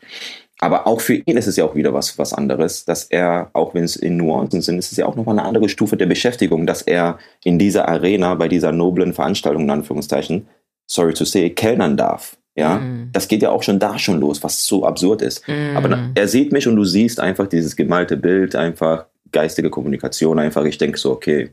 Aber 0.61 0.87
auch 0.87 1.01
für 1.01 1.15
ihn 1.15 1.37
ist 1.37 1.47
es 1.47 1.57
ja 1.57 1.65
auch 1.65 1.75
wieder 1.75 1.95
was, 1.95 2.19
was 2.19 2.35
anderes, 2.35 2.85
dass 2.85 3.05
er, 3.05 3.51
auch 3.53 3.75
wenn 3.75 3.85
es 3.85 3.97
in 3.97 4.17
Nuancen 4.17 4.61
sind, 4.61 4.79
ist 4.79 4.91
es 4.91 4.99
ja 4.99 5.07
auch 5.07 5.15
nochmal 5.15 5.39
eine 5.39 5.47
andere 5.47 5.69
Stufe 5.69 5.97
der 5.97 6.07
Beschäftigung, 6.07 6.67
dass 6.67 6.83
er 6.83 7.19
in 7.45 7.59
dieser 7.59 7.87
Arena, 7.89 8.35
bei 8.35 8.49
dieser 8.49 8.73
noblen 8.73 9.15
Veranstaltung, 9.15 9.63
in 9.63 9.71
Anführungszeichen, 9.71 10.49
sorry 10.87 11.15
to 11.15 11.25
say, 11.25 11.51
kellnern 11.51 11.97
darf. 11.97 12.37
Ja, 12.57 12.81
mm. 12.81 13.11
das 13.13 13.29
geht 13.29 13.43
ja 13.43 13.51
auch 13.51 13.63
schon 13.63 13.79
da 13.79 14.01
schon 14.01 14.19
los, 14.19 14.43
was 14.43 14.67
so 14.67 14.85
absurd 14.85 15.23
ist. 15.23 15.47
Mm. 15.47 15.77
Aber 15.77 16.11
er 16.17 16.27
sieht 16.27 16.51
mich 16.51 16.67
und 16.67 16.75
du 16.75 16.85
siehst 16.85 17.21
einfach 17.21 17.47
dieses 17.47 17.77
gemalte 17.77 18.17
Bild, 18.17 18.57
einfach 18.57 19.07
geistige 19.31 19.71
Kommunikation, 19.71 20.41
einfach, 20.41 20.65
ich 20.65 20.77
denke 20.77 20.99
so, 20.99 21.13
okay, 21.13 21.51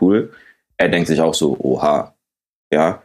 cool. 0.00 0.32
Er 0.78 0.88
denkt 0.88 1.08
sich 1.08 1.20
auch 1.20 1.34
so, 1.34 1.54
oha, 1.58 2.14
ja. 2.72 3.02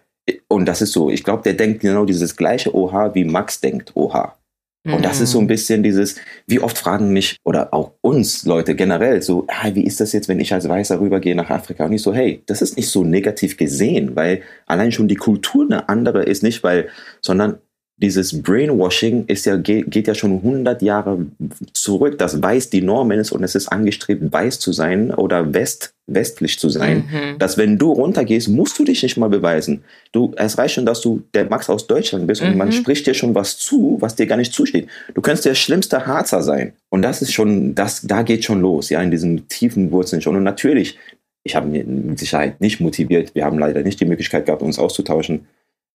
Und 0.48 0.66
das 0.68 0.82
ist 0.82 0.94
so, 0.94 1.10
ich 1.10 1.24
glaube, 1.24 1.44
der 1.44 1.54
denkt 1.54 1.82
genau 1.82 2.06
dieses 2.06 2.38
gleiche 2.38 2.74
Oha, 2.74 3.14
wie 3.14 3.26
Max 3.26 3.60
denkt, 3.60 3.92
Oha. 3.94 4.38
Und 4.86 5.06
das 5.06 5.22
ist 5.22 5.32
so 5.32 5.40
ein 5.40 5.46
mhm. 5.46 5.48
bisschen 5.48 5.82
dieses, 5.82 6.18
wie 6.46 6.60
oft 6.60 6.78
fragen 6.78 7.14
mich 7.14 7.38
oder 7.46 7.74
auch 7.74 7.94
uns 8.02 8.46
Leute 8.46 8.76
generell 8.76 9.22
so, 9.22 9.48
ah, 9.48 9.70
wie 9.74 9.86
ist 9.86 10.02
das 10.02 10.12
jetzt, 10.12 10.28
wenn 10.28 10.42
ich 10.42 10.54
als 10.54 10.68
Weißer 10.68 11.00
rübergehe 11.00 11.36
nach 11.36 11.50
Afrika? 11.50 11.86
Und 11.86 11.94
ich 11.94 12.02
so, 12.02 12.14
hey, 12.14 12.44
das 12.48 12.62
ist 12.62 12.76
nicht 12.76 12.90
so 12.90 13.06
negativ 13.06 13.56
gesehen, 13.56 14.18
weil 14.18 14.42
allein 14.66 14.92
schon 14.92 15.08
die 15.08 15.16
Kultur 15.16 15.64
eine 15.64 15.88
andere 15.88 16.24
ist 16.24 16.44
nicht, 16.44 16.64
weil, 16.64 16.90
sondern 17.22 17.60
dieses 17.98 18.42
Brainwashing 18.42 19.26
ist 19.28 19.46
ja, 19.46 19.56
geht, 19.56 20.08
ja 20.08 20.16
schon 20.16 20.34
100 20.38 20.82
Jahre 20.82 21.28
zurück, 21.74 22.18
dass 22.18 22.42
weiß 22.42 22.72
die 22.72 22.82
Norm 22.82 23.12
ist 23.12 23.32
und 23.32 23.44
es 23.44 23.54
ist 23.54 23.68
angestrebt, 23.68 24.22
weiß 24.32 24.60
zu 24.60 24.74
sein 24.74 25.14
oder 25.14 25.54
west, 25.54 25.94
westlich 26.08 26.58
zu 26.58 26.70
sein, 26.70 27.06
mhm. 27.10 27.40
dass 27.40 27.58
wenn 27.58 27.78
du 27.78 27.92
runtergehst, 27.92 28.50
musst 28.50 28.80
du 28.80 28.84
dich 28.84 29.04
nicht 29.04 29.18
mal 29.18 29.30
beweisen. 29.30 29.84
Du, 30.12 30.34
es 30.38 30.58
reicht 30.58 30.76
schon, 30.76 30.88
dass 30.88 31.02
du 31.02 31.22
der 31.36 31.46
Max 31.46 31.70
aus 31.70 31.86
Deutschland 31.86 32.26
bist 32.26 32.42
mhm. 32.42 32.50
und 32.50 32.58
man 32.58 32.68
mhm. 32.70 32.74
spricht 32.74 33.06
dir 33.06 33.14
schon 33.14 33.36
was 33.36 33.58
zu, 33.58 33.98
was 34.00 34.16
dir 34.16 34.26
gar 34.26 34.38
nicht 34.38 34.54
zusteht. 34.54 34.88
Du 35.14 35.22
könntest 35.22 35.46
der 35.46 35.56
schlimmste 35.56 36.08
Harzer 36.08 36.42
sein. 36.42 36.74
Und 36.90 37.04
das 37.04 37.22
ist 37.22 37.32
schon, 37.32 37.76
das, 37.76 38.02
da 38.02 38.24
geht 38.24 38.44
schon 38.44 38.60
los, 38.60 38.90
ja, 38.90 39.02
in 39.02 39.12
diesen 39.12 39.48
tiefen 39.48 39.92
Wurzeln 39.92 40.22
schon. 40.22 40.36
Und 40.36 40.44
natürlich, 40.44 40.98
ich 41.44 41.56
habe 41.56 41.68
mir 41.68 41.86
mit 41.86 42.18
Sicherheit 42.18 42.60
nicht 42.60 42.80
motiviert. 42.80 43.36
Wir 43.36 43.46
haben 43.46 43.60
leider 43.60 43.84
nicht 43.84 44.00
die 44.00 44.06
Möglichkeit 44.06 44.48
gehabt, 44.48 44.64
uns 44.64 44.80
auszutauschen 44.80 45.46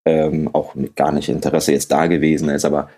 ähm, 0.09 0.49
auch 0.55 0.75
gar 0.97 1.13
nicht 1.13 1.29
Interesse 1.29 1.73
jetzt 1.73 1.93
da 1.93 2.07
gewesen 2.07 2.49
ist, 2.49 2.65
aber 2.65 2.89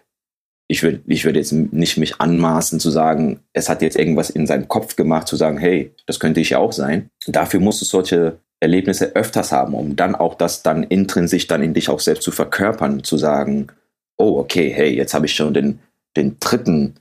ich 0.68 0.84
würde 0.84 1.00
ich 1.06 1.24
würd 1.24 1.34
jetzt 1.34 1.52
nicht 1.52 1.96
mich 1.96 2.20
anmaßen 2.20 2.78
zu 2.78 2.90
sagen, 2.90 3.40
es 3.52 3.68
hat 3.68 3.82
jetzt 3.82 3.98
irgendwas 3.98 4.30
in 4.30 4.46
seinem 4.46 4.68
Kopf 4.68 4.94
gemacht, 4.94 5.26
zu 5.26 5.34
sagen, 5.34 5.58
hey, 5.58 5.92
das 6.06 6.20
könnte 6.20 6.40
ich 6.40 6.50
ja 6.50 6.58
auch 6.58 6.72
sein. 6.72 7.10
Dafür 7.26 7.58
musst 7.58 7.80
du 7.80 7.84
solche 7.84 8.38
Erlebnisse 8.60 9.16
öfters 9.16 9.50
haben, 9.50 9.74
um 9.74 9.96
dann 9.96 10.14
auch 10.14 10.34
das 10.34 10.62
dann 10.62 10.84
intrinsisch 10.84 11.48
dann 11.48 11.62
in 11.62 11.74
dich 11.74 11.88
auch 11.88 11.98
selbst 11.98 12.22
zu 12.22 12.30
verkörpern, 12.30 13.02
zu 13.02 13.16
sagen, 13.16 13.66
oh, 14.16 14.38
okay, 14.38 14.70
hey, 14.70 14.94
jetzt 14.94 15.12
habe 15.12 15.26
ich 15.26 15.34
schon 15.34 15.54
den, 15.54 15.80
den 16.16 16.36
dritten, 16.38 16.94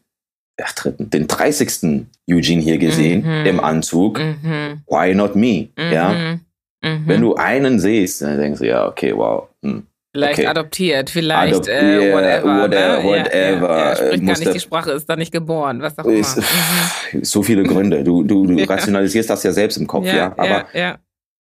ach, 0.60 0.74
dritten, 0.74 1.12
den 1.12 1.28
30. 1.28 2.08
Eugene 2.28 2.62
hier 2.62 2.80
gesehen 2.80 3.22
mhm. 3.24 3.46
im 3.46 3.60
Anzug. 3.60 4.20
Mhm. 4.20 4.82
Why 4.88 5.14
not 5.14 5.36
me? 5.36 5.70
Mhm. 5.78 5.92
Ja. 5.92 6.40
Mhm. 6.82 7.04
Wenn 7.06 7.22
du 7.22 7.36
einen 7.36 7.80
siehst, 7.80 8.22
dann 8.22 8.40
denkst 8.40 8.62
du, 8.62 8.68
ja, 8.68 8.88
okay, 8.88 9.16
wow. 9.16 9.50
Hm. 9.64 9.86
Vielleicht 10.12 10.40
okay. 10.40 10.48
adoptiert, 10.48 11.10
vielleicht 11.12 11.54
Adop 11.54 11.68
äh, 11.68 12.12
whatever. 12.14 12.64
Whatever. 12.64 12.98
Ne? 12.98 13.04
whatever. 13.04 13.70
Ja, 13.70 13.90
ja. 13.90 13.96
spricht 13.96 14.26
gar 14.26 14.40
nicht 14.40 14.54
die 14.56 14.60
Sprache, 14.60 14.92
ist 14.92 15.08
da 15.08 15.16
nicht 15.16 15.32
geboren, 15.32 15.82
was 15.82 16.00
auch 16.00 16.06
immer. 16.06 16.18
Ist, 16.18 16.38
mhm. 16.38 16.44
so 17.24 17.44
viele 17.44 17.62
Gründe. 17.62 18.04
Du, 18.04 18.24
du, 18.24 18.48
du 18.48 18.54
ja. 18.58 18.66
rationalisierst 18.66 19.30
das 19.30 19.44
ja 19.44 19.52
selbst 19.52 19.78
im 19.78 19.86
Kopf, 19.86 20.08
ja. 20.08 20.34
Aber, 20.36 20.66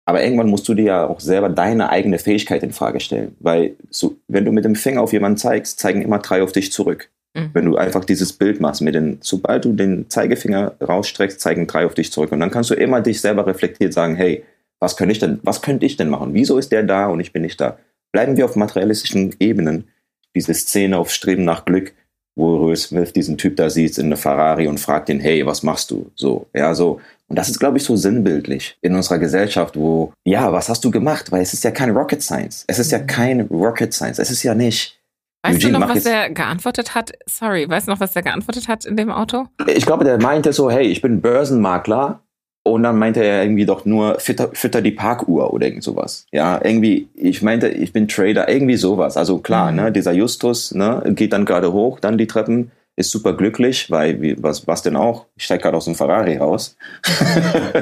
aber 0.04 0.22
irgendwann 0.22 0.50
musst 0.50 0.68
du 0.68 0.74
dir 0.74 0.84
ja 0.84 1.06
auch 1.06 1.20
selber 1.20 1.48
deine 1.48 1.88
eigene 1.88 2.18
Fähigkeit 2.18 2.62
in 2.62 2.72
Frage 2.72 3.00
stellen. 3.00 3.36
Weil 3.40 3.74
so, 3.88 4.16
wenn 4.28 4.44
du 4.44 4.52
mit 4.52 4.66
dem 4.66 4.74
Finger 4.74 5.00
auf 5.00 5.14
jemanden 5.14 5.38
zeigst, 5.38 5.80
zeigen 5.80 6.02
immer 6.02 6.18
drei 6.18 6.42
auf 6.42 6.52
dich 6.52 6.70
zurück. 6.70 7.08
Mhm. 7.34 7.50
Wenn 7.54 7.64
du 7.64 7.76
einfach 7.76 8.04
dieses 8.04 8.34
Bild 8.34 8.60
machst, 8.60 8.82
mit 8.82 8.94
den, 8.94 9.16
sobald 9.22 9.64
du 9.64 9.72
den 9.72 10.10
Zeigefinger 10.10 10.74
rausstreckst, 10.86 11.40
zeigen 11.40 11.66
drei 11.66 11.86
auf 11.86 11.94
dich 11.94 12.12
zurück. 12.12 12.32
Und 12.32 12.40
dann 12.40 12.50
kannst 12.50 12.68
du 12.68 12.74
immer 12.74 13.00
dich 13.00 13.22
selber 13.22 13.46
reflektiert 13.46 13.94
sagen, 13.94 14.14
hey, 14.16 14.44
was 14.78 14.96
könnte 14.98 15.12
ich 15.12 15.18
denn, 15.18 15.40
was 15.42 15.62
könnte 15.62 15.86
ich 15.86 15.96
denn 15.96 16.10
machen? 16.10 16.34
Wieso 16.34 16.58
ist 16.58 16.70
der 16.70 16.82
da 16.82 17.06
und 17.06 17.20
ich 17.20 17.32
bin 17.32 17.42
nicht 17.42 17.60
da? 17.60 17.78
Bleiben 18.12 18.36
wir 18.36 18.44
auf 18.44 18.56
materialistischen 18.56 19.34
Ebenen. 19.38 19.88
Diese 20.34 20.54
Szene 20.54 20.98
auf 20.98 21.10
Streben 21.10 21.44
nach 21.44 21.64
Glück, 21.64 21.94
wo 22.36 22.66
Will 22.66 22.76
Smith 22.76 23.12
diesen 23.12 23.36
Typ 23.36 23.56
da 23.56 23.68
sieht 23.70 23.98
in 23.98 24.06
einer 24.06 24.16
Ferrari 24.16 24.68
und 24.68 24.78
fragt 24.78 25.08
ihn, 25.08 25.20
hey, 25.20 25.44
was 25.44 25.62
machst 25.62 25.90
du? 25.90 26.10
So, 26.14 26.46
ja, 26.54 26.74
so. 26.74 27.00
Und 27.26 27.36
das 27.36 27.48
ist, 27.48 27.58
glaube 27.58 27.76
ich, 27.76 27.84
so 27.84 27.96
sinnbildlich 27.96 28.78
in 28.80 28.94
unserer 28.94 29.18
Gesellschaft, 29.18 29.76
wo, 29.76 30.12
ja, 30.24 30.52
was 30.52 30.68
hast 30.68 30.84
du 30.84 30.90
gemacht? 30.90 31.30
Weil 31.30 31.42
es 31.42 31.52
ist 31.52 31.64
ja 31.64 31.70
kein 31.70 31.90
Rocket 31.90 32.22
Science. 32.22 32.64
Es 32.68 32.78
ist 32.78 32.90
ja 32.90 32.98
mhm. 32.98 33.06
kein 33.06 33.40
Rocket 33.42 33.92
Science. 33.92 34.18
Es 34.18 34.30
ist 34.30 34.42
ja 34.42 34.54
nicht. 34.54 34.98
Weißt 35.42 35.56
Eugene, 35.56 35.74
du 35.74 35.78
noch, 35.80 35.88
was 35.88 36.06
er 36.06 36.30
geantwortet 36.30 36.94
hat? 36.94 37.12
Sorry, 37.26 37.68
weißt 37.68 37.86
du 37.86 37.92
noch, 37.92 38.00
was 38.00 38.16
er 38.16 38.22
geantwortet 38.22 38.68
hat 38.68 38.84
in 38.84 38.96
dem 38.96 39.10
Auto? 39.10 39.46
Ich 39.66 39.86
glaube, 39.86 40.04
der 40.04 40.20
meinte 40.20 40.52
so, 40.52 40.70
hey, 40.70 40.86
ich 40.86 41.00
bin 41.00 41.20
Börsenmakler 41.20 42.22
und 42.70 42.82
dann 42.82 42.98
meinte 42.98 43.22
er 43.22 43.42
irgendwie 43.42 43.66
doch 43.66 43.84
nur, 43.84 44.18
fütter, 44.20 44.50
fütter 44.52 44.82
die 44.82 44.90
Parkuhr 44.90 45.52
oder 45.52 45.66
irgend 45.66 45.82
sowas. 45.82 46.26
Ja, 46.32 46.60
irgendwie, 46.62 47.08
ich 47.14 47.42
meinte, 47.42 47.68
ich 47.68 47.92
bin 47.92 48.08
Trader, 48.08 48.48
irgendwie 48.48 48.76
sowas. 48.76 49.16
Also 49.16 49.38
klar, 49.38 49.70
mhm. 49.70 49.76
ne, 49.76 49.92
dieser 49.92 50.12
Justus 50.12 50.74
ne, 50.74 51.02
geht 51.14 51.32
dann 51.32 51.44
gerade 51.44 51.72
hoch, 51.72 52.00
dann 52.00 52.18
die 52.18 52.26
Treppen, 52.26 52.70
ist 52.96 53.12
super 53.12 53.32
glücklich, 53.34 53.90
weil, 53.90 54.20
wie, 54.20 54.42
was, 54.42 54.66
was 54.66 54.82
denn 54.82 54.96
auch? 54.96 55.26
Ich 55.36 55.44
steige 55.44 55.62
gerade 55.62 55.76
aus 55.76 55.84
dem 55.84 55.94
Ferrari 55.94 56.36
raus. 56.36 56.76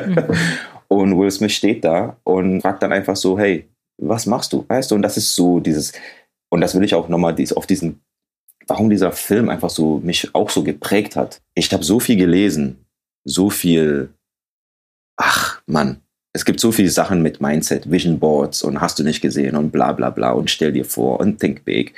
Mhm. 0.07 0.17
und 0.89 1.19
Will 1.19 1.31
Smith 1.31 1.53
steht 1.53 1.85
da 1.85 2.17
und 2.25 2.61
fragt 2.61 2.83
dann 2.83 2.93
einfach 2.93 3.17
so, 3.17 3.39
hey, 3.39 3.67
was 3.99 4.27
machst 4.27 4.53
du? 4.53 4.65
Weißt 4.69 4.91
du, 4.91 4.95
und 4.95 5.03
das 5.03 5.17
ist 5.17 5.35
so 5.35 5.61
dieses, 5.61 5.93
und 6.51 6.61
das 6.61 6.75
will 6.75 6.85
ich 6.85 6.95
auch 6.95 7.09
nochmal 7.09 7.35
dies, 7.35 7.53
auf 7.53 7.67
diesen, 7.67 8.01
warum 8.67 8.91
dieser 8.91 9.13
Film 9.13 9.49
einfach 9.49 9.71
so 9.71 9.99
mich 9.99 10.35
auch 10.35 10.51
so 10.51 10.63
geprägt 10.63 11.17
hat. 11.17 11.41
Ich 11.55 11.73
habe 11.73 11.83
so 11.83 11.99
viel 11.99 12.17
gelesen, 12.17 12.85
so 13.25 13.51
viel 13.51 14.11
ach 15.17 15.63
Mann, 15.67 16.01
es 16.33 16.45
gibt 16.45 16.61
so 16.61 16.71
viele 16.71 16.91
Sachen 16.91 17.23
mit 17.23 17.41
Mindset, 17.41 17.91
Vision 17.91 18.19
Boards 18.19 18.63
und 18.63 18.81
hast 18.81 18.99
du 18.99 19.03
nicht 19.03 19.23
gesehen 19.23 19.57
und 19.57 19.71
bla 19.71 19.93
bla 19.93 20.11
bla 20.11 20.33
und 20.33 20.51
stell 20.51 20.73
dir 20.73 20.85
vor 20.85 21.19
und 21.21 21.41
think 21.41 21.65
big. 21.65 21.95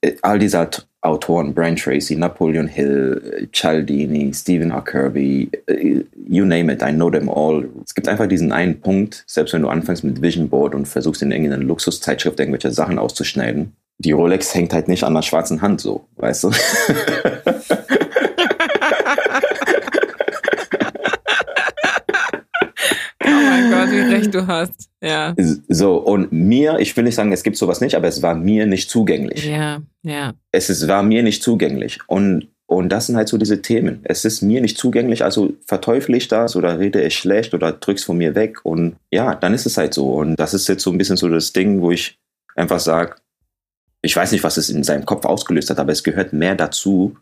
Äh, 0.00 0.14
all 0.22 0.38
diese 0.38 0.68
Autoren, 1.00 1.54
Brian 1.54 1.76
Tracy, 1.76 2.16
Napoleon 2.16 2.68
Hill, 2.68 3.48
Cialdini, 3.52 4.32
Stephen 4.32 4.70
R. 4.70 4.82
Kirby, 4.82 5.50
äh, 5.66 6.04
you 6.28 6.44
name 6.44 6.72
it, 6.72 6.82
I 6.82 6.92
know 6.92 7.10
them 7.10 7.28
all. 7.28 7.68
Es 7.84 7.94
gibt 7.94 8.08
einfach 8.08 8.26
diesen 8.28 8.52
einen 8.52 8.80
Punkt, 8.80 9.24
selbst 9.26 9.52
wenn 9.54 9.62
du 9.62 9.68
anfängst 9.68 10.04
mit 10.04 10.22
Vision 10.22 10.48
Board 10.48 10.74
und 10.74 10.86
versuchst 10.86 11.22
in 11.22 11.32
irgendeiner 11.32 11.62
Luxuszeitschrift 11.62 12.38
irgendwelche 12.38 12.70
Sachen 12.70 12.98
auszuschneiden, 12.98 13.72
die 13.98 14.12
Rolex 14.12 14.54
hängt 14.54 14.72
halt 14.72 14.88
nicht 14.88 15.04
an 15.04 15.14
der 15.14 15.22
schwarzen 15.22 15.62
Hand 15.62 15.80
so, 15.80 16.06
weißt 16.16 16.44
du? 16.44 16.50
wie 23.90 24.00
recht 24.00 24.25
du 24.36 24.46
hast. 24.46 24.88
Ja. 25.02 25.34
So, 25.68 25.96
und 25.96 26.32
mir, 26.32 26.78
ich 26.78 26.96
will 26.96 27.04
nicht 27.04 27.14
sagen, 27.14 27.32
es 27.32 27.42
gibt 27.42 27.56
sowas 27.56 27.80
nicht, 27.80 27.94
aber 27.94 28.08
es 28.08 28.22
war 28.22 28.34
mir 28.34 28.66
nicht 28.66 28.90
zugänglich. 28.90 29.46
Ja, 29.46 29.80
ja. 30.02 30.34
Es 30.52 30.70
ist, 30.70 30.86
war 30.88 31.02
mir 31.02 31.22
nicht 31.22 31.42
zugänglich. 31.42 31.98
Und, 32.06 32.48
und 32.66 32.88
das 32.90 33.06
sind 33.06 33.16
halt 33.16 33.28
so 33.28 33.38
diese 33.38 33.62
Themen. 33.62 34.00
Es 34.04 34.24
ist 34.24 34.42
mir 34.42 34.60
nicht 34.60 34.78
zugänglich, 34.78 35.24
also 35.24 35.54
verteufle 35.66 36.16
ich 36.16 36.28
das 36.28 36.56
oder 36.56 36.78
rede 36.78 37.02
es 37.02 37.14
schlecht 37.14 37.54
oder 37.54 37.72
drück's 37.72 38.04
von 38.04 38.18
mir 38.18 38.34
weg. 38.34 38.64
Und 38.64 38.96
ja, 39.10 39.34
dann 39.34 39.54
ist 39.54 39.66
es 39.66 39.76
halt 39.76 39.94
so. 39.94 40.14
Und 40.14 40.36
das 40.36 40.54
ist 40.54 40.68
jetzt 40.68 40.82
so 40.82 40.90
ein 40.90 40.98
bisschen 40.98 41.16
so 41.16 41.28
das 41.28 41.52
Ding, 41.52 41.80
wo 41.80 41.90
ich 41.90 42.18
einfach 42.54 42.80
sage, 42.80 43.16
ich 44.02 44.14
weiß 44.14 44.32
nicht, 44.32 44.44
was 44.44 44.56
es 44.56 44.70
in 44.70 44.84
seinem 44.84 45.04
Kopf 45.04 45.24
ausgelöst 45.24 45.70
hat, 45.70 45.78
aber 45.78 45.92
es 45.92 46.04
gehört 46.04 46.32
mehr 46.32 46.54
dazu. 46.54 47.16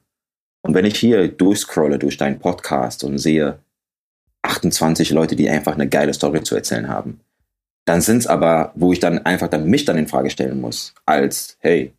Und 0.62 0.74
wenn 0.74 0.84
ich 0.84 0.98
hier 0.98 1.28
durchscrolle 1.28 1.98
durch 1.98 2.16
deinen 2.16 2.38
Podcast 2.38 3.04
und 3.04 3.18
sehe, 3.18 3.58
28 4.44 5.10
Leute, 5.10 5.36
die 5.36 5.48
einfach 5.48 5.74
eine 5.74 5.88
geile 5.88 6.14
Story 6.14 6.42
zu 6.42 6.54
erzählen 6.54 6.88
haben. 6.88 7.20
Dann 7.86 8.00
sind 8.00 8.18
es 8.18 8.26
aber, 8.26 8.72
wo 8.74 8.92
ich 8.92 9.00
dann 9.00 9.18
einfach 9.26 9.48
dann 9.48 9.68
mich 9.68 9.84
dann 9.84 9.98
in 9.98 10.06
Frage 10.06 10.30
stellen 10.30 10.60
muss, 10.60 10.94
als, 11.04 11.56
hey, 11.60 11.92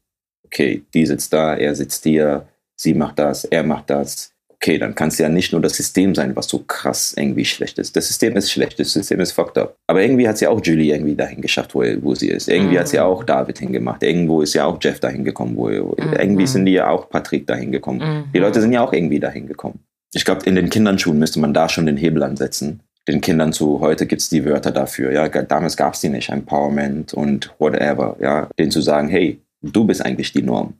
okay, 0.45 0.83
die 0.93 1.05
sitzt 1.05 1.33
da, 1.33 1.55
er 1.55 1.75
sitzt 1.75 2.03
hier, 2.03 2.47
sie 2.75 2.93
macht 2.93 3.19
das, 3.19 3.45
er 3.45 3.63
macht 3.63 3.89
das. 3.89 4.31
Okay, 4.49 4.79
dann 4.79 4.95
kann 4.95 5.09
es 5.09 5.17
ja 5.19 5.29
nicht 5.29 5.51
nur 5.51 5.61
das 5.61 5.75
System 5.75 6.15
sein, 6.15 6.35
was 6.35 6.47
so 6.47 6.59
krass 6.59 7.13
irgendwie 7.15 7.45
schlecht 7.45 7.77
ist. 7.77 7.95
Das 7.95 8.07
System 8.07 8.35
ist 8.35 8.51
schlecht, 8.51 8.79
das 8.79 8.93
System 8.93 9.19
ist 9.19 9.33
fucked 9.33 9.57
up. 9.59 9.75
Aber 9.85 10.01
irgendwie 10.01 10.27
hat 10.27 10.37
sie 10.37 10.47
auch 10.47 10.59
Julie 10.63 10.95
irgendwie 10.95 11.13
dahin 11.13 11.41
geschafft, 11.41 11.75
wo, 11.75 11.83
wo 12.01 12.15
sie 12.15 12.29
ist. 12.29 12.47
Irgendwie 12.47 12.75
mhm. 12.75 12.79
hat 12.79 12.87
sie 12.87 12.99
auch 12.99 13.23
David 13.23 13.59
hingemacht. 13.59 14.01
Irgendwo 14.01 14.41
ist 14.41 14.55
ja 14.55 14.65
auch 14.65 14.77
Jeff 14.81 14.99
dahin 14.99 15.23
gekommen. 15.23 15.55
Wo, 15.55 15.67
mhm. 15.67 16.13
Irgendwie 16.17 16.47
sind 16.47 16.65
die 16.65 16.71
ja 16.71 16.89
auch 16.89 17.09
Patrick 17.09 17.45
dahin 17.45 17.71
gekommen. 17.71 17.99
Mhm. 17.99 18.31
Die 18.33 18.39
Leute 18.39 18.59
sind 18.61 18.71
ja 18.71 18.81
auch 18.81 18.93
irgendwie 18.93 19.19
dahin 19.19 19.45
gekommen. 19.45 19.84
Ich 20.16 20.26
glaube, 20.26 20.45
in 20.45 20.55
den 20.55 20.70
Kinderschuhen 20.70 21.20
müsste 21.20 21.39
man 21.39 21.53
da 21.53 21.70
schon 21.70 21.86
den 21.86 21.97
Hebel 21.97 22.24
ansetzen 22.24 22.80
den 23.07 23.22
Kindern 23.22 23.53
zu, 23.53 23.80
heute 23.80 24.07
gibt 24.07 24.22
es 24.22 24.30
die 24.30 24.45
Wörter 24.45 24.72
dafür, 24.72 25.11
ja, 25.11 25.28
damals 25.28 25.78
gab 25.78 25.93
es 25.93 26.01
die 26.01 26.09
nicht, 26.09 26.30
Empowerment 26.30 27.13
und 27.13 27.53
whatever, 27.59 28.16
ja, 28.20 28.49
denen 28.57 28.72
zu 28.72 28.82
sagen, 28.82 29.09
hey, 29.09 29.39
du 29.61 29.86
bist 29.86 30.03
eigentlich 30.03 30.32
die 30.32 30.41
Norm. 30.41 30.74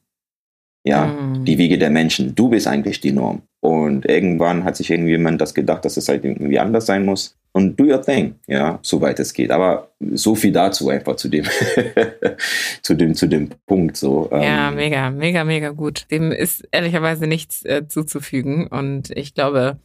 Ja, 0.84 1.08
mm. 1.08 1.46
die 1.46 1.58
Wiege 1.58 1.78
der 1.78 1.90
Menschen, 1.90 2.36
du 2.36 2.50
bist 2.50 2.68
eigentlich 2.68 3.00
die 3.00 3.12
Norm. 3.12 3.42
Und 3.60 4.06
irgendwann 4.06 4.64
hat 4.64 4.76
sich 4.76 4.92
irgendjemand 4.92 5.42
das 5.42 5.56
gedacht, 5.56 5.84
dass 5.84 5.98
es 5.98 6.08
halt 6.08 6.24
irgendwie 6.24 6.60
anders 6.60 6.86
sein 6.86 7.06
muss. 7.06 7.36
Und 7.56 7.80
do 7.80 7.86
your 7.86 8.02
thing, 8.02 8.36
ja, 8.48 8.80
soweit 8.82 9.18
es 9.18 9.32
geht. 9.32 9.50
Aber 9.50 9.90
so 10.12 10.36
viel 10.36 10.52
dazu 10.52 10.90
einfach 10.90 11.16
zu 11.16 11.30
dem, 11.30 11.46
zu 12.82 12.96
dem, 12.96 13.16
zu 13.16 13.28
dem 13.28 13.48
Punkt 13.66 13.96
so. 13.96 14.28
Ja, 14.30 14.68
ähm. 14.68 14.76
mega, 14.76 15.10
mega, 15.10 15.46
mega 15.46 15.70
gut. 15.70 16.06
Dem 16.12 16.34
ist 16.34 16.68
ehrlicherweise 16.72 17.28
nichts 17.28 17.64
äh, 17.64 17.88
zuzufügen. 17.88 18.68
Und 18.68 19.10
ich 19.12 19.34
glaube, 19.34 19.80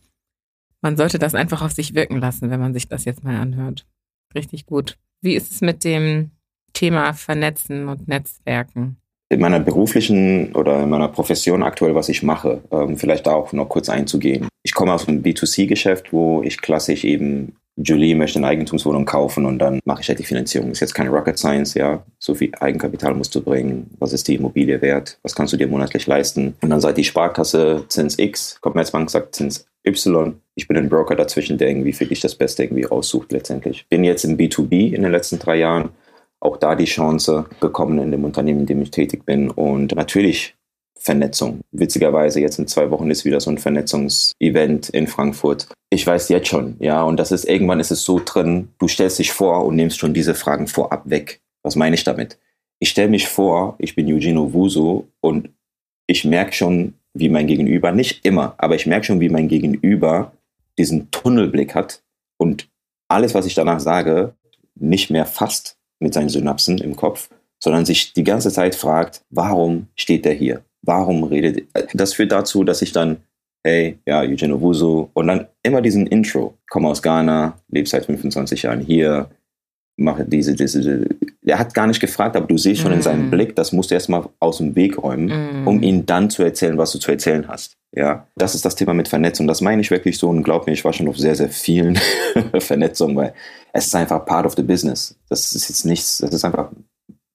man 0.82 0.96
sollte 0.96 1.20
das 1.20 1.36
einfach 1.36 1.62
auf 1.62 1.70
sich 1.70 1.94
wirken 1.94 2.18
lassen, 2.18 2.50
wenn 2.50 2.58
man 2.58 2.74
sich 2.74 2.88
das 2.88 3.04
jetzt 3.04 3.22
mal 3.22 3.36
anhört. 3.36 3.86
Richtig 4.34 4.66
gut. 4.66 4.98
Wie 5.22 5.36
ist 5.36 5.52
es 5.52 5.60
mit 5.60 5.84
dem 5.84 6.32
Thema 6.72 7.12
Vernetzen 7.12 7.86
und 7.88 8.08
Netzwerken? 8.08 8.99
In 9.32 9.40
meiner 9.40 9.60
beruflichen 9.60 10.52
oder 10.56 10.82
in 10.82 10.90
meiner 10.90 11.08
Profession 11.08 11.62
aktuell, 11.62 11.94
was 11.94 12.08
ich 12.08 12.22
mache, 12.22 12.62
ähm, 12.72 12.96
vielleicht 12.96 13.26
da 13.26 13.32
auch 13.32 13.52
noch 13.52 13.68
kurz 13.68 13.88
einzugehen. 13.88 14.48
Ich 14.64 14.74
komme 14.74 14.92
aus 14.92 15.06
einem 15.06 15.22
B2C-Geschäft, 15.22 16.12
wo 16.12 16.42
ich 16.42 16.60
klassisch 16.60 17.04
eben 17.04 17.54
Julie 17.76 18.14
möchte 18.14 18.38
eine 18.38 18.48
Eigentumswohnung 18.48 19.04
kaufen 19.04 19.46
und 19.46 19.58
dann 19.58 19.80
mache 19.84 20.02
ich 20.02 20.08
halt 20.08 20.18
die 20.18 20.24
Finanzierung. 20.24 20.70
Ist 20.70 20.80
jetzt 20.80 20.94
keine 20.94 21.10
Rocket 21.10 21.38
Science, 21.38 21.74
ja. 21.74 22.04
So 22.18 22.34
viel 22.34 22.50
Eigenkapital 22.58 23.14
musst 23.14 23.34
du 23.34 23.40
bringen. 23.40 23.90
Was 23.98 24.12
ist 24.12 24.28
die 24.28 24.34
Immobilie 24.34 24.82
wert? 24.82 25.18
Was 25.22 25.34
kannst 25.34 25.52
du 25.52 25.56
dir 25.56 25.66
monatlich 25.66 26.06
leisten? 26.06 26.54
Und 26.60 26.70
dann 26.70 26.80
sagt 26.80 26.98
die 26.98 27.04
Sparkasse 27.04 27.84
Zins 27.88 28.18
X, 28.18 28.58
Commerzbank 28.60 29.10
sagt 29.10 29.34
Zins 29.34 29.66
Y. 29.86 30.34
Ich 30.54 30.68
bin 30.68 30.76
ein 30.76 30.88
Broker 30.88 31.16
dazwischen, 31.16 31.56
der 31.56 31.68
irgendwie 31.68 31.92
für 31.92 32.06
dich 32.06 32.20
das 32.20 32.34
Beste 32.34 32.64
irgendwie 32.64 32.84
raussucht 32.84 33.32
letztendlich. 33.32 33.86
Bin 33.88 34.04
jetzt 34.04 34.24
im 34.24 34.36
B2B 34.36 34.92
in 34.92 35.02
den 35.02 35.12
letzten 35.12 35.38
drei 35.38 35.56
Jahren. 35.56 35.90
Auch 36.40 36.56
da 36.56 36.74
die 36.74 36.86
Chance 36.86 37.46
bekommen 37.60 37.98
in 37.98 38.10
dem 38.10 38.24
Unternehmen, 38.24 38.60
in 38.60 38.66
dem 38.66 38.82
ich 38.82 38.90
tätig 38.90 39.24
bin. 39.24 39.50
Und 39.50 39.94
natürlich 39.94 40.56
Vernetzung. 41.00 41.60
Witzigerweise, 41.72 42.40
jetzt 42.40 42.58
in 42.58 42.66
zwei 42.66 42.90
Wochen 42.90 43.10
ist 43.10 43.24
wieder 43.24 43.40
so 43.40 43.50
ein 43.50 43.58
Vernetzungsevent 43.58 44.90
in 44.90 45.06
Frankfurt. 45.06 45.68
Ich 45.88 46.06
weiß 46.06 46.28
jetzt 46.28 46.48
schon, 46.48 46.76
ja, 46.78 47.02
und 47.02 47.16
das 47.16 47.32
ist 47.32 47.46
irgendwann 47.46 47.80
ist 47.80 47.90
es 47.90 48.04
so 48.04 48.20
drin, 48.22 48.68
du 48.78 48.86
stellst 48.86 49.18
dich 49.18 49.32
vor 49.32 49.64
und 49.64 49.76
nimmst 49.76 49.98
schon 49.98 50.12
diese 50.12 50.34
Fragen 50.34 50.66
vorab 50.66 51.08
weg. 51.08 51.40
Was 51.62 51.74
meine 51.74 51.94
ich 51.94 52.04
damit? 52.04 52.38
Ich 52.80 52.90
stelle 52.90 53.08
mich 53.08 53.28
vor, 53.28 53.76
ich 53.78 53.94
bin 53.94 54.12
Eugene 54.12 54.52
Wuso 54.52 55.08
und 55.20 55.48
ich 56.06 56.24
merke 56.26 56.52
schon, 56.52 56.94
wie 57.14 57.30
mein 57.30 57.46
Gegenüber, 57.46 57.92
nicht 57.92 58.24
immer, 58.24 58.54
aber 58.58 58.74
ich 58.74 58.86
merke 58.86 59.06
schon, 59.06 59.20
wie 59.20 59.30
mein 59.30 59.48
Gegenüber 59.48 60.32
diesen 60.78 61.10
Tunnelblick 61.10 61.74
hat 61.74 62.02
und 62.36 62.68
alles, 63.08 63.34
was 63.34 63.46
ich 63.46 63.54
danach 63.54 63.80
sage, 63.80 64.34
nicht 64.74 65.10
mehr 65.10 65.26
fasst 65.26 65.79
mit 66.00 66.14
seinen 66.14 66.28
Synapsen 66.28 66.78
im 66.78 66.96
Kopf, 66.96 67.28
sondern 67.62 67.84
sich 67.84 68.12
die 68.12 68.24
ganze 68.24 68.50
Zeit 68.50 68.74
fragt, 68.74 69.22
warum 69.30 69.86
steht 69.94 70.24
der 70.24 70.34
hier? 70.34 70.62
Warum 70.82 71.24
redet 71.24 71.68
Das 71.94 72.14
führt 72.14 72.32
dazu, 72.32 72.64
dass 72.64 72.82
ich 72.82 72.92
dann, 72.92 73.18
hey, 73.62 73.98
ja, 74.06 74.20
Eugene 74.22 74.54
Owusu 74.54 75.08
und 75.12 75.26
dann 75.26 75.46
immer 75.62 75.82
diesen 75.82 76.06
Intro, 76.06 76.54
komme 76.70 76.88
aus 76.88 77.02
Ghana, 77.02 77.58
lebe 77.68 77.88
seit 77.88 78.06
25 78.06 78.62
Jahren 78.62 78.80
hier, 78.80 79.28
mache 80.00 80.24
diese, 80.24 80.54
diese, 80.54 81.06
er 81.44 81.58
hat 81.58 81.74
gar 81.74 81.86
nicht 81.86 82.00
gefragt, 82.00 82.34
aber 82.34 82.46
du 82.46 82.56
siehst 82.56 82.80
schon 82.80 82.90
mm. 82.90 82.94
in 82.94 83.02
seinem 83.02 83.26
mm. 83.28 83.30
Blick, 83.30 83.56
das 83.56 83.72
musst 83.72 83.90
du 83.90 83.94
erstmal 83.94 84.24
aus 84.38 84.56
dem 84.56 84.74
Weg 84.74 85.02
räumen, 85.02 85.64
mm. 85.64 85.68
um 85.68 85.82
ihn 85.82 86.06
dann 86.06 86.30
zu 86.30 86.42
erzählen, 86.42 86.78
was 86.78 86.92
du 86.92 86.98
zu 86.98 87.10
erzählen 87.10 87.46
hast. 87.48 87.76
Ja, 87.94 88.26
das 88.36 88.54
ist 88.54 88.64
das 88.64 88.76
Thema 88.76 88.94
mit 88.94 89.08
Vernetzung. 89.08 89.46
Das 89.46 89.60
meine 89.60 89.82
ich 89.82 89.90
wirklich 89.90 90.16
so 90.16 90.28
und 90.28 90.42
glaub 90.42 90.66
mir, 90.66 90.72
ich 90.72 90.84
war 90.84 90.92
schon 90.92 91.08
auf 91.08 91.18
sehr, 91.18 91.34
sehr 91.34 91.48
vielen 91.48 91.98
Vernetzungen, 92.58 93.16
weil 93.16 93.34
es 93.72 93.86
ist 93.86 93.94
einfach 93.94 94.24
part 94.24 94.46
of 94.46 94.54
the 94.56 94.62
business. 94.62 95.16
Das 95.28 95.54
ist 95.54 95.68
jetzt 95.68 95.84
nichts, 95.84 96.18
das 96.18 96.32
ist 96.32 96.44
einfach 96.44 96.70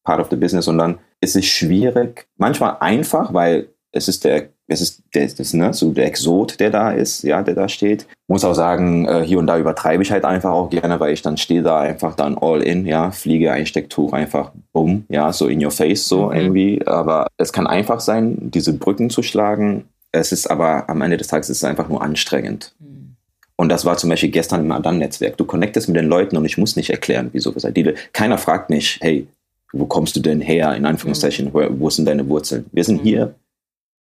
part 0.03 0.19
of 0.19 0.29
the 0.29 0.35
business 0.35 0.67
und 0.67 0.77
dann 0.77 0.99
ist 1.21 1.35
es 1.35 1.45
schwierig, 1.45 2.27
manchmal 2.37 2.77
einfach, 2.79 3.33
weil 3.33 3.69
es 3.91 4.07
ist 4.07 4.23
der 4.25 4.49
es 4.67 4.81
ist 4.81 5.03
der, 5.13 5.27
das, 5.27 5.53
ne, 5.53 5.73
so 5.73 5.91
der 5.91 6.07
Exot, 6.07 6.59
der 6.59 6.71
da 6.71 6.91
ist, 6.91 7.23
ja, 7.23 7.43
der 7.43 7.53
da 7.53 7.69
steht. 7.69 8.07
Muss 8.27 8.43
auch 8.43 8.55
sagen, 8.55 9.07
äh, 9.07 9.23
hier 9.23 9.37
und 9.37 9.47
da 9.47 9.59
übertreibe 9.59 10.01
ich 10.01 10.11
halt 10.11 10.25
einfach 10.25 10.51
auch 10.51 10.69
gerne, 10.69 10.99
weil 10.99 11.13
ich 11.13 11.21
dann 11.21 11.37
stehe 11.37 11.61
da 11.61 11.79
einfach 11.79 12.15
dann 12.15 12.37
all 12.37 12.61
in, 12.63 12.85
ja, 12.85 13.11
Fliege, 13.11 13.51
Einstecktuch, 13.51 14.13
einfach 14.13 14.51
bumm, 14.73 15.05
ja, 15.09 15.31
so 15.31 15.47
in 15.47 15.63
your 15.63 15.71
face, 15.71 16.07
so 16.07 16.27
mhm. 16.27 16.35
irgendwie. 16.35 16.87
Aber 16.87 17.27
es 17.37 17.53
kann 17.53 17.67
einfach 17.67 17.99
sein, 17.99 18.37
diese 18.51 18.73
Brücken 18.73 19.09
zu 19.09 19.21
schlagen. 19.21 19.85
Es 20.11 20.31
ist 20.31 20.49
aber 20.49 20.89
am 20.89 21.01
Ende 21.01 21.17
des 21.17 21.27
Tages 21.27 21.49
ist 21.49 21.57
es 21.57 21.63
einfach 21.63 21.87
nur 21.87 22.01
anstrengend. 22.01 22.73
Mhm. 22.79 22.94
Und 23.57 23.69
das 23.69 23.85
war 23.85 23.97
zum 23.97 24.09
Beispiel 24.09 24.31
gestern 24.31 24.61
im 24.61 24.71
Adan-Netzwerk. 24.71 25.37
Du 25.37 25.45
connectest 25.45 25.87
mit 25.87 25.97
den 25.97 26.07
Leuten 26.07 26.35
und 26.35 26.45
ich 26.45 26.57
muss 26.57 26.75
nicht 26.75 26.89
erklären, 26.89 27.29
wieso. 27.31 27.53
Keiner 28.11 28.37
fragt 28.37 28.69
mich, 28.69 28.99
hey, 29.01 29.27
wo 29.71 29.85
kommst 29.85 30.15
du 30.15 30.19
denn 30.19 30.41
her, 30.41 30.75
in 30.75 30.85
Anführungszeichen, 30.85 31.47
mhm. 31.47 31.53
wo, 31.53 31.79
wo 31.79 31.89
sind 31.89 32.05
deine 32.05 32.27
Wurzeln? 32.27 32.65
Wir 32.71 32.83
sind 32.83 33.01
mhm. 33.01 33.07
hier, 33.07 33.35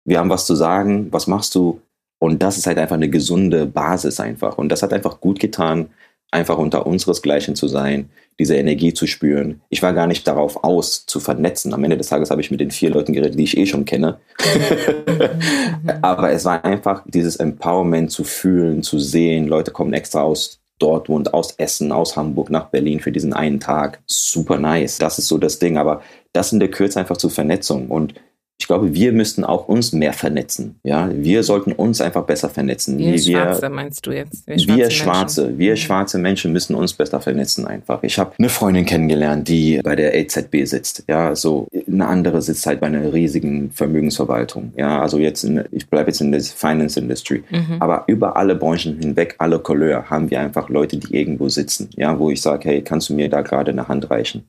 wir 0.05 0.19
haben 0.19 0.29
was 0.29 0.45
zu 0.45 0.55
sagen, 0.55 1.07
was 1.11 1.27
machst 1.27 1.55
du? 1.55 1.81
Und 2.19 2.41
das 2.41 2.57
ist 2.57 2.67
halt 2.67 2.77
einfach 2.77 2.95
eine 2.95 3.09
gesunde 3.09 3.65
Basis 3.65 4.19
einfach. 4.19 4.57
Und 4.57 4.69
das 4.69 4.81
hat 4.83 4.91
einfach 4.91 5.21
gut 5.21 5.39
getan, 5.39 5.89
einfach 6.31 6.57
unter 6.57 6.85
unseresgleichen 6.85 7.55
zu 7.55 7.67
sein, 7.67 8.09
diese 8.39 8.55
Energie 8.55 8.93
zu 8.93 9.07
spüren. 9.07 9.61
Ich 9.69 9.81
war 9.81 9.93
gar 9.93 10.07
nicht 10.07 10.27
darauf 10.27 10.63
aus, 10.63 11.05
zu 11.05 11.19
vernetzen. 11.19 11.73
Am 11.73 11.83
Ende 11.83 11.97
des 11.97 12.09
Tages 12.09 12.29
habe 12.29 12.41
ich 12.41 12.51
mit 12.51 12.59
den 12.59 12.71
vier 12.71 12.91
Leuten 12.91 13.13
geredet, 13.13 13.39
die 13.39 13.45
ich 13.45 13.57
eh 13.57 13.65
schon 13.65 13.85
kenne. 13.85 14.19
Aber 16.01 16.31
es 16.31 16.45
war 16.45 16.63
einfach 16.63 17.03
dieses 17.07 17.37
Empowerment 17.37 18.11
zu 18.11 18.23
fühlen, 18.23 18.83
zu 18.83 18.99
sehen. 18.99 19.47
Leute 19.47 19.71
kommen 19.71 19.93
extra 19.93 20.21
aus 20.21 20.59
Dortmund, 20.79 21.33
aus 21.33 21.53
Essen, 21.53 21.91
aus 21.91 22.15
Hamburg 22.15 22.51
nach 22.51 22.65
Berlin 22.69 22.99
für 22.99 23.11
diesen 23.11 23.33
einen 23.33 23.59
Tag. 23.59 23.99
Super 24.05 24.59
nice. 24.59 24.99
Das 24.99 25.17
ist 25.17 25.27
so 25.27 25.39
das 25.39 25.57
Ding. 25.57 25.77
Aber 25.77 26.01
das 26.33 26.53
in 26.53 26.59
der 26.59 26.69
Kürze 26.69 26.99
einfach 26.99 27.17
zur 27.17 27.31
Vernetzung. 27.31 27.87
Und 27.87 28.13
ich 28.59 28.65
glaube, 28.65 28.93
wir 28.93 29.11
müssten 29.11 29.43
auch 29.43 29.67
uns 29.67 29.93
mehr 29.93 30.13
vernetzen. 30.13 30.79
Ja, 30.83 31.09
wir 31.13 31.43
sollten 31.43 31.73
uns 31.73 32.01
einfach 32.01 32.23
besser 32.23 32.49
vernetzen. 32.49 32.97
Wir, 32.97 33.13
wir 33.13 33.19
Schwarze 33.19 33.69
meinst 33.69 34.05
du 34.05 34.11
jetzt? 34.11 34.47
Wir, 34.47 34.57
schwarze, 34.59 34.79
wir 34.79 34.89
schwarze, 34.89 35.41
Menschen. 35.41 35.59
wir 35.59 35.71
mhm. 35.71 35.77
schwarze 35.77 36.17
Menschen 36.17 36.53
müssen 36.53 36.75
uns 36.75 36.93
besser 36.93 37.21
vernetzen 37.21 37.67
einfach. 37.67 38.01
Ich 38.01 38.17
habe 38.17 38.33
eine 38.39 38.49
Freundin 38.49 38.85
kennengelernt, 38.85 39.47
die 39.47 39.79
bei 39.83 39.95
der 39.95 40.15
EZB 40.15 40.65
sitzt. 40.65 41.03
Ja, 41.07 41.35
so 41.35 41.67
eine 41.85 42.07
andere 42.07 42.41
sitzt 42.41 42.65
halt 42.65 42.79
bei 42.79 42.87
einer 42.87 43.13
riesigen 43.13 43.69
Vermögensverwaltung. 43.71 44.73
Ja, 44.75 45.01
also 45.01 45.19
jetzt, 45.19 45.43
in, 45.43 45.63
ich 45.71 45.87
bleibe 45.87 46.09
jetzt 46.09 46.21
in 46.21 46.31
der 46.31 46.41
Finance 46.41 46.99
Industry. 46.99 47.43
Mhm. 47.51 47.77
Aber 47.79 48.05
über 48.07 48.37
alle 48.37 48.55
Branchen 48.55 48.97
hinweg, 48.99 49.35
alle 49.37 49.59
Couleur, 49.59 50.09
haben 50.09 50.31
wir 50.31 50.39
einfach 50.39 50.67
Leute, 50.69 50.97
die 50.97 51.15
irgendwo 51.15 51.47
sitzen. 51.47 51.91
Ja, 51.95 52.17
wo 52.17 52.31
ich 52.31 52.41
sage, 52.41 52.67
hey, 52.67 52.81
kannst 52.81 53.09
du 53.09 53.13
mir 53.13 53.29
da 53.29 53.41
gerade 53.41 53.71
eine 53.71 53.87
Hand 53.87 54.09
reichen? 54.09 54.45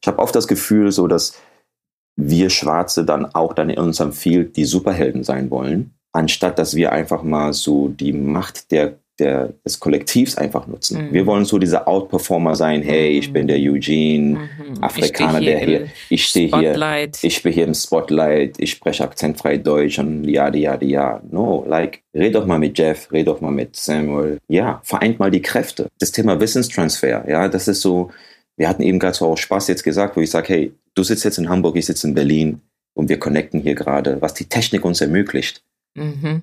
Ich 0.00 0.08
habe 0.08 0.18
oft 0.18 0.34
das 0.34 0.48
Gefühl, 0.48 0.90
so 0.90 1.06
dass 1.06 1.34
wir 2.16 2.50
Schwarze 2.50 3.04
dann 3.04 3.26
auch 3.26 3.54
dann 3.54 3.70
in 3.70 3.78
unserem 3.78 4.12
Field 4.12 4.56
die 4.56 4.64
Superhelden 4.64 5.24
sein 5.24 5.50
wollen, 5.50 5.94
anstatt 6.12 6.58
dass 6.58 6.74
wir 6.74 6.92
einfach 6.92 7.22
mal 7.22 7.52
so 7.52 7.88
die 7.88 8.12
Macht 8.12 8.70
der, 8.70 8.98
der, 9.18 9.54
des 9.64 9.80
Kollektivs 9.80 10.36
einfach 10.36 10.66
nutzen. 10.66 11.08
Mhm. 11.08 11.12
Wir 11.12 11.26
wollen 11.26 11.44
so 11.44 11.58
diese 11.58 11.86
Outperformer 11.86 12.54
sein, 12.54 12.82
hey, 12.82 13.18
ich 13.18 13.32
bin 13.32 13.46
der 13.46 13.58
mhm. 13.58 13.70
Eugene, 13.70 14.38
mhm. 14.38 14.82
Afrikaner, 14.82 15.40
der 15.40 15.58
hier, 15.60 15.86
ich 16.10 16.26
stehe 16.26 16.48
hier, 16.48 17.10
ich 17.22 17.42
bin 17.42 17.52
hier 17.52 17.66
im 17.66 17.74
Spotlight, 17.74 18.56
ich 18.58 18.72
spreche 18.72 19.04
akzentfrei 19.04 19.56
Deutsch 19.56 19.98
und 19.98 20.24
ja, 20.24 20.52
ja, 20.54 20.78
ja. 20.82 21.20
No, 21.30 21.64
like, 21.66 22.02
red 22.14 22.34
doch 22.34 22.44
mal 22.44 22.58
mit 22.58 22.78
Jeff, 22.78 23.10
red 23.10 23.26
doch 23.26 23.40
mal 23.40 23.52
mit 23.52 23.74
Samuel. 23.74 24.38
Ja, 24.48 24.80
vereint 24.84 25.18
mal 25.18 25.30
die 25.30 25.42
Kräfte. 25.42 25.88
Das 25.98 26.12
Thema 26.12 26.38
Wissenstransfer, 26.40 27.28
ja, 27.28 27.48
das 27.48 27.68
ist 27.68 27.80
so, 27.80 28.10
wir 28.56 28.68
hatten 28.68 28.82
eben 28.82 28.98
gerade 28.98 29.14
so 29.14 29.26
auch 29.26 29.38
Spaß 29.38 29.68
jetzt 29.68 29.84
gesagt, 29.84 30.16
wo 30.16 30.20
ich 30.20 30.30
sage, 30.30 30.48
hey, 30.48 30.72
du 30.94 31.02
sitzt 31.02 31.24
jetzt 31.24 31.38
in 31.38 31.48
Hamburg, 31.48 31.76
ich 31.76 31.86
sitze 31.86 32.06
in 32.06 32.14
Berlin 32.14 32.60
und 32.94 33.08
wir 33.08 33.18
connecten 33.18 33.60
hier 33.60 33.74
gerade, 33.74 34.20
was 34.20 34.34
die 34.34 34.44
Technik 34.44 34.84
uns 34.84 35.00
ermöglicht. 35.00 35.62
Mhm. 35.94 36.42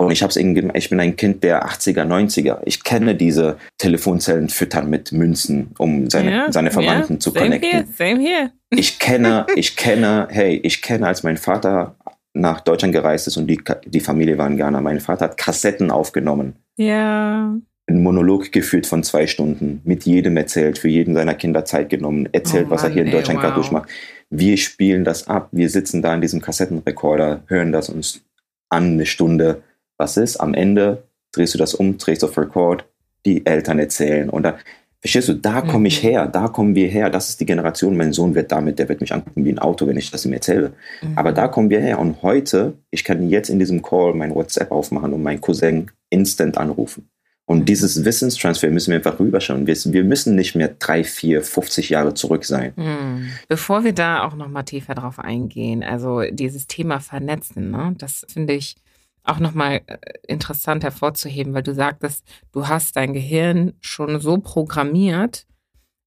Und 0.00 0.12
ich 0.12 0.22
hab's 0.22 0.36
irgendwie, 0.36 0.68
ich 0.74 0.90
bin 0.90 1.00
ein 1.00 1.16
Kind 1.16 1.42
der 1.42 1.66
80er, 1.66 2.04
90er. 2.04 2.60
Ich 2.64 2.84
kenne 2.84 3.16
diese 3.16 3.58
Telefonzellen 3.78 4.48
füttern 4.48 4.88
mit 4.88 5.10
Münzen, 5.10 5.72
um 5.78 6.08
seine, 6.08 6.30
ja, 6.30 6.52
seine 6.52 6.70
Verwandten 6.70 7.14
ja, 7.14 7.20
zu 7.20 7.30
same 7.30 7.46
connecten. 7.46 7.70
Here, 7.70 7.86
same 7.96 8.20
here. 8.20 8.52
ich 8.70 9.00
kenne, 9.00 9.46
ich 9.56 9.76
kenne, 9.76 10.28
hey, 10.30 10.60
ich 10.62 10.82
kenne, 10.82 11.08
als 11.08 11.24
mein 11.24 11.36
Vater 11.36 11.96
nach 12.32 12.60
Deutschland 12.60 12.94
gereist 12.94 13.26
ist 13.26 13.36
und 13.38 13.48
die, 13.48 13.60
die 13.86 13.98
Familie 13.98 14.38
war 14.38 14.46
in 14.46 14.56
Ghana. 14.56 14.80
Mein 14.80 15.00
Vater 15.00 15.24
hat 15.24 15.36
Kassetten 15.36 15.90
aufgenommen. 15.90 16.54
Ja 16.76 17.56
einen 17.88 18.02
Monolog 18.02 18.52
geführt 18.52 18.86
von 18.86 19.02
zwei 19.02 19.26
Stunden, 19.26 19.80
mit 19.84 20.04
jedem 20.04 20.36
erzählt, 20.36 20.78
für 20.78 20.88
jeden 20.88 21.14
seiner 21.14 21.34
Kinder 21.34 21.64
Zeit 21.64 21.88
genommen, 21.88 22.28
erzählt, 22.32 22.66
oh 22.66 22.68
Mann, 22.68 22.76
was 22.76 22.84
er 22.84 22.90
hier 22.90 23.04
in 23.04 23.10
Deutschland 23.10 23.38
ey, 23.38 23.42
wow. 23.42 23.42
gerade 23.42 23.54
durchmacht. 23.54 23.88
wir 24.30 24.56
spielen 24.58 25.04
das 25.04 25.26
ab, 25.26 25.48
wir 25.52 25.70
sitzen 25.70 26.02
da 26.02 26.14
in 26.14 26.20
diesem 26.20 26.40
Kassettenrekorder, 26.40 27.42
hören 27.46 27.72
das 27.72 27.88
uns 27.88 28.22
an 28.68 28.92
eine 28.92 29.06
Stunde. 29.06 29.62
Was 29.96 30.16
ist? 30.16 30.36
Am 30.36 30.54
Ende 30.54 31.04
drehst 31.32 31.54
du 31.54 31.58
das 31.58 31.74
um, 31.74 31.96
drehst 31.96 32.22
auf 32.24 32.36
Record, 32.36 32.84
die 33.24 33.46
Eltern 33.46 33.78
erzählen 33.78 34.28
und 34.28 34.42
dann, 34.42 34.54
verstehst 35.00 35.28
du, 35.28 35.34
da 35.34 35.62
komme 35.62 35.88
ich 35.88 36.02
mhm. 36.02 36.08
her, 36.08 36.26
da 36.26 36.48
kommen 36.48 36.74
wir 36.74 36.88
her, 36.88 37.08
das 37.08 37.30
ist 37.30 37.40
die 37.40 37.46
Generation, 37.46 37.96
mein 37.96 38.12
Sohn 38.12 38.34
wird 38.34 38.52
damit, 38.52 38.78
der 38.78 38.88
wird 38.88 39.00
mich 39.00 39.14
angucken 39.14 39.44
wie 39.44 39.52
ein 39.52 39.58
Auto, 39.58 39.86
wenn 39.86 39.96
ich 39.96 40.10
das 40.10 40.26
ihm 40.26 40.32
erzähle. 40.32 40.72
Mhm. 41.02 41.16
Aber 41.16 41.32
da 41.32 41.48
kommen 41.48 41.70
wir 41.70 41.80
her 41.80 41.98
und 41.98 42.22
heute, 42.22 42.74
ich 42.90 43.04
kann 43.04 43.28
jetzt 43.28 43.48
in 43.48 43.58
diesem 43.58 43.80
Call 43.80 44.14
mein 44.14 44.34
WhatsApp 44.34 44.72
aufmachen 44.72 45.14
und 45.14 45.22
meinen 45.22 45.40
Cousin 45.40 45.90
instant 46.10 46.58
anrufen. 46.58 47.08
Und 47.48 47.66
dieses 47.66 48.04
Wissenstransfer 48.04 48.68
müssen 48.68 48.90
wir 48.90 48.96
einfach 48.96 49.18
rüberschauen. 49.18 49.66
Wir, 49.66 49.74
wir 49.74 50.04
müssen 50.04 50.34
nicht 50.34 50.54
mehr 50.54 50.68
drei, 50.68 51.02
vier, 51.02 51.42
50 51.42 51.88
Jahre 51.88 52.12
zurück 52.12 52.44
sein. 52.44 52.74
Mhm. 52.76 53.30
Bevor 53.48 53.84
wir 53.84 53.94
da 53.94 54.22
auch 54.24 54.34
noch 54.34 54.48
mal 54.48 54.64
tiefer 54.64 54.94
drauf 54.94 55.18
eingehen, 55.18 55.82
also 55.82 56.20
dieses 56.30 56.66
Thema 56.66 57.00
Vernetzen, 57.00 57.70
ne, 57.70 57.94
das 57.96 58.26
finde 58.28 58.52
ich 58.52 58.76
auch 59.24 59.38
nochmal 59.38 59.80
äh, 59.86 59.96
interessant 60.26 60.84
hervorzuheben, 60.84 61.54
weil 61.54 61.62
du 61.62 61.72
sagtest, 61.72 62.22
du 62.52 62.68
hast 62.68 62.96
dein 62.96 63.14
Gehirn 63.14 63.72
schon 63.80 64.20
so 64.20 64.36
programmiert, 64.36 65.46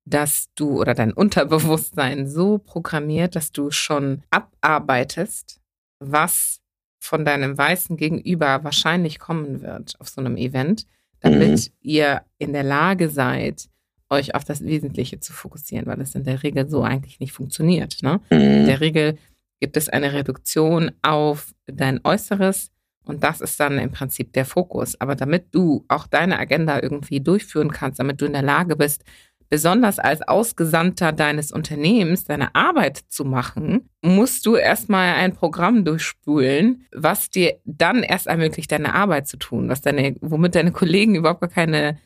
dass 0.05 0.45
du 0.53 0.79
oder 0.79 0.93
dein 0.93 1.11
Unterbewusstsein 1.11 2.27
so 2.27 2.59
programmiert, 2.59 3.35
dass 3.35 3.51
du 3.51 3.71
schon 3.71 4.21
abarbeitest, 4.29 5.59
was 5.97 6.59
von 6.99 7.25
deinem 7.25 7.57
weißen 7.57 7.97
Gegenüber 7.97 8.63
wahrscheinlich 8.63 9.17
kommen 9.17 9.63
wird 9.63 9.99
auf 9.99 10.07
so 10.07 10.21
einem 10.21 10.37
Event 10.37 10.85
damit 11.21 11.51
mhm. 11.51 11.73
ihr 11.81 12.21
in 12.37 12.53
der 12.53 12.63
Lage 12.63 13.09
seid, 13.09 13.69
euch 14.09 14.35
auf 14.35 14.43
das 14.43 14.63
Wesentliche 14.63 15.19
zu 15.19 15.31
fokussieren, 15.31 15.85
weil 15.85 16.01
es 16.01 16.15
in 16.15 16.25
der 16.25 16.43
Regel 16.43 16.69
so 16.69 16.83
eigentlich 16.83 17.19
nicht 17.19 17.31
funktioniert. 17.31 18.03
Ne? 18.03 18.19
Mhm. 18.29 18.39
In 18.39 18.65
der 18.65 18.81
Regel 18.81 19.17
gibt 19.59 19.77
es 19.77 19.87
eine 19.87 20.13
Reduktion 20.13 20.91
auf 21.01 21.53
dein 21.65 22.01
Äußeres 22.03 22.71
und 23.05 23.23
das 23.23 23.41
ist 23.41 23.59
dann 23.59 23.77
im 23.79 23.91
Prinzip 23.91 24.33
der 24.33 24.45
Fokus. 24.45 24.99
Aber 24.99 25.15
damit 25.15 25.53
du 25.55 25.85
auch 25.87 26.07
deine 26.07 26.37
Agenda 26.39 26.81
irgendwie 26.81 27.21
durchführen 27.21 27.71
kannst, 27.71 27.99
damit 27.99 28.21
du 28.21 28.25
in 28.25 28.33
der 28.33 28.41
Lage 28.41 28.75
bist, 28.75 29.03
besonders 29.51 29.99
als 29.99 30.21
Ausgesandter 30.21 31.11
deines 31.11 31.51
Unternehmens 31.51 32.23
deine 32.23 32.55
Arbeit 32.55 33.01
zu 33.09 33.25
machen, 33.25 33.89
musst 34.01 34.45
du 34.45 34.55
erstmal 34.55 35.15
ein 35.15 35.33
Programm 35.35 35.83
durchspulen, 35.83 36.87
was 36.95 37.29
dir 37.29 37.59
dann 37.65 38.01
erst 38.01 38.27
ermöglicht, 38.27 38.71
deine 38.71 38.95
Arbeit 38.95 39.27
zu 39.27 39.37
tun, 39.37 39.67
was 39.67 39.81
deine, 39.81 40.15
womit 40.21 40.55
deine 40.55 40.71
Kollegen 40.71 41.15
überhaupt 41.15 41.41
gar 41.41 41.49
keine 41.49 41.99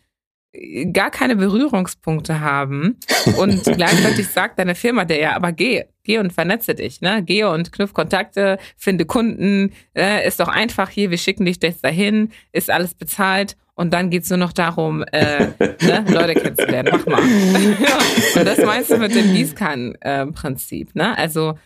gar 0.94 1.12
keine 1.12 1.36
Berührungspunkte 1.36 2.40
haben. 2.40 2.98
Und 3.38 3.64
gleichzeitig 3.76 4.28
sagt 4.30 4.58
deine 4.58 4.74
Firma 4.74 5.04
dir 5.04 5.20
ja, 5.20 5.36
aber 5.36 5.52
geh, 5.52 5.84
geh 6.04 6.18
und 6.18 6.32
vernetze 6.32 6.76
dich, 6.76 7.02
ne? 7.02 7.22
Geh 7.24 7.44
und 7.44 7.74
knüpf 7.74 7.94
Kontakte, 7.94 8.58
finde 8.78 9.06
Kunden, 9.06 9.74
äh, 9.94 10.26
ist 10.26 10.40
doch 10.40 10.48
einfach 10.48 10.90
hier, 10.90 11.12
wir 11.12 11.18
schicken 11.18 11.46
dich 11.46 11.58
jetzt 11.62 11.84
dahin, 11.84 12.32
ist 12.54 12.72
alles 12.72 12.94
bezahlt 12.94 13.58
und 13.76 13.94
dann 13.94 14.10
geht 14.10 14.24
es 14.24 14.30
nur 14.30 14.38
noch 14.38 14.54
darum, 14.54 15.04
äh, 15.12 15.48
ne, 15.60 16.06
Leute 16.08 16.34
kennenzulernen. 16.36 16.92
Mach 16.94 17.06
mal. 17.06 17.22
ja, 18.36 18.44
das 18.44 18.60
meinst 18.66 18.90
du 18.90 18.98
mit 18.98 19.14
dem 19.14 19.34
Gießkannen-Prinzip. 19.34 20.96
ne? 20.96 21.18
Also 21.18 21.58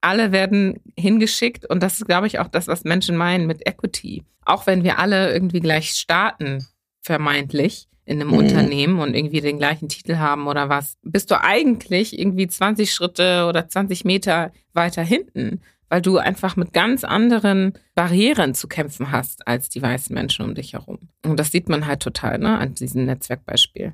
alle 0.00 0.32
werden 0.32 0.80
hingeschickt 0.96 1.68
und 1.68 1.82
das 1.82 1.98
ist, 1.98 2.06
glaube 2.06 2.26
ich, 2.26 2.38
auch 2.38 2.48
das, 2.48 2.68
was 2.68 2.84
Menschen 2.84 3.16
meinen 3.16 3.46
mit 3.46 3.66
Equity. 3.66 4.24
Auch 4.44 4.66
wenn 4.66 4.82
wir 4.82 4.98
alle 4.98 5.32
irgendwie 5.32 5.60
gleich 5.60 5.90
starten, 5.90 6.66
vermeintlich, 7.02 7.88
in 8.06 8.22
einem 8.22 8.30
mhm. 8.30 8.38
Unternehmen 8.38 8.98
und 9.00 9.14
irgendwie 9.14 9.42
den 9.42 9.58
gleichen 9.58 9.90
Titel 9.90 10.16
haben 10.16 10.46
oder 10.46 10.70
was, 10.70 10.96
bist 11.02 11.30
du 11.30 11.38
eigentlich 11.42 12.18
irgendwie 12.18 12.48
20 12.48 12.90
Schritte 12.90 13.44
oder 13.46 13.68
20 13.68 14.06
Meter 14.06 14.52
weiter 14.72 15.02
hinten 15.02 15.60
weil 15.88 16.02
du 16.02 16.18
einfach 16.18 16.56
mit 16.56 16.72
ganz 16.72 17.04
anderen 17.04 17.72
Barrieren 17.94 18.54
zu 18.54 18.68
kämpfen 18.68 19.10
hast 19.12 19.46
als 19.46 19.68
die 19.68 19.82
weißen 19.82 20.14
Menschen 20.14 20.44
um 20.44 20.54
dich 20.54 20.74
herum. 20.74 20.98
Und 21.24 21.38
das 21.38 21.50
sieht 21.50 21.68
man 21.68 21.86
halt 21.86 22.00
total 22.00 22.38
ne, 22.38 22.58
an 22.58 22.74
diesem 22.74 23.04
Netzwerkbeispiel. 23.06 23.92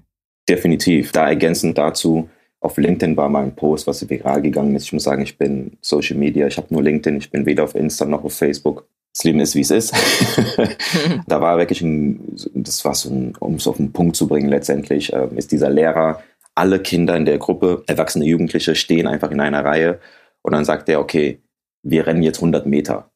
Definitiv. 0.48 1.12
Da 1.12 1.28
ergänzend 1.28 1.78
dazu, 1.78 2.28
auf 2.60 2.76
LinkedIn 2.76 3.16
war 3.16 3.28
mal 3.28 3.44
ein 3.44 3.54
Post, 3.54 3.86
was 3.86 4.08
viral 4.08 4.42
gegangen 4.42 4.74
ist. 4.74 4.84
Ich 4.84 4.92
muss 4.92 5.04
sagen, 5.04 5.22
ich 5.22 5.36
bin 5.36 5.76
Social 5.80 6.16
Media, 6.16 6.46
ich 6.46 6.56
habe 6.56 6.72
nur 6.72 6.82
LinkedIn, 6.82 7.18
ich 7.18 7.30
bin 7.30 7.46
weder 7.46 7.64
auf 7.64 7.74
Insta 7.74 8.04
noch 8.04 8.24
auf 8.24 8.34
Facebook. 8.34 8.86
Das 9.12 9.22
Leben 9.24 9.40
ist, 9.40 9.54
wie 9.54 9.60
es 9.60 9.70
ist. 9.70 9.94
da 11.28 11.40
war 11.40 11.58
wirklich 11.58 11.82
ein, 11.82 12.20
das 12.54 12.84
war 12.84 12.94
so 12.94 13.10
ein, 13.10 13.36
um 13.38 13.56
es 13.56 13.68
auf 13.68 13.76
den 13.76 13.92
Punkt 13.92 14.16
zu 14.16 14.26
bringen, 14.26 14.48
letztendlich 14.48 15.12
äh, 15.12 15.28
ist 15.36 15.52
dieser 15.52 15.70
Lehrer, 15.70 16.22
alle 16.54 16.80
Kinder 16.80 17.16
in 17.16 17.26
der 17.26 17.38
Gruppe, 17.38 17.84
erwachsene 17.86 18.24
Jugendliche, 18.24 18.74
stehen 18.74 19.06
einfach 19.06 19.30
in 19.30 19.40
einer 19.40 19.64
Reihe 19.64 20.00
und 20.42 20.52
dann 20.52 20.64
sagt 20.64 20.88
er, 20.88 21.00
okay, 21.00 21.40
wir 21.84 22.06
rennen 22.06 22.22
jetzt 22.22 22.38
100 22.38 22.66
Meter. 22.66 23.10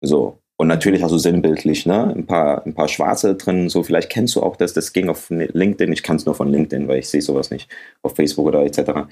So. 0.00 0.38
Und 0.56 0.68
natürlich 0.68 1.02
hast 1.02 1.10
du 1.10 1.18
sinnbildlich, 1.18 1.84
ne? 1.84 2.14
Ein 2.14 2.26
paar, 2.26 2.64
ein 2.64 2.74
paar 2.74 2.86
Schwarze 2.86 3.34
drin, 3.34 3.68
so 3.68 3.82
vielleicht 3.82 4.08
kennst 4.08 4.36
du 4.36 4.42
auch 4.42 4.54
das, 4.54 4.72
das 4.72 4.92
ging 4.92 5.08
auf 5.08 5.28
LinkedIn, 5.30 5.92
ich 5.92 6.04
kann 6.04 6.16
es 6.16 6.26
nur 6.26 6.36
von 6.36 6.48
LinkedIn, 6.48 6.86
weil 6.86 7.00
ich 7.00 7.08
sehe 7.08 7.22
sowas 7.22 7.50
nicht 7.50 7.68
auf 8.02 8.14
Facebook 8.14 8.46
oder 8.46 8.64
etc. 8.64 9.08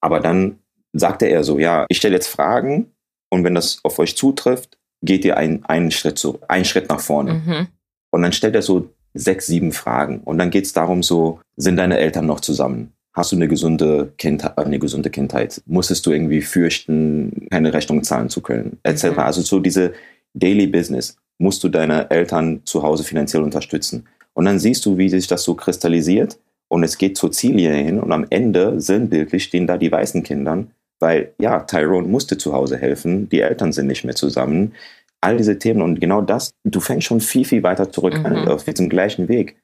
Aber 0.00 0.20
dann 0.20 0.58
sagte 0.94 1.26
er 1.26 1.44
so, 1.44 1.58
ja, 1.58 1.84
ich 1.90 1.98
stelle 1.98 2.14
jetzt 2.14 2.28
Fragen 2.28 2.92
und 3.28 3.44
wenn 3.44 3.54
das 3.54 3.80
auf 3.84 3.98
euch 3.98 4.16
zutrifft, 4.16 4.78
geht 5.02 5.26
ihr 5.26 5.36
ein, 5.36 5.64
einen 5.66 5.90
Schritt 5.90 6.18
zu, 6.18 6.38
einen 6.48 6.64
Schritt 6.64 6.88
nach 6.88 7.00
vorne. 7.00 7.34
Mhm. 7.34 7.66
Und 8.10 8.22
dann 8.22 8.32
stellt 8.32 8.54
er 8.54 8.62
so 8.62 8.88
sechs, 9.12 9.46
sieben 9.46 9.72
Fragen. 9.72 10.20
Und 10.20 10.38
dann 10.38 10.50
geht 10.50 10.64
es 10.64 10.72
darum, 10.72 11.02
so, 11.02 11.40
sind 11.56 11.76
deine 11.76 11.98
Eltern 11.98 12.26
noch 12.26 12.40
zusammen? 12.40 12.92
Hast 13.16 13.32
du 13.32 13.36
eine 13.36 13.48
gesunde 13.48 14.12
Kindheit, 14.18 14.58
eine 14.58 14.78
gesunde 14.78 15.08
Kindheit? 15.08 15.62
Musstest 15.64 16.04
du 16.04 16.12
irgendwie 16.12 16.42
fürchten, 16.42 17.48
keine 17.50 17.72
Rechnung 17.72 18.02
zahlen 18.02 18.28
zu 18.28 18.42
können, 18.42 18.78
etc. 18.82 19.06
Mhm. 19.06 19.18
Also 19.20 19.40
so 19.40 19.58
diese 19.58 19.94
Daily 20.34 20.66
Business. 20.66 21.16
Musst 21.38 21.64
du 21.64 21.70
deine 21.70 22.10
Eltern 22.10 22.60
zu 22.66 22.82
Hause 22.82 23.04
finanziell 23.04 23.42
unterstützen? 23.42 24.06
Und 24.34 24.44
dann 24.44 24.58
siehst 24.58 24.84
du, 24.84 24.98
wie 24.98 25.08
sich 25.08 25.26
das 25.26 25.44
so 25.44 25.54
kristallisiert 25.54 26.38
und 26.68 26.84
es 26.84 26.98
geht 26.98 27.16
zur 27.16 27.32
Ziellinie 27.32 27.72
hin 27.72 28.00
und 28.00 28.12
am 28.12 28.26
Ende 28.28 28.78
sinnbildlich 28.82 29.44
stehen 29.44 29.66
da 29.66 29.78
die 29.78 29.90
weißen 29.90 30.22
Kindern, 30.22 30.72
weil 31.00 31.32
ja, 31.38 31.60
Tyrone 31.60 32.06
musste 32.06 32.36
zu 32.36 32.52
Hause 32.52 32.76
helfen, 32.76 33.30
die 33.30 33.40
Eltern 33.40 33.72
sind 33.72 33.86
nicht 33.86 34.04
mehr 34.04 34.14
zusammen. 34.14 34.74
All 35.22 35.38
diese 35.38 35.58
Themen 35.58 35.80
und 35.80 36.00
genau 36.00 36.20
das, 36.20 36.52
du 36.64 36.80
fängst 36.80 37.06
schon 37.06 37.22
viel, 37.22 37.46
viel 37.46 37.62
weiter 37.62 37.90
zurück 37.90 38.18
mhm. 38.18 38.26
an, 38.26 38.48
auf 38.48 38.64
diesem 38.64 38.90
gleichen 38.90 39.28
Weg. 39.28 39.56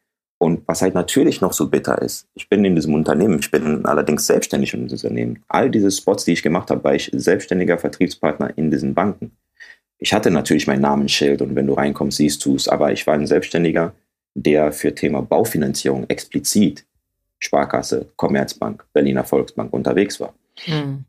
Und 0.42 0.66
was 0.66 0.82
halt 0.82 0.94
natürlich 0.94 1.40
noch 1.40 1.52
so 1.52 1.68
bitter 1.68 2.02
ist, 2.02 2.26
ich 2.34 2.48
bin 2.48 2.64
in 2.64 2.74
diesem 2.74 2.94
Unternehmen, 2.94 3.38
ich 3.38 3.52
bin 3.52 3.86
allerdings 3.86 4.26
selbstständig 4.26 4.74
in 4.74 4.88
diesem 4.88 5.10
Unternehmen. 5.10 5.44
All 5.46 5.70
diese 5.70 5.88
Spots, 5.88 6.24
die 6.24 6.32
ich 6.32 6.42
gemacht 6.42 6.68
habe, 6.72 6.82
war 6.82 6.96
ich 6.96 7.12
selbstständiger 7.14 7.78
Vertriebspartner 7.78 8.52
in 8.58 8.68
diesen 8.68 8.92
Banken. 8.92 9.30
Ich 9.98 10.12
hatte 10.12 10.32
natürlich 10.32 10.66
mein 10.66 10.80
Namensschild 10.80 11.42
und 11.42 11.54
wenn 11.54 11.68
du 11.68 11.74
reinkommst, 11.74 12.16
siehst 12.16 12.44
du 12.44 12.56
es, 12.56 12.66
aber 12.66 12.90
ich 12.90 13.06
war 13.06 13.14
ein 13.14 13.28
Selbstständiger, 13.28 13.94
der 14.34 14.72
für 14.72 14.92
Thema 14.92 15.22
Baufinanzierung 15.22 16.10
explizit 16.10 16.86
Sparkasse, 17.38 18.08
Commerzbank, 18.16 18.84
Berliner 18.92 19.22
Volksbank 19.22 19.72
unterwegs 19.72 20.18
war. 20.18 20.34
Mhm. 20.66 21.04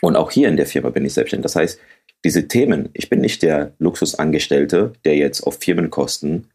Und 0.00 0.16
auch 0.16 0.32
hier 0.32 0.48
in 0.48 0.56
der 0.56 0.66
Firma 0.66 0.90
bin 0.90 1.04
ich 1.04 1.14
selbstständig. 1.14 1.44
Das 1.44 1.54
heißt, 1.54 1.78
diese 2.24 2.48
Themen, 2.48 2.88
ich 2.94 3.08
bin 3.08 3.20
nicht 3.20 3.42
der 3.42 3.74
Luxusangestellte, 3.78 4.92
der 5.04 5.14
jetzt 5.14 5.42
auf 5.42 5.60
Firmenkosten 5.60 6.48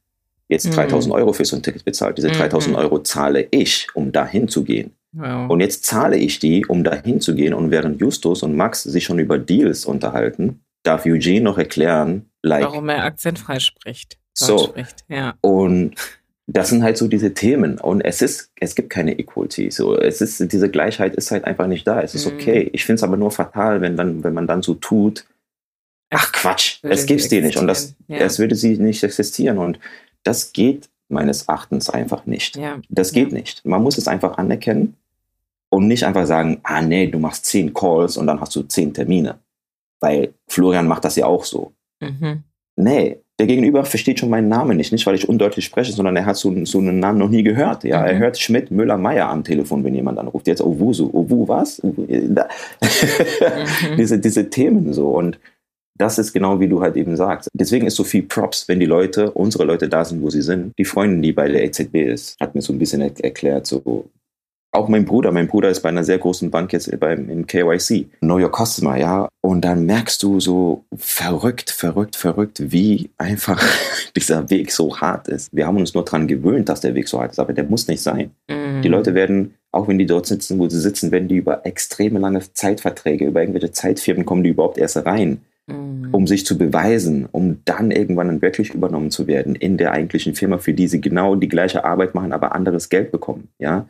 jetzt 0.51 0.75
3000 0.75 1.07
mhm. 1.13 1.19
Euro 1.19 1.33
für 1.33 1.45
so 1.45 1.55
ein 1.55 1.63
Ticket 1.63 1.83
bezahlt. 1.85 2.17
Diese 2.17 2.29
3000 2.29 2.75
mhm. 2.75 2.81
Euro 2.81 2.99
zahle 2.99 3.47
ich, 3.51 3.87
um 3.95 4.11
dahin 4.11 4.47
zu 4.47 4.63
gehen. 4.63 4.91
Wow. 5.13 5.49
Und 5.49 5.59
jetzt 5.59 5.85
zahle 5.85 6.17
ich 6.17 6.39
die, 6.39 6.65
um 6.65 6.83
dahin 6.83 7.19
zu 7.19 7.35
gehen. 7.35 7.53
Und 7.53 7.71
während 7.71 7.99
Justus 7.99 8.43
und 8.43 8.55
Max 8.55 8.83
sich 8.83 9.05
schon 9.05 9.19
über 9.19 9.37
Deals 9.37 9.85
unterhalten, 9.85 10.61
darf 10.83 11.05
Eugene 11.05 11.41
noch 11.41 11.57
erklären, 11.57 12.29
like, 12.41 12.63
warum 12.63 12.89
er 12.89 13.03
akzentfrei 13.03 13.59
spricht. 13.59 14.17
So. 14.33 14.57
Spricht. 14.59 15.03
Ja. 15.09 15.35
Und 15.41 15.95
das 16.47 16.69
sind 16.69 16.83
halt 16.83 16.97
so 16.97 17.07
diese 17.07 17.33
Themen. 17.33 17.77
Und 17.77 18.01
es 18.01 18.21
ist, 18.21 18.51
es 18.59 18.75
gibt 18.75 18.89
keine 18.89 19.17
Equality. 19.17 19.71
So, 19.71 19.97
es 19.97 20.21
ist, 20.21 20.51
diese 20.51 20.69
Gleichheit 20.69 21.15
ist 21.15 21.31
halt 21.31 21.45
einfach 21.45 21.67
nicht 21.67 21.87
da. 21.87 22.01
Es 22.01 22.15
ist 22.15 22.25
mhm. 22.25 22.33
okay. 22.33 22.69
Ich 22.73 22.85
finde 22.85 22.95
es 22.95 23.03
aber 23.03 23.17
nur 23.17 23.31
fatal, 23.31 23.81
wenn 23.81 23.95
dann, 23.95 24.23
wenn 24.23 24.33
man 24.33 24.47
dann 24.47 24.61
so 24.61 24.73
tut, 24.73 25.25
ach 26.09 26.31
Quatsch, 26.31 26.79
es 26.83 27.05
gibt's 27.05 27.29
die 27.29 27.41
nicht. 27.41 27.57
Und 27.57 27.67
das, 27.67 27.95
ja. 28.07 28.17
es 28.17 28.39
würde 28.39 28.55
sie 28.55 28.77
nicht 28.77 29.03
existieren. 29.03 29.57
Und 29.57 29.79
das 30.23 30.53
geht 30.53 30.89
meines 31.09 31.43
Erachtens 31.43 31.89
einfach 31.89 32.25
nicht. 32.25 32.55
Ja. 32.55 32.79
Das 32.89 33.11
geht 33.11 33.31
nicht. 33.31 33.65
Man 33.65 33.83
muss 33.83 33.97
es 33.97 34.07
einfach 34.07 34.37
anerkennen 34.37 34.95
und 35.69 35.87
nicht 35.87 36.05
einfach 36.05 36.25
sagen, 36.25 36.59
ah 36.63 36.81
nee, 36.81 37.07
du 37.07 37.19
machst 37.19 37.45
zehn 37.45 37.73
Calls 37.73 38.17
und 38.17 38.27
dann 38.27 38.39
hast 38.39 38.55
du 38.55 38.63
zehn 38.63 38.93
Termine. 38.93 39.39
Weil 39.99 40.33
Florian 40.47 40.87
macht 40.87 41.05
das 41.05 41.15
ja 41.15 41.25
auch 41.25 41.43
so. 41.43 41.73
Mhm. 41.99 42.43
Nee, 42.75 43.19
der 43.41 43.47
Gegenüber 43.47 43.85
versteht 43.85 44.19
schon 44.19 44.29
meinen 44.29 44.49
Namen 44.49 44.77
nicht. 44.77 44.91
Nicht, 44.91 45.05
weil 45.07 45.15
ich 45.15 45.27
undeutlich 45.27 45.65
spreche, 45.65 45.91
sondern 45.91 46.15
er 46.15 46.25
hat 46.25 46.37
so, 46.37 46.53
so 46.65 46.77
einen 46.77 46.99
Namen 46.99 47.19
noch 47.19 47.29
nie 47.29 47.43
gehört. 47.43 47.83
Ja, 47.83 48.01
mhm. 48.01 48.05
er 48.05 48.17
hört 48.19 48.39
Schmidt, 48.39 48.71
Müller, 48.71 48.97
Meier 48.97 49.29
am 49.29 49.43
Telefon, 49.43 49.83
wenn 49.83 49.95
jemand 49.95 50.19
anruft. 50.19 50.47
Jetzt 50.47 50.61
Owusu. 50.61 51.09
Owu 51.11 51.47
was? 51.47 51.83
Owu, 51.83 52.01
mhm. 52.07 53.97
diese, 53.97 54.19
diese 54.19 54.49
Themen 54.49 54.93
so. 54.93 55.09
Und 55.09 55.39
das 55.97 56.17
ist 56.17 56.33
genau 56.33 56.59
wie 56.59 56.67
du 56.67 56.81
halt 56.81 56.95
eben 56.97 57.15
sagst. 57.15 57.49
Deswegen 57.53 57.87
ist 57.87 57.95
so 57.95 58.03
viel 58.03 58.23
Props, 58.23 58.67
wenn 58.67 58.79
die 58.79 58.85
Leute, 58.85 59.31
unsere 59.31 59.65
Leute 59.65 59.87
da 59.89 60.03
sind, 60.03 60.21
wo 60.21 60.29
sie 60.29 60.41
sind. 60.41 60.73
Die 60.77 60.85
Freundin, 60.85 61.21
die 61.21 61.31
bei 61.31 61.47
der 61.47 61.63
EZB 61.63 61.95
ist, 61.95 62.39
hat 62.39 62.55
mir 62.55 62.61
so 62.61 62.73
ein 62.73 62.79
bisschen 62.79 63.01
erklärt, 63.01 63.67
so 63.67 64.09
auch 64.73 64.87
mein 64.87 65.03
Bruder, 65.03 65.31
mein 65.31 65.47
Bruder 65.47 65.69
ist 65.69 65.81
bei 65.81 65.89
einer 65.89 66.05
sehr 66.05 66.17
großen 66.17 66.49
Bank 66.49 66.71
jetzt 66.71 66.97
beim, 66.99 67.29
im 67.29 67.45
KYC, 67.45 68.09
Know 68.21 68.39
Your 68.39 68.51
Customer, 68.51 68.95
ja. 68.95 69.27
Und 69.41 69.65
dann 69.65 69.85
merkst 69.85 70.23
du 70.23 70.39
so 70.39 70.85
verrückt, 70.95 71.71
verrückt, 71.71 72.15
verrückt, 72.15 72.71
wie 72.71 73.09
einfach 73.17 73.61
dieser 74.15 74.49
Weg 74.49 74.71
so 74.71 74.97
hart 74.97 75.27
ist. 75.27 75.49
Wir 75.51 75.67
haben 75.67 75.77
uns 75.77 75.93
nur 75.93 76.05
daran 76.05 76.27
gewöhnt, 76.27 76.69
dass 76.69 76.79
der 76.79 76.95
Weg 76.95 77.09
so 77.09 77.19
hart 77.19 77.33
ist, 77.33 77.39
aber 77.39 77.51
der 77.51 77.65
muss 77.65 77.89
nicht 77.89 78.01
sein. 78.01 78.31
Mhm. 78.49 78.81
Die 78.81 78.87
Leute 78.87 79.13
werden, 79.13 79.55
auch 79.73 79.89
wenn 79.89 79.99
die 79.99 80.05
dort 80.05 80.25
sitzen, 80.25 80.57
wo 80.57 80.69
sie 80.69 80.79
sitzen, 80.79 81.11
werden 81.11 81.27
die 81.27 81.35
über 81.35 81.65
extreme 81.65 82.19
lange 82.19 82.41
Zeitverträge, 82.53 83.25
über 83.25 83.41
irgendwelche 83.41 83.73
Zeitfirmen 83.73 84.25
kommen 84.25 84.43
die 84.43 84.51
überhaupt 84.51 84.77
erst 84.77 84.95
rein. 85.05 85.41
Um 85.67 86.27
sich 86.27 86.45
zu 86.45 86.57
beweisen, 86.57 87.27
um 87.31 87.59
dann 87.65 87.91
irgendwann 87.91 88.27
dann 88.27 88.41
wirklich 88.41 88.73
übernommen 88.73 89.11
zu 89.11 89.27
werden 89.27 89.55
in 89.55 89.77
der 89.77 89.91
eigentlichen 89.91 90.35
Firma, 90.35 90.57
für 90.57 90.73
die 90.73 90.87
sie 90.87 91.01
genau 91.01 91.35
die 91.35 91.47
gleiche 91.47 91.85
Arbeit 91.85 92.15
machen, 92.15 92.33
aber 92.33 92.53
anderes 92.55 92.89
Geld 92.89 93.11
bekommen, 93.11 93.49
ja 93.59 93.87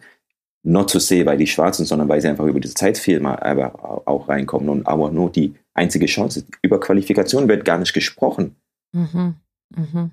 not 0.63 0.91
to 0.91 0.99
say, 0.99 1.25
weil 1.25 1.37
die 1.37 1.47
Schwarzen, 1.47 1.85
sondern 1.85 2.09
weil 2.09 2.21
sie 2.21 2.27
einfach 2.27 2.45
über 2.45 2.59
diese 2.59 2.75
Zeitfilme 2.75 3.41
aber 3.41 4.07
auch 4.07 4.29
reinkommen 4.29 4.69
und 4.69 4.87
aber 4.87 5.11
nur 5.11 5.31
die 5.31 5.55
einzige 5.73 6.05
Chance. 6.05 6.45
Über 6.61 6.79
Qualifikation 6.79 7.47
wird 7.47 7.65
gar 7.65 7.77
nicht 7.77 7.93
gesprochen. 7.93 8.55
Mhm. 8.93 9.35
Mhm. 9.75 10.11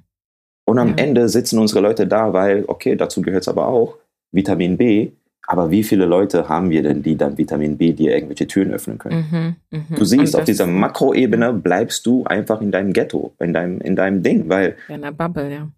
Und 0.65 0.79
am 0.79 0.91
ja. 0.91 1.05
Ende 1.05 1.29
sitzen 1.29 1.59
unsere 1.59 1.81
Leute 1.81 2.07
da, 2.07 2.33
weil, 2.33 2.65
okay, 2.67 2.97
dazu 2.97 3.23
gehört 3.23 3.43
es 3.43 3.49
aber 3.49 3.69
auch, 3.69 3.97
Vitamin 4.33 4.77
B. 4.77 5.13
Aber 5.51 5.71
wie 5.71 5.83
viele 5.83 6.05
Leute 6.05 6.47
haben 6.51 6.69
wir 6.69 6.83
denn, 6.83 7.03
die 7.03 7.17
dann 7.17 7.39
Vitamin 7.39 7.79
B 7.79 7.95
dir 7.95 8.15
irgendwelche 8.15 8.47
Türen 8.47 8.71
öffnen 8.71 8.99
können? 8.99 9.57
Mhm, 9.71 9.79
mh. 9.79 9.97
Du 9.97 10.05
siehst, 10.05 10.37
auf 10.37 10.45
dieser 10.45 10.67
Makroebene 10.67 11.55
bleibst 11.55 12.05
du 12.05 12.23
einfach 12.25 12.61
in 12.61 12.71
deinem 12.71 12.93
Ghetto, 12.93 13.33
in 13.41 13.55
deinem, 13.55 13.81
in 13.81 13.97
deinem 13.97 14.23
Ding, 14.23 14.51
weil. 14.51 14.77
In 14.91 15.01
der 15.01 15.13
Bubble, 15.13 15.51
ja. 15.51 15.69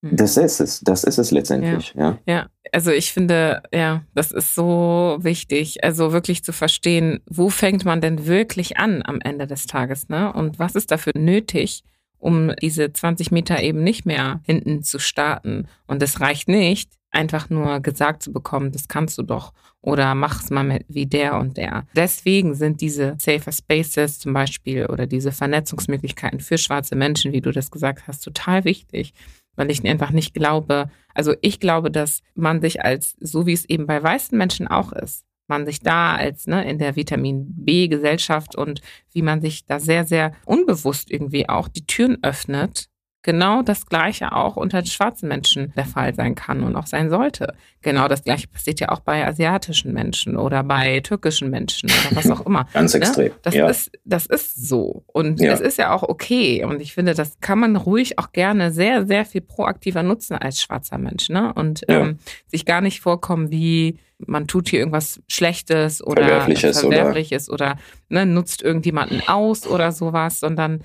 Mhm. 0.00 0.16
Das 0.16 0.36
ist 0.36 0.60
es, 0.60 0.80
das 0.80 1.04
ist 1.04 1.18
es 1.18 1.30
letztendlich, 1.30 1.94
ja. 1.94 2.18
ja. 2.26 2.34
ja. 2.34 2.46
also 2.72 2.90
ich 2.90 3.12
finde, 3.12 3.62
ja, 3.72 4.02
das 4.16 4.32
ist 4.32 4.56
so 4.56 5.18
wichtig, 5.20 5.84
also 5.84 6.12
wirklich 6.12 6.42
zu 6.42 6.52
verstehen, 6.52 7.20
wo 7.30 7.50
fängt 7.50 7.84
man 7.84 8.00
denn 8.00 8.26
wirklich 8.26 8.78
an 8.78 9.02
am 9.04 9.20
Ende 9.20 9.46
des 9.46 9.66
Tages, 9.66 10.08
ne? 10.08 10.32
Und 10.32 10.58
was 10.58 10.74
ist 10.74 10.90
dafür 10.90 11.12
nötig, 11.16 11.84
um 12.18 12.52
diese 12.60 12.92
20 12.92 13.30
Meter 13.30 13.62
eben 13.62 13.84
nicht 13.84 14.06
mehr 14.06 14.40
hinten 14.44 14.82
zu 14.82 14.98
starten? 14.98 15.68
Und 15.86 16.02
es 16.02 16.20
reicht 16.20 16.48
nicht, 16.48 16.97
einfach 17.10 17.50
nur 17.50 17.80
gesagt 17.80 18.22
zu 18.22 18.32
bekommen, 18.32 18.72
das 18.72 18.88
kannst 18.88 19.18
du 19.18 19.22
doch 19.22 19.52
oder 19.80 20.14
mach's 20.14 20.50
mal 20.50 20.64
mit 20.64 20.84
wie 20.88 21.06
der 21.06 21.38
und 21.38 21.56
der. 21.56 21.86
Deswegen 21.94 22.54
sind 22.54 22.80
diese 22.80 23.16
Safer 23.18 23.52
Spaces 23.52 24.18
zum 24.18 24.32
Beispiel 24.32 24.86
oder 24.86 25.06
diese 25.06 25.32
Vernetzungsmöglichkeiten 25.32 26.40
für 26.40 26.58
schwarze 26.58 26.96
Menschen, 26.96 27.32
wie 27.32 27.40
du 27.40 27.52
das 27.52 27.70
gesagt 27.70 28.06
hast, 28.06 28.20
total 28.20 28.64
wichtig 28.64 29.14
weil 29.58 29.70
ich 29.72 29.84
einfach 29.84 30.12
nicht 30.12 30.34
glaube, 30.34 30.88
also 31.14 31.34
ich 31.42 31.58
glaube, 31.58 31.90
dass 31.90 32.22
man 32.34 32.60
sich 32.60 32.84
als, 32.84 33.16
so 33.18 33.44
wie 33.44 33.52
es 33.52 33.64
eben 33.64 33.86
bei 33.86 34.00
weißen 34.00 34.38
Menschen 34.38 34.68
auch 34.68 34.92
ist, 34.92 35.24
man 35.48 35.66
sich 35.66 35.80
da 35.80 36.14
als 36.14 36.46
ne, 36.46 36.64
in 36.68 36.78
der 36.78 36.94
Vitamin 36.94 37.46
B-Gesellschaft 37.48 38.54
und 38.54 38.80
wie 39.12 39.22
man 39.22 39.40
sich 39.40 39.66
da 39.66 39.80
sehr, 39.80 40.04
sehr 40.04 40.32
unbewusst 40.44 41.10
irgendwie 41.10 41.48
auch 41.48 41.66
die 41.66 41.86
Türen 41.86 42.22
öffnet 42.22 42.88
genau 43.28 43.60
das 43.60 43.84
Gleiche 43.84 44.32
auch 44.32 44.56
unter 44.56 44.82
schwarzen 44.86 45.28
Menschen 45.28 45.74
der 45.76 45.84
Fall 45.84 46.14
sein 46.14 46.34
kann 46.34 46.62
und 46.62 46.76
auch 46.76 46.86
sein 46.86 47.10
sollte. 47.10 47.52
Genau 47.82 48.08
das 48.08 48.24
Gleiche 48.24 48.48
passiert 48.48 48.80
ja 48.80 48.88
auch 48.88 49.00
bei 49.00 49.26
asiatischen 49.26 49.92
Menschen 49.92 50.38
oder 50.38 50.62
bei 50.62 51.00
türkischen 51.00 51.50
Menschen 51.50 51.90
oder 51.90 52.16
was 52.16 52.30
auch 52.30 52.46
immer. 52.46 52.66
Ganz 52.72 52.94
ne? 52.94 53.00
extrem. 53.00 53.32
Das, 53.42 53.54
ja. 53.54 53.68
ist, 53.68 53.90
das 54.06 54.24
ist 54.24 54.66
so. 54.66 55.04
Und 55.08 55.40
ja. 55.40 55.52
es 55.52 55.60
ist 55.60 55.76
ja 55.76 55.92
auch 55.92 56.04
okay. 56.04 56.64
Und 56.64 56.80
ich 56.80 56.94
finde, 56.94 57.12
das 57.12 57.38
kann 57.42 57.58
man 57.58 57.76
ruhig 57.76 58.18
auch 58.18 58.32
gerne 58.32 58.72
sehr, 58.72 59.06
sehr 59.06 59.26
viel 59.26 59.42
proaktiver 59.42 60.02
nutzen 60.02 60.38
als 60.38 60.62
schwarzer 60.62 60.96
Mensch. 60.96 61.28
Ne? 61.28 61.52
Und 61.52 61.84
ja. 61.86 62.00
ähm, 62.00 62.20
sich 62.46 62.64
gar 62.64 62.80
nicht 62.80 63.02
vorkommen 63.02 63.50
wie 63.50 63.98
man 64.26 64.48
tut 64.48 64.70
hier 64.70 64.80
irgendwas 64.80 65.20
Schlechtes 65.28 66.02
oder 66.04 66.24
Verwerfliches, 66.24 66.80
Verwerfliches 66.80 67.48
oder, 67.48 67.72
oder 67.72 67.78
ne, 68.08 68.26
nutzt 68.26 68.62
irgendjemanden 68.62 69.22
aus 69.28 69.64
oder 69.64 69.92
sowas, 69.92 70.40
sondern 70.40 70.82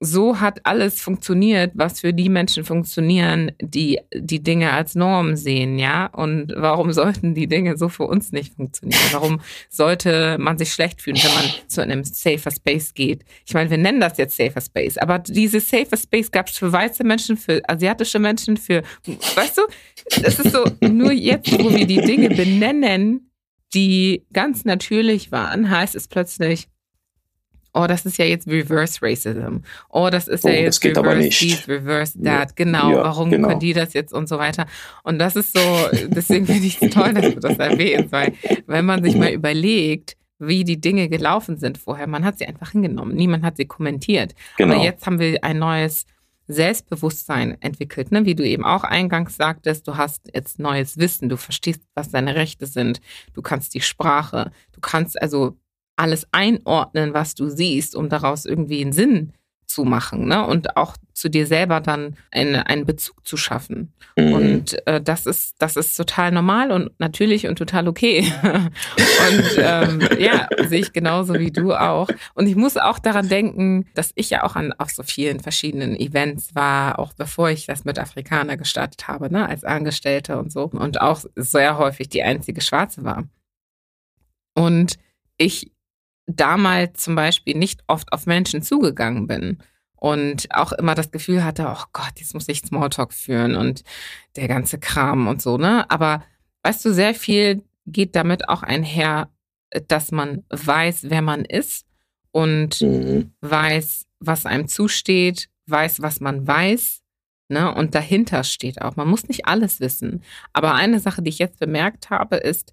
so 0.00 0.40
hat 0.40 0.60
alles 0.64 1.00
funktioniert, 1.00 1.72
was 1.74 2.00
für 2.00 2.12
die 2.12 2.28
Menschen 2.28 2.64
funktionieren, 2.64 3.52
die 3.60 4.00
die 4.14 4.42
Dinge 4.42 4.72
als 4.72 4.94
Norm 4.94 5.36
sehen, 5.36 5.78
ja? 5.78 6.06
Und 6.06 6.52
warum 6.56 6.92
sollten 6.92 7.34
die 7.34 7.46
Dinge 7.46 7.76
so 7.76 7.88
für 7.88 8.04
uns 8.04 8.32
nicht 8.32 8.54
funktionieren? 8.54 9.00
Warum 9.12 9.40
sollte 9.70 10.36
man 10.38 10.58
sich 10.58 10.72
schlecht 10.72 11.00
fühlen, 11.00 11.18
wenn 11.22 11.34
man 11.34 11.68
zu 11.68 11.80
einem 11.82 12.04
Safer 12.04 12.50
Space 12.50 12.92
geht? 12.94 13.24
Ich 13.46 13.54
meine, 13.54 13.70
wir 13.70 13.78
nennen 13.78 14.00
das 14.00 14.18
jetzt 14.18 14.36
Safer 14.36 14.60
Space, 14.60 14.98
aber 14.98 15.20
diese 15.20 15.60
Safer 15.60 15.96
Space 15.96 16.30
gab 16.30 16.48
es 16.48 16.58
für 16.58 16.70
weiße 16.70 17.04
Menschen, 17.04 17.36
für 17.36 17.62
asiatische 17.68 18.18
Menschen, 18.18 18.56
für, 18.56 18.82
weißt 19.06 19.58
du, 19.58 19.62
es 20.22 20.38
ist 20.38 20.52
so, 20.52 20.64
nur 20.86 21.12
jetzt, 21.12 21.52
wo 21.52 21.70
wir 21.70 21.86
die 21.86 22.00
Dinge 22.00 22.28
benennen, 22.30 23.30
die 23.72 24.24
ganz 24.32 24.64
natürlich 24.64 25.32
waren, 25.32 25.70
heißt 25.70 25.94
es 25.94 26.08
plötzlich, 26.08 26.68
oh, 27.74 27.86
das 27.86 28.06
ist 28.06 28.16
ja 28.18 28.24
jetzt 28.24 28.46
Reverse 28.46 29.00
Racism. 29.02 29.58
Oh, 29.90 30.08
das 30.10 30.28
ist 30.28 30.44
oh, 30.44 30.48
ja 30.48 30.54
jetzt 30.54 30.82
Reverse 30.84 31.28
dies, 31.28 31.68
Reverse 31.68 32.22
that. 32.22 32.56
Genau, 32.56 32.90
ja, 32.90 33.02
warum 33.02 33.30
genau. 33.30 33.48
können 33.48 33.60
die 33.60 33.72
das 33.72 33.92
jetzt 33.92 34.12
und 34.12 34.28
so 34.28 34.38
weiter. 34.38 34.66
Und 35.02 35.18
das 35.18 35.36
ist 35.36 35.56
so, 35.56 35.88
deswegen 36.08 36.46
finde 36.46 36.66
ich 36.66 36.80
es 36.80 36.90
toll, 36.90 37.12
dass 37.12 37.34
du 37.34 37.40
das 37.40 37.58
erwähnst, 37.58 38.12
weil 38.12 38.32
wenn 38.66 38.84
man 38.84 39.02
sich 39.02 39.16
mal 39.16 39.32
überlegt, 39.32 40.16
wie 40.38 40.64
die 40.64 40.80
Dinge 40.80 41.08
gelaufen 41.08 41.58
sind 41.58 41.78
vorher, 41.78 42.06
man 42.06 42.24
hat 42.24 42.38
sie 42.38 42.46
einfach 42.46 42.70
hingenommen, 42.70 43.14
niemand 43.14 43.44
hat 43.44 43.56
sie 43.56 43.66
kommentiert. 43.66 44.34
Genau. 44.56 44.74
Aber 44.74 44.84
jetzt 44.84 45.06
haben 45.06 45.18
wir 45.18 45.42
ein 45.42 45.58
neues 45.58 46.06
Selbstbewusstsein 46.46 47.56
entwickelt, 47.62 48.12
ne? 48.12 48.26
wie 48.26 48.34
du 48.34 48.46
eben 48.46 48.64
auch 48.64 48.84
eingangs 48.84 49.36
sagtest, 49.36 49.88
du 49.88 49.96
hast 49.96 50.30
jetzt 50.34 50.58
neues 50.58 50.98
Wissen, 50.98 51.28
du 51.28 51.36
verstehst, 51.36 51.82
was 51.94 52.10
deine 52.10 52.34
Rechte 52.34 52.66
sind, 52.66 53.00
du 53.32 53.40
kannst 53.40 53.74
die 53.74 53.80
Sprache, 53.80 54.52
du 54.72 54.80
kannst 54.80 55.20
also 55.20 55.56
alles 55.96 56.26
einordnen, 56.32 57.14
was 57.14 57.34
du 57.34 57.48
siehst, 57.48 57.94
um 57.94 58.08
daraus 58.08 58.46
irgendwie 58.46 58.82
einen 58.82 58.92
Sinn 58.92 59.32
zu 59.66 59.84
machen 59.84 60.28
ne? 60.28 60.46
und 60.46 60.76
auch 60.76 60.96
zu 61.12 61.28
dir 61.28 61.46
selber 61.46 61.80
dann 61.80 62.16
eine, 62.30 62.66
einen 62.66 62.86
Bezug 62.86 63.26
zu 63.26 63.36
schaffen. 63.36 63.92
Mhm. 64.16 64.32
Und 64.32 64.86
äh, 64.86 65.00
das 65.00 65.26
ist 65.26 65.56
das 65.58 65.76
ist 65.76 65.96
total 65.96 66.32
normal 66.32 66.70
und 66.70 66.90
natürlich 66.98 67.46
und 67.46 67.56
total 67.56 67.88
okay. 67.88 68.32
und 68.42 69.58
ähm, 69.58 70.08
ja, 70.18 70.48
sehe 70.68 70.80
ich 70.80 70.92
genauso 70.92 71.34
wie 71.34 71.50
du 71.50 71.72
auch. 71.72 72.08
Und 72.34 72.46
ich 72.46 72.56
muss 72.56 72.76
auch 72.76 72.98
daran 72.98 73.28
denken, 73.28 73.86
dass 73.94 74.12
ich 74.14 74.30
ja 74.30 74.44
auch 74.44 74.54
an 74.54 74.72
auf 74.72 74.90
so 74.90 75.02
vielen 75.02 75.40
verschiedenen 75.40 75.96
Events 75.96 76.54
war, 76.54 76.98
auch 76.98 77.12
bevor 77.12 77.50
ich 77.50 77.66
das 77.66 77.84
mit 77.84 77.98
Afrikaner 77.98 78.56
gestartet 78.56 79.08
habe, 79.08 79.32
ne, 79.32 79.48
als 79.48 79.64
Angestellte 79.64 80.38
und 80.38 80.52
so. 80.52 80.64
Und 80.64 81.00
auch 81.00 81.24
sehr 81.36 81.78
häufig 81.78 82.08
die 82.08 82.22
einzige 82.22 82.60
Schwarze 82.60 83.04
war. 83.04 83.24
Und 84.54 84.98
ich 85.36 85.73
damals 86.26 87.02
zum 87.02 87.14
Beispiel 87.14 87.56
nicht 87.56 87.82
oft 87.86 88.12
auf 88.12 88.26
Menschen 88.26 88.62
zugegangen 88.62 89.26
bin 89.26 89.58
und 89.96 90.48
auch 90.50 90.72
immer 90.72 90.94
das 90.94 91.10
Gefühl 91.10 91.44
hatte, 91.44 91.66
oh 91.66 91.84
Gott, 91.92 92.12
jetzt 92.16 92.34
muss 92.34 92.48
ich 92.48 92.60
Smalltalk 92.60 93.12
führen 93.12 93.56
und 93.56 93.84
der 94.36 94.48
ganze 94.48 94.78
Kram 94.78 95.28
und 95.28 95.40
so, 95.40 95.56
ne? 95.56 95.90
Aber 95.90 96.22
weißt 96.62 96.84
du, 96.84 96.92
sehr 96.92 97.14
viel 97.14 97.62
geht 97.86 98.16
damit 98.16 98.48
auch 98.48 98.62
einher, 98.62 99.30
dass 99.88 100.12
man 100.12 100.44
weiß, 100.50 101.06
wer 101.08 101.22
man 101.22 101.44
ist 101.44 101.86
und 102.32 102.80
mhm. 102.80 103.32
weiß, 103.40 104.06
was 104.20 104.46
einem 104.46 104.68
zusteht, 104.68 105.48
weiß, 105.66 106.02
was 106.02 106.20
man 106.20 106.46
weiß, 106.46 107.02
ne? 107.48 107.74
Und 107.74 107.94
dahinter 107.94 108.44
steht 108.44 108.82
auch. 108.82 108.96
Man 108.96 109.08
muss 109.08 109.28
nicht 109.28 109.46
alles 109.46 109.80
wissen. 109.80 110.22
Aber 110.52 110.74
eine 110.74 111.00
Sache, 111.00 111.22
die 111.22 111.30
ich 111.30 111.38
jetzt 111.38 111.60
bemerkt 111.60 112.10
habe, 112.10 112.36
ist, 112.36 112.72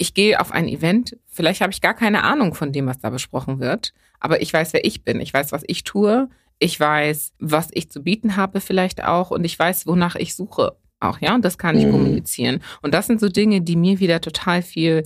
ich 0.00 0.14
gehe 0.14 0.40
auf 0.40 0.50
ein 0.50 0.66
Event, 0.66 1.18
vielleicht 1.26 1.60
habe 1.60 1.72
ich 1.72 1.82
gar 1.82 1.92
keine 1.92 2.24
Ahnung 2.24 2.54
von 2.54 2.72
dem, 2.72 2.86
was 2.86 2.98
da 3.00 3.10
besprochen 3.10 3.60
wird, 3.60 3.92
aber 4.18 4.40
ich 4.40 4.50
weiß, 4.50 4.72
wer 4.72 4.84
ich 4.84 5.04
bin. 5.04 5.20
Ich 5.20 5.32
weiß, 5.34 5.52
was 5.52 5.62
ich 5.66 5.84
tue. 5.84 6.30
Ich 6.58 6.80
weiß, 6.80 7.34
was 7.38 7.68
ich 7.72 7.90
zu 7.90 8.02
bieten 8.02 8.36
habe 8.36 8.60
vielleicht 8.60 9.04
auch 9.04 9.30
und 9.30 9.44
ich 9.44 9.58
weiß, 9.58 9.86
wonach 9.86 10.16
ich 10.16 10.34
suche 10.34 10.76
auch, 11.00 11.18
ja, 11.20 11.34
und 11.34 11.44
das 11.44 11.58
kann 11.58 11.78
ich 11.78 11.86
mhm. 11.86 11.92
kommunizieren. 11.92 12.62
Und 12.82 12.94
das 12.94 13.06
sind 13.06 13.20
so 13.20 13.28
Dinge, 13.28 13.60
die 13.60 13.76
mir 13.76 14.00
wieder 14.00 14.20
total 14.20 14.62
viel 14.62 15.04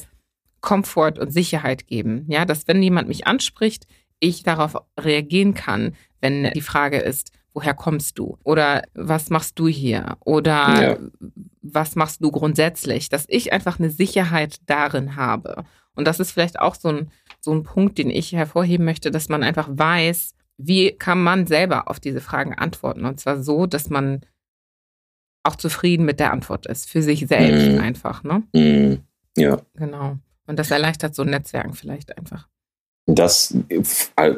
Komfort 0.61 1.19
und 1.19 1.33
Sicherheit 1.33 1.87
geben. 1.87 2.25
Ja, 2.29 2.45
dass 2.45 2.67
wenn 2.69 2.83
jemand 2.83 3.09
mich 3.09 3.27
anspricht, 3.27 3.87
ich 4.21 4.43
darauf 4.45 4.77
reagieren 4.99 5.55
kann, 5.55 5.95
wenn 6.21 6.51
die 6.53 6.61
Frage 6.61 6.99
ist, 6.99 7.33
woher 7.55 7.73
kommst 7.73 8.19
du? 8.19 8.37
Oder 8.43 8.83
was 8.95 9.31
machst 9.31 9.59
du 9.59 9.69
hier? 9.69 10.17
Oder 10.25 10.83
ja. 10.83 10.99
was 11.63 11.95
machst 11.95 12.23
du 12.23 12.31
grundsätzlich? 12.31 13.09
Dass 13.09 13.25
ich 13.29 13.53
einfach 13.53 13.79
eine 13.79 13.91
Sicherheit 13.91 14.59
darin 14.67 15.17
habe. 15.17 15.65
Und 15.95 16.07
das 16.07 16.21
ist 16.21 16.33
vielleicht 16.33 16.59
auch 16.59 16.75
so 16.75 16.89
ein, 16.89 17.11
so 17.41 17.53
ein 17.53 17.63
Punkt, 17.63 17.97
den 17.99 18.11
ich 18.11 18.33
hervorheben 18.33 18.85
möchte, 18.85 19.13
dass 19.13 19.29
man 19.29 19.45
einfach 19.45 19.69
weiß, 19.71 20.35
wie 20.59 20.93
kann 20.93 21.23
man 21.23 21.47
selber 21.47 21.89
auf 21.89 22.01
diese 22.01 22.21
Fragen 22.21 22.55
antworten. 22.55 23.05
Und 23.05 23.21
zwar 23.21 23.43
so, 23.43 23.67
dass 23.67 23.89
man 23.89 24.21
auch 25.45 25.57
zufrieden 25.57 26.05
mit 26.05 26.21
der 26.21 26.33
Antwort 26.33 26.67
ist, 26.67 26.89
für 26.89 27.03
sich 27.03 27.27
selbst 27.27 27.77
mm. 27.77 27.81
einfach. 27.81 28.25
Ne? 28.25 28.43
Mm. 28.55 29.03
Ja. 29.37 29.61
Genau. 29.75 30.19
Und 30.47 30.59
das 30.59 30.71
erleichtert 30.71 31.15
so 31.15 31.23
Netzwerken 31.23 31.75
vielleicht 31.75 32.17
einfach 32.17 32.49
das 33.07 33.55
äh, 33.69 34.35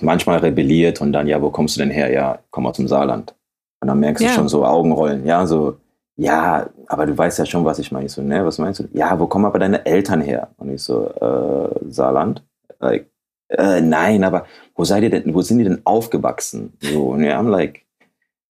manchmal 0.00 0.38
rebelliert 0.38 1.00
und 1.00 1.12
dann, 1.12 1.26
ja, 1.28 1.40
wo 1.40 1.50
kommst 1.50 1.76
du 1.76 1.80
denn 1.80 1.90
her? 1.90 2.10
Ja, 2.10 2.40
komm 2.50 2.64
mal 2.64 2.74
zum 2.74 2.88
Saarland. 2.88 3.34
Und 3.80 3.88
dann 3.88 4.00
merkst 4.00 4.22
ja. 4.22 4.30
du 4.30 4.34
schon 4.34 4.48
so 4.48 4.64
Augenrollen, 4.64 5.24
ja, 5.24 5.46
so, 5.46 5.76
ja, 6.16 6.68
aber 6.88 7.06
du 7.06 7.16
weißt 7.16 7.38
ja 7.38 7.46
schon, 7.46 7.64
was 7.64 7.78
ich 7.78 7.92
meine. 7.92 8.06
Ich 8.06 8.12
so, 8.12 8.22
ne, 8.22 8.44
was 8.44 8.58
meinst 8.58 8.80
du? 8.80 8.88
Ja, 8.92 9.18
wo 9.20 9.26
kommen 9.26 9.44
aber 9.44 9.60
deine 9.60 9.86
Eltern 9.86 10.20
her? 10.20 10.48
Und 10.56 10.70
ich 10.70 10.82
so, 10.82 11.06
äh, 11.06 11.90
Saarland? 11.90 12.42
Like, 12.80 13.08
äh, 13.50 13.80
nein, 13.80 14.24
aber 14.24 14.46
wo 14.74 14.84
seid 14.84 15.04
ihr 15.04 15.10
denn, 15.10 15.32
wo 15.32 15.42
sind 15.42 15.58
die 15.58 15.64
denn 15.64 15.80
aufgewachsen? 15.84 16.72
So, 16.80 17.10
und 17.10 17.22
ja, 17.22 17.38
I'm 17.38 17.48
like, 17.48 17.86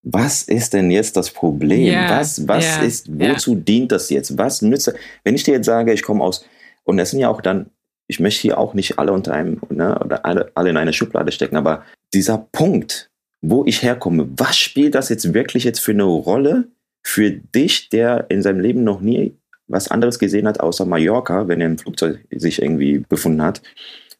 was 0.03 0.45
ist 0.45 0.73
denn 0.73 0.91
jetzt 0.91 1.17
das 1.17 1.31
Problem? 1.31 1.93
Yeah, 1.93 2.19
was 2.19 2.49
was 2.49 2.65
yeah, 2.65 2.83
ist, 2.85 3.09
wozu 3.09 3.53
yeah. 3.53 3.61
dient 3.61 3.93
das 3.93 4.09
jetzt? 4.09 4.39
Was 4.39 4.63
nützt, 4.63 4.93
wenn 5.25 5.35
ich 5.35 5.43
dir 5.43 5.55
jetzt 5.55 5.67
sage, 5.67 5.93
ich 5.93 6.03
komme 6.03 6.25
aus, 6.25 6.47
und 6.85 6.97
das 6.97 7.11
sind 7.11 7.21
ja 7.21 7.29
auch 7.29 7.43
dann, 7.43 7.67
ich 8.09 8.21
möchte 8.21 8.43
hier 8.43 8.59
auch 8.59 8.75
nicht 8.75 8.99
alle 8.99 9.13
unter 9.13 9.35
einem, 9.35 9.61
ne, 9.69 9.99
oder 10.05 10.25
alle, 10.25 10.51
alle 10.55 10.71
in 10.71 10.77
eine 10.77 10.93
Schublade 10.93 11.31
stecken, 11.31 11.57
aber 11.57 11.85
dieser 12.13 12.39
Punkt, 12.39 13.11
wo 13.41 13.65
ich 13.67 13.83
herkomme, 13.83 14.29
was 14.37 14.59
spielt 14.59 14.95
das 14.95 15.11
jetzt 15.11 15.35
wirklich 15.35 15.65
jetzt 15.65 15.81
für 15.81 15.93
eine 15.93 16.05
Rolle 16.05 16.69
für 17.07 17.31
dich, 17.31 17.91
der 17.91 18.27
in 18.31 18.43
seinem 18.43 18.61
Leben 18.61 18.83
noch 18.83 19.01
nie 19.01 19.37
was 19.69 19.89
anderes 19.89 20.19
gesehen 20.19 20.49
hat 20.49 20.61
außer 20.61 20.87
Mallorca, 20.87 21.47
wenn 21.47 21.61
er 21.61 21.69
im 21.69 21.79
Flugzeug 21.79 22.25
sich 22.31 22.61
irgendwie 22.63 23.05
befunden 23.09 23.43
hat? 23.43 23.63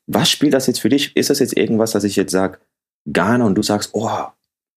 Was 0.07 0.31
spielt 0.31 0.55
das 0.55 0.67
jetzt 0.67 0.81
für 0.81 0.91
dich? 0.91 1.17
Ist 1.17 1.31
das 1.31 1.39
jetzt 1.39 1.57
irgendwas, 1.57 1.93
dass 1.93 2.05
ich 2.05 2.17
jetzt 2.17 2.33
sage, 2.33 2.59
Ghana 3.11 3.47
und 3.47 3.55
du 3.55 3.63
sagst, 3.63 3.91
oh, 3.95 4.27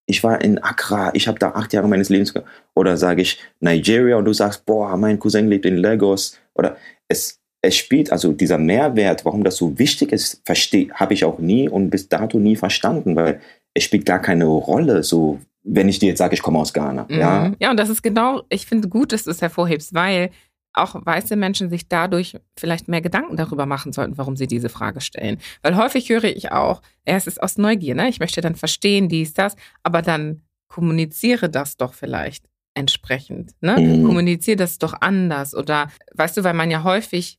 ich 0.06 0.24
war 0.24 0.42
in 0.42 0.58
Accra, 0.60 1.12
ich 1.14 1.28
habe 1.28 1.40
da 1.40 1.52
acht 1.52 1.74
Jahre 1.74 1.88
meines 1.88 2.10
Lebens 2.10 2.34
oder 2.76 2.98
sage 2.98 3.22
ich 3.22 3.40
Nigeria 3.60 4.16
und 4.16 4.26
du 4.26 4.34
sagst, 4.34 4.66
boah, 4.66 4.98
mein 4.98 5.20
Cousin 5.20 5.48
lebt 5.48 5.66
in 5.66 5.78
Lagos 5.78 6.40
oder 6.54 6.78
es, 7.08 7.41
es 7.62 7.76
spielt 7.76 8.12
also 8.12 8.32
dieser 8.34 8.58
Mehrwert, 8.58 9.24
warum 9.24 9.44
das 9.44 9.56
so 9.56 9.78
wichtig 9.78 10.12
ist, 10.12 10.42
habe 10.96 11.14
ich 11.14 11.26
auch 11.26 11.40
nie 11.40 11.70
und 11.70 11.90
bis 11.90 12.10
dato 12.10 12.40
nie 12.40 12.56
verstanden, 12.56 13.16
weil 13.16 13.40
es 13.74 13.84
spielt 13.84 14.06
gar 14.06 14.20
keine 14.20 14.46
Rolle, 14.46 15.04
so 15.04 15.40
wenn 15.64 15.88
ich 15.88 16.00
dir 16.00 16.10
jetzt 16.10 16.18
sage, 16.18 16.34
ich 16.34 16.42
komme 16.42 16.58
aus 16.58 16.74
Ghana. 16.74 17.06
Mhm. 17.08 17.20
Ja? 17.20 17.54
ja, 17.60 17.72
und 17.72 17.78
das 17.78 17.90
ist 17.90 18.02
genau, 18.02 18.42
ich 18.50 18.66
finde 18.66 18.90
gut, 18.90 19.12
dass 19.12 19.26
du 19.26 19.32
es 19.32 19.42
hervorhebst, 19.42 19.94
weil 19.94 20.32
auch 20.74 20.96
weiße 21.06 21.36
Menschen 21.36 21.70
sich 21.70 21.88
dadurch 21.88 22.38
vielleicht 22.58 22.88
mehr 22.88 23.02
Gedanken 23.02 23.36
darüber 23.36 23.66
machen 23.66 23.92
sollten, 23.92 24.18
warum 24.18 24.38
sie 24.38 24.48
diese 24.48 24.70
Frage 24.70 25.02
stellen. 25.02 25.38
Weil 25.62 25.76
häufig 25.76 26.10
höre 26.10 26.24
ich 26.24 26.52
auch, 26.52 26.82
ja, 27.06 27.16
es 27.16 27.28
ist 27.28 27.44
aus 27.44 27.58
Neugier, 27.58 27.94
ne? 27.94 28.08
Ich 28.08 28.20
möchte 28.20 28.42
dann 28.42 28.56
verstehen, 28.56 29.10
dies, 29.10 29.34
das, 29.34 29.56
aber 29.84 30.02
dann 30.02 30.42
kommuniziere 30.68 31.50
das 31.50 31.76
doch 31.76 31.94
vielleicht 31.94 32.46
entsprechend, 32.74 33.52
ne? 33.60 33.80
Mhm. 33.80 34.06
Kommuniziere 34.06 34.58
das 34.58 34.78
doch 34.78 34.94
anders 35.02 35.54
oder, 35.54 35.90
weißt 36.14 36.38
du, 36.38 36.44
weil 36.46 36.54
man 36.54 36.72
ja 36.72 36.84
häufig 36.84 37.38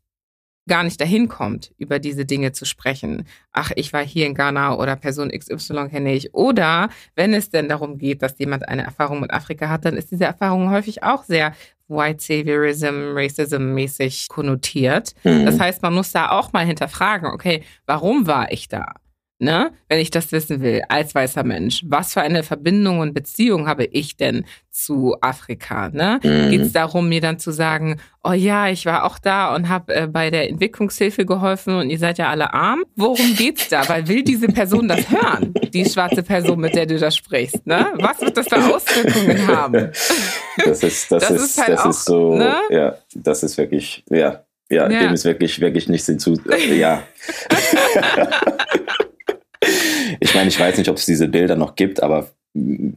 gar 0.69 0.85
nicht 0.85 1.01
dahin 1.01 1.29
kommt, 1.29 1.73
über 1.77 1.99
diese 1.99 2.25
Dinge 2.25 2.53
zu 2.53 2.65
sprechen. 2.65 3.27
Ach, 3.53 3.73
ich 3.75 3.93
war 3.93 4.05
hier 4.05 4.27
in 4.27 4.35
Ghana 4.35 4.77
oder 4.77 4.97
Person 4.97 5.31
XY 5.31 5.89
kenne 5.89 6.15
ich. 6.15 6.35
Oder 6.35 6.89
wenn 7.17 7.35
es 7.35 7.51
denn 7.51 7.69
darum 7.69 7.99
geht, 7.99 8.23
dass 8.23 8.39
jemand 8.39 8.69
eine 8.69 8.85
Erfahrung 8.85 9.21
mit 9.21 9.33
Afrika 9.33 9.69
hat, 9.69 9.85
dann 9.85 9.97
ist 9.97 10.11
diese 10.13 10.25
Erfahrung 10.25 10.71
häufig 10.71 11.03
auch 11.03 11.25
sehr 11.25 11.53
White 11.89 12.23
Saviorism, 12.23 13.13
Racism 13.15 13.75
mäßig 13.75 14.29
konnotiert. 14.29 15.15
Mhm. 15.25 15.45
Das 15.45 15.59
heißt, 15.59 15.83
man 15.83 15.95
muss 15.95 16.13
da 16.13 16.31
auch 16.31 16.53
mal 16.53 16.65
hinterfragen, 16.65 17.29
okay, 17.29 17.65
warum 17.87 18.27
war 18.27 18.51
ich 18.53 18.69
da? 18.69 18.95
Ne? 19.43 19.73
Wenn 19.89 19.99
ich 19.99 20.13
das 20.13 20.31
wissen 20.31 20.61
will, 20.61 20.83
als 20.89 21.17
weißer 21.17 21.43
Mensch, 21.43 21.83
was 21.85 22.13
für 22.13 22.21
eine 22.21 22.45
Verbindung 22.45 23.01
und 23.01 23.13
Beziehung 23.13 23.67
habe 23.67 23.87
ich 23.87 24.17
denn 24.17 24.45
zu 24.71 25.17
Afrika? 25.21 25.89
Ne? 25.89 26.21
Mhm. 26.23 26.51
Geht 26.51 26.61
es 26.61 26.73
darum, 26.73 27.09
mir 27.09 27.21
dann 27.21 27.41
zu 27.41 27.51
sagen, 27.51 27.97
oh 28.23 28.35
ja, 28.35 28.69
ich 28.69 28.87
war 28.87 29.03
auch 29.03 29.19
da 29.19 29.53
und 29.53 29.69
habe 29.69 29.93
äh, 29.97 30.07
bei 30.07 30.31
der 30.31 30.49
Entwicklungshilfe 30.49 31.27
geholfen 31.27 31.75
und 31.75 31.91
ihr 31.91 31.99
seid 31.99 32.19
ja 32.19 32.31
alle 32.31 32.55
arm? 32.55 32.85
Worum 32.95 33.35
geht's 33.35 33.69
da? 33.69 33.89
Weil 33.89 34.07
will 34.07 34.23
diese 34.23 34.47
Person 34.47 34.87
das 34.87 35.11
hören, 35.11 35.53
die 35.75 35.87
schwarze 35.87 36.23
Person, 36.23 36.61
mit 36.61 36.77
der 36.77 36.87
du 36.87 36.97
da 36.97 37.11
sprichst? 37.11 37.67
Ne? 37.67 37.95
Was 37.97 38.21
wird 38.21 38.37
das 38.37 38.47
für 38.47 38.59
Auswirkungen 38.59 39.45
haben? 39.49 39.91
Das 40.65 40.85
ist, 40.85 41.11
das, 41.11 41.25
das 41.25 41.31
ist, 41.33 41.43
ist, 41.43 41.59
halt 41.59 41.69
das 41.71 41.81
auch, 41.81 41.91
ist 41.91 42.05
so, 42.05 42.37
ne? 42.37 42.55
ja, 42.71 42.95
das 43.13 43.43
ist 43.43 43.59
wirklich, 43.59 44.05
ja, 44.09 44.45
ja, 44.73 44.89
ja, 44.89 45.01
dem 45.01 45.13
ist 45.13 45.25
wirklich, 45.25 45.61
wirklich 45.61 45.89
nichts 45.89 46.07
hinzu, 46.07 46.41
äh, 46.49 46.79
ja. 46.79 47.03
Ich 50.33 50.37
meine, 50.37 50.49
ich 50.49 50.59
weiß 50.59 50.79
nicht, 50.79 50.89
ob 50.89 50.97
es 50.97 51.05
diese 51.05 51.29
Bilder 51.29 51.57
noch 51.57 51.75
gibt, 51.75 52.03
aber 52.03 52.31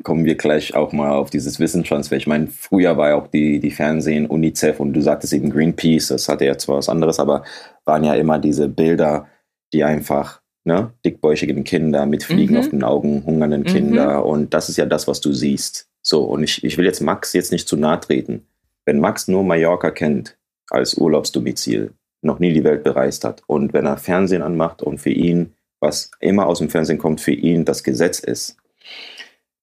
kommen 0.04 0.24
wir 0.24 0.36
gleich 0.36 0.74
auch 0.74 0.94
mal 0.94 1.12
auf 1.12 1.30
dieses 1.30 1.60
Wissenstransfer. 1.60 2.16
Ich 2.16 2.28
meine, 2.28 2.48
früher 2.48 2.96
war 2.96 3.10
ja 3.10 3.16
auch 3.16 3.28
die, 3.28 3.60
die 3.60 3.72
Fernsehen, 3.72 4.26
UNICEF 4.26 4.80
und 4.80 4.94
du 4.94 5.02
sagtest 5.02 5.34
eben 5.34 5.50
Greenpeace, 5.50 6.08
das 6.08 6.30
hatte 6.30 6.46
ja 6.46 6.58
zwar 6.58 6.78
was 6.78 6.88
anderes, 6.88 7.20
aber 7.20 7.44
waren 7.84 8.06
ja 8.06 8.14
immer 8.14 8.40
diese 8.40 8.70
Bilder, 8.70 9.28
die 9.74 9.84
einfach, 9.84 10.40
ne, 10.64 10.94
dickbäuchigen 11.04 11.66
Kinder 11.66 12.06
mit 12.06 12.24
Fliegen 12.24 12.54
mhm. 12.54 12.60
auf 12.62 12.70
den 12.70 12.84
Augen, 12.84 13.26
hungernden 13.26 13.64
mhm. 13.64 13.66
Kinder 13.66 14.26
und 14.26 14.54
das 14.54 14.70
ist 14.70 14.78
ja 14.78 14.86
das, 14.86 15.06
was 15.06 15.20
du 15.20 15.34
siehst. 15.34 15.90
So, 16.02 16.24
und 16.24 16.42
ich, 16.42 16.64
ich 16.64 16.78
will 16.78 16.86
jetzt 16.86 17.02
Max 17.02 17.34
jetzt 17.34 17.52
nicht 17.52 17.68
zu 17.68 17.76
nahe 17.76 18.00
treten. 18.00 18.46
Wenn 18.86 19.02
Max 19.02 19.28
nur 19.28 19.44
Mallorca 19.44 19.92
kennt 19.92 20.38
als 20.70 20.94
Urlaubsdomizil, 20.98 21.92
noch 22.22 22.40
nie 22.40 22.54
die 22.54 22.64
Welt 22.64 22.86
bereist 22.86 23.26
hat 23.26 23.44
und 23.46 23.74
wenn 23.74 23.86
er 23.86 23.98
Fernsehen 23.98 24.42
anmacht 24.42 24.82
und 24.82 25.00
für 25.00 25.12
ihn 25.12 25.55
was 25.80 26.12
immer 26.20 26.48
aus 26.48 26.60
dem 26.60 26.70
Fernsehen 26.70 26.98
kommt, 26.98 27.22
für 27.22 27.34
ihn 27.34 27.66
das 27.66 27.84
Gesetz 27.84 28.20
ist, 28.20 28.58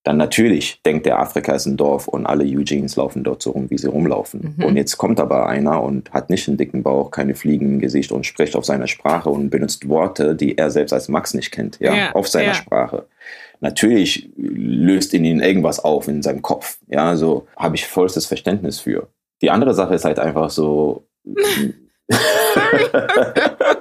dann 0.05 0.17
natürlich 0.17 0.83
denkt 0.83 1.07
er, 1.07 1.21
Afrika 1.21 1.55
ist 1.55 1.67
ein 1.67 1.77
Dorf 1.77 2.09
und 2.09 2.27
alle 2.27 2.43
Eugenes 2.45 2.97
laufen 2.97 3.23
dort 3.23 3.41
so 3.41 3.53
rum, 3.53 3.71
wie 3.71 3.79
sie 3.79 3.87
rumlaufen. 3.87 4.57
Mhm. 4.57 4.65
Und 4.65 4.77
jetzt 4.77 4.99
kommt 4.99 5.21
aber 5.21 5.47
einer 5.47 5.81
und 5.81 6.11
hat 6.13 6.29
nicht 6.29 6.49
einen 6.49 6.57
dicken 6.57 6.83
Bauch, 6.83 7.13
keine 7.13 7.37
Fliegen 7.37 7.75
im 7.75 7.79
Gesicht 7.79 8.11
und 8.11 8.27
spricht 8.27 8.57
auf 8.57 8.65
seiner 8.65 8.89
Sprache 8.89 9.31
und 9.31 9.51
benutzt 9.51 9.89
Worte, 9.89 10.35
die 10.35 10.59
er 10.59 10.71
selbst 10.71 10.93
als 10.93 11.09
Max 11.09 11.35
nicht 11.35 11.53
kennt, 11.53 11.79
ja, 11.79 11.95
ja 11.95 12.13
auf 12.15 12.27
seiner 12.27 12.49
ja. 12.49 12.55
Sprache. 12.55 13.07
Natürlich 13.61 14.29
löst 14.37 15.15
in 15.15 15.25
ihn 15.25 15.39
irgendwas 15.39 15.79
auf 15.79 16.09
in 16.09 16.23
seinem 16.23 16.43
Kopf, 16.43 16.79
ja, 16.89 17.15
so 17.15 17.47
habe 17.57 17.77
ich 17.77 17.87
vollstes 17.87 18.27
Verständnis 18.27 18.81
für. 18.81 19.07
Die 19.41 19.51
andere 19.51 19.73
Sache 19.73 19.95
ist 19.95 20.05
halt 20.05 20.19
einfach 20.19 20.51
so. 20.51 21.07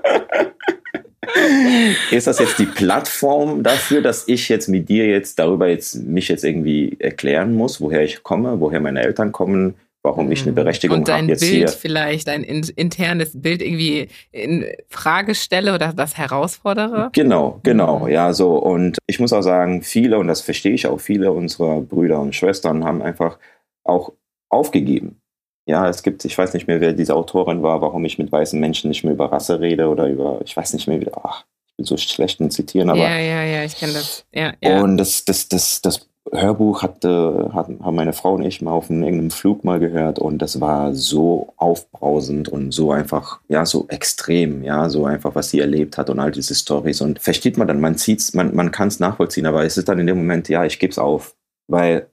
ist 2.12 2.28
das 2.28 2.40
jetzt 2.40 2.60
die 2.60 2.66
Plattform 2.66 3.64
dafür, 3.64 4.02
dass 4.02 4.28
ich 4.28 4.50
jetzt 4.50 4.68
mit 4.68 4.90
dir 4.90 5.08
jetzt 5.08 5.40
darüber 5.40 5.68
jetzt 5.68 5.96
mich 5.96 6.28
jetzt 6.28 6.44
irgendwie 6.44 6.98
erklären 7.00 7.56
muss, 7.56 7.82
woher 7.82 8.04
ich 8.04 8.24
komme, 8.24 8.60
woher 8.60 8.80
meine 8.80 9.02
Eltern 9.02 9.32
kommen, 9.32 9.76
warum 10.04 10.32
ich 10.32 10.42
eine 10.42 10.52
mhm. 10.52 10.56
Berechtigung 10.56 11.08
habe 11.08 11.28
jetzt 11.28 11.42
Bild 11.42 11.54
hier. 11.54 11.68
vielleicht, 11.70 12.30
ein 12.30 12.44
internes 12.44 13.40
Bild 13.40 13.62
irgendwie 13.62 14.08
in 14.32 14.66
Frage 14.90 15.36
stelle 15.36 15.74
oder 15.76 15.94
das 15.94 16.18
herausfordere? 16.18 17.10
Genau, 17.14 17.60
genau, 17.64 18.00
mhm. 18.00 18.12
ja, 18.12 18.34
so. 18.34 18.56
Und 18.58 18.98
ich 19.08 19.20
muss 19.20 19.34
auch 19.34 19.44
sagen, 19.44 19.84
viele, 19.84 20.18
und 20.20 20.28
das 20.28 20.42
verstehe 20.42 20.74
ich 20.74 20.88
auch, 20.88 21.00
viele 21.00 21.32
unserer 21.32 21.82
Brüder 21.82 22.20
und 22.20 22.36
Schwestern 22.36 22.84
haben 22.84 23.02
einfach 23.02 23.38
auch 23.84 24.14
aufgegeben 24.50 25.22
ja, 25.68 25.88
es 25.88 26.04
gibt, 26.04 26.26
ich 26.26 26.38
weiß 26.38 26.54
nicht 26.54 26.68
mehr, 26.68 26.82
wer 26.82 26.94
diese 26.94 27.16
Autorin 27.16 27.64
war, 27.64 27.82
warum 27.82 28.04
ich 28.06 28.18
mit 28.18 28.32
weißen 28.32 28.60
Menschen 28.60 28.90
nicht 28.90 29.04
mehr 29.04 29.14
über 29.14 29.32
Rasse 29.32 29.60
rede 29.60 29.88
oder 29.88 30.08
über, 30.08 30.42
ich 30.44 30.56
weiß 30.56 30.74
nicht 30.74 30.88
mehr, 30.88 31.00
wie, 31.00 31.12
ach, 31.14 31.46
so 31.84 31.98
schlecht 31.98 32.40
in 32.40 32.52
Zitieren, 32.52 32.90
aber. 32.90 33.00
Ja, 33.00 33.18
ja, 33.18 33.44
ja, 33.44 33.64
ich 33.64 33.78
kenne 33.78 33.94
das. 33.94 34.26
Ja, 34.34 34.54
ja. 34.62 34.82
Und 34.82 34.98
das, 34.98 35.26
das, 35.26 35.50
das, 35.50 35.82
das 35.82 36.08
Hörbuch 36.32 36.84
hatte, 36.84 37.50
hat, 37.54 37.68
haben 37.68 37.96
meine 37.96 38.14
Frau 38.14 38.36
und 38.36 38.44
ich 38.44 38.62
mal 38.62 38.72
auf 38.72 38.90
irgendeinem 38.90 39.32
Flug 39.32 39.64
mal 39.64 39.80
gehört 39.80 40.20
und 40.20 40.40
das 40.40 40.62
war 40.62 40.94
so 40.94 41.54
aufbrausend 41.58 42.48
und 42.48 42.72
so 42.72 42.92
einfach, 42.92 43.40
ja, 43.48 43.66
so 43.66 43.88
extrem, 43.90 44.64
ja, 44.64 44.88
so 44.90 45.06
einfach, 45.06 45.36
was 45.36 45.50
sie 45.50 45.60
erlebt 45.60 45.98
hat 45.98 46.10
und 46.10 46.20
all 46.20 46.32
diese 46.32 46.56
Stories 46.56 47.02
und 47.02 47.20
versteht 47.20 47.58
man 47.58 47.68
dann, 47.68 47.82
man 47.82 47.98
zieht's, 47.98 48.34
man, 48.34 48.56
man 48.56 48.72
kann 48.72 48.88
es 48.88 49.00
nachvollziehen, 49.00 49.46
aber 49.46 49.66
es 49.66 49.78
ist 49.78 49.90
dann 49.90 50.00
in 50.00 50.08
dem 50.08 50.18
Moment, 50.18 50.48
ja, 50.48 50.64
ich 50.64 50.80
gebe 50.80 50.92
es 50.92 51.00
auf, 51.00 51.36
weil 51.68 52.08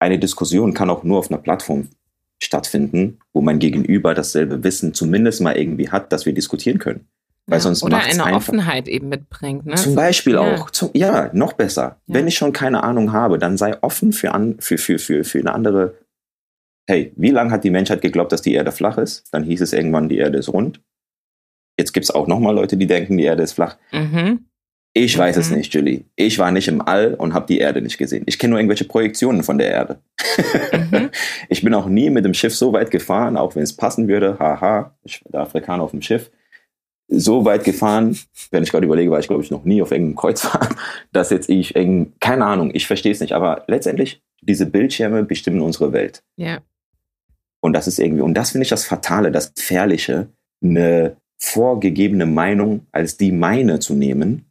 eine 0.00 0.18
Diskussion 0.18 0.74
kann 0.74 0.90
auch 0.90 1.04
nur 1.04 1.20
auf 1.20 1.30
einer 1.30 1.40
Plattform 1.40 1.88
stattfinden, 2.42 3.20
wo 3.32 3.40
mein 3.40 3.60
Gegenüber 3.60 4.14
dasselbe 4.14 4.64
Wissen 4.64 4.92
zumindest 4.94 5.40
mal 5.40 5.56
irgendwie 5.56 5.90
hat, 5.90 6.12
dass 6.12 6.26
wir 6.26 6.34
diskutieren 6.34 6.78
können. 6.78 7.06
Weil 7.46 7.58
ja, 7.58 7.60
sonst 7.60 7.82
oder 7.82 7.98
eine 7.98 8.24
einfach, 8.24 8.36
Offenheit 8.36 8.86
eben 8.86 9.08
mitbringt. 9.08 9.66
Ne? 9.66 9.74
Zum 9.74 9.94
Beispiel 9.94 10.34
ja. 10.34 10.40
auch. 10.40 10.70
Zum, 10.70 10.90
ja, 10.94 11.30
noch 11.32 11.54
besser. 11.54 12.00
Ja. 12.06 12.14
Wenn 12.14 12.28
ich 12.28 12.36
schon 12.36 12.52
keine 12.52 12.84
Ahnung 12.84 13.12
habe, 13.12 13.38
dann 13.38 13.56
sei 13.56 13.82
offen 13.82 14.12
für, 14.12 14.32
an, 14.32 14.56
für, 14.60 14.78
für, 14.78 14.98
für, 14.98 15.24
für 15.24 15.40
eine 15.40 15.52
andere. 15.52 15.98
Hey, 16.88 17.12
wie 17.16 17.30
lange 17.30 17.50
hat 17.50 17.64
die 17.64 17.70
Menschheit 17.70 18.00
geglaubt, 18.00 18.32
dass 18.32 18.42
die 18.42 18.54
Erde 18.54 18.72
flach 18.72 18.98
ist? 18.98 19.24
Dann 19.32 19.44
hieß 19.44 19.60
es 19.60 19.72
irgendwann, 19.72 20.08
die 20.08 20.18
Erde 20.18 20.38
ist 20.38 20.52
rund. 20.52 20.80
Jetzt 21.78 21.92
gibt 21.92 22.04
es 22.04 22.10
auch 22.10 22.26
nochmal 22.26 22.54
Leute, 22.54 22.76
die 22.76 22.86
denken, 22.86 23.16
die 23.16 23.24
Erde 23.24 23.42
ist 23.42 23.54
flach. 23.54 23.76
Mhm. 23.92 24.46
Ich 24.94 25.16
weiß 25.16 25.36
mhm. 25.36 25.42
es 25.42 25.50
nicht, 25.50 25.74
Julie. 25.74 26.04
Ich 26.16 26.38
war 26.38 26.50
nicht 26.50 26.68
im 26.68 26.82
All 26.82 27.14
und 27.14 27.32
habe 27.32 27.46
die 27.46 27.58
Erde 27.58 27.80
nicht 27.80 27.98
gesehen. 27.98 28.24
Ich 28.26 28.38
kenne 28.38 28.50
nur 28.50 28.60
irgendwelche 28.60 28.84
Projektionen 28.84 29.42
von 29.42 29.58
der 29.58 29.68
Erde. 29.68 30.00
Mhm. 30.72 31.10
ich 31.48 31.62
bin 31.62 31.74
auch 31.74 31.86
nie 31.86 32.10
mit 32.10 32.24
dem 32.24 32.34
Schiff 32.34 32.54
so 32.54 32.72
weit 32.72 32.90
gefahren, 32.90 33.36
auch 33.36 33.56
wenn 33.56 33.62
es 33.62 33.74
passen 33.74 34.06
würde. 34.06 34.38
Haha, 34.38 34.94
ich 35.02 35.24
war 35.24 35.32
der 35.32 35.40
Afrikaner 35.40 35.82
auf 35.82 35.92
dem 35.92 36.02
Schiff. 36.02 36.30
So 37.14 37.44
weit 37.44 37.64
gefahren, 37.64 38.18
wenn 38.50 38.62
ich 38.62 38.70
gerade 38.70 38.86
überlege, 38.86 39.10
war 39.10 39.18
ich 39.18 39.28
glaube 39.28 39.42
ich 39.42 39.50
noch 39.50 39.64
nie 39.64 39.82
auf 39.82 39.90
irgendeinem 39.90 40.16
Kreuzfahrt, 40.16 40.74
dass 41.12 41.30
jetzt 41.30 41.48
ich 41.48 41.76
irgend, 41.76 42.20
keine 42.20 42.44
Ahnung, 42.46 42.70
ich 42.74 42.86
verstehe 42.86 43.12
es 43.12 43.20
nicht. 43.20 43.32
Aber 43.32 43.64
letztendlich, 43.66 44.22
diese 44.40 44.66
Bildschirme 44.66 45.22
bestimmen 45.24 45.60
unsere 45.60 45.92
Welt. 45.92 46.22
Ja. 46.36 46.60
Und 47.60 47.74
das 47.74 47.86
ist 47.86 47.98
irgendwie, 47.98 48.22
und 48.22 48.34
das 48.34 48.50
finde 48.50 48.64
ich 48.64 48.70
das 48.70 48.84
Fatale, 48.84 49.30
das 49.30 49.54
Gefährliche, 49.54 50.28
eine 50.62 51.16
vorgegebene 51.38 52.26
Meinung 52.26 52.86
als 52.92 53.16
die 53.16 53.32
meine 53.32 53.80
zu 53.80 53.94
nehmen 53.94 54.46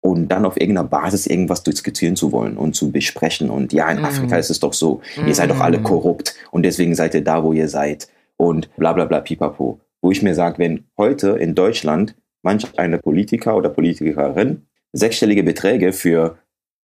und 0.00 0.28
dann 0.28 0.44
auf 0.44 0.60
irgendeiner 0.60 0.88
Basis 0.88 1.26
irgendwas 1.26 1.62
diskutieren 1.62 2.16
zu 2.16 2.32
wollen 2.32 2.56
und 2.56 2.74
zu 2.74 2.90
besprechen. 2.90 3.50
Und 3.50 3.72
ja, 3.72 3.88
in 3.90 4.02
mm. 4.02 4.04
Afrika 4.04 4.36
ist 4.36 4.50
es 4.50 4.60
doch 4.60 4.72
so, 4.72 5.00
mm. 5.16 5.28
ihr 5.28 5.34
seid 5.34 5.50
doch 5.50 5.60
alle 5.60 5.78
mhm. 5.78 5.84
korrupt 5.84 6.34
und 6.50 6.64
deswegen 6.64 6.94
seid 6.94 7.14
ihr 7.14 7.24
da, 7.24 7.42
wo 7.44 7.52
ihr 7.52 7.68
seid 7.68 8.08
und 8.36 8.74
bla 8.76 8.92
bla 8.92 9.04
bla 9.04 9.20
pipapo. 9.20 9.80
Wo 10.02 10.10
ich 10.10 10.22
mir 10.22 10.34
sage, 10.34 10.58
wenn 10.58 10.84
heute 10.98 11.30
in 11.30 11.54
Deutschland 11.54 12.16
manch 12.42 12.78
eine 12.78 12.98
Politiker 12.98 13.56
oder 13.56 13.68
Politikerin 13.68 14.66
sechsstellige 14.92 15.42
Beträge 15.42 15.92
für 15.92 16.38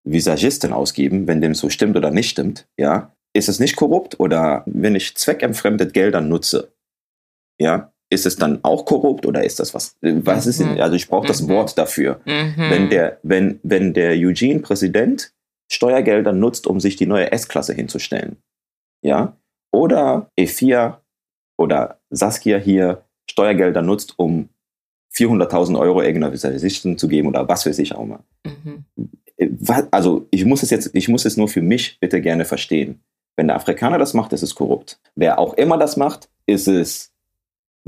Visagisten 0.04 0.72
ausgeben, 0.72 1.26
wenn 1.26 1.40
dem 1.40 1.54
so 1.54 1.68
stimmt 1.68 1.96
oder 1.96 2.10
nicht 2.10 2.30
stimmt, 2.30 2.66
ja, 2.78 3.14
ist 3.34 3.48
es 3.48 3.60
nicht 3.60 3.76
korrupt 3.76 4.18
oder 4.20 4.62
wenn 4.66 4.94
ich 4.94 5.16
zweckentfremdet 5.16 5.92
Gelder 5.92 6.20
nutze, 6.20 6.72
ja, 7.60 7.92
ist 8.10 8.24
es 8.24 8.36
dann 8.36 8.64
auch 8.64 8.86
korrupt 8.86 9.26
oder 9.26 9.44
ist 9.44 9.60
das 9.60 9.74
was? 9.74 9.96
Was 10.00 10.46
ist 10.46 10.60
denn, 10.60 10.74
mhm. 10.74 10.80
also 10.80 10.96
ich 10.96 11.08
brauche 11.08 11.26
das 11.26 11.42
mhm. 11.42 11.48
Wort 11.50 11.76
dafür. 11.76 12.20
Mhm. 12.24 12.54
Wenn 12.56 12.90
der, 12.90 13.18
wenn, 13.22 13.60
wenn 13.62 13.92
der 13.92 14.12
Eugene-Präsident 14.12 15.34
Steuergelder 15.70 16.32
nutzt, 16.32 16.66
um 16.66 16.80
sich 16.80 16.96
die 16.96 17.06
neue 17.06 17.30
S-Klasse 17.30 17.74
hinzustellen, 17.74 18.38
ja, 19.02 19.36
oder 19.70 20.30
E4 20.38 20.96
oder 21.58 22.00
Saskia 22.08 22.56
hier 22.56 23.04
Steuergelder 23.38 23.82
nutzt, 23.82 24.18
um 24.18 24.48
400.000 25.14 25.78
Euro 25.78 26.02
irgendeiner 26.02 26.32
Visagisten 26.32 26.98
zu 26.98 27.06
geben 27.06 27.28
oder 27.28 27.48
was 27.48 27.66
weiß 27.66 27.78
ich 27.78 27.94
auch 27.94 28.04
mal. 28.04 28.20
Mhm. 28.44 28.84
Also 29.92 30.26
ich 30.32 30.44
muss 30.44 30.64
es 30.64 30.70
jetzt, 30.70 30.90
ich 30.94 31.08
muss 31.08 31.24
es 31.24 31.36
nur 31.36 31.46
für 31.46 31.62
mich 31.62 32.00
bitte 32.00 32.20
gerne 32.20 32.44
verstehen. 32.44 33.00
Wenn 33.36 33.46
der 33.46 33.56
Afrikaner 33.56 33.98
das 33.98 34.12
macht, 34.12 34.32
ist 34.32 34.42
es 34.42 34.56
korrupt. 34.56 34.98
Wer 35.14 35.38
auch 35.38 35.54
immer 35.54 35.78
das 35.78 35.96
macht, 35.96 36.28
ist 36.46 36.66
es 36.66 37.12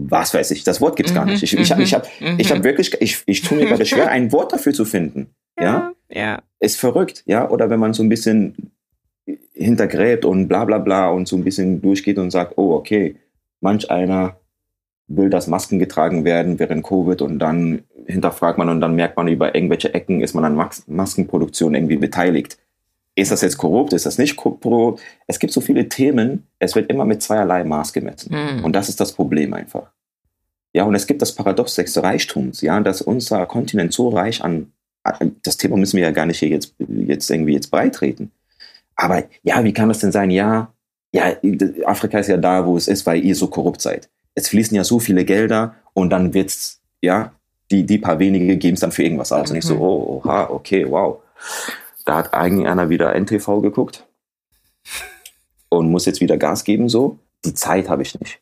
was 0.03 0.33
weiß 0.33 0.53
ich, 0.53 0.65
das 0.65 0.81
Wort 0.81 0.97
gibt 0.97 1.11
es 1.11 1.15
gar 1.15 1.27
nicht. 1.27 1.43
Ich, 1.43 1.53
ich, 1.53 1.61
ich 1.61 1.73
habe 1.73 1.83
ich 1.83 1.93
hab 1.93 2.59
mhm. 2.59 2.65
wirklich, 2.65 2.97
ich, 3.01 3.23
ich 3.27 3.43
tue 3.43 3.59
mir 3.59 3.67
gerade 3.67 3.85
schwer, 3.85 4.11
ein 4.11 4.33
Wort 4.33 4.53
dafür 4.53 4.73
zu 4.73 4.87
finden. 4.87 5.35
Ja, 5.59 5.93
ja. 6.09 6.43
Ist 6.59 6.79
verrückt, 6.79 7.23
ja. 7.27 7.51
Oder 7.51 7.69
wenn 7.69 7.81
man 7.81 7.93
so 7.93 8.03
ein 8.03 8.09
bisschen 8.09 8.73
hintergräbt 9.53 10.25
und 10.25 10.49
bla 10.49 10.65
bla 10.65 10.79
bla 10.79 11.11
und 11.11 11.29
so 11.29 11.37
ein 11.37 11.45
bisschen 11.45 11.83
durchgeht 11.83 12.17
und 12.17 12.31
sagt, 12.31 12.57
oh, 12.57 12.73
okay, 12.73 13.17
manch 13.61 13.91
einer 13.91 14.40
will, 15.11 15.29
dass 15.29 15.49
Masken 15.49 15.79
getragen 15.79 16.25
werden 16.25 16.59
während 16.59 16.85
Covid 16.85 17.21
und 17.23 17.39
dann 17.39 17.83
hinterfragt 18.07 18.59
man 18.59 18.69
und 18.69 18.81
dann 18.81 18.95
merkt 18.95 19.17
man, 19.17 19.29
über 19.29 19.55
irgendwelche 19.55 19.93
Ecken 19.93 20.21
ist 20.21 20.35
man 20.35 20.45
an 20.45 20.55
Mas 20.55 20.85
Maskenproduktion 20.87 21.75
irgendwie 21.75 21.97
beteiligt. 21.97 22.59
Ist 23.17 23.33
das 23.33 23.43
jetzt 23.43 23.59
korrupt? 23.59 23.93
Ist 23.93 24.07
das 24.07 24.19
nicht 24.19 24.37
korrupt? 24.37 25.01
Es 25.27 25.41
gibt 25.41 25.53
so 25.53 25.61
viele 25.61 25.89
Themen, 25.89 26.47
es 26.59 26.77
wird 26.77 26.91
immer 26.91 27.05
mit 27.05 27.23
zweierlei 27.23 27.65
Maß 27.65 27.93
gemessen. 27.93 28.35
Mhm. 28.35 28.65
Und 28.65 28.75
das 28.75 28.89
ist 28.89 29.01
das 29.01 29.13
Problem 29.13 29.53
einfach. 29.53 29.91
Ja, 30.73 30.85
und 30.85 30.95
es 30.95 31.09
gibt 31.09 31.21
das 31.21 31.35
Paradox 31.35 31.75
des 31.75 32.01
Reichtums, 32.01 32.61
ja, 32.61 32.81
dass 32.81 33.03
unser 33.03 33.45
Kontinent 33.47 33.93
so 33.93 34.11
reich 34.11 34.43
an, 34.45 34.73
das 35.43 35.57
Thema 35.57 35.77
müssen 35.77 35.97
wir 35.97 36.05
ja 36.05 36.13
gar 36.13 36.27
nicht 36.27 36.39
hier 36.39 36.49
jetzt, 36.49 36.75
jetzt 36.79 37.29
irgendwie 37.29 37.55
jetzt 37.55 37.73
beitreten. 37.73 38.31
Aber 38.95 39.25
ja, 39.43 39.65
wie 39.65 39.73
kann 39.73 39.89
das 39.89 39.99
denn 39.99 40.13
sein? 40.13 40.31
Ja, 40.31 40.73
ja, 41.13 41.35
Afrika 41.85 42.21
ist 42.21 42.29
ja 42.29 42.37
da, 42.37 42.65
wo 42.65 42.77
es 42.77 42.87
ist, 42.87 43.05
weil 43.07 43.25
ihr 43.25 43.35
so 43.35 43.49
korrupt 43.49 43.81
seid. 43.81 44.09
Es 44.35 44.49
fließen 44.49 44.77
ja 44.77 44.85
so 44.85 44.99
viele 44.99 45.25
Gelder 45.25 45.75
und 45.93 46.11
dann 46.11 46.35
wird's, 46.35 46.81
ja, 47.01 47.33
die, 47.71 47.87
die 47.87 47.99
paar 47.99 48.19
wenige 48.19 48.57
geben 48.57 48.75
es 48.75 48.81
dann 48.81 48.93
für 48.93 49.03
irgendwas 49.03 49.33
aus. 49.33 49.49
Mhm. 49.49 49.53
Und 49.53 49.59
ich 49.59 49.65
so, 49.65 49.75
mhm. 49.75 49.81
oh, 49.81 50.23
oha, 50.25 50.51
okay, 50.51 50.91
wow. 50.91 51.23
Da 52.05 52.17
hat 52.17 52.35
eigentlich 52.35 52.67
einer 52.67 52.89
wieder 52.89 53.15
NTV 53.15 53.61
geguckt 53.61 54.07
und 55.69 55.91
muss 55.91 56.07
jetzt 56.07 56.21
wieder 56.21 56.37
Gas 56.37 56.65
geben, 56.65 56.89
so. 56.89 57.19
Die 57.45 57.55
Zeit 57.55 57.89
habe 57.89 58.03
ich 58.03 58.19
nicht. 58.19 58.41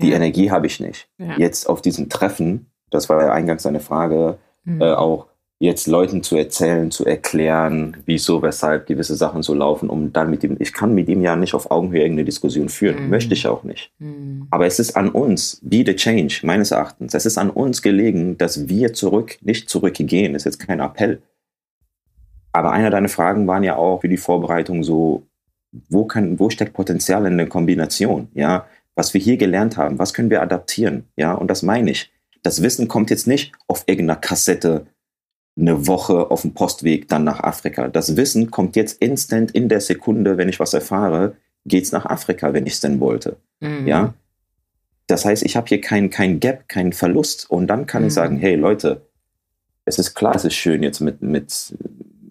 Die 0.00 0.08
ja. 0.08 0.16
Energie 0.16 0.50
habe 0.50 0.66
ich 0.66 0.80
nicht. 0.80 1.08
Ja. 1.18 1.36
Jetzt 1.36 1.68
auf 1.68 1.82
diesem 1.82 2.08
Treffen, 2.08 2.70
das 2.90 3.08
war 3.08 3.22
ja 3.22 3.32
eingangs 3.32 3.66
eine 3.66 3.80
Frage, 3.80 4.38
mhm. 4.64 4.80
äh, 4.80 4.92
auch 4.92 5.26
jetzt 5.60 5.86
Leuten 5.86 6.22
zu 6.22 6.36
erzählen, 6.36 6.90
zu 6.90 7.04
erklären, 7.04 7.98
wieso, 8.06 8.40
weshalb 8.40 8.86
gewisse 8.86 9.14
Sachen 9.14 9.42
so 9.42 9.52
laufen, 9.52 9.90
um 9.90 10.10
dann 10.10 10.30
mit 10.30 10.42
ihm, 10.42 10.56
ich 10.58 10.72
kann 10.72 10.94
mit 10.94 11.06
ihm 11.08 11.20
ja 11.20 11.36
nicht 11.36 11.52
auf 11.52 11.70
Augenhöhe 11.70 12.00
irgendeine 12.00 12.24
Diskussion 12.24 12.70
führen, 12.70 13.04
mhm. 13.04 13.10
möchte 13.10 13.34
ich 13.34 13.46
auch 13.46 13.62
nicht. 13.62 13.92
Mhm. 13.98 14.48
Aber 14.50 14.66
es 14.66 14.78
ist 14.78 14.96
an 14.96 15.10
uns, 15.10 15.60
be 15.62 15.84
the 15.86 15.94
change, 15.94 16.40
meines 16.44 16.70
Erachtens, 16.70 17.12
es 17.12 17.26
ist 17.26 17.36
an 17.36 17.50
uns 17.50 17.82
gelegen, 17.82 18.38
dass 18.38 18.68
wir 18.68 18.94
zurück, 18.94 19.36
nicht 19.42 19.68
zurückgehen, 19.68 20.32
das 20.32 20.42
ist 20.42 20.56
jetzt 20.56 20.66
kein 20.66 20.80
Appell, 20.80 21.20
aber 22.52 22.72
einer 22.72 22.90
deiner 22.90 23.10
Fragen 23.10 23.46
waren 23.46 23.62
ja 23.62 23.76
auch 23.76 24.00
für 24.00 24.08
die 24.08 24.16
Vorbereitung 24.16 24.82
so, 24.82 25.26
wo, 25.88 26.06
kann, 26.06 26.38
wo 26.38 26.48
steckt 26.50 26.72
Potenzial 26.72 27.26
in 27.26 27.36
der 27.36 27.48
Kombination? 27.48 28.28
Ja, 28.34 28.66
was 28.94 29.14
wir 29.14 29.20
hier 29.20 29.36
gelernt 29.36 29.76
haben, 29.76 29.98
was 29.98 30.14
können 30.14 30.30
wir 30.30 30.42
adaptieren? 30.42 31.04
Ja, 31.16 31.34
und 31.34 31.48
das 31.48 31.62
meine 31.62 31.90
ich. 31.90 32.10
Das 32.42 32.62
Wissen 32.62 32.88
kommt 32.88 33.10
jetzt 33.10 33.26
nicht 33.26 33.52
auf 33.68 33.84
irgendeiner 33.86 34.18
Kassette 34.18 34.86
eine 35.60 35.86
Woche 35.86 36.30
auf 36.30 36.42
dem 36.42 36.54
Postweg 36.54 37.08
dann 37.08 37.24
nach 37.24 37.40
Afrika. 37.40 37.88
Das 37.88 38.16
Wissen 38.16 38.50
kommt 38.50 38.76
jetzt 38.76 39.00
instant 39.02 39.50
in 39.50 39.68
der 39.68 39.80
Sekunde, 39.80 40.36
wenn 40.36 40.48
ich 40.48 40.60
was 40.60 40.74
erfahre, 40.74 41.36
geht's 41.66 41.92
nach 41.92 42.06
Afrika, 42.06 42.52
wenn 42.52 42.66
ich 42.66 42.74
es 42.74 42.80
denn 42.80 43.00
wollte. 43.00 43.36
Mhm. 43.60 43.86
Ja, 43.86 44.14
das 45.06 45.24
heißt, 45.24 45.42
ich 45.44 45.56
habe 45.56 45.66
hier 45.66 45.80
kein, 45.80 46.10
kein 46.10 46.40
Gap, 46.40 46.68
keinen 46.68 46.92
Verlust. 46.92 47.50
Und 47.50 47.66
dann 47.66 47.86
kann 47.86 48.02
mhm. 48.02 48.08
ich 48.08 48.14
sagen, 48.14 48.38
hey 48.38 48.54
Leute, 48.54 49.02
es 49.84 49.98
ist 49.98 50.14
klar, 50.14 50.34
es 50.34 50.44
ist 50.44 50.54
schön 50.54 50.82
jetzt 50.82 51.00
mit, 51.00 51.20
mit 51.20 51.74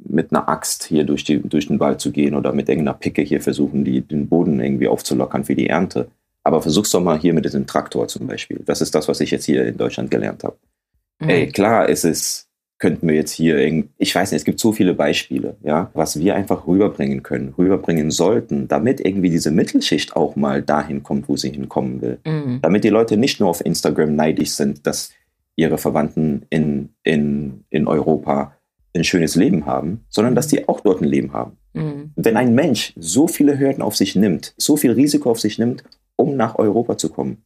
mit 0.10 0.32
einer 0.32 0.50
Axt 0.50 0.84
hier 0.84 1.04
durch, 1.04 1.24
die, 1.24 1.40
durch 1.40 1.68
den 1.68 1.80
Wald 1.80 2.02
zu 2.02 2.12
gehen 2.12 2.36
oder 2.36 2.52
mit 2.52 2.68
irgendeiner 2.68 2.98
Picke 2.98 3.22
hier 3.22 3.42
versuchen, 3.42 3.86
die, 3.86 4.02
den 4.02 4.28
Boden 4.28 4.60
irgendwie 4.60 4.88
aufzulockern 4.88 5.46
für 5.46 5.56
die 5.56 5.68
Ernte. 5.68 6.10
Aber 6.44 6.62
versuch's 6.62 6.92
doch 6.92 7.02
mal 7.02 7.20
hier 7.20 7.34
mit 7.34 7.46
diesem 7.46 7.68
Traktor 7.68 8.08
zum 8.08 8.26
Beispiel. 8.26 8.62
Das 8.66 8.82
ist 8.82 8.96
das, 8.96 9.08
was 9.08 9.20
ich 9.22 9.30
jetzt 9.32 9.46
hier 9.46 9.66
in 9.66 9.78
Deutschland 9.78 10.10
gelernt 10.10 10.44
habe. 10.44 10.58
Mhm. 11.20 11.30
Ey, 11.30 11.52
klar 11.52 11.88
ist 11.88 12.06
es, 12.06 12.49
könnten 12.80 13.08
wir 13.08 13.16
jetzt 13.16 13.32
hier, 13.32 13.58
ich 13.98 14.16
weiß 14.16 14.32
nicht, 14.32 14.40
es 14.40 14.46
gibt 14.46 14.60
so 14.60 14.72
viele 14.72 14.94
Beispiele, 14.94 15.58
ja, 15.64 15.92
was 15.94 16.18
wir 16.18 16.36
einfach 16.36 16.66
rüberbringen 16.66 17.24
können, 17.24 17.54
rüberbringen 17.58 18.10
sollten, 18.10 18.70
damit 18.70 19.02
irgendwie 19.06 19.30
diese 19.30 19.52
Mittelschicht 19.52 20.16
auch 20.16 20.38
mal 20.38 20.62
dahin 20.64 21.04
kommt, 21.04 21.28
wo 21.28 21.36
sie 21.36 21.52
hinkommen 21.52 22.02
will. 22.02 22.20
Mhm. 22.26 22.60
Damit 22.62 22.86
die 22.86 22.90
Leute 22.90 23.18
nicht 23.18 23.42
nur 23.42 23.50
auf 23.50 23.64
Instagram 23.64 24.16
neidisch 24.16 24.52
sind, 24.52 24.88
dass 24.88 25.12
ihre 25.58 25.78
Verwandten 25.78 26.46
in, 26.50 26.90
in, 27.04 27.66
in 27.70 27.86
Europa 27.86 28.54
ein 28.96 29.04
schönes 29.04 29.36
Leben 29.36 29.66
haben, 29.66 30.06
sondern 30.08 30.34
dass 30.34 30.48
die 30.48 30.68
auch 30.70 30.80
dort 30.80 31.02
ein 31.02 31.08
Leben 31.08 31.34
haben. 31.34 31.58
Mhm. 31.74 32.12
Wenn 32.16 32.38
ein 32.38 32.56
Mensch 32.56 32.94
so 32.98 33.28
viele 33.28 33.60
Hürden 33.60 33.82
auf 33.82 33.98
sich 33.98 34.16
nimmt, 34.16 34.54
so 34.58 34.78
viel 34.78 34.92
Risiko 34.92 35.32
auf 35.32 35.40
sich 35.42 35.60
nimmt, 35.60 35.84
um 36.16 36.38
nach 36.38 36.58
Europa 36.58 36.98
zu 36.98 37.10
kommen, 37.10 37.44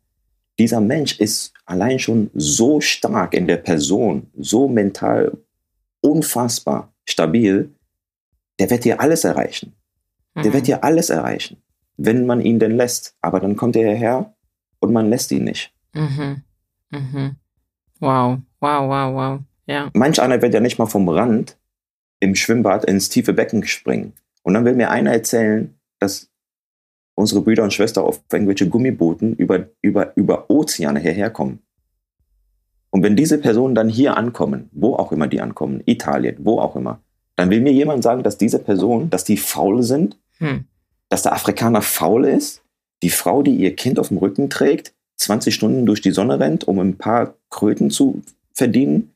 dieser 0.60 0.82
Mensch 0.82 1.20
ist 1.20 1.54
allein 1.66 2.00
schon 2.00 2.30
so 2.34 2.80
stark 2.82 3.34
in 3.34 3.48
der 3.48 3.58
Person, 3.58 4.28
so 4.38 4.68
mental 4.68 5.38
unfassbar 6.02 6.94
stabil, 7.06 7.70
der 8.60 8.70
wird 8.70 8.84
hier 8.84 9.02
alles 9.02 9.24
erreichen. 9.24 9.74
Der 10.36 10.46
mhm. 10.46 10.54
wird 10.54 10.66
hier 10.66 10.84
alles 10.84 11.10
erreichen, 11.10 11.58
wenn 11.98 12.26
man 12.26 12.42
ihn 12.42 12.60
denn 12.60 12.76
lässt. 12.76 13.16
Aber 13.22 13.40
dann 13.40 13.56
kommt 13.56 13.76
er 13.76 13.90
hierher 13.90 14.34
und 14.80 14.94
man 14.94 15.10
lässt 15.10 15.32
ihn 15.32 15.44
nicht. 15.44 15.74
Mhm. 15.94 16.44
Mhm. 16.90 17.36
Wow, 18.00 18.40
wow, 18.60 18.90
wow, 18.90 19.14
wow. 19.14 19.40
Ja. 19.66 19.90
Manch 19.94 20.22
einer 20.22 20.42
wird 20.42 20.54
ja 20.54 20.60
nicht 20.60 20.78
mal 20.78 20.88
vom 20.88 21.08
Rand 21.08 21.58
im 22.20 22.36
Schwimmbad 22.36 22.86
ins 22.86 23.10
tiefe 23.10 23.34
Becken 23.34 23.66
springen. 23.66 24.14
Und 24.44 24.54
dann 24.54 24.66
will 24.66 24.76
mir 24.76 24.90
einer 24.90 25.12
erzählen, 25.12 25.74
dass 26.00 26.30
unsere 27.16 27.42
Brüder 27.42 27.64
und 27.64 27.74
Schwestern 27.74 28.06
auf 28.06 28.22
irgendwelche 28.32 28.68
Gummibooten 28.68 29.36
über, 29.36 29.68
über, 29.82 30.16
über 30.16 30.50
Ozeane 30.50 31.00
hierher 31.00 31.30
kommen. 31.30 31.60
Und 32.90 33.04
wenn 33.04 33.16
diese 33.16 33.38
Personen 33.38 33.76
dann 33.76 33.90
hier 33.90 34.18
ankommen, 34.18 34.70
wo 34.72 34.96
auch 34.96 35.12
immer 35.12 35.28
die 35.28 35.42
ankommen, 35.42 35.82
Italien, 35.86 36.38
wo 36.40 36.60
auch 36.60 36.76
immer, 36.76 37.02
dann 37.36 37.50
will 37.50 37.62
mir 37.62 37.74
jemand 37.74 38.04
sagen, 38.04 38.24
dass 38.24 38.38
diese 38.38 38.60
Personen, 38.60 39.10
dass 39.10 39.24
die 39.24 39.38
faul 39.38 39.82
sind, 39.82 40.20
hm. 40.38 40.66
dass 41.10 41.24
der 41.24 41.34
Afrikaner 41.34 41.82
faul 41.82 42.26
ist, 42.26 42.62
die 43.02 43.10
Frau, 43.10 43.42
die 43.42 43.56
ihr 43.56 43.76
Kind 43.76 44.00
auf 44.00 44.10
dem 44.10 44.18
Rücken 44.18 44.50
trägt, 44.50 44.94
20 45.18 45.54
Stunden 45.54 45.86
durch 45.86 46.02
die 46.02 46.12
Sonne 46.12 46.40
rennt, 46.40 46.68
um 46.68 46.80
ein 46.80 46.98
paar 46.98 47.36
Kröten 47.50 47.90
zu 47.90 48.22
verdienen, 48.54 49.14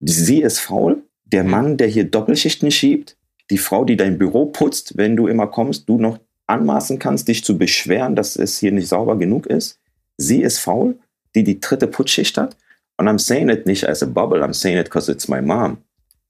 Sie 0.00 0.42
ist 0.42 0.60
faul. 0.60 1.02
Der 1.24 1.44
mhm. 1.44 1.50
Mann, 1.50 1.76
der 1.76 1.88
hier 1.88 2.04
Doppelschichten 2.04 2.70
schiebt, 2.70 3.16
die 3.50 3.58
Frau, 3.58 3.84
die 3.84 3.96
dein 3.96 4.18
Büro 4.18 4.46
putzt, 4.46 4.96
wenn 4.96 5.16
du 5.16 5.26
immer 5.26 5.46
kommst, 5.46 5.88
du 5.88 5.98
noch 5.98 6.18
anmaßen 6.48 6.98
kannst, 6.98 7.28
dich 7.28 7.44
zu 7.44 7.56
beschweren, 7.56 8.16
dass 8.16 8.36
es 8.36 8.58
hier 8.58 8.72
nicht 8.72 8.88
sauber 8.88 9.16
genug 9.16 9.46
ist. 9.46 9.78
Sie 10.16 10.42
ist 10.42 10.58
faul, 10.58 10.98
die 11.34 11.44
die 11.44 11.60
dritte 11.60 11.86
Putzschicht 11.86 12.36
hat. 12.38 12.56
Und 12.96 13.08
I'm 13.08 13.18
saying 13.18 13.48
it 13.48 13.66
nicht 13.66 13.88
as 13.88 14.02
a 14.02 14.06
bubble, 14.06 14.42
I'm 14.42 14.54
saying 14.54 14.78
it 14.78 14.86
because 14.86 15.10
it's 15.10 15.28
my 15.28 15.40
mom. 15.40 15.78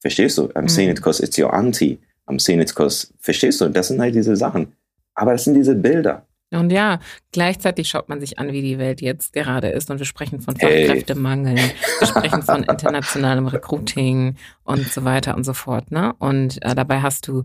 Verstehst 0.00 0.38
du? 0.38 0.48
I'm 0.54 0.62
mhm. 0.62 0.68
saying 0.68 0.90
it 0.90 0.96
because 0.96 1.22
it's 1.22 1.38
your 1.38 1.52
auntie. 1.54 1.98
I'm 2.26 2.38
saying 2.38 2.60
it 2.60 2.68
because, 2.68 3.08
verstehst 3.18 3.60
du? 3.60 3.68
Das 3.68 3.88
sind 3.88 4.00
halt 4.00 4.14
diese 4.14 4.36
Sachen. 4.36 4.72
Aber 5.14 5.32
das 5.32 5.44
sind 5.44 5.54
diese 5.54 5.74
Bilder. 5.74 6.26
Und 6.50 6.70
ja, 6.70 7.00
gleichzeitig 7.32 7.88
schaut 7.88 8.08
man 8.08 8.20
sich 8.20 8.38
an, 8.38 8.52
wie 8.52 8.62
die 8.62 8.78
Welt 8.78 9.02
jetzt 9.02 9.34
gerade 9.34 9.68
ist. 9.68 9.90
Und 9.90 9.98
wir 9.98 10.06
sprechen 10.06 10.40
von 10.40 10.56
Fachkräftemangel, 10.56 11.58
hey. 11.58 11.70
wir 11.98 12.06
sprechen 12.06 12.42
von 12.42 12.62
internationalem 12.68 13.48
Recruiting 13.48 14.36
und 14.64 14.88
so 14.88 15.04
weiter 15.04 15.36
und 15.36 15.44
so 15.44 15.52
fort. 15.52 15.90
Ne? 15.90 16.14
Und 16.18 16.62
äh, 16.62 16.74
dabei 16.74 17.02
hast 17.02 17.28
du 17.28 17.42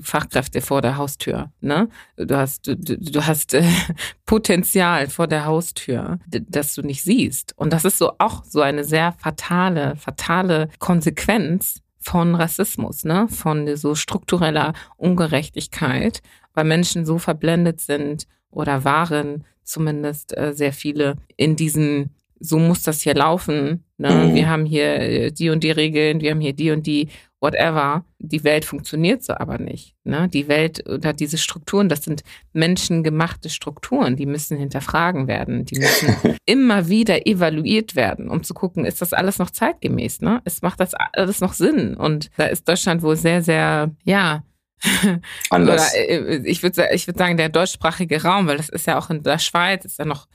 Fachkräfte 0.00 0.60
vor 0.60 0.82
der 0.82 0.96
Haustür. 0.96 1.52
Ne? 1.60 1.88
Du 2.16 2.36
hast, 2.36 2.66
du, 2.66 2.76
du 2.76 3.26
hast 3.26 3.54
äh, 3.54 3.64
Potenzial 4.26 5.08
vor 5.08 5.26
der 5.26 5.44
Haustür, 5.44 6.18
das 6.26 6.74
du 6.74 6.82
nicht 6.82 7.02
siehst. 7.02 7.52
Und 7.56 7.72
das 7.72 7.84
ist 7.84 7.98
so 7.98 8.12
auch 8.18 8.44
so 8.44 8.60
eine 8.60 8.84
sehr 8.84 9.12
fatale, 9.12 9.96
fatale 9.96 10.68
Konsequenz 10.78 11.80
von 11.98 12.34
Rassismus, 12.34 13.04
ne? 13.04 13.28
von 13.28 13.76
so 13.76 13.94
struktureller 13.94 14.74
Ungerechtigkeit, 14.96 16.20
weil 16.52 16.64
Menschen 16.64 17.06
so 17.06 17.18
verblendet 17.18 17.80
sind 17.80 18.26
oder 18.50 18.84
waren 18.84 19.44
zumindest 19.64 20.36
äh, 20.36 20.52
sehr 20.52 20.72
viele 20.72 21.16
in 21.36 21.56
diesen, 21.56 22.10
so 22.44 22.58
muss 22.58 22.82
das 22.82 23.00
hier 23.00 23.14
laufen. 23.14 23.84
Ne? 23.96 24.10
Mhm. 24.10 24.34
Wir 24.34 24.48
haben 24.48 24.66
hier 24.66 25.00
äh, 25.00 25.32
die 25.32 25.50
und 25.50 25.64
die 25.64 25.70
Regeln, 25.70 26.20
wir 26.20 26.30
haben 26.30 26.40
hier 26.40 26.52
die 26.52 26.70
und 26.70 26.86
die 26.86 27.08
whatever. 27.40 28.04
Die 28.18 28.44
Welt 28.44 28.64
funktioniert 28.64 29.22
so 29.22 29.34
aber 29.34 29.58
nicht. 29.58 29.94
Ne? 30.04 30.28
Die 30.28 30.48
Welt 30.48 30.88
oder 30.88 31.12
diese 31.12 31.38
Strukturen, 31.38 31.88
das 31.88 32.02
sind 32.02 32.22
menschengemachte 32.52 33.48
Strukturen, 33.48 34.16
die 34.16 34.26
müssen 34.26 34.58
hinterfragen 34.58 35.26
werden, 35.26 35.64
die 35.64 35.78
müssen 35.78 36.16
immer 36.46 36.88
wieder 36.88 37.26
evaluiert 37.26 37.96
werden, 37.96 38.28
um 38.28 38.42
zu 38.42 38.54
gucken, 38.54 38.84
ist 38.84 39.00
das 39.00 39.12
alles 39.12 39.38
noch 39.38 39.50
zeitgemäß? 39.50 40.20
Ne? 40.20 40.40
Es 40.44 40.62
macht 40.62 40.80
das 40.80 40.92
alles 40.94 41.40
noch 41.40 41.54
Sinn? 41.54 41.94
Und 41.94 42.30
da 42.36 42.44
ist 42.44 42.68
Deutschland 42.68 43.02
wohl 43.02 43.16
sehr, 43.16 43.42
sehr, 43.42 43.90
ja, 44.04 44.42
Anders. 45.50 45.94
Oder 45.94 46.10
äh, 46.10 46.36
ich 46.44 46.62
würde 46.62 46.88
ich 46.92 47.06
würd 47.06 47.16
sagen, 47.16 47.38
der 47.38 47.48
deutschsprachige 47.48 48.22
Raum, 48.22 48.46
weil 48.46 48.58
das 48.58 48.68
ist 48.68 48.86
ja 48.86 48.98
auch 48.98 49.08
in 49.08 49.22
der 49.22 49.38
Schweiz, 49.38 49.86
ist 49.86 49.98
ja 49.98 50.04
noch, 50.04 50.26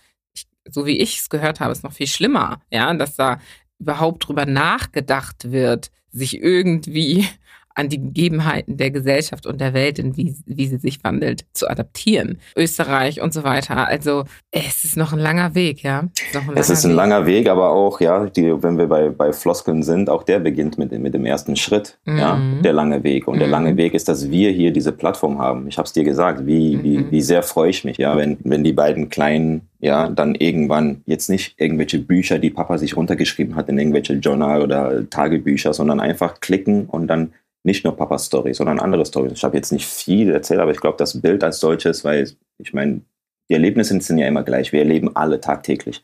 so 0.72 0.86
wie 0.86 0.98
ich 0.98 1.20
es 1.20 1.30
gehört 1.30 1.60
habe, 1.60 1.72
ist 1.72 1.84
noch 1.84 1.94
viel 1.94 2.08
schlimmer, 2.08 2.62
ja, 2.72 2.94
dass 2.94 3.16
da 3.16 3.40
überhaupt 3.80 4.28
drüber 4.28 4.46
nachgedacht 4.46 5.52
wird, 5.52 5.92
sich 6.12 6.42
irgendwie 6.42 7.28
an 7.76 7.88
die 7.88 8.02
Gegebenheiten 8.02 8.76
der 8.76 8.92
Gesellschaft 8.92 9.46
und 9.46 9.62
der 9.62 9.74
Welt, 9.74 10.00
in 10.00 10.18
wie, 10.18 10.36
wie 10.46 10.68
sie 10.68 10.78
sich 10.78 11.02
wandelt, 11.02 11.46
zu 11.54 11.70
adaptieren. 11.70 12.40
Österreich 12.58 13.22
und 13.22 13.34
so 13.34 13.46
weiter. 13.46 13.88
Also 13.88 14.26
es 14.52 14.84
ist 14.84 14.98
noch 14.98 15.14
ein 15.14 15.20
langer 15.20 15.56
Weg, 15.56 15.82
ja. 15.82 16.10
Ist 16.34 16.36
es 16.56 16.70
ist 16.70 16.86
ein 16.86 16.92
Weg. 16.92 16.98
langer 16.98 17.26
Weg, 17.26 17.48
aber 17.48 17.70
auch, 17.70 18.02
ja, 18.02 18.26
die, 18.26 18.52
wenn 18.62 18.78
wir 18.78 18.88
bei, 18.88 19.08
bei 19.10 19.32
Floskeln 19.32 19.82
sind, 19.82 20.10
auch 20.10 20.24
der 20.24 20.40
beginnt 20.40 20.78
mit, 20.78 20.92
mit 20.92 21.14
dem 21.14 21.26
ersten 21.26 21.56
Schritt, 21.56 21.98
mhm. 22.04 22.18
ja, 22.18 22.42
der 22.62 22.74
lange 22.74 23.02
Weg. 23.06 23.30
Und 23.30 23.36
mhm. 23.36 23.40
der 23.40 23.48
lange 23.48 23.78
Weg 23.78 23.94
ist, 23.94 24.10
dass 24.10 24.30
wir 24.30 24.52
hier 24.52 24.74
diese 24.74 24.92
Plattform 24.92 25.40
haben. 25.40 25.70
Ich 25.70 25.78
habe 25.78 25.86
es 25.86 25.94
dir 25.94 26.04
gesagt, 26.04 26.46
wie, 26.46 26.76
mhm. 26.76 26.84
wie, 26.84 27.12
wie 27.12 27.22
sehr 27.22 27.44
freue 27.44 27.70
ich 27.70 27.86
mich, 27.86 27.98
ja, 27.98 28.18
wenn, 28.18 28.38
wenn 28.44 28.66
die 28.66 28.74
beiden 28.74 29.08
kleinen 29.08 29.69
ja, 29.80 30.10
dann 30.10 30.36
irgendwann 30.36 31.02
jetzt 31.06 31.30
nicht 31.30 31.56
irgendwelche 31.58 32.00
Bücher, 32.00 32.38
die 32.38 32.50
Papa 32.50 32.78
sich 32.78 32.98
runtergeschrieben 32.98 33.56
hat 33.56 33.70
in 33.70 33.78
irgendwelche 33.78 34.14
Journal 34.14 34.62
oder 34.62 35.10
Tagebücher, 35.10 35.74
sondern 35.74 36.00
einfach 36.00 36.42
klicken 36.42 36.86
und 36.86 37.08
dann 37.08 37.34
nicht 37.64 37.84
nur 37.84 37.96
Papas 37.96 38.26
Story, 38.26 38.54
sondern 38.54 38.80
andere 38.80 39.06
Stories. 39.06 39.34
Ich 39.34 39.44
habe 39.44 39.58
jetzt 39.58 39.72
nicht 39.72 39.86
viel 39.86 40.32
erzählt, 40.32 40.60
aber 40.60 40.72
ich 40.72 40.80
glaube, 40.80 40.98
das 40.98 41.22
Bild 41.22 41.44
als 41.44 41.60
solches, 41.60 42.04
weil 42.04 42.30
ich 42.58 42.74
meine, 42.74 43.02
die 43.50 43.54
Erlebnisse 43.54 44.00
sind 44.00 44.18
ja 44.18 44.28
immer 44.28 44.44
gleich. 44.44 44.72
Wir 44.72 44.80
erleben 44.80 45.16
alle 45.16 45.42
tagtäglich. 45.42 46.04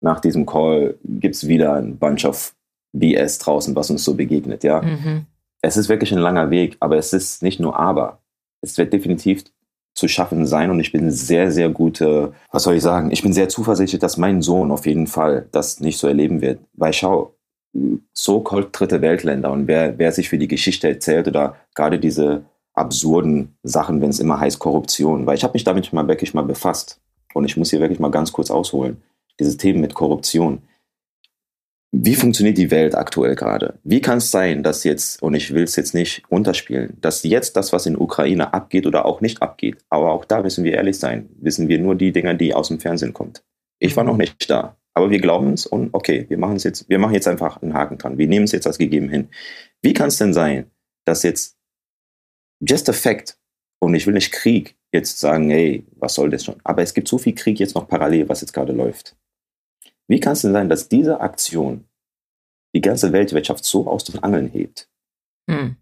Nach 0.00 0.20
diesem 0.20 0.46
Call 0.46 0.94
gibt 1.04 1.34
es 1.34 1.46
wieder 1.46 1.74
ein 1.74 1.98
Bunch 1.98 2.24
of 2.24 2.54
BS 2.92 3.38
draußen, 3.38 3.76
was 3.76 3.90
uns 3.90 4.04
so 4.04 4.14
begegnet, 4.14 4.64
ja. 4.64 4.82
Mhm. 4.82 5.26
Es 5.62 5.76
ist 5.76 5.88
wirklich 5.88 6.12
ein 6.12 6.18
langer 6.18 6.50
Weg, 6.50 6.76
aber 6.80 6.96
es 6.96 7.12
ist 7.12 7.42
nicht 7.42 7.60
nur 7.60 7.78
aber. 7.78 8.20
Es 8.62 8.78
wird 8.78 8.92
definitiv 8.92 9.44
zu 9.94 10.08
schaffen 10.08 10.46
sein 10.46 10.70
und 10.70 10.80
ich 10.80 10.92
bin 10.92 11.10
sehr, 11.10 11.50
sehr 11.50 11.68
gute, 11.68 12.32
was 12.50 12.62
soll 12.62 12.76
ich 12.76 12.82
sagen, 12.82 13.10
ich 13.10 13.22
bin 13.22 13.32
sehr 13.32 13.48
zuversichtlich, 13.48 14.00
dass 14.00 14.16
mein 14.16 14.40
Sohn 14.42 14.70
auf 14.70 14.86
jeden 14.86 15.06
Fall 15.06 15.46
das 15.52 15.80
nicht 15.80 15.98
so 15.98 16.06
erleben 16.06 16.40
wird. 16.40 16.60
Weil 16.74 16.92
schau, 16.92 17.34
so-called 18.12 18.68
dritte 18.72 19.00
Weltländer 19.00 19.50
und 19.50 19.66
wer, 19.66 19.98
wer 19.98 20.12
sich 20.12 20.28
für 20.28 20.38
die 20.38 20.48
Geschichte 20.48 20.88
erzählt 20.88 21.28
oder 21.28 21.56
gerade 21.74 21.98
diese 21.98 22.42
absurden 22.74 23.56
Sachen, 23.62 24.00
wenn 24.00 24.10
es 24.10 24.20
immer 24.20 24.40
heißt 24.40 24.58
Korruption, 24.58 25.26
weil 25.26 25.36
ich 25.36 25.44
habe 25.44 25.52
mich 25.52 25.64
damit 25.64 25.92
mal 25.92 26.08
wirklich 26.08 26.34
mal 26.34 26.42
befasst 26.42 27.00
und 27.34 27.44
ich 27.44 27.56
muss 27.56 27.70
hier 27.70 27.80
wirklich 27.80 28.00
mal 28.00 28.10
ganz 28.10 28.32
kurz 28.32 28.50
ausholen. 28.50 29.02
Diese 29.38 29.56
Themen 29.56 29.80
mit 29.80 29.94
Korruption. 29.94 30.62
Wie 31.92 32.14
funktioniert 32.14 32.56
die 32.56 32.70
Welt 32.70 32.94
aktuell 32.94 33.34
gerade? 33.34 33.78
Wie 33.82 34.00
kann 34.00 34.18
es 34.18 34.30
sein, 34.30 34.62
dass 34.62 34.84
jetzt, 34.84 35.20
und 35.22 35.34
ich 35.34 35.52
will 35.52 35.64
es 35.64 35.74
jetzt 35.74 35.92
nicht 35.92 36.22
runterspielen, 36.30 36.96
dass 37.00 37.24
jetzt 37.24 37.56
das, 37.56 37.72
was 37.72 37.86
in 37.86 37.98
Ukraine 37.98 38.54
abgeht 38.54 38.86
oder 38.86 39.06
auch 39.06 39.20
nicht 39.20 39.42
abgeht, 39.42 39.78
aber 39.88 40.12
auch 40.12 40.24
da 40.24 40.42
müssen 40.42 40.62
wir 40.62 40.74
ehrlich 40.74 40.98
sein, 40.98 41.28
wissen 41.40 41.68
wir 41.68 41.80
nur 41.80 41.96
die 41.96 42.12
Dinger, 42.12 42.34
die 42.34 42.54
aus 42.54 42.68
dem 42.68 42.78
Fernsehen 42.78 43.12
kommt. 43.12 43.42
Ich 43.80 43.96
war 43.96 44.04
noch 44.04 44.16
nicht 44.16 44.48
da. 44.48 44.76
Aber 44.94 45.10
wir 45.10 45.20
glauben 45.20 45.52
es 45.52 45.66
und 45.66 45.90
okay, 45.92 46.26
wir 46.28 46.38
machen 46.38 46.56
es 46.56 46.64
jetzt, 46.64 46.88
wir 46.88 46.98
machen 46.98 47.14
jetzt 47.14 47.28
einfach 47.28 47.62
einen 47.62 47.74
Haken 47.74 47.98
dran. 47.98 48.18
Wir 48.18 48.26
nehmen 48.26 48.44
es 48.44 48.52
jetzt 48.52 48.66
als 48.66 48.78
gegeben 48.78 49.08
hin. 49.08 49.28
Wie 49.82 49.94
kann 49.94 50.08
es 50.08 50.18
denn 50.18 50.34
sein, 50.34 50.70
dass 51.06 51.22
jetzt 51.22 51.56
just 52.60 52.88
a 52.88 52.92
fact, 52.92 53.38
und 53.80 53.94
ich 53.94 54.06
will 54.06 54.14
nicht 54.14 54.32
Krieg 54.32 54.76
jetzt 54.92 55.18
sagen, 55.18 55.48
hey, 55.50 55.86
was 55.96 56.14
soll 56.14 56.30
das 56.30 56.44
schon? 56.44 56.56
Aber 56.64 56.82
es 56.82 56.92
gibt 56.92 57.08
so 57.08 57.18
viel 57.18 57.34
Krieg 57.34 57.58
jetzt 57.58 57.74
noch 57.74 57.88
parallel, 57.88 58.28
was 58.28 58.40
jetzt 58.40 58.52
gerade 58.52 58.72
läuft. 58.72 59.16
Wie 60.10 60.18
kann 60.18 60.32
es 60.32 60.42
denn 60.42 60.52
sein, 60.52 60.68
dass 60.68 60.88
diese 60.88 61.20
Aktion 61.20 61.84
die 62.74 62.80
ganze 62.80 63.12
Weltwirtschaft 63.12 63.64
so 63.64 63.86
aus 63.86 64.02
den 64.02 64.20
Angeln 64.22 64.48
hebt? 64.48 64.88
Hm. 65.48 65.76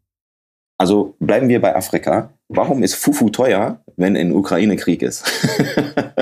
Also 0.79 1.17
bleiben 1.19 1.49
wir 1.49 1.63
bei 1.63 1.75
Afrika. 1.75 2.35
Warum 2.49 2.83
ist 2.83 2.95
Fufu 2.95 3.31
teuer, 3.31 3.83
wenn 3.97 4.17
in 4.17 4.33
Ukraine 4.33 4.77
Krieg 4.77 5.01
ist? 5.01 5.25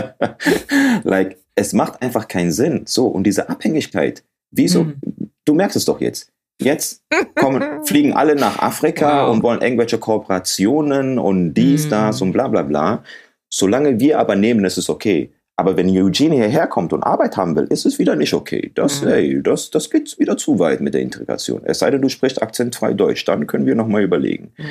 like, 1.02 1.38
es 1.56 1.72
macht 1.72 2.00
einfach 2.00 2.28
keinen 2.28 2.52
Sinn. 2.52 2.84
So, 2.86 3.08
und 3.08 3.24
diese 3.24 3.48
Abhängigkeit, 3.48 4.22
wieso, 4.52 4.84
mhm. 4.84 5.00
du 5.44 5.54
merkst 5.54 5.76
es 5.76 5.84
doch 5.84 6.00
jetzt. 6.00 6.32
Jetzt 6.62 7.02
kommen, 7.34 7.84
fliegen 7.84 8.12
alle 8.12 8.36
nach 8.36 8.60
Afrika 8.60 9.26
wow. 9.26 9.34
und 9.34 9.42
wollen 9.42 9.62
irgendwelche 9.62 9.98
Kooperationen 9.98 11.18
und 11.18 11.54
dies, 11.54 11.86
mhm. 11.86 11.90
das 11.90 12.22
und 12.22 12.32
bla 12.32 12.46
bla 12.46 12.62
bla. 12.62 13.02
Solange 13.52 13.98
wir 13.98 14.20
aber 14.20 14.36
nehmen, 14.36 14.64
ist 14.64 14.78
es 14.78 14.88
okay. 14.88 15.32
Aber 15.58 15.76
wenn 15.76 15.88
Eugene 15.88 16.34
hierher 16.34 16.66
kommt 16.66 16.92
und 16.92 17.02
Arbeit 17.02 17.36
haben 17.36 17.56
will, 17.56 17.64
ist 17.64 17.86
es 17.86 17.98
wieder 17.98 18.14
nicht 18.14 18.34
okay. 18.34 18.72
Das, 18.74 19.02
mhm. 19.02 19.08
ey, 19.08 19.42
das, 19.42 19.70
das 19.70 19.90
geht 19.90 20.18
wieder 20.18 20.36
zu 20.36 20.58
weit 20.58 20.80
mit 20.80 20.94
der 20.94 21.00
Integration. 21.00 21.62
Es 21.64 21.78
sei 21.78 21.90
denn, 21.90 22.02
du 22.02 22.10
sprichst 22.10 22.42
akzentfrei 22.42 22.92
Deutsch, 22.92 23.24
dann 23.24 23.46
können 23.46 23.66
wir 23.66 23.74
nochmal 23.74 24.02
überlegen. 24.02 24.52
Mhm. 24.58 24.64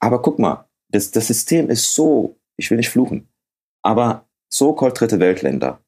Aber 0.00 0.20
guck 0.22 0.38
mal, 0.38 0.68
das, 0.90 1.10
das 1.12 1.28
System 1.28 1.70
ist 1.70 1.94
so, 1.94 2.36
ich 2.56 2.70
will 2.70 2.78
nicht 2.78 2.90
fluchen, 2.90 3.28
aber 3.82 4.26
so-called 4.48 4.98
dritte 4.98 5.20
Weltländer 5.20 5.80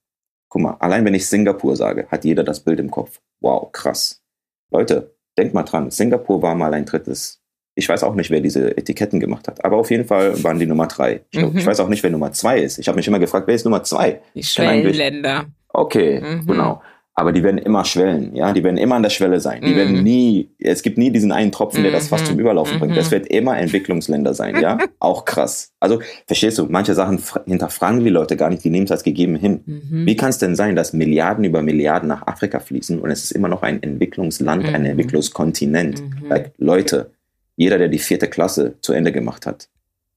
Guck 0.49 0.63
mal, 0.63 0.77
allein 0.79 1.05
wenn 1.05 1.15
ich 1.15 1.29
Singapur 1.29 1.77
sage, 1.77 2.07
hat 2.11 2.25
jeder 2.25 2.45
das 2.45 2.61
Bild 2.61 2.81
im 2.81 2.91
Kopf. 2.91 3.21
Wow, 3.41 3.71
krass. 3.73 4.23
Leute, 4.71 5.15
denkt 5.37 5.55
mal 5.55 5.65
dran, 5.65 5.91
Singapur 5.91 6.41
war 6.43 6.55
mal 6.55 6.73
ein 6.73 6.87
drittes. 6.87 7.43
Ich 7.79 7.89
weiß 7.89 8.03
auch 8.03 8.15
nicht, 8.15 8.31
wer 8.31 8.41
diese 8.41 8.77
Etiketten 8.77 9.21
gemacht 9.21 9.47
hat, 9.47 9.65
aber 9.65 9.77
auf 9.77 9.91
jeden 9.91 10.07
Fall 10.07 10.43
waren 10.43 10.59
die 10.59 10.67
Nummer 10.67 10.87
drei. 10.87 11.21
Ich, 11.31 11.41
mhm. 11.41 11.57
ich 11.57 11.67
weiß 11.67 11.79
auch 11.81 11.89
nicht, 11.89 12.03
wer 12.03 12.11
Nummer 12.11 12.33
zwei 12.33 12.59
ist. 12.59 12.79
Ich 12.79 12.89
habe 12.89 12.97
mich 12.97 13.07
immer 13.07 13.19
gefragt, 13.19 13.47
wer 13.47 13.55
ist 13.55 13.65
Nummer 13.65 13.85
zwei? 13.85 14.21
Die 14.35 14.43
Schwellenländer. 14.43 15.45
Okay, 15.69 16.21
mhm. 16.21 16.47
genau 16.47 16.81
aber 17.19 17.33
die 17.33 17.43
werden 17.43 17.57
immer 17.57 17.83
schwellen, 17.87 18.37
ja, 18.37 18.53
die 18.53 18.63
werden 18.63 18.77
immer 18.77 18.97
an 18.97 19.03
der 19.03 19.09
Schwelle 19.09 19.41
sein. 19.41 19.63
Die 19.63 19.73
mm. 19.73 19.77
werden 19.77 20.03
nie, 20.03 20.51
es 20.59 20.83
gibt 20.83 20.99
nie 20.99 21.11
diesen 21.11 21.33
einen 21.33 21.51
Tropfen, 21.51 21.83
der 21.83 21.91
das 21.91 22.09
fast 22.09 22.27
zum 22.27 22.35
mhm. 22.35 22.43
Überlaufen 22.43 22.77
mm 22.77 22.79
bringt. 22.79 22.97
Das 22.97 23.07
mhm. 23.07 23.13
wird 23.13 23.27
immer 23.29 23.57
Entwicklungsländer 23.57 24.35
sein, 24.35 24.61
ja, 24.61 24.77
auch 25.01 25.25
krass. 25.25 25.73
Also 25.81 26.01
verstehst 26.27 26.59
du, 26.59 26.67
manche 26.67 26.93
Sachen 26.93 27.19
hinterfragen 27.47 28.05
die 28.05 28.11
Leute 28.11 28.37
gar 28.37 28.51
nicht, 28.51 28.65
die 28.65 28.71
nehmen 28.71 28.85
es 28.85 28.93
als 28.93 29.03
gegeben 29.03 29.37
hin. 29.37 29.63
Mm 29.65 30.05
Wie 30.05 30.15
kann 30.15 30.29
es 30.29 30.37
denn 30.37 30.55
sein, 30.55 30.77
dass 30.77 30.93
Milliarden 30.93 31.45
über 31.45 31.63
Milliarden 31.63 32.07
nach 32.07 32.27
Afrika 32.27 32.61
fließen 32.61 33.01
und 33.01 33.11
es 33.11 33.25
ist 33.25 33.33
immer 33.33 33.49
noch 33.49 33.63
ein 33.63 33.83
Entwicklungsland, 33.83 34.67
ein 34.67 34.85
Entwicklungskontinent? 34.85 36.03
Like, 36.29 36.53
Leute, 36.59 37.13
jeder, 37.57 37.79
der 37.79 37.89
die 37.89 37.99
vierte 37.99 38.29
Klasse 38.29 38.75
zu 38.81 38.93
Ende 38.93 39.13
gemacht 39.13 39.47
hat, 39.47 39.69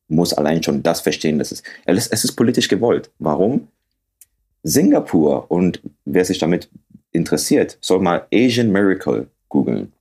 muss 0.07 0.33
allein 0.33 0.61
schon 0.63 0.83
das 0.83 1.01
verstehen, 1.01 1.39
dass 1.39 1.51
es, 1.51 1.63
es 1.85 2.23
ist 2.23 2.33
politisch 2.33 2.67
gewollt. 2.67 3.11
Warum? 3.19 3.67
Singapur 4.63 5.49
und 5.49 5.81
wer 6.05 6.25
sich 6.25 6.39
damit 6.39 6.69
interessiert, 7.11 7.77
soll 7.81 7.99
mal 7.99 8.27
Asian 8.33 8.71
Miracle 8.71 9.27
googeln. 9.47 9.93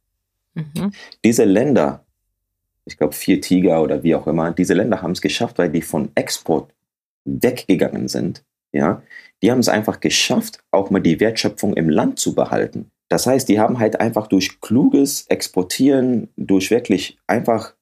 Mhm. 0.55 0.93
Diese 1.25 1.45
Länder, 1.45 2.05
ich 2.85 2.97
glaube 2.97 3.15
vier 3.15 3.41
Tiger 3.41 3.83
oder 3.83 4.03
wie 4.03 4.15
auch 4.15 4.27
immer, 4.27 4.53
diese 4.53 4.75
Länder 4.75 5.03
haben 5.03 5.13
es 5.13 5.21
geschafft, 5.21 5.59
weil 5.59 5.71
die 5.71 5.83
von 5.83 6.11
Export 6.15 6.73
weggegangen 7.25 8.09
sind. 8.09 8.43
Ja, 8.73 9.03
die 9.43 9.51
haben 9.51 9.61
es 9.61 9.69
einfach 9.69 10.01
geschafft, 10.01 10.59
auch 10.71 10.91
mal 10.91 11.01
die 11.01 11.21
Wertschöpfung 11.21 11.75
im 11.75 11.89
Land 11.89 12.19
zu 12.19 12.35
behalten. 12.35 12.91
Das 13.09 13.27
heißt, 13.27 13.49
die 13.49 13.59
haben 13.59 13.79
halt 13.79 14.01
einfach 14.01 14.27
durch 14.27 14.61
kluges 14.61 15.27
Exportieren, 15.29 16.29
durch 16.37 16.71
wirklich 16.71 17.19
einfach 17.27 17.75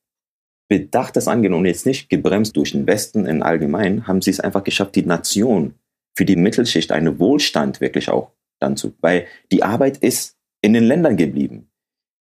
bedachtes 0.69 1.29
Angehen 1.29 1.55
und 1.55 1.67
jetzt 1.67 1.87
nicht 1.87 2.09
gebremst 2.09 2.57
durch 2.57 2.73
den 2.73 2.87
Westen 2.87 3.27
in 3.27 3.43
allgemein, 3.43 4.07
haben 4.07 4.23
sie 4.23 4.31
es 4.31 4.41
einfach 4.41 4.65
geschafft, 4.65 4.97
die 4.97 5.05
Nation 5.05 5.75
für 6.17 6.25
die 6.25 6.37
Mittelschicht 6.37 6.93
einen 6.93 7.19
Wohlstand 7.19 7.81
wirklich 7.81 8.09
auch 8.09 8.33
dann 8.59 8.77
zu, 8.77 8.95
weil 9.01 9.27
die 9.53 9.63
Arbeit 9.63 9.99
ist 9.99 10.37
in 10.63 10.73
den 10.73 10.85
Ländern 10.85 11.17
geblieben. 11.17 11.69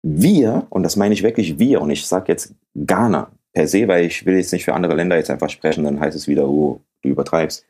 Wir, 0.04 0.68
und 0.70 0.84
das 0.84 0.96
meine 0.96 1.14
ich 1.14 1.24
wirklich 1.24 1.58
wir, 1.58 1.82
und 1.82 1.90
ich 1.90 2.06
sage 2.06 2.32
jetzt 2.32 2.54
Ghana 2.76 3.32
per 3.54 3.68
se, 3.68 3.88
weil 3.88 4.06
ich 4.06 4.26
will 4.26 4.36
jetzt 4.36 4.54
nicht 4.54 4.66
für 4.66 4.74
andere 4.74 4.96
Länder 4.96 5.18
jetzt 5.18 5.30
einfach 5.30 5.50
sprechen, 5.50 5.84
dann 5.84 6.00
heißt 6.00 6.16
es 6.16 6.28
wieder, 6.28 6.48
oh, 6.48 6.82
du 7.02 7.10
übertreibst. 7.10 7.66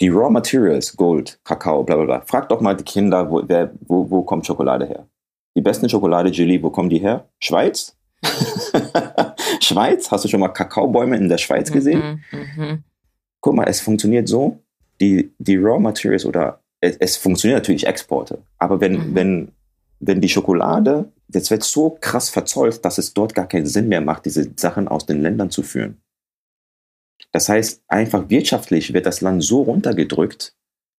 Die 0.00 0.08
Raw 0.08 0.30
Materials, 0.30 0.96
Gold, 0.96 1.38
Kakao, 1.44 1.82
bla 1.82 1.96
bla 1.96 2.04
bla. 2.04 2.20
Frag 2.20 2.48
doch 2.48 2.60
mal 2.60 2.76
die 2.76 2.84
Kinder, 2.84 3.30
wo, 3.30 3.42
wer, 3.46 3.72
wo, 3.80 4.10
wo 4.10 4.22
kommt 4.22 4.46
Schokolade 4.46 4.86
her? 4.86 5.08
Die 5.56 5.62
besten 5.62 5.88
Schokolade, 5.88 6.30
Julie, 6.30 6.62
wo 6.62 6.70
kommen 6.70 6.90
die 6.90 6.98
her? 6.98 7.28
Schweiz? 7.38 7.96
Schweiz? 9.60 10.10
Hast 10.10 10.24
du 10.24 10.28
schon 10.28 10.40
mal 10.40 10.48
Kakaobäume 10.48 11.16
in 11.16 11.28
der 11.28 11.38
Schweiz 11.38 11.72
gesehen? 11.72 12.22
Mhm, 12.30 12.62
mh. 12.62 12.78
Guck 13.40 13.54
mal, 13.54 13.64
es 13.64 13.80
funktioniert 13.80 14.28
so, 14.28 14.58
die, 15.00 15.32
die 15.38 15.56
Raw 15.56 15.78
Materials 15.78 16.26
oder 16.26 16.60
es, 16.80 16.96
es 16.98 17.16
funktioniert 17.16 17.60
natürlich 17.60 17.86
Exporte, 17.86 18.42
aber 18.58 18.80
wenn, 18.80 18.92
mhm. 18.92 19.14
wenn, 19.14 19.52
wenn 20.00 20.20
die 20.20 20.28
Schokolade 20.28 21.10
das 21.28 21.50
wird 21.50 21.64
so 21.64 21.96
krass 22.00 22.30
verzollt, 22.30 22.84
dass 22.84 22.98
es 22.98 23.14
dort 23.14 23.34
gar 23.34 23.48
keinen 23.48 23.66
Sinn 23.66 23.88
mehr 23.88 24.00
macht, 24.00 24.26
diese 24.26 24.50
Sachen 24.56 24.88
aus 24.88 25.06
den 25.06 25.20
Ländern 25.20 25.50
zu 25.50 25.62
führen. 25.62 26.00
Das 27.32 27.48
heißt, 27.48 27.82
einfach 27.88 28.28
wirtschaftlich 28.28 28.92
wird 28.92 29.06
das 29.06 29.20
Land 29.20 29.42
so 29.42 29.62
runtergedrückt 29.62 30.54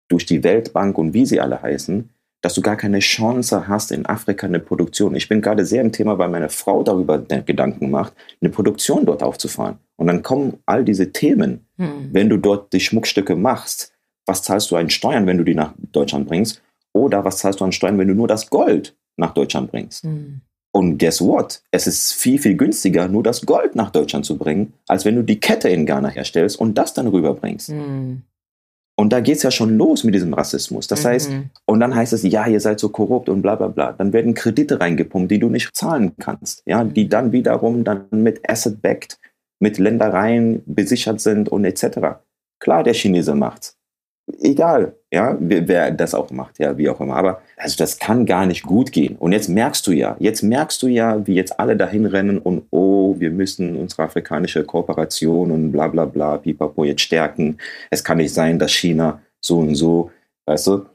durch 0.08 0.26
die 0.26 0.44
Weltbank 0.44 0.98
und 0.98 1.14
wie 1.14 1.26
sie 1.26 1.40
alle 1.40 1.62
heißen, 1.62 2.10
dass 2.42 2.54
du 2.54 2.62
gar 2.62 2.76
keine 2.76 3.00
Chance 3.00 3.66
hast, 3.66 3.90
in 3.90 4.06
Afrika 4.06 4.46
eine 4.46 4.60
Produktion. 4.60 5.14
Ich 5.14 5.28
bin 5.28 5.40
gerade 5.40 5.64
sehr 5.64 5.80
im 5.80 5.92
Thema, 5.92 6.18
weil 6.18 6.28
meine 6.28 6.48
Frau 6.48 6.82
darüber 6.82 7.18
Gedanken 7.18 7.90
macht, 7.90 8.12
eine 8.40 8.50
Produktion 8.50 9.04
dort 9.06 9.22
aufzufahren. 9.22 9.78
Und 9.96 10.06
dann 10.06 10.22
kommen 10.22 10.58
all 10.66 10.84
diese 10.84 11.10
Themen. 11.12 11.66
Hm. 11.76 12.10
Wenn 12.12 12.28
du 12.28 12.36
dort 12.36 12.72
die 12.72 12.80
Schmuckstücke 12.80 13.34
machst, 13.34 13.92
was 14.26 14.42
zahlst 14.42 14.70
du 14.70 14.76
an 14.76 14.90
Steuern, 14.90 15.26
wenn 15.26 15.38
du 15.38 15.44
die 15.44 15.54
nach 15.54 15.72
Deutschland 15.92 16.28
bringst? 16.28 16.62
Oder 16.92 17.24
was 17.24 17.38
zahlst 17.38 17.60
du 17.60 17.64
an 17.64 17.72
Steuern, 17.72 17.98
wenn 17.98 18.08
du 18.08 18.14
nur 18.14 18.28
das 18.28 18.48
Gold 18.48 18.96
nach 19.16 19.34
Deutschland 19.34 19.70
bringst? 19.70 20.04
Hm. 20.04 20.42
Und 20.76 20.98
guess 20.98 21.22
what? 21.22 21.62
Es 21.70 21.86
ist 21.86 22.12
viel, 22.12 22.38
viel 22.38 22.54
günstiger, 22.54 23.08
nur 23.08 23.22
das 23.22 23.46
Gold 23.46 23.76
nach 23.76 23.88
Deutschland 23.88 24.26
zu 24.26 24.36
bringen, 24.36 24.74
als 24.86 25.06
wenn 25.06 25.16
du 25.16 25.22
die 25.22 25.40
Kette 25.40 25.70
in 25.70 25.86
Ghana 25.86 26.08
herstellst 26.10 26.60
und 26.60 26.76
das 26.76 26.92
dann 26.92 27.06
rüberbringst. 27.06 27.68
Hm. 27.68 28.20
Und 28.94 29.10
da 29.10 29.20
geht 29.20 29.38
es 29.38 29.42
ja 29.42 29.50
schon 29.50 29.78
los 29.78 30.04
mit 30.04 30.14
diesem 30.14 30.34
Rassismus. 30.34 30.86
Das 30.86 31.04
mhm. 31.04 31.08
heißt, 31.08 31.30
und 31.64 31.80
dann 31.80 31.94
heißt 31.94 32.12
es, 32.12 32.24
ja, 32.24 32.46
ihr 32.46 32.60
seid 32.60 32.78
so 32.78 32.90
korrupt 32.90 33.30
und 33.30 33.40
bla 33.40 33.54
bla 33.54 33.68
bla. 33.68 33.92
Dann 33.92 34.12
werden 34.12 34.34
Kredite 34.34 34.78
reingepumpt, 34.78 35.30
die 35.30 35.38
du 35.38 35.48
nicht 35.48 35.74
zahlen 35.74 36.12
kannst. 36.18 36.62
Ja, 36.66 36.84
die 36.84 37.04
mhm. 37.04 37.08
dann 37.08 37.32
wiederum 37.32 37.82
dann 37.82 38.06
mit 38.10 38.46
Asset-Backed, 38.46 39.18
mit 39.58 39.78
Ländereien 39.78 40.62
besichert 40.66 41.22
sind 41.22 41.48
und 41.48 41.64
etc. 41.64 42.18
Klar, 42.58 42.84
der 42.84 42.94
Chinese 42.94 43.34
macht's 43.34 43.78
egal, 44.40 44.96
ja, 45.12 45.36
wer, 45.38 45.90
das 45.90 46.14
auch 46.14 46.30
macht, 46.30 46.58
ja, 46.58 46.76
wie 46.76 46.88
auch 46.88 47.00
immer. 47.00 47.16
Aber 47.16 47.40
also 47.56 47.76
das 47.76 47.98
kann 47.98 48.26
gar 48.26 48.46
nicht 48.46 48.64
gut 48.64 48.92
gehen. 48.92 49.16
Und 49.16 49.32
jetzt 49.32 49.48
merkst 49.48 49.86
du 49.86 49.92
ja, 49.92 50.16
jetzt 50.18 50.42
merkst 50.42 50.82
du 50.82 50.88
ja, 50.88 51.26
wie 51.26 51.34
jetzt 51.34 51.58
alle 51.58 51.76
dahin 51.76 52.06
rennen 52.06 52.38
und 52.38 52.64
oh, 52.70 53.14
wir 53.18 53.30
müssen 53.30 53.76
unsere 53.76 54.02
afrikanische 54.04 54.64
Kooperation 54.64 55.50
und 55.50 55.72
bla 55.72 55.88
bla 55.88 56.04
bla, 56.04 56.38
pipapo 56.38 56.84
jetzt 56.84 57.02
stärken. 57.02 57.58
Es 57.90 58.04
kann 58.04 58.18
nicht 58.18 58.34
sein, 58.34 58.58
dass 58.58 58.72
China 58.72 59.20
so 59.40 59.58
und 59.58 59.74
so, 59.74 60.10
weißt 60.46 60.66
du, 60.66 60.86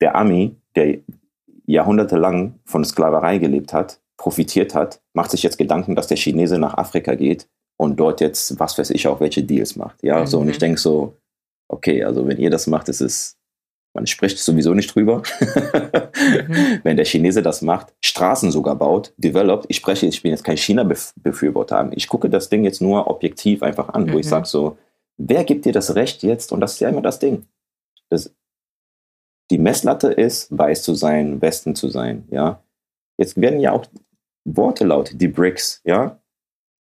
der 0.00 0.14
Ami, 0.14 0.54
der 0.74 0.98
jahrhundertelang 1.66 2.54
von 2.64 2.84
Sklaverei 2.84 3.38
gelebt 3.38 3.72
hat, 3.72 3.98
profitiert 4.16 4.74
hat, 4.74 5.00
macht 5.12 5.30
sich 5.30 5.42
jetzt 5.42 5.58
Gedanken, 5.58 5.96
dass 5.96 6.06
der 6.06 6.16
Chinese 6.16 6.58
nach 6.58 6.74
Afrika 6.74 7.14
geht 7.14 7.48
und 7.76 7.98
dort 7.98 8.20
jetzt, 8.20 8.58
was 8.60 8.78
weiß 8.78 8.90
ich, 8.90 9.08
auch 9.08 9.20
welche 9.20 9.42
Deals 9.42 9.76
macht. 9.76 10.02
Ja, 10.02 10.20
mhm. 10.20 10.26
so, 10.26 10.38
und 10.40 10.48
ich 10.48 10.56
mhm. 10.56 10.60
denke 10.60 10.80
so, 10.80 11.16
okay, 11.68 12.04
also 12.04 12.26
wenn 12.26 12.38
ihr 12.38 12.50
das 12.50 12.66
macht, 12.66 12.88
ist 12.88 13.00
es, 13.00 13.36
man 13.94 14.06
spricht 14.06 14.38
sowieso 14.38 14.74
nicht 14.74 14.94
drüber. 14.94 15.22
mhm. 15.40 16.80
Wenn 16.82 16.96
der 16.96 17.06
Chinese 17.06 17.42
das 17.42 17.62
macht, 17.62 17.94
Straßen 18.04 18.50
sogar 18.50 18.76
baut, 18.76 19.14
developed, 19.16 19.66
ich 19.68 19.76
spreche, 19.76 20.06
ich 20.06 20.22
bin 20.22 20.30
jetzt 20.30 20.44
kein 20.44 20.58
China-Befürworter, 20.58 21.90
ich 21.92 22.06
gucke 22.06 22.28
das 22.28 22.48
Ding 22.48 22.64
jetzt 22.64 22.82
nur 22.82 23.08
objektiv 23.08 23.62
einfach 23.62 23.88
an, 23.88 24.04
mhm. 24.04 24.12
wo 24.12 24.18
ich 24.18 24.26
mhm. 24.26 24.30
sage 24.30 24.46
so, 24.46 24.78
wer 25.16 25.44
gibt 25.44 25.64
dir 25.64 25.72
das 25.72 25.94
Recht 25.94 26.22
jetzt? 26.22 26.52
Und 26.52 26.60
das 26.60 26.74
ist 26.74 26.80
ja 26.80 26.90
immer 26.90 27.02
das 27.02 27.18
Ding. 27.18 27.46
Das, 28.10 28.34
die 29.50 29.58
Messlatte 29.58 30.08
ist, 30.08 30.56
weiß 30.56 30.82
zu 30.82 30.94
sein, 30.94 31.40
Westen 31.40 31.74
zu 31.74 31.88
sein, 31.88 32.26
ja. 32.30 32.62
Jetzt 33.18 33.40
werden 33.40 33.60
ja 33.60 33.72
auch 33.72 33.86
Worte 34.44 34.84
laut, 34.84 35.12
die 35.14 35.28
BRICS, 35.28 35.80
ja. 35.84 36.20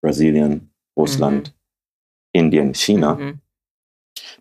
Brasilien, 0.01 0.71
Russland, 0.95 1.49
mhm. 1.49 1.53
Indien, 2.33 2.73
China. 2.75 3.17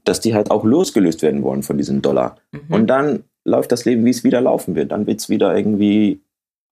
Dass 0.04 0.20
die 0.20 0.34
halt 0.34 0.50
auch 0.50 0.64
losgelöst 0.64 1.22
werden 1.22 1.42
wollen 1.42 1.62
von 1.62 1.78
diesem 1.78 2.02
Dollar. 2.02 2.36
Mhm. 2.52 2.74
Und 2.74 2.86
dann 2.86 3.24
läuft 3.44 3.72
das 3.72 3.84
Leben, 3.84 4.04
wie 4.04 4.10
es 4.10 4.24
wieder 4.24 4.40
laufen 4.40 4.74
wird. 4.74 4.92
Dann 4.92 5.06
wird 5.06 5.20
es 5.20 5.28
wieder 5.28 5.56
irgendwie 5.56 6.20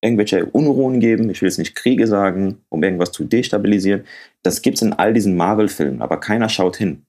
irgendwelche 0.03 0.47
Unruhen 0.47 1.01
geben. 1.01 1.31
Ich 1.31 1.43
will 1.43 1.49
jetzt 1.49 1.59
nicht 1.59 1.75
Kriege 1.75 2.07
sagen, 2.07 2.59
um 2.69 2.83
irgendwas 2.83 3.13
zu 3.13 3.25
destabilisieren. 3.25 4.05
Das 4.43 4.63
gibt 4.63 4.77
es 4.77 4.83
in 4.83 4.93
all 4.93 5.13
diesen 5.13 5.37
Marvel-Filmen, 5.37 6.03
aber 6.03 6.19
keiner 6.19 6.49
schaut 6.49 6.77
hin. 6.77 7.03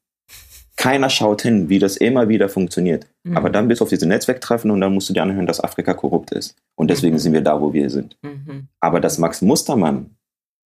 Keiner 0.77 1.09
schaut 1.09 1.41
hin, 1.41 1.69
wie 1.69 1.79
das 1.79 1.97
immer 1.97 2.29
wieder 2.29 2.49
funktioniert. 2.49 3.07
Mhm. 3.23 3.35
Aber 3.35 3.49
dann 3.49 3.67
bist 3.67 3.81
du 3.81 3.83
auf 3.83 3.89
diese 3.89 4.07
Netzwerktreffen 4.07 4.71
und 4.71 4.79
dann 4.79 4.93
musst 4.93 5.09
du 5.09 5.13
dir 5.13 5.23
anhören, 5.23 5.47
dass 5.47 5.59
Afrika 5.59 5.93
korrupt 5.93 6.31
ist. 6.31 6.55
Und 6.75 6.89
deswegen 6.89 7.15
mhm. 7.15 7.19
sind 7.19 7.33
wir 7.33 7.41
da, 7.41 7.59
wo 7.59 7.73
wir 7.73 7.89
sind. 7.89 8.17
Mhm. 8.21 8.67
Aber 8.79 8.99
dass 8.99 9.17
Max 9.17 9.41
Mustermann 9.41 10.15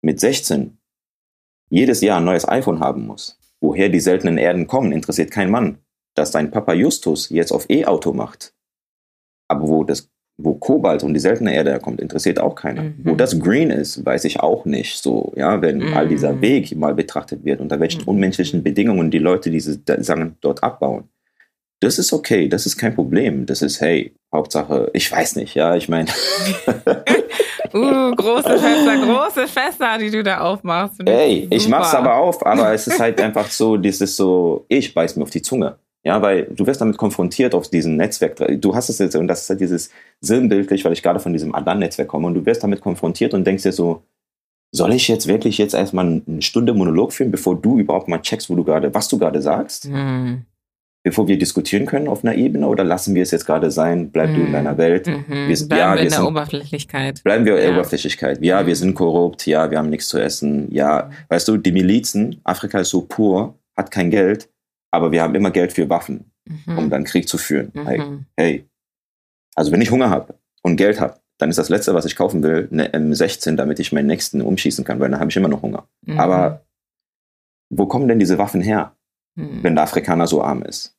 mit 0.02 0.20
16 0.20 0.78
jedes 1.70 2.02
Jahr 2.02 2.18
ein 2.18 2.26
neues 2.26 2.48
iPhone 2.48 2.82
haben 2.82 3.08
muss, 3.08 3.40
Woher 3.62 3.90
die 3.90 4.00
seltenen 4.00 4.38
Erden 4.38 4.68
kommen, 4.68 4.92
interessiert 4.92 5.32
kein 5.32 5.52
Mann. 5.52 5.78
Dass 6.16 6.32
dein 6.32 6.52
Papa 6.52 6.74
Justus 6.74 7.30
jetzt 7.30 7.52
auf 7.52 7.70
E-Auto 7.70 8.12
macht. 8.12 8.54
Aber 9.48 9.68
wo 9.68 9.84
das 9.84 10.12
wo 10.44 10.56
Kobalt 10.56 11.04
und 11.04 11.14
die 11.14 11.20
seltene 11.20 11.54
Erde 11.54 11.72
herkommt, 11.72 12.02
interessiert 12.02 12.40
auch 12.40 12.56
keiner. 12.56 12.84
Mhm. 12.84 12.96
Wo 13.04 13.16
das 13.16 13.40
Green 13.40 13.70
ist, 13.70 14.06
weiß 14.06 14.26
ich 14.26 14.40
auch 14.40 14.66
nicht. 14.66 15.02
So, 15.02 15.34
ja, 15.36 15.62
wenn 15.62 15.80
mhm. 15.80 15.94
all 15.94 16.08
dieser 16.08 16.42
Weg 16.42 16.76
mal 16.76 16.94
betrachtet 16.94 17.44
wird, 17.46 17.62
unter 17.62 17.80
welchen 17.80 18.02
mhm. 18.02 18.08
unmenschlichen 18.08 18.64
Bedingungen 18.64 19.12
die 19.12 19.20
Leute 19.20 19.52
diese 19.52 19.80
Sachen 20.00 20.38
dort 20.42 20.64
abbauen. 20.64 21.06
Das 21.80 21.98
ist 21.98 22.14
okay, 22.14 22.48
das 22.48 22.66
ist 22.66 22.78
kein 22.78 22.94
Problem. 22.94 23.46
Das 23.46 23.62
ist, 23.62 23.82
hey, 23.82 24.14
Hauptsache, 24.34 24.90
ich 24.94 25.12
weiß 25.12 25.36
nicht, 25.36 25.56
ja, 25.56 25.76
ich 25.76 25.90
meine. 25.90 26.10
uh, 27.73 28.15
große 28.15 28.57
Fester, 28.57 28.98
große 28.98 29.48
Fester, 29.48 29.98
die 29.98 30.11
du 30.11 30.23
da 30.23 30.39
aufmachst. 30.39 31.02
Ey, 31.06 31.48
ich 31.49 31.68
mach's 31.68 31.93
aber 31.93 32.15
auf, 32.15 32.45
aber 32.45 32.73
es 32.73 32.88
ist 32.88 32.99
halt 32.99 33.19
einfach 33.22 33.49
so, 33.49 33.77
dieses 33.77 34.15
so, 34.15 34.65
ich 34.68 34.93
beiß 34.93 35.15
mir 35.15 35.23
auf 35.23 35.30
die 35.30 35.41
Zunge. 35.41 35.76
Ja, 36.03 36.19
weil 36.22 36.45
du 36.45 36.65
wirst 36.65 36.81
damit 36.81 36.98
konfrontiert 36.98 37.53
auf 37.53 37.69
diesem 37.69 37.95
Netzwerk. 37.95 38.35
Du 38.60 38.73
hast 38.73 38.89
es 38.89 38.98
jetzt, 38.98 39.15
und 39.15 39.27
das 39.27 39.43
ist 39.43 39.49
halt 39.52 39.61
dieses 39.61 39.91
sinnbildlich, 40.19 40.84
weil 40.84 40.93
ich 40.93 41.03
gerade 41.03 41.19
von 41.19 41.31
diesem 41.31 41.53
Adan-Netzwerk 41.53 42.07
komme, 42.07 42.27
und 42.27 42.34
du 42.34 42.45
wirst 42.45 42.64
damit 42.64 42.81
konfrontiert 42.81 43.35
und 43.35 43.45
denkst 43.45 43.64
dir 43.64 43.72
so, 43.72 44.02
soll 44.72 44.93
ich 44.93 45.07
jetzt 45.07 45.27
wirklich 45.27 45.57
jetzt 45.60 45.76
erstmal 45.76 46.23
eine 46.26 46.41
Stunde 46.41 46.73
Monolog 46.73 47.14
führen, 47.14 47.30
bevor 47.30 47.56
du 47.56 47.77
überhaupt 47.77 48.07
mal 48.07 48.19
checkst, 48.19 48.49
wo 48.49 48.56
du 48.56 48.64
gerade, 48.64 48.93
was 48.93 49.10
du 49.10 49.19
gerade 49.19 49.41
sagst? 49.41 49.89
Mhm 49.89 50.45
bevor 51.03 51.28
wir 51.28 51.38
diskutieren 51.38 51.86
können 51.86 52.07
auf 52.07 52.23
einer 52.23 52.36
Ebene 52.36 52.68
oder 52.68 52.84
lassen 52.84 53.15
wir 53.15 53.23
es 53.23 53.32
jetzt 53.32 53.45
gerade 53.45 53.72
sein, 53.72 54.11
bleib 54.11 54.32
mm. 54.32 54.36
du 54.36 54.41
in 54.41 54.52
deiner 54.52 54.78
Welt. 54.78 55.07
Mm 55.07 55.11
-hmm. 55.11 55.48
wir, 55.48 55.68
bleiben 55.68 55.80
ja, 55.80 55.94
wir 55.94 56.02
in 56.02 56.10
der 56.10 56.18
sind, 56.18 56.28
Oberflächlichkeit. 56.28 57.23
Bleiben 57.23 57.45
wir 57.45 57.57
in 57.57 57.61
der 57.61 57.72
Oberflächlichkeit. 57.73 58.44
Ja, 58.44 58.61
mm. 58.61 58.68
wir 58.68 58.76
sind 58.76 58.94
korrupt, 58.94 59.45
ja, 59.48 59.72
wir 59.72 59.78
haben 59.78 59.90
nichts 59.90 60.07
zu 60.07 60.19
essen, 60.19 60.72
ja. 60.72 61.10
Weißt 61.30 61.48
du, 61.48 61.57
die 61.57 61.72
Milizen, 61.72 62.40
Afrika 62.44 62.80
ist 62.80 62.90
so 62.90 63.02
pur, 63.02 63.56
hat 63.76 63.90
kein 63.90 64.11
Geld, 64.11 64.49
aber 64.91 65.11
wir 65.11 65.23
haben 65.23 65.34
immer 65.34 65.52
Geld 65.52 65.73
für 65.73 65.90
Waffen, 65.90 66.32
-hmm. 66.48 66.78
um 66.78 66.90
dann 66.90 67.03
Krieg 67.03 67.28
zu 67.28 67.38
führen. 67.38 67.72
-hmm. 67.73 67.86
Hey, 67.86 68.02
hey, 68.38 68.65
also 69.56 69.72
wenn 69.72 69.82
ich 69.82 69.91
Hunger 69.91 70.10
habe 70.10 70.36
und 70.61 70.76
Geld 70.76 70.99
habe, 70.99 71.15
dann 71.40 71.49
ist 71.49 71.57
das 71.57 71.69
Letzte, 71.69 71.95
was 71.95 72.06
ich 72.06 72.15
kaufen 72.15 72.44
will, 72.44 72.69
eine 72.72 72.90
M16, 72.90 73.56
damit 73.56 73.80
ich 73.80 73.91
meinen 73.91 74.06
Nächsten 74.06 74.41
umschießen 74.41 74.86
kann, 74.86 74.99
weil 74.99 75.10
dann 75.10 75.19
habe 75.19 75.32
ich 75.32 75.38
immer 75.38 75.48
noch 75.48 75.64
Hunger. 75.64 75.88
Mhm. 76.06 76.19
Aber 76.19 76.65
wo 77.72 77.88
kommen 77.88 78.07
denn 78.07 78.19
diese 78.19 78.38
Waffen 78.38 78.61
her? 78.61 78.95
Hm. 79.41 79.63
wenn 79.63 79.76
der 79.76 79.84
Afrikaner 79.84 80.27
so 80.27 80.41
arm 80.41 80.63
ist. 80.63 80.95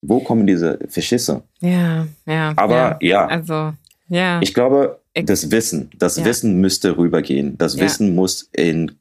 Wo 0.00 0.20
kommen 0.20 0.46
diese 0.46 0.78
Verschisse? 0.88 1.42
Ja, 1.60 2.06
ja. 2.26 2.52
Aber 2.56 2.98
ja, 3.00 3.08
ja. 3.08 3.26
also 3.26 3.72
ja. 4.08 4.40
Ich 4.40 4.54
glaube, 4.54 5.00
das 5.14 5.50
Wissen, 5.50 5.90
das 5.98 6.16
ja. 6.16 6.24
Wissen 6.24 6.60
müsste 6.60 6.96
rübergehen. 6.96 7.58
Das. 7.58 7.78
Wissen 7.78 8.14
muss 8.14 8.48
in, 8.52 8.92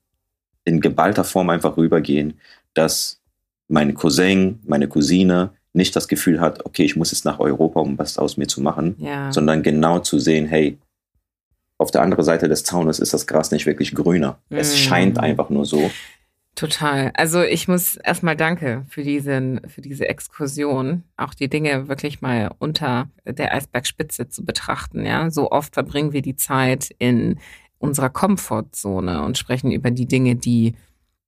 in 0.66 0.82
geballter 0.82 1.24
Form 1.24 1.50
einfach 1.50 1.78
rübergehen, 1.78 2.40
dass 2.74 3.22
mein 3.68 3.94
Cousin, 3.94 4.60
meine 4.66 4.88
Cousine 4.88 5.52
nicht 5.74 5.96
das 5.96 6.08
Gefühl 6.08 6.40
hat, 6.42 6.66
okay, 6.66 6.84
ich 6.84 6.96
muss 6.96 7.12
jetzt 7.12 7.26
nach 7.26 7.40
Europa, 7.40 7.80
um 7.80 7.98
was 7.98 8.18
aus 8.18 8.38
mir 8.38 8.48
zu 8.48 8.62
machen, 8.62 8.96
sondern 9.30 9.62
genau 9.62 10.00
zu 10.00 10.20
sehen, 10.20 10.48
hey, 10.48 10.78
auf 11.78 11.92
der 11.92 12.02
anderen 12.02 12.24
Seite 12.24 12.48
des 12.48 12.64
Zaunes 12.64 13.00
ist 13.00 13.14
das 13.14 13.28
Gras 13.28 13.52
nicht 13.52 13.68
wirklich 13.68 13.94
grüner. 13.94 14.40
Mm. 14.50 14.56
Es 14.56 14.80
scheint 14.80 15.20
einfach 15.20 15.52
nur 15.52 15.66
so. 15.66 15.92
Total. 16.58 17.12
Also 17.14 17.44
ich 17.44 17.68
muss 17.68 17.98
erstmal 17.98 18.36
danke 18.36 18.84
für 18.90 19.04
diesen, 19.04 19.62
für 19.68 19.82
diese 19.82 20.10
Exkursion, 20.10 21.04
auch 21.16 21.36
die 21.36 21.50
Dinge 21.50 21.88
wirklich 21.88 22.20
mal 22.20 22.50
unter 22.58 23.12
der 23.26 23.54
Eisbergspitze 23.54 24.28
zu 24.28 24.44
betrachten. 24.44 25.06
Ja, 25.06 25.30
so 25.30 25.52
oft 25.52 25.76
verbringen 25.76 26.14
wir 26.14 26.24
die 26.24 26.36
Zeit 26.36 26.90
in 26.98 27.40
unserer 27.78 28.10
Komfortzone 28.10 29.22
und 29.24 29.38
sprechen 29.38 29.72
über 29.72 29.92
die 29.92 30.08
Dinge, 30.08 30.36
die 30.36 30.74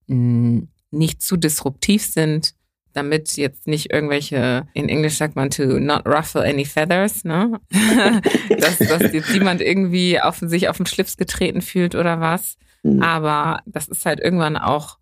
mh, 0.08 0.16
hm, 0.16 0.68
nicht 0.90 1.22
zu 1.22 1.38
disruptiv 1.38 2.04
sind, 2.04 2.56
damit 2.94 3.38
jetzt 3.38 3.68
nicht 3.68 3.94
irgendwelche, 3.94 4.68
in 4.74 4.90
Englisch 4.90 5.18
sagt 5.18 5.36
man 5.36 5.52
to 5.52 5.80
not 5.80 6.08
ruffle 6.08 6.44
any 6.44 6.66
feathers, 6.66 7.24
ne? 7.24 7.60
dass, 8.60 8.80
dass 8.80 9.14
jetzt 9.14 9.32
jemand 9.32 9.62
irgendwie 9.62 10.20
auf 10.20 10.40
sich 10.40 10.70
auf 10.70 10.78
den 10.78 10.88
Schlips 10.88 11.18
getreten 11.18 11.62
fühlt 11.62 11.94
oder 11.94 12.20
was. 12.20 12.58
Mhm. 12.82 13.04
Aber 13.04 13.62
das 13.68 13.88
ist 13.88 14.08
halt 14.08 14.20
irgendwann 14.20 14.58
auch 14.58 14.99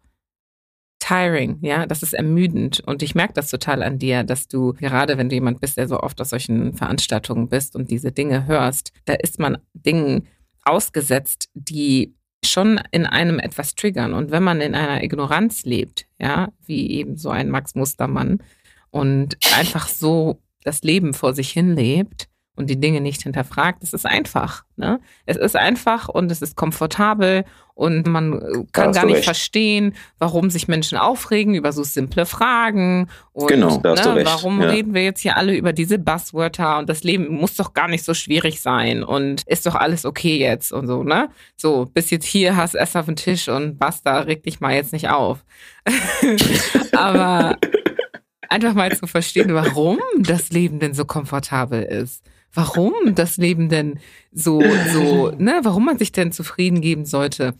tiring, 1.07 1.59
ja, 1.61 1.85
das 1.85 2.03
ist 2.03 2.13
ermüdend. 2.13 2.81
Und 2.81 3.01
ich 3.01 3.15
merke 3.15 3.34
das 3.34 3.49
total 3.49 3.81
an 3.84 3.99
dir, 3.99 4.23
dass 4.23 4.47
du, 4.47 4.73
gerade 4.73 5.17
wenn 5.17 5.29
du 5.29 5.35
jemand 5.35 5.61
bist, 5.61 5.77
der 5.77 5.88
so 5.88 5.99
oft 5.99 6.19
aus 6.19 6.29
solchen 6.29 6.73
Veranstaltungen 6.73 7.47
bist 7.47 7.75
und 7.75 7.89
diese 7.89 8.11
Dinge 8.11 8.45
hörst, 8.45 8.91
da 9.05 9.13
ist 9.13 9.39
man 9.39 9.57
Dingen 9.73 10.27
ausgesetzt, 10.63 11.49
die 11.53 12.13
schon 12.43 12.79
in 12.91 13.05
einem 13.05 13.39
etwas 13.39 13.75
triggern. 13.75 14.13
Und 14.13 14.31
wenn 14.31 14.43
man 14.43 14.59
in 14.59 14.75
einer 14.75 15.01
Ignoranz 15.03 15.63
lebt, 15.63 16.07
ja, 16.19 16.49
wie 16.65 16.91
eben 16.91 17.17
so 17.17 17.29
ein 17.29 17.49
Max 17.49 17.75
Mustermann 17.75 18.43
und 18.89 19.38
einfach 19.55 19.88
so 19.88 20.41
das 20.63 20.81
Leben 20.81 21.13
vor 21.13 21.34
sich 21.34 21.51
hin 21.51 21.75
lebt 21.75 22.27
und 22.57 22.69
die 22.69 22.79
Dinge 22.79 23.01
nicht 23.01 23.21
hinterfragt, 23.21 23.84
es 23.84 23.93
ist 23.93 24.05
einfach. 24.05 24.63
Ne? 24.75 24.99
Es 25.25 25.38
ist 25.38 25.55
einfach 25.55 26.09
und 26.09 26.31
es 26.31 26.41
ist 26.41 26.55
komfortabel 26.55 27.45
und 27.75 28.07
man 28.07 28.34
äh, 28.34 28.63
kann 28.71 28.91
gar 28.91 29.05
nicht 29.05 29.17
recht. 29.17 29.25
verstehen, 29.25 29.93
warum 30.17 30.49
sich 30.49 30.67
Menschen 30.67 30.97
aufregen 30.97 31.53
über 31.53 31.71
so 31.71 31.84
simple 31.84 32.25
Fragen. 32.25 33.09
Und, 33.31 33.47
genau, 33.47 33.77
da 33.77 33.91
hast 33.91 34.05
ne, 34.05 34.11
du 34.11 34.15
recht. 34.17 34.25
Warum 34.25 34.59
ja. 34.59 34.69
reden 34.69 34.95
wir 34.95 35.03
jetzt 35.03 35.21
hier 35.21 35.38
alle 35.38 35.55
über 35.55 35.71
diese 35.71 35.99
Buzzwörter 35.99 36.79
und 36.79 36.89
das 36.89 37.03
Leben 37.03 37.31
muss 37.31 37.55
doch 37.55 37.73
gar 37.73 37.88
nicht 37.88 38.03
so 38.03 38.15
schwierig 38.15 38.59
sein 38.61 39.03
und 39.03 39.43
ist 39.45 39.67
doch 39.67 39.75
alles 39.75 40.05
okay 40.05 40.38
jetzt 40.38 40.71
und 40.73 40.88
so, 40.88 41.03
ne? 41.03 41.29
So, 41.55 41.85
bis 41.85 42.09
jetzt 42.09 42.25
hier 42.25 42.55
hast 42.55 42.73
du 42.73 42.79
Ess 42.79 42.95
auf 42.95 43.05
den 43.05 43.15
Tisch 43.15 43.47
und 43.47 43.77
basta, 43.77 44.21
reg 44.21 44.41
dich 44.41 44.59
mal 44.59 44.73
jetzt 44.73 44.93
nicht 44.93 45.09
auf. 45.09 45.45
Aber 46.93 47.55
einfach 48.49 48.73
mal 48.73 48.95
zu 48.97 49.05
verstehen, 49.05 49.53
warum 49.53 49.99
das 50.17 50.49
Leben 50.49 50.79
denn 50.79 50.95
so 50.95 51.05
komfortabel 51.05 51.84
ist. 51.84 52.23
Warum 52.57 53.13
das 53.13 53.38
Leben 53.38 53.69
denn 53.69 53.99
so, 54.31 54.63
so, 54.91 55.29
ne, 55.38 55.59
warum 55.61 55.85
man 55.85 55.99
sich 55.99 56.11
denn 56.11 56.31
zufrieden 56.31 56.81
geben 56.81 57.05
sollte. 57.05 57.53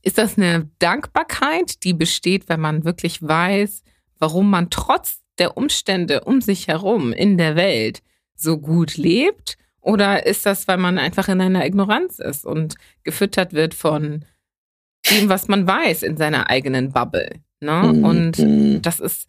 Ist 0.00 0.16
das 0.16 0.38
eine 0.38 0.70
Dankbarkeit, 0.78 1.84
die 1.84 1.92
besteht, 1.92 2.48
wenn 2.48 2.58
man 2.58 2.84
wirklich 2.84 3.22
weiß, 3.22 3.82
warum 4.18 4.48
man 4.48 4.70
trotz 4.70 5.20
der 5.38 5.58
Umstände 5.58 6.22
um 6.24 6.40
sich 6.40 6.68
herum 6.68 7.12
in 7.12 7.36
der 7.36 7.54
Welt 7.54 8.00
so 8.34 8.56
gut 8.56 8.96
lebt? 8.96 9.58
Oder 9.82 10.24
ist 10.24 10.46
das, 10.46 10.66
weil 10.68 10.78
man 10.78 10.96
einfach 10.96 11.28
in 11.28 11.42
einer 11.42 11.66
Ignoranz 11.66 12.18
ist 12.18 12.46
und 12.46 12.76
gefüttert 13.04 13.52
wird 13.52 13.74
von 13.74 14.24
dem, 15.10 15.28
was 15.28 15.48
man 15.48 15.66
weiß 15.66 16.02
in 16.02 16.16
seiner 16.16 16.48
eigenen 16.48 16.92
Bubble? 16.92 17.42
Ne? 17.60 17.92
Mhm. 17.92 18.04
Und 18.04 18.38
mhm. 18.38 18.80
das 18.80 19.00
ist, 19.00 19.28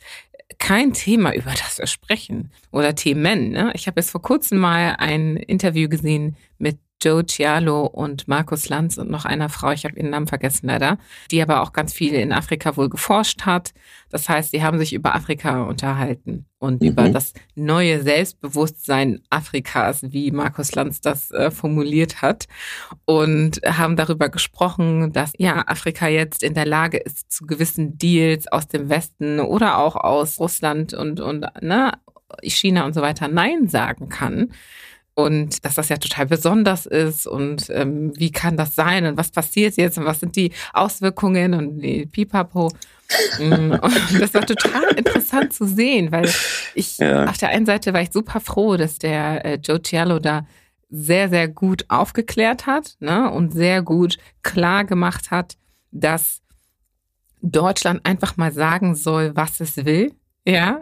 kein 0.57 0.93
Thema, 0.93 1.33
über 1.33 1.51
das 1.51 1.77
wir 1.77 1.87
sprechen 1.87 2.51
oder 2.71 2.95
Themen. 2.95 3.51
Ne? 3.51 3.71
Ich 3.75 3.87
habe 3.87 3.99
jetzt 3.99 4.11
vor 4.11 4.21
kurzem 4.21 4.57
mal 4.59 4.95
ein 4.97 5.37
Interview 5.37 5.87
gesehen 5.87 6.35
mit 6.57 6.79
Joe 7.01 7.25
Cialo 7.25 7.85
und 7.85 8.27
Markus 8.27 8.67
Lanz 8.67 8.97
und 8.97 9.09
noch 9.09 9.23
einer 9.23 9.47
Frau, 9.47 9.71
ich 9.71 9.85
habe 9.85 9.95
ihren 9.95 10.09
Namen 10.09 10.27
vergessen 10.27 10.67
leider, 10.67 10.97
die 11.31 11.41
aber 11.41 11.61
auch 11.61 11.71
ganz 11.71 11.93
viel 11.93 12.13
in 12.13 12.33
Afrika 12.33 12.75
wohl 12.75 12.89
geforscht 12.89 13.45
hat. 13.45 13.73
Das 14.09 14.27
heißt, 14.27 14.51
sie 14.51 14.63
haben 14.63 14.79
sich 14.79 14.93
über 14.93 15.15
Afrika 15.15 15.63
unterhalten 15.63 16.45
und 16.59 16.81
mhm. 16.81 16.89
über 16.89 17.09
das 17.09 17.33
neue 17.55 18.01
Selbstbewusstsein 18.01 19.21
Afrikas, 19.29 20.01
wie 20.03 20.31
Markus 20.31 20.73
Lanz 20.75 21.01
das 21.01 21.31
äh, 21.31 21.51
formuliert 21.51 22.21
hat, 22.21 22.47
und 23.05 23.61
haben 23.65 23.95
darüber 23.95 24.29
gesprochen, 24.29 25.13
dass 25.13 25.33
ja 25.37 25.67
Afrika 25.67 26.07
jetzt 26.07 26.43
in 26.43 26.53
der 26.53 26.65
Lage 26.65 26.97
ist, 26.97 27.31
zu 27.31 27.45
gewissen 27.45 27.97
Deals 27.97 28.47
aus 28.47 28.67
dem 28.67 28.89
Westen 28.89 29.39
oder 29.39 29.77
auch 29.77 29.95
aus 29.95 30.39
Russland 30.39 30.93
und, 30.93 31.19
und 31.19 31.45
ne, 31.61 31.93
China 32.43 32.85
und 32.85 32.93
so 32.93 33.01
weiter 33.01 33.27
Nein 33.27 33.67
sagen 33.67 34.09
kann 34.09 34.51
und 35.19 35.65
dass 35.65 35.75
das 35.75 35.89
ja 35.89 35.97
total 35.97 36.27
besonders 36.27 36.85
ist 36.85 37.27
und 37.27 37.69
ähm, 37.69 38.13
wie 38.15 38.31
kann 38.31 38.57
das 38.57 38.75
sein 38.75 39.05
und 39.05 39.17
was 39.17 39.31
passiert 39.31 39.75
jetzt 39.77 39.97
und 39.97 40.05
was 40.05 40.19
sind 40.19 40.35
die 40.35 40.51
Auswirkungen 40.73 41.53
und 41.53 41.79
die 41.79 42.05
Pipapo. 42.05 42.71
Mm, 43.39 43.71
und 43.71 44.21
das 44.21 44.33
war 44.33 44.45
total 44.45 44.83
interessant 44.95 45.53
zu 45.53 45.65
sehen, 45.65 46.11
weil 46.11 46.29
ich 46.75 46.97
ja. 46.99 47.25
auf 47.25 47.37
der 47.37 47.49
einen 47.49 47.65
Seite 47.65 47.93
war 47.93 48.01
ich 48.01 48.11
super 48.11 48.39
froh, 48.39 48.77
dass 48.77 48.99
der 48.99 49.45
äh, 49.45 49.55
Joe 49.55 49.81
Cialo 49.81 50.19
da 50.19 50.45
sehr, 50.89 51.29
sehr 51.29 51.47
gut 51.47 51.85
aufgeklärt 51.87 52.65
hat 52.65 52.95
ne, 52.99 53.31
und 53.31 53.53
sehr 53.53 53.81
gut 53.81 54.17
klar 54.43 54.85
gemacht 54.85 55.31
hat, 55.31 55.57
dass 55.91 56.41
Deutschland 57.41 58.05
einfach 58.05 58.37
mal 58.37 58.51
sagen 58.51 58.95
soll, 58.95 59.35
was 59.35 59.59
es 59.59 59.85
will. 59.85 60.13
Ja, 60.45 60.79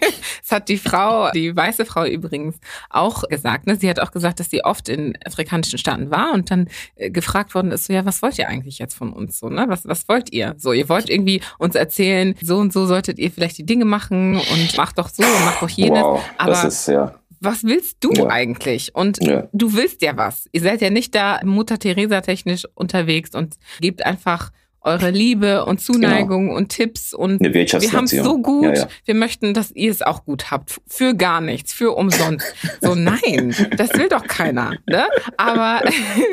das 0.42 0.50
hat 0.50 0.68
die 0.68 0.78
Frau, 0.78 1.30
die 1.30 1.54
weiße 1.54 1.84
Frau 1.84 2.04
übrigens 2.04 2.56
auch 2.90 3.22
gesagt. 3.28 3.66
Ne? 3.66 3.76
Sie 3.76 3.88
hat 3.88 4.00
auch 4.00 4.10
gesagt, 4.10 4.40
dass 4.40 4.50
sie 4.50 4.64
oft 4.64 4.88
in 4.88 5.16
afrikanischen 5.24 5.78
Staaten 5.78 6.10
war 6.10 6.32
und 6.32 6.50
dann 6.50 6.68
äh, 6.96 7.10
gefragt 7.10 7.54
worden 7.54 7.72
ist, 7.72 7.86
so 7.86 7.92
ja, 7.92 8.04
was 8.04 8.22
wollt 8.22 8.38
ihr 8.38 8.48
eigentlich 8.48 8.78
jetzt 8.78 8.94
von 8.94 9.12
uns 9.12 9.38
so, 9.38 9.48
ne? 9.48 9.66
Was, 9.68 9.86
was 9.86 10.08
wollt 10.08 10.32
ihr? 10.32 10.54
So, 10.58 10.72
ihr 10.72 10.88
wollt 10.88 11.10
irgendwie 11.10 11.40
uns 11.58 11.74
erzählen, 11.74 12.34
so 12.40 12.58
und 12.58 12.72
so 12.72 12.86
solltet 12.86 13.18
ihr 13.18 13.30
vielleicht 13.30 13.58
die 13.58 13.66
Dinge 13.66 13.84
machen 13.84 14.36
und 14.36 14.76
macht 14.76 14.98
doch 14.98 15.08
so 15.08 15.22
und 15.22 15.44
macht 15.44 15.62
doch 15.62 15.68
jenes. 15.68 16.02
Wow, 16.02 16.22
Aber 16.38 16.50
das 16.50 16.64
ist 16.64 16.88
ja 16.88 17.14
was 17.40 17.64
willst 17.64 17.98
du 18.00 18.12
ja. 18.12 18.26
eigentlich? 18.26 18.94
Und 18.94 19.22
ja. 19.22 19.48
du 19.52 19.74
willst 19.74 20.02
ja 20.02 20.16
was. 20.16 20.48
Ihr 20.52 20.60
seid 20.60 20.80
ja 20.80 20.90
nicht 20.90 21.14
da 21.14 21.40
Mutter 21.44 21.78
Teresa 21.78 22.20
technisch 22.20 22.66
unterwegs 22.74 23.34
und 23.34 23.56
gebt 23.80 24.04
einfach 24.04 24.50
eure 24.80 25.10
Liebe 25.10 25.64
und 25.64 25.80
Zuneigung 25.80 26.46
genau. 26.46 26.56
und 26.56 26.68
Tipps 26.68 27.12
und 27.12 27.40
wir 27.40 27.92
haben 27.92 28.04
es 28.04 28.10
so 28.10 28.38
gut. 28.40 28.64
Ja, 28.64 28.74
ja. 28.74 28.88
Wir 29.04 29.14
möchten, 29.14 29.54
dass 29.54 29.70
ihr 29.72 29.90
es 29.90 30.02
auch 30.02 30.24
gut 30.24 30.50
habt. 30.50 30.80
Für 30.86 31.14
gar 31.14 31.40
nichts, 31.40 31.72
für 31.72 31.92
umsonst. 31.92 32.46
So, 32.80 32.94
nein, 32.94 33.54
das 33.76 33.92
will 33.94 34.08
doch 34.08 34.26
keiner. 34.26 34.72
Ne? 34.86 35.04
Aber, 35.36 35.82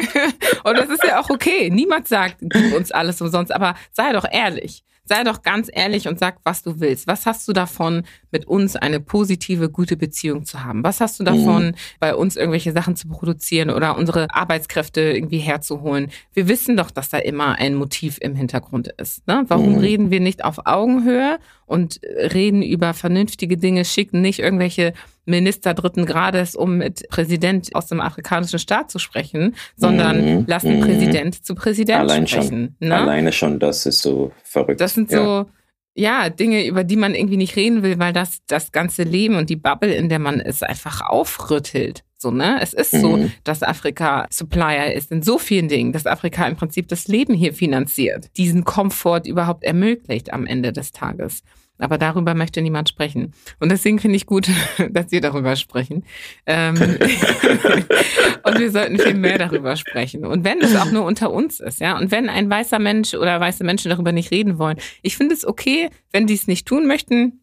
und 0.64 0.78
das 0.78 0.90
ist 0.90 1.04
ja 1.04 1.20
auch 1.20 1.30
okay. 1.30 1.70
Niemand 1.70 2.08
sagt, 2.08 2.38
gib 2.40 2.74
uns 2.74 2.92
alles 2.92 3.22
umsonst, 3.22 3.52
aber 3.52 3.76
sei 3.92 4.12
doch 4.14 4.26
ehrlich 4.30 4.84
sei 5.06 5.24
doch 5.24 5.42
ganz 5.44 5.70
ehrlich 5.72 6.08
und 6.08 6.20
sag, 6.20 6.40
was 6.44 6.64
du 6.64 6.80
willst. 6.80 7.08
Was 7.08 7.26
hast 7.26 7.48
du 7.48 7.54
davon, 7.54 8.04
mit 8.32 8.46
uns 8.46 8.76
eine 8.76 9.00
positive, 9.00 9.70
gute 9.70 9.96
Beziehung 9.96 10.46
zu 10.46 10.64
haben? 10.64 10.84
Was 10.84 11.00
hast 11.00 11.20
du 11.20 11.24
davon, 11.24 11.68
mhm. 11.68 11.76
bei 12.00 12.16
uns 12.16 12.36
irgendwelche 12.36 12.74
Sachen 12.74 12.96
zu 12.96 13.08
produzieren 13.08 13.70
oder 13.70 13.98
unsere 13.98 14.28
Arbeitskräfte 14.34 15.02
irgendwie 15.02 15.38
herzuholen? 15.38 16.12
Wir 16.34 16.48
wissen 16.48 16.76
doch, 16.76 16.92
dass 16.92 17.10
da 17.10 17.18
immer 17.18 17.56
ein 17.56 17.76
Motiv 17.76 18.18
im 18.20 18.36
Hintergrund 18.36 18.90
ist. 18.98 19.26
Ne? 19.28 19.46
Warum 19.48 19.74
mhm. 19.74 19.80
reden 19.80 20.12
wir 20.12 20.20
nicht 20.20 20.44
auf 20.44 20.66
Augenhöhe 20.66 21.40
und 21.66 22.00
reden 22.04 22.62
über 22.62 22.94
vernünftige 22.94 23.58
Dinge, 23.58 23.86
schicken 23.86 24.22
nicht 24.22 24.40
irgendwelche 24.40 24.94
Minister 25.26 25.74
dritten 25.74 26.06
Grades, 26.06 26.56
um 26.56 26.78
mit 26.78 27.08
Präsident 27.10 27.76
aus 27.76 27.88
dem 27.88 28.00
afrikanischen 28.00 28.60
Staat 28.60 28.92
zu 28.92 29.00
sprechen, 29.00 29.56
sondern 29.76 30.40
mhm. 30.40 30.46
lassen 30.48 30.78
mhm. 30.78 30.82
Präsident 30.82 31.46
zu 31.46 31.56
Präsident 31.56 32.00
Allein 32.00 32.28
sprechen. 32.28 32.76
Schon. 32.80 32.88
Ne? 32.90 32.96
Alleine 32.96 33.32
schon, 33.32 33.60
das 33.60 33.86
ist 33.86 34.02
so 34.02 34.32
verrückt. 34.44 34.80
Das 34.80 34.94
sind 34.94 35.12
ja. 35.12 35.18
so, 35.18 35.50
ja, 35.96 36.30
Dinge, 36.30 36.66
über 36.66 36.84
die 36.84 36.98
man 36.98 37.16
irgendwie 37.16 37.38
nicht 37.38 37.56
reden 37.56 37.82
will, 37.82 37.98
weil 37.98 38.14
das 38.14 38.40
das 38.48 38.72
ganze 38.72 39.04
Leben 39.04 39.36
und 39.36 39.50
die 39.50 39.56
Bubble, 39.56 39.94
in 39.94 40.10
der 40.10 40.20
man 40.20 40.40
ist, 40.40 40.64
einfach 40.64 41.02
aufrüttelt. 41.02 42.04
So, 42.18 42.32
ne? 42.32 42.60
Es 42.62 42.74
ist 42.74 42.94
mhm. 42.94 43.00
so, 43.00 43.30
dass 43.44 43.62
Afrika 43.62 44.26
Supplier 44.30 44.94
ist 44.94 45.12
in 45.12 45.22
so 45.22 45.38
vielen 45.38 45.68
Dingen, 45.68 45.92
dass 45.92 46.06
Afrika 46.06 46.48
im 46.48 46.56
Prinzip 46.56 46.88
das 46.88 47.08
Leben 47.08 47.34
hier 47.34 47.54
finanziert, 47.54 48.30
diesen 48.38 48.64
Komfort 48.64 49.24
überhaupt 49.26 49.64
ermöglicht 49.64 50.32
am 50.32 50.46
Ende 50.46 50.72
des 50.72 50.92
Tages. 50.92 51.44
Aber 51.78 51.98
darüber 51.98 52.36
möchte 52.36 52.62
niemand 52.62 52.88
sprechen. 52.88 53.34
Und 53.60 53.70
deswegen 53.70 54.00
finde 54.00 54.16
ich 54.16 54.26
gut, 54.26 54.48
dass 54.92 55.12
wir 55.12 55.20
darüber 55.20 55.58
sprechen. 55.58 56.06
Ähm 56.46 56.76
und 58.44 58.60
wir 58.60 58.72
sollten 58.72 58.98
viel 58.98 59.16
mehr 59.16 59.38
darüber 59.38 59.76
sprechen. 59.76 60.26
Und 60.26 60.46
wenn 60.46 60.62
es 60.62 60.76
auch 60.76 60.92
nur 60.92 61.04
unter 61.04 61.32
uns 61.32 61.60
ist, 61.60 61.82
ja, 61.82 61.98
und 61.98 62.12
wenn 62.12 62.30
ein 62.30 62.50
weißer 62.50 62.80
Mensch 62.80 63.14
oder 63.14 63.42
weiße 63.42 63.66
Menschen 63.66 63.90
darüber 63.90 64.14
nicht 64.14 64.32
reden 64.32 64.58
wollen, 64.58 64.78
ich 65.02 65.18
finde 65.18 65.36
es 65.36 65.46
okay, 65.46 65.90
wenn 66.14 66.28
die 66.28 66.36
es 66.36 66.48
nicht 66.48 66.66
tun 66.66 66.88
möchten. 66.88 67.42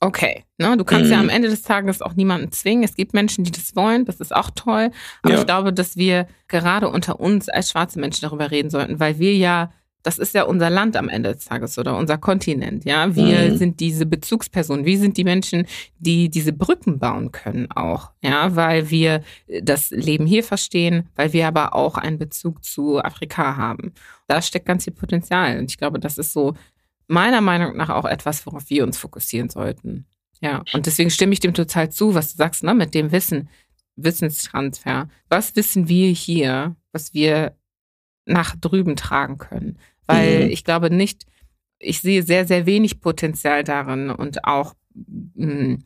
Okay, 0.00 0.44
ne, 0.58 0.76
du 0.76 0.84
kannst 0.84 1.06
mhm. 1.06 1.12
ja 1.12 1.20
am 1.20 1.28
Ende 1.28 1.48
des 1.48 1.62
Tages 1.62 2.02
auch 2.02 2.14
niemanden 2.14 2.52
zwingen. 2.52 2.84
Es 2.84 2.94
gibt 2.94 3.14
Menschen, 3.14 3.42
die 3.42 3.50
das 3.50 3.74
wollen, 3.74 4.04
das 4.04 4.20
ist 4.20 4.34
auch 4.34 4.50
toll. 4.54 4.90
Aber 5.22 5.34
ja. 5.34 5.40
ich 5.40 5.46
glaube, 5.46 5.72
dass 5.72 5.96
wir 5.96 6.28
gerade 6.46 6.88
unter 6.88 7.18
uns 7.18 7.48
als 7.48 7.70
schwarze 7.70 7.98
Menschen 7.98 8.22
darüber 8.22 8.50
reden 8.50 8.70
sollten, 8.70 9.00
weil 9.00 9.18
wir 9.18 9.34
ja 9.34 9.72
das 10.02 10.18
ist 10.18 10.34
ja 10.34 10.44
unser 10.44 10.70
Land 10.70 10.96
am 10.96 11.08
Ende 11.08 11.34
des 11.34 11.44
Tages 11.44 11.76
oder 11.78 11.96
unser 11.96 12.18
Kontinent. 12.18 12.84
Ja, 12.84 13.14
wir 13.14 13.50
mhm. 13.50 13.56
sind 13.58 13.80
diese 13.80 14.06
Bezugspersonen. 14.06 14.86
Wir 14.86 14.98
sind 14.98 15.16
die 15.16 15.24
Menschen, 15.24 15.66
die 15.98 16.30
diese 16.30 16.52
Brücken 16.52 16.98
bauen 16.98 17.32
können 17.32 17.70
auch. 17.72 18.12
Ja, 18.22 18.54
weil 18.54 18.90
wir 18.90 19.22
das 19.62 19.90
Leben 19.90 20.24
hier 20.24 20.44
verstehen, 20.44 21.08
weil 21.16 21.32
wir 21.32 21.48
aber 21.48 21.74
auch 21.74 21.96
einen 21.96 22.16
Bezug 22.16 22.64
zu 22.64 23.02
Afrika 23.02 23.56
haben. 23.56 23.92
Da 24.28 24.40
steckt 24.40 24.66
ganz 24.66 24.84
viel 24.84 24.94
Potenzial. 24.94 25.58
Und 25.58 25.70
ich 25.70 25.78
glaube, 25.78 25.98
das 25.98 26.16
ist 26.16 26.32
so 26.32 26.54
meiner 27.08 27.40
Meinung 27.40 27.76
nach 27.76 27.90
auch 27.90 28.04
etwas, 28.04 28.46
worauf 28.46 28.70
wir 28.70 28.84
uns 28.84 28.96
fokussieren 28.96 29.50
sollten. 29.50 30.06
Ja, 30.40 30.62
und 30.72 30.86
deswegen 30.86 31.10
stimme 31.10 31.32
ich 31.32 31.40
dem 31.40 31.54
total 31.54 31.90
zu, 31.90 32.14
was 32.14 32.30
du 32.30 32.36
sagst, 32.36 32.62
ne, 32.62 32.72
mit 32.72 32.94
dem 32.94 33.10
Wissen, 33.10 33.48
Wissenstransfer. 33.96 35.08
Was 35.28 35.56
wissen 35.56 35.88
wir 35.88 36.10
hier, 36.10 36.76
was 36.92 37.12
wir 37.12 37.56
nach 38.28 38.54
drüben 38.56 38.94
tragen 38.94 39.38
können. 39.38 39.78
Weil 40.06 40.44
mhm. 40.44 40.50
ich 40.50 40.64
glaube 40.64 40.90
nicht, 40.90 41.26
ich 41.78 42.00
sehe 42.00 42.22
sehr, 42.22 42.46
sehr 42.46 42.66
wenig 42.66 43.00
Potenzial 43.00 43.64
darin 43.64 44.10
und 44.10 44.44
auch 44.44 44.74
mh, 44.94 45.52
hm, 45.52 45.84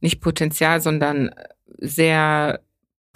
nicht 0.00 0.20
Potenzial, 0.20 0.80
sondern 0.80 1.30
sehr 1.78 2.60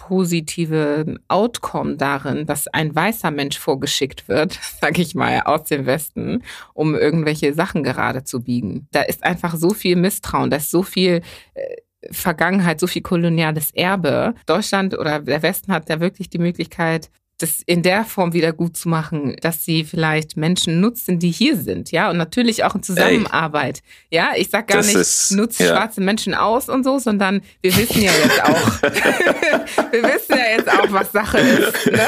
positive 0.07 1.19
Outcome 1.27 1.95
darin, 1.95 2.47
dass 2.47 2.67
ein 2.67 2.93
weißer 2.95 3.29
Mensch 3.29 3.59
vorgeschickt 3.59 4.27
wird, 4.27 4.59
sage 4.81 5.01
ich 5.01 5.13
mal, 5.13 5.41
aus 5.41 5.65
dem 5.65 5.85
Westen, 5.85 6.43
um 6.73 6.95
irgendwelche 6.95 7.53
Sachen 7.53 7.83
gerade 7.83 8.23
zu 8.23 8.41
biegen. 8.41 8.87
Da 8.91 9.01
ist 9.03 9.23
einfach 9.23 9.55
so 9.55 9.71
viel 9.71 9.95
Misstrauen, 9.95 10.49
da 10.49 10.57
ist 10.57 10.71
so 10.71 10.81
viel 10.81 11.21
äh, 11.53 11.75
Vergangenheit, 12.09 12.79
so 12.79 12.87
viel 12.87 13.03
koloniales 13.03 13.71
Erbe. 13.75 14.33
Deutschland 14.47 14.97
oder 14.97 15.19
der 15.19 15.43
Westen 15.43 15.71
hat 15.71 15.87
ja 15.87 15.99
wirklich 15.99 16.29
die 16.29 16.39
Möglichkeit, 16.39 17.11
das 17.41 17.61
in 17.65 17.81
der 17.81 18.05
Form 18.05 18.33
wieder 18.33 18.53
gut 18.53 18.77
zu 18.77 18.87
machen, 18.89 19.35
dass 19.41 19.65
sie 19.65 19.83
vielleicht 19.83 20.37
Menschen 20.37 20.79
nutzen, 20.79 21.19
die 21.19 21.31
hier 21.31 21.57
sind, 21.57 21.91
ja, 21.91 22.09
und 22.09 22.17
natürlich 22.17 22.63
auch 22.63 22.75
in 22.75 22.83
Zusammenarbeit. 22.83 23.81
Ey, 24.09 24.17
ja, 24.17 24.31
ich 24.35 24.49
sag 24.49 24.67
gar 24.67 24.81
nicht, 24.81 24.95
ist, 24.95 25.31
nutzt 25.31 25.59
ja. 25.59 25.67
schwarze 25.67 26.01
Menschen 26.01 26.33
aus 26.33 26.69
und 26.69 26.83
so, 26.83 26.99
sondern 26.99 27.41
wir 27.61 27.75
wissen 27.75 28.01
ja 28.01 28.11
jetzt 28.11 28.43
auch, 28.43 28.81
wir 29.91 30.03
wissen 30.03 30.37
ja 30.37 30.57
jetzt 30.57 30.69
auch, 30.69 30.91
was 30.91 31.11
Sache 31.11 31.39
ist. 31.39 31.87
Ne? 31.87 32.07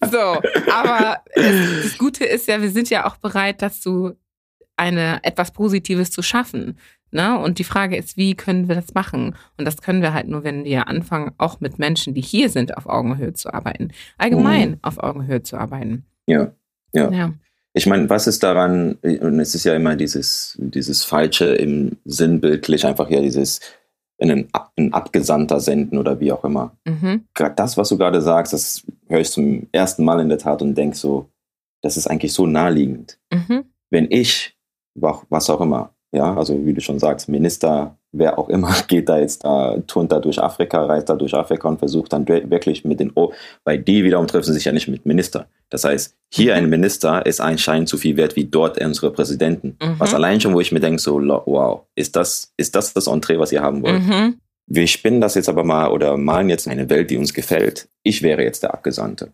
so, 0.10 0.40
aber 0.72 1.22
es, 1.32 1.84
das 1.84 1.98
Gute 1.98 2.24
ist 2.24 2.48
ja, 2.48 2.60
wir 2.60 2.70
sind 2.70 2.88
ja 2.90 3.06
auch 3.06 3.16
bereit, 3.16 3.60
dazu 3.60 4.16
eine 4.76 5.20
etwas 5.22 5.50
Positives 5.50 6.10
zu 6.10 6.22
schaffen. 6.22 6.78
Ne? 7.12 7.38
Und 7.38 7.58
die 7.58 7.64
Frage 7.64 7.96
ist, 7.96 8.16
wie 8.16 8.34
können 8.34 8.68
wir 8.68 8.74
das 8.74 8.94
machen? 8.94 9.34
Und 9.58 9.64
das 9.64 9.82
können 9.82 10.02
wir 10.02 10.14
halt 10.14 10.28
nur, 10.28 10.44
wenn 10.44 10.64
wir 10.64 10.88
anfangen, 10.88 11.32
auch 11.38 11.60
mit 11.60 11.78
Menschen, 11.78 12.14
die 12.14 12.20
hier 12.20 12.48
sind, 12.50 12.76
auf 12.76 12.86
Augenhöhe 12.86 13.32
zu 13.32 13.52
arbeiten. 13.52 13.90
Allgemein 14.18 14.70
mhm. 14.70 14.78
auf 14.82 14.98
Augenhöhe 14.98 15.42
zu 15.42 15.56
arbeiten. 15.56 16.04
Ja, 16.26 16.52
ja. 16.92 17.10
ja. 17.10 17.32
Ich 17.72 17.86
meine, 17.86 18.10
was 18.10 18.26
ist 18.26 18.42
daran, 18.42 18.94
und 19.02 19.40
es 19.40 19.54
ist 19.54 19.64
ja 19.64 19.74
immer 19.74 19.94
dieses, 19.94 20.56
dieses 20.60 21.04
Falsche 21.04 21.46
im 21.54 21.96
Sinnbildlich, 22.04 22.84
einfach 22.84 23.08
ja 23.10 23.20
dieses 23.20 23.60
in 24.18 24.30
ein, 24.30 24.48
ein 24.76 24.92
Abgesandter 24.92 25.60
senden 25.60 25.98
oder 25.98 26.20
wie 26.20 26.30
auch 26.30 26.44
immer. 26.44 26.76
Mhm. 26.84 27.24
Gerade 27.34 27.54
das, 27.54 27.76
was 27.76 27.88
du 27.88 27.96
gerade 27.96 28.20
sagst, 28.20 28.52
das 28.52 28.84
höre 29.08 29.20
ich 29.20 29.30
zum 29.30 29.68
ersten 29.72 30.04
Mal 30.04 30.20
in 30.20 30.28
der 30.28 30.38
Tat 30.38 30.62
und 30.62 30.74
denke 30.74 30.96
so, 30.96 31.30
das 31.80 31.96
ist 31.96 32.06
eigentlich 32.06 32.34
so 32.34 32.46
naheliegend. 32.46 33.18
Mhm. 33.32 33.64
Wenn 33.88 34.10
ich, 34.10 34.56
was 34.94 35.48
auch 35.48 35.60
immer, 35.60 35.94
ja, 36.12 36.34
also 36.34 36.66
wie 36.66 36.74
du 36.74 36.80
schon 36.80 36.98
sagst, 36.98 37.28
Minister, 37.28 37.96
wer 38.12 38.38
auch 38.38 38.48
immer, 38.48 38.74
geht 38.88 39.08
da 39.08 39.18
jetzt 39.18 39.44
da, 39.44 39.78
turnt 39.86 40.10
da 40.10 40.18
durch 40.18 40.42
Afrika, 40.42 40.84
reist 40.84 41.08
da 41.08 41.14
durch 41.14 41.34
Afrika 41.34 41.68
und 41.68 41.78
versucht 41.78 42.12
dann 42.12 42.26
wirklich 42.26 42.84
mit 42.84 43.00
den, 43.00 43.12
oh, 43.14 43.32
weil 43.64 43.78
die 43.78 44.02
wiederum 44.04 44.26
treffen 44.26 44.52
sich 44.52 44.64
ja 44.64 44.72
nicht 44.72 44.88
mit 44.88 45.06
Minister. 45.06 45.46
Das 45.68 45.84
heißt, 45.84 46.16
hier 46.32 46.56
ein 46.56 46.68
Minister 46.68 47.24
ist 47.24 47.40
anscheinend 47.40 47.88
so 47.88 47.96
viel 47.96 48.16
wert 48.16 48.34
wie 48.34 48.44
dort 48.44 48.80
unsere 48.80 49.12
Präsidenten. 49.12 49.76
Mhm. 49.80 49.94
Was 49.98 50.14
allein 50.14 50.40
schon, 50.40 50.54
wo 50.54 50.60
ich 50.60 50.72
mir 50.72 50.80
denke, 50.80 51.00
so, 51.00 51.20
wow, 51.20 51.82
ist 51.94 52.16
das, 52.16 52.52
ist 52.56 52.74
das 52.74 52.92
das 52.92 53.06
Entree, 53.06 53.38
was 53.38 53.52
ihr 53.52 53.62
haben 53.62 53.82
wollt? 53.82 54.02
Mhm. 54.02 54.40
Wir 54.66 54.86
spinnen 54.86 55.20
das 55.20 55.34
jetzt 55.34 55.48
aber 55.48 55.64
mal 55.64 55.90
oder 55.90 56.16
malen 56.16 56.48
jetzt 56.48 56.66
eine 56.66 56.90
Welt, 56.90 57.10
die 57.10 57.16
uns 57.16 57.34
gefällt. 57.34 57.88
Ich 58.02 58.22
wäre 58.22 58.42
jetzt 58.42 58.62
der 58.62 58.72
Abgesandte. 58.72 59.32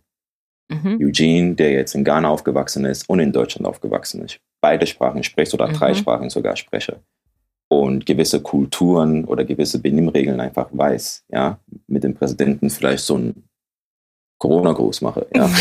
Mhm. 0.69 0.99
Eugene, 1.01 1.55
der 1.55 1.73
jetzt 1.73 1.95
in 1.95 2.05
Ghana 2.05 2.29
aufgewachsen 2.29 2.85
ist 2.85 3.09
und 3.09 3.21
in 3.21 3.33
Deutschland 3.33 3.67
aufgewachsen 3.67 4.25
ist 4.25 4.41
beide 4.67 4.85
Sprachen 4.89 5.23
sprichst 5.23 5.55
oder 5.55 5.69
mhm. 5.69 5.75
drei 5.75 5.95
Sprachen 5.95 6.29
sogar 6.29 6.57
spreche 6.57 6.99
und 7.69 8.05
gewisse 8.05 8.43
Kulturen 8.43 9.25
oder 9.25 9.45
gewisse 9.45 9.79
Benimmregeln 9.79 10.41
einfach 10.41 10.71
weiß, 10.73 11.25
ja, 11.31 11.61
mit 11.87 12.03
dem 12.03 12.15
Präsidenten 12.15 12.69
vielleicht 12.69 13.05
so 13.05 13.17
ein 13.17 13.45
Corona-Gruß 14.39 15.03
mache, 15.03 15.29
ja. 15.33 15.49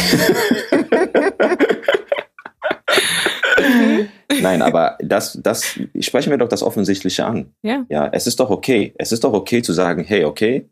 Nein, 4.41 4.63
aber 4.63 4.97
das, 4.99 5.39
das, 5.43 5.79
sprechen 5.99 6.31
wir 6.31 6.39
doch 6.39 6.49
das 6.49 6.63
Offensichtliche 6.63 7.25
an. 7.25 7.53
Ja. 7.61 7.85
ja. 7.89 8.09
Es 8.11 8.25
ist 8.25 8.39
doch 8.39 8.49
okay. 8.49 8.93
Es 8.97 9.11
ist 9.11 9.23
doch 9.23 9.33
okay 9.33 9.61
zu 9.61 9.71
sagen, 9.71 10.03
hey, 10.03 10.25
okay, 10.25 10.67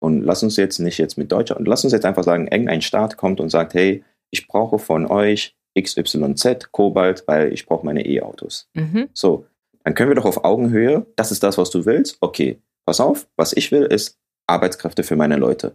und 0.00 0.22
lass 0.22 0.44
uns 0.44 0.56
jetzt 0.56 0.78
nicht 0.78 0.98
jetzt 0.98 1.18
mit 1.18 1.32
Deutschland, 1.32 1.66
lass 1.66 1.82
uns 1.82 1.92
jetzt 1.92 2.06
einfach 2.06 2.22
sagen, 2.22 2.46
irgendein 2.46 2.80
Staat 2.80 3.16
kommt 3.16 3.40
und 3.40 3.50
sagt, 3.50 3.74
hey, 3.74 4.04
ich 4.30 4.46
brauche 4.46 4.78
von 4.78 5.06
euch 5.06 5.56
XYZ, 5.78 6.70
Kobalt, 6.70 7.24
weil 7.26 7.52
ich 7.52 7.66
brauche 7.66 7.84
meine 7.84 8.06
E-Autos. 8.06 8.68
Mhm. 8.74 9.08
So, 9.12 9.46
dann 9.84 9.94
können 9.94 10.10
wir 10.10 10.14
doch 10.14 10.24
auf 10.24 10.44
Augenhöhe, 10.44 11.06
das 11.16 11.32
ist 11.32 11.42
das, 11.42 11.58
was 11.58 11.70
du 11.70 11.86
willst. 11.86 12.18
Okay, 12.20 12.58
pass 12.84 13.00
auf, 13.00 13.26
was 13.36 13.52
ich 13.52 13.72
will, 13.72 13.82
ist 13.82 14.18
Arbeitskräfte 14.46 15.02
für 15.02 15.16
meine 15.16 15.36
Leute. 15.36 15.74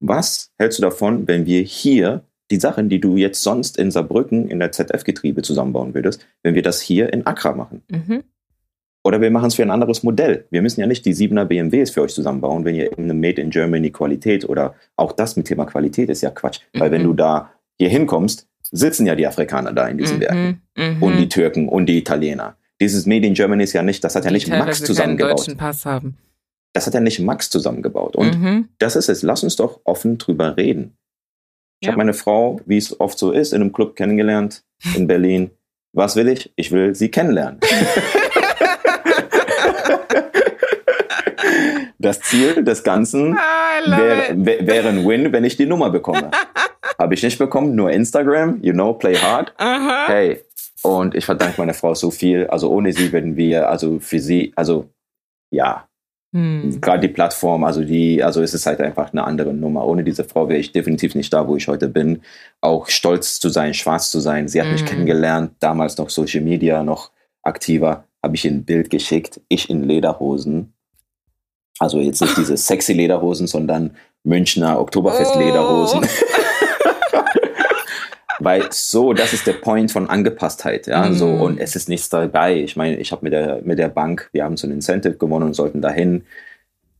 Was 0.00 0.52
hältst 0.58 0.78
du 0.78 0.82
davon, 0.82 1.26
wenn 1.26 1.46
wir 1.46 1.62
hier 1.62 2.22
die 2.50 2.60
Sachen, 2.60 2.88
die 2.88 3.00
du 3.00 3.16
jetzt 3.16 3.42
sonst 3.42 3.76
in 3.76 3.90
Saarbrücken 3.90 4.48
in 4.48 4.60
der 4.60 4.70
ZF-Getriebe 4.72 5.42
zusammenbauen 5.42 5.94
würdest, 5.94 6.24
wenn 6.42 6.54
wir 6.54 6.62
das 6.62 6.80
hier 6.80 7.12
in 7.12 7.26
Accra 7.26 7.52
machen? 7.54 7.82
Mhm. 7.88 8.22
Oder 9.04 9.20
wir 9.20 9.30
machen 9.30 9.46
es 9.46 9.54
für 9.54 9.62
ein 9.62 9.70
anderes 9.70 10.02
Modell. 10.02 10.46
Wir 10.50 10.62
müssen 10.62 10.80
ja 10.80 10.86
nicht 10.86 11.04
die 11.06 11.14
7er 11.14 11.44
BMWs 11.44 11.90
für 11.90 12.02
euch 12.02 12.12
zusammenbauen, 12.12 12.64
wenn 12.64 12.74
ihr 12.74 12.90
eine 12.98 13.14
Made 13.14 13.40
in 13.40 13.50
Germany 13.50 13.90
Qualität 13.90 14.48
oder 14.48 14.74
auch 14.96 15.12
das 15.12 15.36
mit 15.36 15.46
Thema 15.46 15.64
Qualität 15.64 16.10
ist 16.10 16.22
ja 16.22 16.30
Quatsch. 16.30 16.60
Mhm. 16.72 16.80
Weil 16.80 16.90
wenn 16.90 17.02
mhm. 17.02 17.06
du 17.06 17.12
da 17.14 17.52
hier 17.78 17.88
hinkommst, 17.88 18.48
sitzen 18.72 19.06
ja 19.06 19.14
die 19.14 19.26
Afrikaner 19.26 19.72
da 19.72 19.88
in 19.88 19.98
diesen 19.98 20.16
mhm, 20.16 20.20
Werken. 20.20 20.62
Mhm. 20.76 21.02
Und 21.02 21.16
die 21.16 21.28
Türken 21.28 21.68
und 21.68 21.86
die 21.86 21.98
Italiener. 21.98 22.56
Dieses 22.80 23.06
Made 23.06 23.26
in 23.26 23.34
Germany 23.34 23.64
ist 23.64 23.72
ja 23.72 23.82
nicht, 23.82 24.04
das 24.04 24.14
hat 24.14 24.24
ja 24.24 24.30
nicht 24.30 24.48
Max 24.48 24.82
zusammengebaut. 24.82 25.38
Deutschen 25.40 25.56
Pass 25.56 25.86
haben. 25.86 26.18
Das 26.74 26.86
hat 26.86 26.94
ja 26.94 27.00
nicht 27.00 27.20
Max 27.20 27.48
zusammengebaut. 27.48 28.16
Und 28.16 28.38
mhm. 28.38 28.68
das 28.78 28.96
ist 28.96 29.08
es. 29.08 29.22
Lass 29.22 29.42
uns 29.42 29.56
doch 29.56 29.80
offen 29.84 30.18
drüber 30.18 30.56
reden. 30.58 30.96
Ich 31.80 31.86
ja. 31.86 31.92
habe 31.92 31.98
meine 31.98 32.14
Frau, 32.14 32.60
wie 32.66 32.76
es 32.76 33.00
oft 33.00 33.18
so 33.18 33.32
ist, 33.32 33.52
in 33.52 33.62
einem 33.62 33.72
Club 33.72 33.96
kennengelernt 33.96 34.62
in 34.94 35.06
Berlin. 35.06 35.50
Was 35.92 36.16
will 36.16 36.28
ich? 36.28 36.52
Ich 36.56 36.72
will 36.72 36.94
sie 36.94 37.10
kennenlernen. 37.10 37.60
das 41.98 42.20
Ziel 42.20 42.62
des 42.62 42.82
Ganzen 42.82 43.34
wäre 43.34 44.66
wär 44.66 44.84
ein 44.86 45.06
Win, 45.06 45.32
wenn 45.32 45.44
ich 45.44 45.56
die 45.56 45.66
Nummer 45.66 45.90
bekomme. 45.90 46.30
Habe 46.98 47.14
ich 47.14 47.22
nicht 47.22 47.38
bekommen, 47.38 47.74
nur 47.74 47.90
Instagram, 47.90 48.58
you 48.62 48.72
know, 48.72 48.94
play 48.94 49.16
hard. 49.16 49.52
Aha. 49.58 50.06
Hey, 50.06 50.40
und 50.82 51.14
ich 51.14 51.24
verdanke 51.24 51.60
meiner 51.60 51.74
Frau 51.74 51.94
so 51.94 52.10
viel. 52.10 52.46
Also 52.46 52.70
ohne 52.70 52.92
sie 52.92 53.12
würden 53.12 53.36
wir, 53.36 53.68
also 53.68 53.98
für 53.98 54.18
sie, 54.18 54.52
also 54.56 54.88
ja, 55.50 55.88
hm. 56.32 56.80
gerade 56.80 57.08
die 57.08 57.12
Plattform, 57.12 57.64
also 57.64 57.82
die, 57.82 58.22
also 58.22 58.42
es 58.42 58.54
ist 58.54 58.66
halt 58.66 58.80
einfach 58.80 59.12
eine 59.12 59.24
andere 59.24 59.52
Nummer. 59.52 59.86
Ohne 59.86 60.04
diese 60.04 60.24
Frau 60.24 60.48
wäre 60.48 60.60
ich 60.60 60.72
definitiv 60.72 61.14
nicht 61.14 61.32
da, 61.32 61.48
wo 61.48 61.56
ich 61.56 61.66
heute 61.66 61.88
bin. 61.88 62.22
Auch 62.60 62.88
stolz 62.88 63.40
zu 63.40 63.48
sein, 63.48 63.74
schwarz 63.74 64.10
zu 64.10 64.20
sein. 64.20 64.48
Sie 64.48 64.60
hat 64.60 64.66
hm. 64.66 64.72
mich 64.72 64.84
kennengelernt, 64.84 65.52
damals 65.60 65.98
noch 65.98 66.10
Social 66.10 66.42
Media, 66.42 66.82
noch 66.82 67.10
aktiver. 67.42 68.04
Habe 68.22 68.36
ich 68.36 68.44
ihr 68.44 68.50
ein 68.50 68.64
Bild 68.64 68.90
geschickt, 68.90 69.40
ich 69.48 69.70
in 69.70 69.84
Lederhosen. 69.84 70.72
Also 71.78 72.00
jetzt 72.00 72.20
nicht 72.22 72.36
diese 72.36 72.56
sexy 72.56 72.92
Lederhosen, 72.92 73.46
sondern 73.46 73.96
Münchner 74.24 74.80
Oktoberfest-Lederhosen. 74.80 76.04
Oh. 76.04 76.06
Weil 78.38 78.70
so, 78.70 79.12
das 79.12 79.32
ist 79.32 79.46
der 79.46 79.54
Point 79.54 79.90
von 79.90 80.08
Angepasstheit, 80.08 80.86
ja, 80.86 81.08
mm. 81.08 81.14
so 81.14 81.28
und 81.28 81.58
es 81.58 81.74
ist 81.74 81.88
nichts 81.88 82.08
dabei. 82.08 82.56
Ich 82.56 82.76
meine, 82.76 82.96
ich 82.96 83.12
habe 83.12 83.24
mit 83.24 83.32
der 83.32 83.60
mit 83.62 83.78
der 83.78 83.88
Bank, 83.88 84.28
wir 84.32 84.44
haben 84.44 84.56
so 84.56 84.66
ein 84.66 84.72
Incentive 84.72 85.14
gewonnen 85.14 85.46
und 85.46 85.54
sollten 85.54 85.80
dahin. 85.80 86.24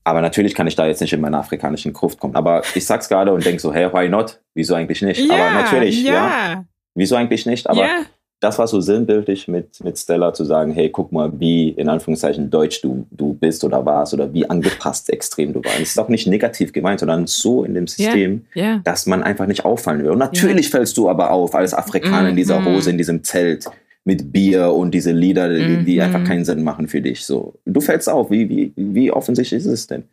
Aber 0.05 0.21
natürlich 0.21 0.55
kann 0.55 0.69
ich 0.69 0.77
da 0.77 0.87
jetzt 0.87 1.01
nicht 1.01 1.13
in 1.13 1.21
meiner 1.21 1.39
afrikanischen 1.39 1.93
Gruft 1.93 2.21
kommen. 2.21 2.37
Aber 2.37 2.63
ich 2.75 2.87
sag's 2.87 3.09
gerade 3.09 3.33
und 3.33 3.45
denk 3.45 3.61
so, 3.61 3.75
hey, 3.75 3.93
why 3.93 4.09
not? 4.09 4.41
Wieso 4.55 4.75
eigentlich 4.77 5.03
nicht? 5.03 5.21
Ja, 5.21 5.35
aber 5.35 5.63
natürlich, 5.63 6.03
ja. 6.05 6.13
ja. 6.13 6.65
Wieso 6.95 7.17
eigentlich 7.17 7.45
nicht? 7.45 7.69
Aber 7.69 7.81
ja 7.81 8.07
das 8.41 8.59
war 8.59 8.67
so 8.67 8.81
sinnbildlich 8.81 9.49
mit, 9.49 9.83
mit 9.83 9.99
Stella 9.99 10.35
zu 10.35 10.45
sagen, 10.45 10.73
hey, 10.73 10.91
guck 10.91 11.11
mal, 11.11 11.33
wie 11.41 11.71
in 11.71 11.89
Anführungszeichen 11.89 12.51
deutsch 12.51 12.83
du, 12.83 13.07
du 13.11 13.33
bist 13.33 13.65
oder 13.65 13.85
warst 13.87 14.13
oder 14.13 14.33
wie 14.35 14.49
angepasst 14.49 15.11
extrem 15.11 15.55
du 15.55 15.65
warst. 15.65 15.81
Es 15.81 15.91
ist 15.91 15.99
auch 15.99 16.09
nicht 16.09 16.27
negativ 16.27 16.73
gemeint, 16.73 17.01
sondern 17.01 17.27
so 17.27 17.65
in 17.65 17.75
dem 17.75 17.87
System, 17.87 18.45
yeah, 18.55 18.65
yeah. 18.67 18.81
dass 18.85 19.07
man 19.07 19.23
einfach 19.23 19.47
nicht 19.47 19.65
auffallen 19.65 20.03
will. 20.03 20.11
Und 20.11 20.19
natürlich 20.19 20.67
yeah. 20.67 20.79
fällst 20.79 20.99
du 20.99 21.09
aber 21.09 21.31
auf 21.31 21.55
als 21.55 21.73
Afrikaner 21.73 22.29
in 22.29 22.37
dieser 22.37 22.61
mhm. 22.61 22.67
Hose, 22.67 22.91
in 22.91 22.99
diesem 22.99 23.25
Zelt 23.25 23.67
mit 24.05 24.33
Bier 24.33 24.71
und 24.71 24.93
diese 24.93 25.13
Lieder, 25.13 25.49
die, 25.49 25.85
die 25.85 25.99
mm 25.99 26.01
einfach 26.01 26.25
keinen 26.25 26.45
Sinn 26.45 26.63
machen 26.63 26.87
für 26.89 27.01
dich. 27.01 27.25
So, 27.25 27.55
du 27.65 27.81
fällst 27.81 28.09
auf. 28.09 28.31
Wie, 28.31 28.49
wie, 28.49 28.73
wie 28.77 29.11
offensichtlich 29.11 29.61
ist 29.61 29.67
es 29.67 29.87
denn? 29.87 30.05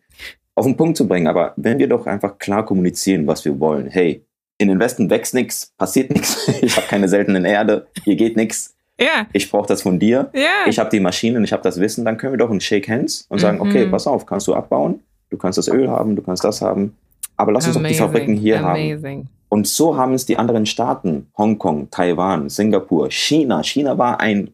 Auf 0.56 0.66
den 0.66 0.78
Punkt 0.78 0.98
zu 0.98 1.08
bringen, 1.08 1.28
aber 1.28 1.54
wenn 1.58 1.78
wir 1.78 1.88
doch 1.88 2.08
einfach 2.08 2.40
klar 2.40 2.66
kommunizieren, 2.66 3.28
was 3.28 3.46
wir 3.46 3.60
wollen, 3.60 3.88
hey, 3.88 4.24
in 4.64 4.70
den 4.70 4.80
Westen 4.80 5.10
wächst 5.10 5.34
nichts, 5.34 5.74
passiert 5.78 6.10
nichts, 6.10 6.48
ich 6.62 6.76
habe 6.76 6.88
keine 6.88 7.08
seltenen 7.08 7.46
Erde, 7.46 7.88
hier 8.04 8.16
geht 8.16 8.36
nichts. 8.36 8.76
Ja. 9.00 9.28
Ich 9.34 9.50
brauche 9.50 9.68
das 9.68 9.82
von 9.82 10.00
dir. 10.00 10.30
Ja. 10.34 10.68
Ich 10.68 10.80
habe 10.80 10.90
die 10.90 11.00
Maschinen, 11.00 11.44
ich 11.44 11.52
habe 11.52 11.64
das 11.64 11.80
Wissen. 11.80 12.06
Dann 12.06 12.18
können 12.18 12.34
wir 12.34 12.38
doch 12.38 12.52
ein 12.52 12.62
Shake 12.62 12.88
Hands 12.88 13.26
und 13.28 13.40
sagen, 13.40 13.58
mhm. 13.58 13.64
okay, 13.64 13.88
pass 13.88 14.06
auf, 14.06 14.26
kannst 14.26 14.48
du 14.48 14.54
abbauen? 14.54 15.02
Du 15.30 15.38
kannst 15.38 15.58
das 15.58 15.68
Öl 15.68 15.90
haben, 15.90 16.16
du 16.16 16.22
kannst 16.22 16.44
das 16.44 16.62
haben. 16.62 16.96
Aber 17.36 17.52
lass 17.52 17.66
uns 17.66 17.76
doch 17.76 17.84
die 17.84 17.96
Fabriken 17.96 18.36
hier 18.36 18.64
Amazing. 18.64 19.20
haben. 19.20 19.30
Und 19.50 19.68
so 19.68 19.98
haben 19.98 20.14
es 20.14 20.26
die 20.26 20.38
anderen 20.38 20.66
Staaten, 20.66 21.28
Hongkong, 21.38 21.90
Taiwan, 21.90 22.50
Singapur, 22.50 23.10
China. 23.12 23.64
China 23.64 23.98
war 23.98 24.20
ein, 24.20 24.52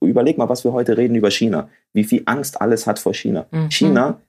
überleg 0.00 0.38
mal, 0.38 0.48
was 0.48 0.64
wir 0.64 0.72
heute 0.72 0.96
reden 0.96 1.14
über 1.14 1.30
China. 1.30 1.68
Wie 1.92 2.04
viel 2.04 2.22
Angst 2.24 2.60
alles 2.60 2.86
hat 2.86 2.98
vor 2.98 3.14
China. 3.14 3.46
Mhm. 3.50 3.70
China, 3.70 4.20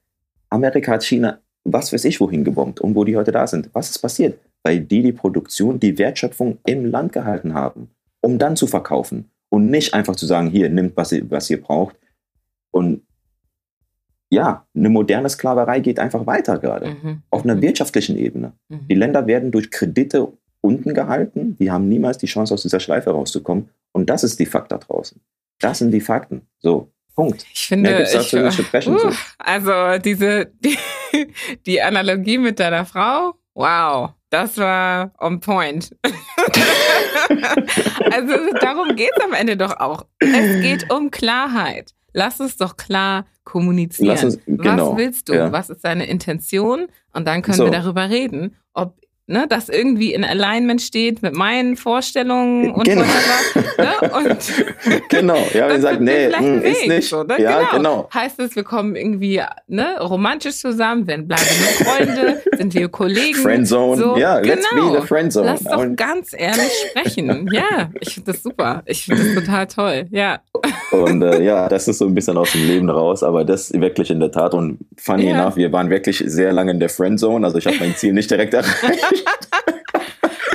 Amerika 0.49 0.93
hat 0.93 1.03
China, 1.03 1.39
was 1.63 1.91
weiß 1.91 2.05
ich, 2.05 2.19
wohin 2.19 2.43
gebombt 2.43 2.79
und 2.79 2.95
wo 2.95 3.03
die 3.03 3.17
heute 3.17 3.31
da 3.31 3.47
sind. 3.47 3.69
Was 3.73 3.89
ist 3.89 3.99
passiert? 3.99 4.39
Weil 4.67 4.81
die 4.81 5.01
die 5.01 5.13
Produktion, 5.13 5.79
die 5.79 5.97
Wertschöpfung 5.97 6.57
im 6.65 6.83
Land 6.83 7.13
gehalten 7.13 7.53
haben, 7.53 7.89
um 8.19 8.37
dann 8.37 8.57
zu 8.57 8.67
verkaufen 8.67 9.31
und 9.47 9.69
nicht 9.69 9.93
einfach 9.93 10.17
zu 10.17 10.25
sagen, 10.25 10.49
hier, 10.49 10.69
nimmt, 10.69 10.97
was 10.97 11.13
ihr, 11.13 11.23
was 11.31 11.49
ihr 11.49 11.61
braucht. 11.61 11.95
Und 12.71 13.03
ja, 14.29 14.67
eine 14.75 14.89
moderne 14.89 15.29
Sklaverei 15.29 15.79
geht 15.79 15.99
einfach 15.99 16.25
weiter 16.25 16.59
gerade, 16.59 16.89
mhm. 16.89 17.21
auf 17.29 17.45
einer 17.45 17.55
mhm. 17.55 17.61
wirtschaftlichen 17.61 18.17
Ebene. 18.17 18.51
Mhm. 18.67 18.87
Die 18.89 18.95
Länder 18.95 19.25
werden 19.25 19.51
durch 19.51 19.71
Kredite 19.71 20.33
unten 20.59 20.93
gehalten, 20.93 21.55
die 21.57 21.71
haben 21.71 21.87
niemals 21.87 22.17
die 22.17 22.25
Chance, 22.25 22.53
aus 22.53 22.63
dieser 22.63 22.81
Schleife 22.81 23.11
rauszukommen. 23.11 23.69
Und 23.93 24.09
das 24.09 24.25
ist 24.25 24.37
die 24.37 24.45
Fakt 24.45 24.73
da 24.73 24.79
draußen. 24.79 25.21
Das 25.59 25.77
sind 25.77 25.91
die 25.91 26.01
Fakten. 26.01 26.41
So, 26.59 26.91
Punkt. 27.15 27.45
Ich 27.53 27.67
finde, 27.67 28.03
ich, 28.03 28.33
uh, 28.33 29.11
also 29.39 29.97
diese 30.03 30.51
die, 30.59 30.77
die 31.65 31.81
Analogie 31.81 32.37
mit 32.37 32.59
deiner 32.59 32.85
Frau, 32.85 33.35
wow. 33.53 34.11
Das 34.29 34.57
war 34.57 35.13
on 35.19 35.39
point. 35.39 35.95
also 38.11 38.33
darum 38.59 38.95
geht 38.95 39.11
es 39.15 39.23
am 39.23 39.33
Ende 39.33 39.55
doch 39.55 39.79
auch. 39.79 40.05
Es 40.19 40.61
geht 40.61 40.91
um 40.91 41.11
Klarheit. 41.11 41.93
Lass 42.13 42.39
uns 42.41 42.57
doch 42.57 42.77
klar 42.77 43.25
kommunizieren. 43.43 44.17
Uns, 44.17 44.39
genau, 44.45 44.91
Was 44.91 44.97
willst 44.97 45.29
du? 45.29 45.33
Ja. 45.33 45.51
Was 45.51 45.69
ist 45.69 45.85
deine 45.85 46.07
Intention? 46.07 46.87
Und 47.13 47.25
dann 47.27 47.41
können 47.41 47.57
so. 47.57 47.65
wir 47.65 47.71
darüber 47.71 48.09
reden, 48.09 48.55
ob 48.73 48.99
ne, 49.27 49.45
das 49.47 49.69
irgendwie 49.69 50.13
in 50.13 50.23
Alignment 50.23 50.81
steht 50.81 51.21
mit 51.21 51.33
meinen 51.33 51.75
Vorstellungen 51.75 52.71
und 52.71 52.85
genau. 52.85 53.03
whatever. 53.03 53.83
Ne? 53.83 54.11
Und 54.13 55.09
genau, 55.09 55.37
ja, 55.53 55.67
wir 55.67 55.81
sagen, 55.81 56.05
nee, 56.05 56.29
mh, 56.29 56.37
hm, 56.39 56.61
ist 56.63 56.87
nicht. 56.87 57.09
So, 57.09 57.23
ne? 57.23 57.39
Ja, 57.39 57.59
genau. 57.59 57.71
genau. 57.71 58.09
Heißt 58.13 58.39
es, 58.39 58.55
wir 58.55 58.63
kommen 58.63 58.95
irgendwie 58.95 59.41
ne, 59.67 59.99
romantisch 59.99 60.55
zusammen, 60.55 61.07
wenn 61.07 61.27
bleiben 61.27 61.43
wir 61.43 61.85
Freunde, 61.85 62.43
sind 62.57 62.73
wir 62.73 62.87
Kollegen. 62.87 63.37
Friendzone, 63.37 64.01
so, 64.01 64.17
ja, 64.17 64.39
genau. 64.39 64.55
let's 64.55 64.69
be 64.69 65.01
the 65.01 65.07
Friendzone. 65.07 65.45
Lass 65.45 65.63
doch 65.63 65.85
ganz 65.95 66.33
ehrlich 66.33 66.71
sprechen. 66.89 67.49
ja, 67.51 67.91
ich 67.99 68.15
finde 68.15 68.31
das 68.31 68.41
super. 68.41 68.81
Ich 68.85 69.05
finde 69.05 69.23
das 69.23 69.43
total 69.43 69.67
toll, 69.67 70.07
ja. 70.11 70.39
Und 70.91 71.21
äh, 71.21 71.43
ja, 71.43 71.67
das 71.69 71.87
ist 71.87 71.99
so 71.99 72.05
ein 72.05 72.13
bisschen 72.13 72.37
aus 72.37 72.51
dem 72.51 72.65
Leben 72.67 72.89
raus, 72.89 73.23
aber 73.23 73.43
das 73.45 73.71
wirklich 73.73 74.09
in 74.09 74.19
der 74.19 74.31
Tat 74.31 74.53
und 74.53 74.79
funny 74.97 75.29
ja. 75.29 75.35
enough, 75.35 75.55
wir 75.55 75.71
waren 75.71 75.89
wirklich 75.89 76.23
sehr 76.25 76.53
lange 76.53 76.71
in 76.71 76.79
der 76.79 76.89
Friendzone, 76.89 77.45
also 77.45 77.57
ich 77.57 77.65
habe 77.65 77.77
mein 77.79 77.95
Ziel 77.95 78.13
nicht 78.13 78.29
direkt 78.29 78.53
erreicht. 78.53 78.75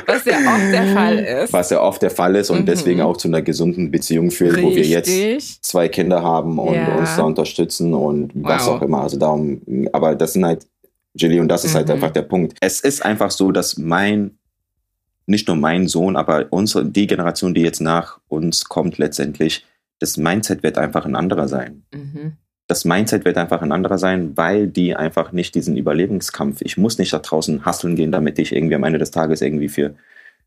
Was 0.06 0.24
ja 0.24 0.36
oft 0.36 0.72
der 0.72 0.86
Fall 0.86 1.18
ist. 1.18 1.52
Was 1.52 1.70
ja 1.70 1.80
oft 1.80 2.02
der 2.02 2.10
Fall 2.10 2.36
ist 2.36 2.50
und 2.50 2.60
mhm. 2.60 2.66
deswegen 2.66 3.00
auch 3.00 3.16
zu 3.16 3.28
einer 3.28 3.42
gesunden 3.42 3.90
Beziehung 3.90 4.30
führt, 4.30 4.56
Richtig. 4.56 4.70
wo 4.70 4.76
wir 4.76 4.84
jetzt 4.84 5.64
zwei 5.64 5.88
Kinder 5.88 6.22
haben 6.22 6.58
und 6.58 6.74
ja. 6.74 6.96
uns 6.96 7.16
da 7.16 7.22
unterstützen 7.22 7.94
und 7.94 8.32
wow. 8.34 8.50
was 8.50 8.68
auch 8.68 8.82
immer. 8.82 9.02
Also 9.02 9.18
darum, 9.18 9.62
aber 9.92 10.14
das 10.14 10.34
sind 10.34 10.44
halt, 10.44 10.66
Jilly, 11.14 11.40
und 11.40 11.48
das 11.48 11.64
ist 11.64 11.74
halt 11.74 11.86
mhm. 11.86 11.92
halt 11.92 12.02
einfach 12.02 12.12
der 12.12 12.22
Punkt. 12.22 12.56
Es 12.60 12.80
ist 12.80 13.04
einfach 13.04 13.30
so, 13.30 13.52
dass 13.52 13.76
mein, 13.76 14.38
nicht 15.26 15.48
nur 15.48 15.56
mein 15.56 15.88
Sohn, 15.88 16.16
aber 16.16 16.46
unsere, 16.50 16.84
die 16.84 17.06
Generation, 17.06 17.54
die 17.54 17.62
jetzt 17.62 17.80
nach 17.80 18.18
uns 18.28 18.64
kommt 18.64 18.98
letztendlich, 18.98 19.64
das 20.02 20.16
Mindset 20.16 20.62
wird 20.62 20.78
einfach 20.78 21.06
ein 21.06 21.16
anderer 21.16 21.48
sein. 21.48 21.84
Mhm 21.94 22.36
das 22.72 22.86
Mindset 22.86 23.26
wird 23.26 23.36
einfach 23.36 23.60
ein 23.60 23.70
anderer 23.70 23.98
sein, 23.98 24.36
weil 24.36 24.66
die 24.66 24.96
einfach 24.96 25.32
nicht 25.32 25.54
diesen 25.54 25.76
Überlebenskampf, 25.76 26.62
ich 26.62 26.78
muss 26.78 26.96
nicht 26.96 27.12
da 27.12 27.18
draußen 27.18 27.66
hasseln 27.66 27.96
gehen, 27.96 28.12
damit 28.12 28.38
ich 28.38 28.54
irgendwie 28.54 28.74
am 28.74 28.84
Ende 28.84 28.98
des 28.98 29.10
Tages 29.10 29.42
irgendwie 29.42 29.68
für 29.68 29.94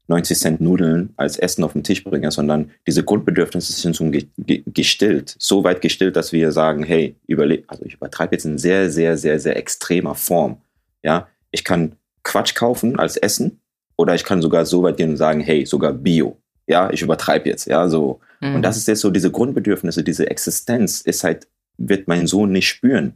90 0.08 0.38
Cent 0.38 0.62
Nudeln 0.62 1.14
als 1.18 1.38
Essen 1.38 1.64
auf 1.64 1.74
den 1.74 1.84
Tisch 1.84 2.04
bringe, 2.04 2.32
sondern 2.32 2.72
diese 2.88 3.04
Grundbedürfnisse 3.04 3.74
sind 3.74 3.96
schon 3.96 4.12
gestillt. 4.38 5.36
So 5.40 5.64
weit 5.64 5.82
gestillt, 5.82 6.16
dass 6.16 6.32
wir 6.32 6.52
sagen, 6.52 6.84
hey, 6.84 7.16
überle 7.28 7.64
also 7.68 7.84
ich 7.86 7.96
übertreibe 7.96 8.36
jetzt 8.36 8.46
in 8.46 8.58
sehr, 8.58 8.90
sehr, 8.90 9.18
sehr, 9.18 9.40
sehr 9.40 9.58
extremer 9.58 10.16
Form. 10.16 10.58
Ja, 11.04 11.28
ich 11.52 11.64
kann 11.64 11.96
Quatsch 12.24 12.56
kaufen 12.56 12.98
als 12.98 13.18
Essen 13.18 13.60
oder 13.98 14.16
ich 14.16 14.24
kann 14.24 14.42
sogar 14.42 14.66
so 14.66 14.84
weit 14.84 14.98
gehen 14.98 15.12
und 15.12 15.18
sagen, 15.18 15.42
hey, 15.42 15.66
sogar 15.66 15.94
Bio. 15.94 16.38
Ja, 16.68 16.90
ich 16.92 17.02
übertreibe 17.02 17.50
jetzt. 17.50 17.66
Ja, 17.66 17.88
so. 17.90 18.20
Mhm. 18.42 18.56
Und 18.56 18.62
das 18.62 18.78
ist 18.78 18.88
jetzt 18.88 19.02
so 19.02 19.12
diese 19.12 19.32
Grundbedürfnisse, 19.32 20.04
diese 20.04 20.30
Existenz 20.30 21.02
ist 21.02 21.24
halt 21.24 21.48
wird 21.78 22.08
mein 22.08 22.28
Sohn 22.28 22.52
nicht 22.52 22.68
spüren. 22.68 23.14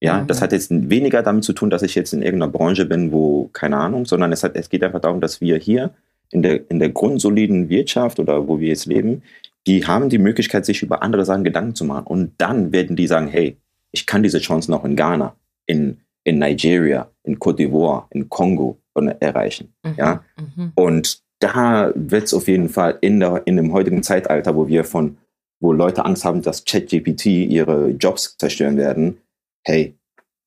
Ja, 0.00 0.20
mhm. 0.20 0.26
das 0.26 0.42
hat 0.42 0.52
jetzt 0.52 0.70
weniger 0.70 1.22
damit 1.22 1.44
zu 1.44 1.52
tun, 1.52 1.70
dass 1.70 1.82
ich 1.82 1.94
jetzt 1.94 2.12
in 2.12 2.22
irgendeiner 2.22 2.52
Branche 2.52 2.84
bin, 2.84 3.12
wo, 3.12 3.48
keine 3.52 3.78
Ahnung, 3.78 4.04
sondern 4.04 4.32
es, 4.32 4.44
hat, 4.44 4.54
es 4.54 4.68
geht 4.68 4.84
einfach 4.84 5.00
darum, 5.00 5.20
dass 5.20 5.40
wir 5.40 5.56
hier 5.56 5.94
in 6.30 6.42
der, 6.42 6.70
in 6.70 6.78
der 6.78 6.90
grundsoliden 6.90 7.68
Wirtschaft 7.68 8.18
oder 8.18 8.46
wo 8.46 8.60
wir 8.60 8.68
jetzt 8.68 8.86
leben, 8.86 9.22
die 9.66 9.86
haben 9.86 10.08
die 10.08 10.18
Möglichkeit, 10.18 10.66
sich 10.66 10.82
über 10.82 11.02
andere 11.02 11.24
Sachen 11.24 11.44
Gedanken 11.44 11.74
zu 11.74 11.84
machen. 11.84 12.06
Und 12.06 12.34
dann 12.38 12.72
werden 12.72 12.94
die 12.94 13.06
sagen, 13.06 13.28
hey, 13.28 13.56
ich 13.90 14.06
kann 14.06 14.22
diese 14.22 14.38
Chancen 14.38 14.74
auch 14.74 14.84
in 14.84 14.96
Ghana, 14.96 15.34
in, 15.64 15.98
in 16.24 16.38
Nigeria, 16.38 17.10
in 17.24 17.38
Cote 17.38 17.62
d'Ivoire, 17.62 18.04
in 18.10 18.28
Kongo 18.28 18.78
erreichen. 19.20 19.74
Mhm. 19.82 19.94
Ja? 19.96 20.24
Mhm. 20.36 20.72
Und 20.74 21.22
da 21.40 21.92
wird 21.94 22.24
es 22.24 22.34
auf 22.34 22.48
jeden 22.48 22.68
Fall 22.68 22.98
in, 23.00 23.20
der, 23.20 23.42
in 23.46 23.56
dem 23.56 23.72
heutigen 23.72 24.02
Zeitalter, 24.02 24.56
wo 24.56 24.68
wir 24.68 24.84
von 24.84 25.18
wo 25.60 25.72
Leute 25.72 26.04
Angst 26.04 26.24
haben, 26.24 26.42
dass 26.42 26.64
ChatGPT 26.64 27.26
ihre 27.26 27.88
Jobs 27.90 28.36
zerstören 28.38 28.76
werden, 28.76 29.18
hey, 29.64 29.94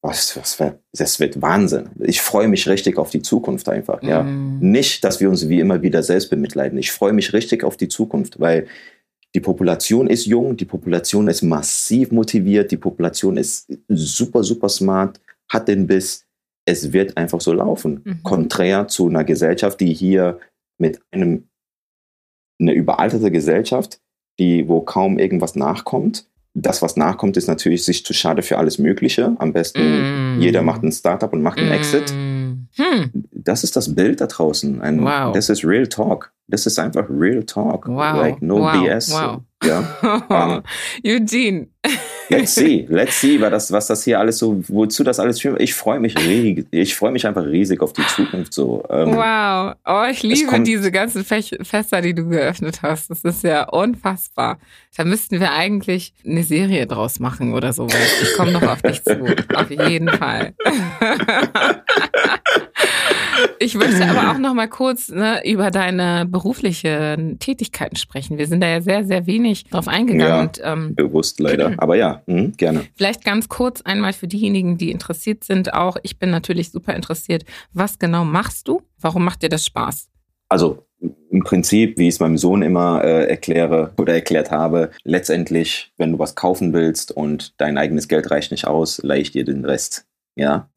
was, 0.01 0.37
was, 0.37 0.57
das 0.93 1.19
wird 1.19 1.41
Wahnsinn. 1.41 1.89
Ich 1.99 2.21
freue 2.21 2.47
mich 2.47 2.69
richtig 2.69 2.97
auf 2.97 3.09
die 3.09 3.21
Zukunft 3.21 3.67
einfach. 3.67 4.01
Ja. 4.01 4.23
Mm. 4.23 4.59
Nicht, 4.61 5.03
dass 5.03 5.19
wir 5.19 5.29
uns 5.29 5.49
wie 5.49 5.59
immer 5.59 5.81
wieder 5.81 6.03
selbst 6.03 6.29
bemitleiden. 6.29 6.79
Ich 6.79 6.91
freue 6.91 7.11
mich 7.11 7.33
richtig 7.33 7.65
auf 7.65 7.75
die 7.75 7.89
Zukunft, 7.89 8.39
weil 8.39 8.67
die 9.35 9.41
Population 9.41 10.07
ist 10.07 10.25
jung, 10.25 10.55
die 10.55 10.65
Population 10.65 11.27
ist 11.27 11.41
massiv 11.41 12.11
motiviert, 12.11 12.71
die 12.71 12.77
Population 12.77 13.35
ist 13.35 13.67
super, 13.89 14.43
super 14.43 14.69
smart, 14.69 15.19
hat 15.49 15.67
den 15.67 15.85
Biss. 15.85 16.25
Es 16.65 16.93
wird 16.93 17.17
einfach 17.17 17.41
so 17.41 17.51
laufen. 17.51 18.01
Mhm. 18.03 18.23
Konträr 18.23 18.87
zu 18.87 19.09
einer 19.09 19.25
Gesellschaft, 19.25 19.81
die 19.81 19.93
hier 19.93 20.39
mit 20.79 20.99
einem, 21.11 21.49
eine 22.59 22.73
überalterte 22.73 23.31
Gesellschaft, 23.31 23.99
die, 24.39 24.67
wo 24.67 24.81
kaum 24.81 25.19
irgendwas 25.19 25.55
nachkommt. 25.55 26.25
Das, 26.55 26.81
was 26.81 26.97
nachkommt, 26.97 27.37
ist 27.37 27.47
natürlich 27.47 27.85
sich 27.85 28.03
zu 28.03 28.13
schade 28.13 28.41
für 28.41 28.57
alles 28.57 28.79
Mögliche. 28.79 29.35
Am 29.37 29.53
besten 29.53 30.37
mm. 30.37 30.41
jeder 30.41 30.63
macht 30.63 30.83
ein 30.83 30.91
Startup 30.91 31.31
und 31.31 31.43
macht 31.43 31.59
einen 31.59 31.69
mm. 31.69 31.73
Exit. 31.73 32.09
Hm. 32.09 33.11
Das 33.31 33.63
ist 33.63 33.75
das 33.75 33.93
Bild 33.95 34.21
da 34.21 34.27
draußen. 34.27 34.81
Ein, 34.81 35.03
wow. 35.03 35.33
Das 35.33 35.49
ist 35.49 35.63
Real 35.63 35.87
Talk. 35.87 36.33
Das 36.47 36.65
ist 36.65 36.79
einfach 36.79 37.07
Real 37.09 37.43
Talk. 37.43 37.87
Wow. 37.87 38.17
Like 38.17 38.41
no 38.41 38.59
wow. 38.59 38.73
BS. 38.73 39.11
Wow. 39.11 39.41
Ja. 39.63 39.83
Um, 40.29 40.63
Eugene. 41.03 41.67
Let's 42.29 42.55
see, 42.55 42.85
let's 42.89 43.19
see, 43.19 43.39
was 43.41 43.51
das, 43.51 43.71
was 43.71 43.87
das 43.87 44.03
hier 44.03 44.19
alles 44.19 44.37
so, 44.37 44.63
wozu 44.67 45.03
das 45.03 45.19
alles 45.19 45.41
führt. 45.41 45.59
Ich 45.61 45.73
freue 45.73 45.99
mich 45.99 46.15
riesig, 46.17 46.67
ich 46.71 46.95
freue 46.95 47.11
mich 47.11 47.25
einfach 47.25 47.45
riesig 47.45 47.81
auf 47.81 47.93
die 47.93 48.05
Zukunft 48.07 48.53
so. 48.53 48.83
Ähm, 48.89 49.15
wow, 49.15 49.73
oh, 49.85 50.05
ich 50.09 50.21
liebe 50.23 50.59
diese 50.61 50.91
ganzen 50.91 51.23
Fech 51.25 51.57
Fässer, 51.61 52.01
die 52.01 52.13
du 52.13 52.27
geöffnet 52.27 52.81
hast. 52.83 53.09
Das 53.09 53.23
ist 53.23 53.43
ja 53.43 53.67
unfassbar. 53.69 54.59
Da 54.95 55.03
müssten 55.05 55.39
wir 55.39 55.53
eigentlich 55.53 56.13
eine 56.25 56.43
Serie 56.43 56.85
draus 56.85 57.19
machen 57.19 57.53
oder 57.53 57.73
sowas. 57.73 57.95
Ich 58.21 58.33
komme 58.35 58.51
noch 58.51 58.63
auf 58.63 58.81
dich 58.81 59.03
zu, 59.03 59.17
auf 59.55 59.69
jeden 59.71 60.09
Fall. 60.09 60.53
Ich 63.59 63.75
möchte 63.75 64.05
aber 64.05 64.31
auch 64.31 64.37
noch 64.37 64.53
mal 64.53 64.67
kurz 64.67 65.09
ne, 65.09 65.41
über 65.45 65.71
deine 65.71 66.25
beruflichen 66.25 67.39
Tätigkeiten 67.39 67.95
sprechen. 67.95 68.37
Wir 68.37 68.47
sind 68.47 68.61
da 68.61 68.67
ja 68.67 68.81
sehr, 68.81 69.03
sehr 69.03 69.27
wenig 69.27 69.48
drauf 69.55 69.87
eingegangen. 69.87 70.27
Ja, 70.27 70.41
und, 70.41 70.61
ähm, 70.63 70.95
bewusst 70.95 71.39
leider. 71.39 71.73
Aber 71.77 71.95
ja, 71.95 72.21
mh, 72.25 72.51
gerne. 72.57 72.85
Vielleicht 72.95 73.23
ganz 73.23 73.49
kurz 73.49 73.81
einmal 73.81 74.13
für 74.13 74.27
diejenigen, 74.27 74.77
die 74.77 74.91
interessiert 74.91 75.43
sind. 75.43 75.73
Auch 75.73 75.97
ich 76.03 76.19
bin 76.19 76.29
natürlich 76.29 76.71
super 76.71 76.95
interessiert. 76.95 77.45
Was 77.73 77.99
genau 77.99 78.25
machst 78.25 78.67
du? 78.67 78.81
Warum 78.99 79.23
macht 79.23 79.43
dir 79.43 79.49
das 79.49 79.65
Spaß? 79.65 80.07
Also 80.49 80.85
im 81.31 81.43
Prinzip, 81.43 81.97
wie 81.97 82.07
ich 82.07 82.15
es 82.15 82.19
meinem 82.19 82.37
Sohn 82.37 82.61
immer 82.61 83.03
äh, 83.03 83.29
erkläre 83.29 83.91
oder 83.97 84.13
erklärt 84.13 84.51
habe, 84.51 84.91
letztendlich, 85.03 85.93
wenn 85.97 86.13
du 86.13 86.19
was 86.19 86.35
kaufen 86.35 86.73
willst 86.73 87.11
und 87.11 87.53
dein 87.59 87.77
eigenes 87.77 88.07
Geld 88.07 88.31
reicht 88.31 88.51
nicht 88.51 88.67
aus, 88.67 89.01
leih 89.03 89.19
ich 89.19 89.31
dir 89.31 89.45
den 89.45 89.63
Rest. 89.63 90.05
Ja, 90.35 90.69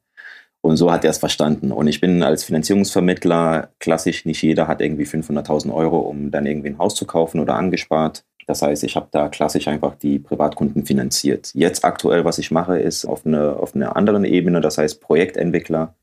und 0.63 0.77
so 0.77 0.93
hat 0.93 1.05
er 1.05 1.11
es 1.11 1.19
verstanden. 1.19 1.73
Und 1.73 1.89
ich 1.89 2.01
bin 2.01 2.23
als 2.23 2.45
Finanzierungsvermittler 2.45 3.71
klassisch, 3.81 4.25
nicht 4.25 4.43
jeder 4.43 4.69
hat 4.69 4.81
irgendwie 4.81 5.05
500.000 5.05 5.75
Euro, 5.75 5.99
um 5.99 6.31
dann 6.31 6.47
irgendwie 6.47 6.69
ein 6.69 6.79
Haus 6.79 6.95
zu 6.95 7.05
kaufen 7.05 7.41
oder 7.41 7.57
angespart. 7.57 8.25
Das 8.47 8.63
heißt, 8.63 8.85
ich 8.85 8.97
habe 8.97 9.09
da 9.11 9.29
klassisch 9.29 9.69
einfach 9.69 9.95
die 9.95 10.19
Privatkunden 10.19 10.85
finanziert. 10.85 11.53
Jetzt 11.55 11.85
aktuell, 11.85 12.25
was 12.25 12.39
ich 12.39 12.51
mache, 12.51 12.79
ist 12.79 13.05
auf, 13.05 13.25
eine, 13.25 13.57
auf 13.57 13.75
einer 13.75 13.97
anderen 13.97 14.25
Ebene, 14.25 14.61
das 14.61 14.79
heißt 14.79 15.01
Projektentwickler. 15.01 15.95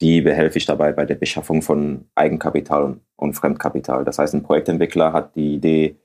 Die 0.00 0.22
behelfe 0.22 0.58
ich 0.58 0.66
dabei 0.66 0.92
bei 0.92 1.04
der 1.04 1.14
Beschaffung 1.14 1.62
von 1.62 2.06
Eigenkapital 2.14 2.96
und, 3.16 3.34
Fremdkapital. 3.34 4.04
Das 4.04 4.18
heißt, 4.18 4.34
ein 4.34 4.42
Projektentwickler 4.42 5.12
hat 5.12 5.36
die 5.36 5.54
Idee, 5.54 5.96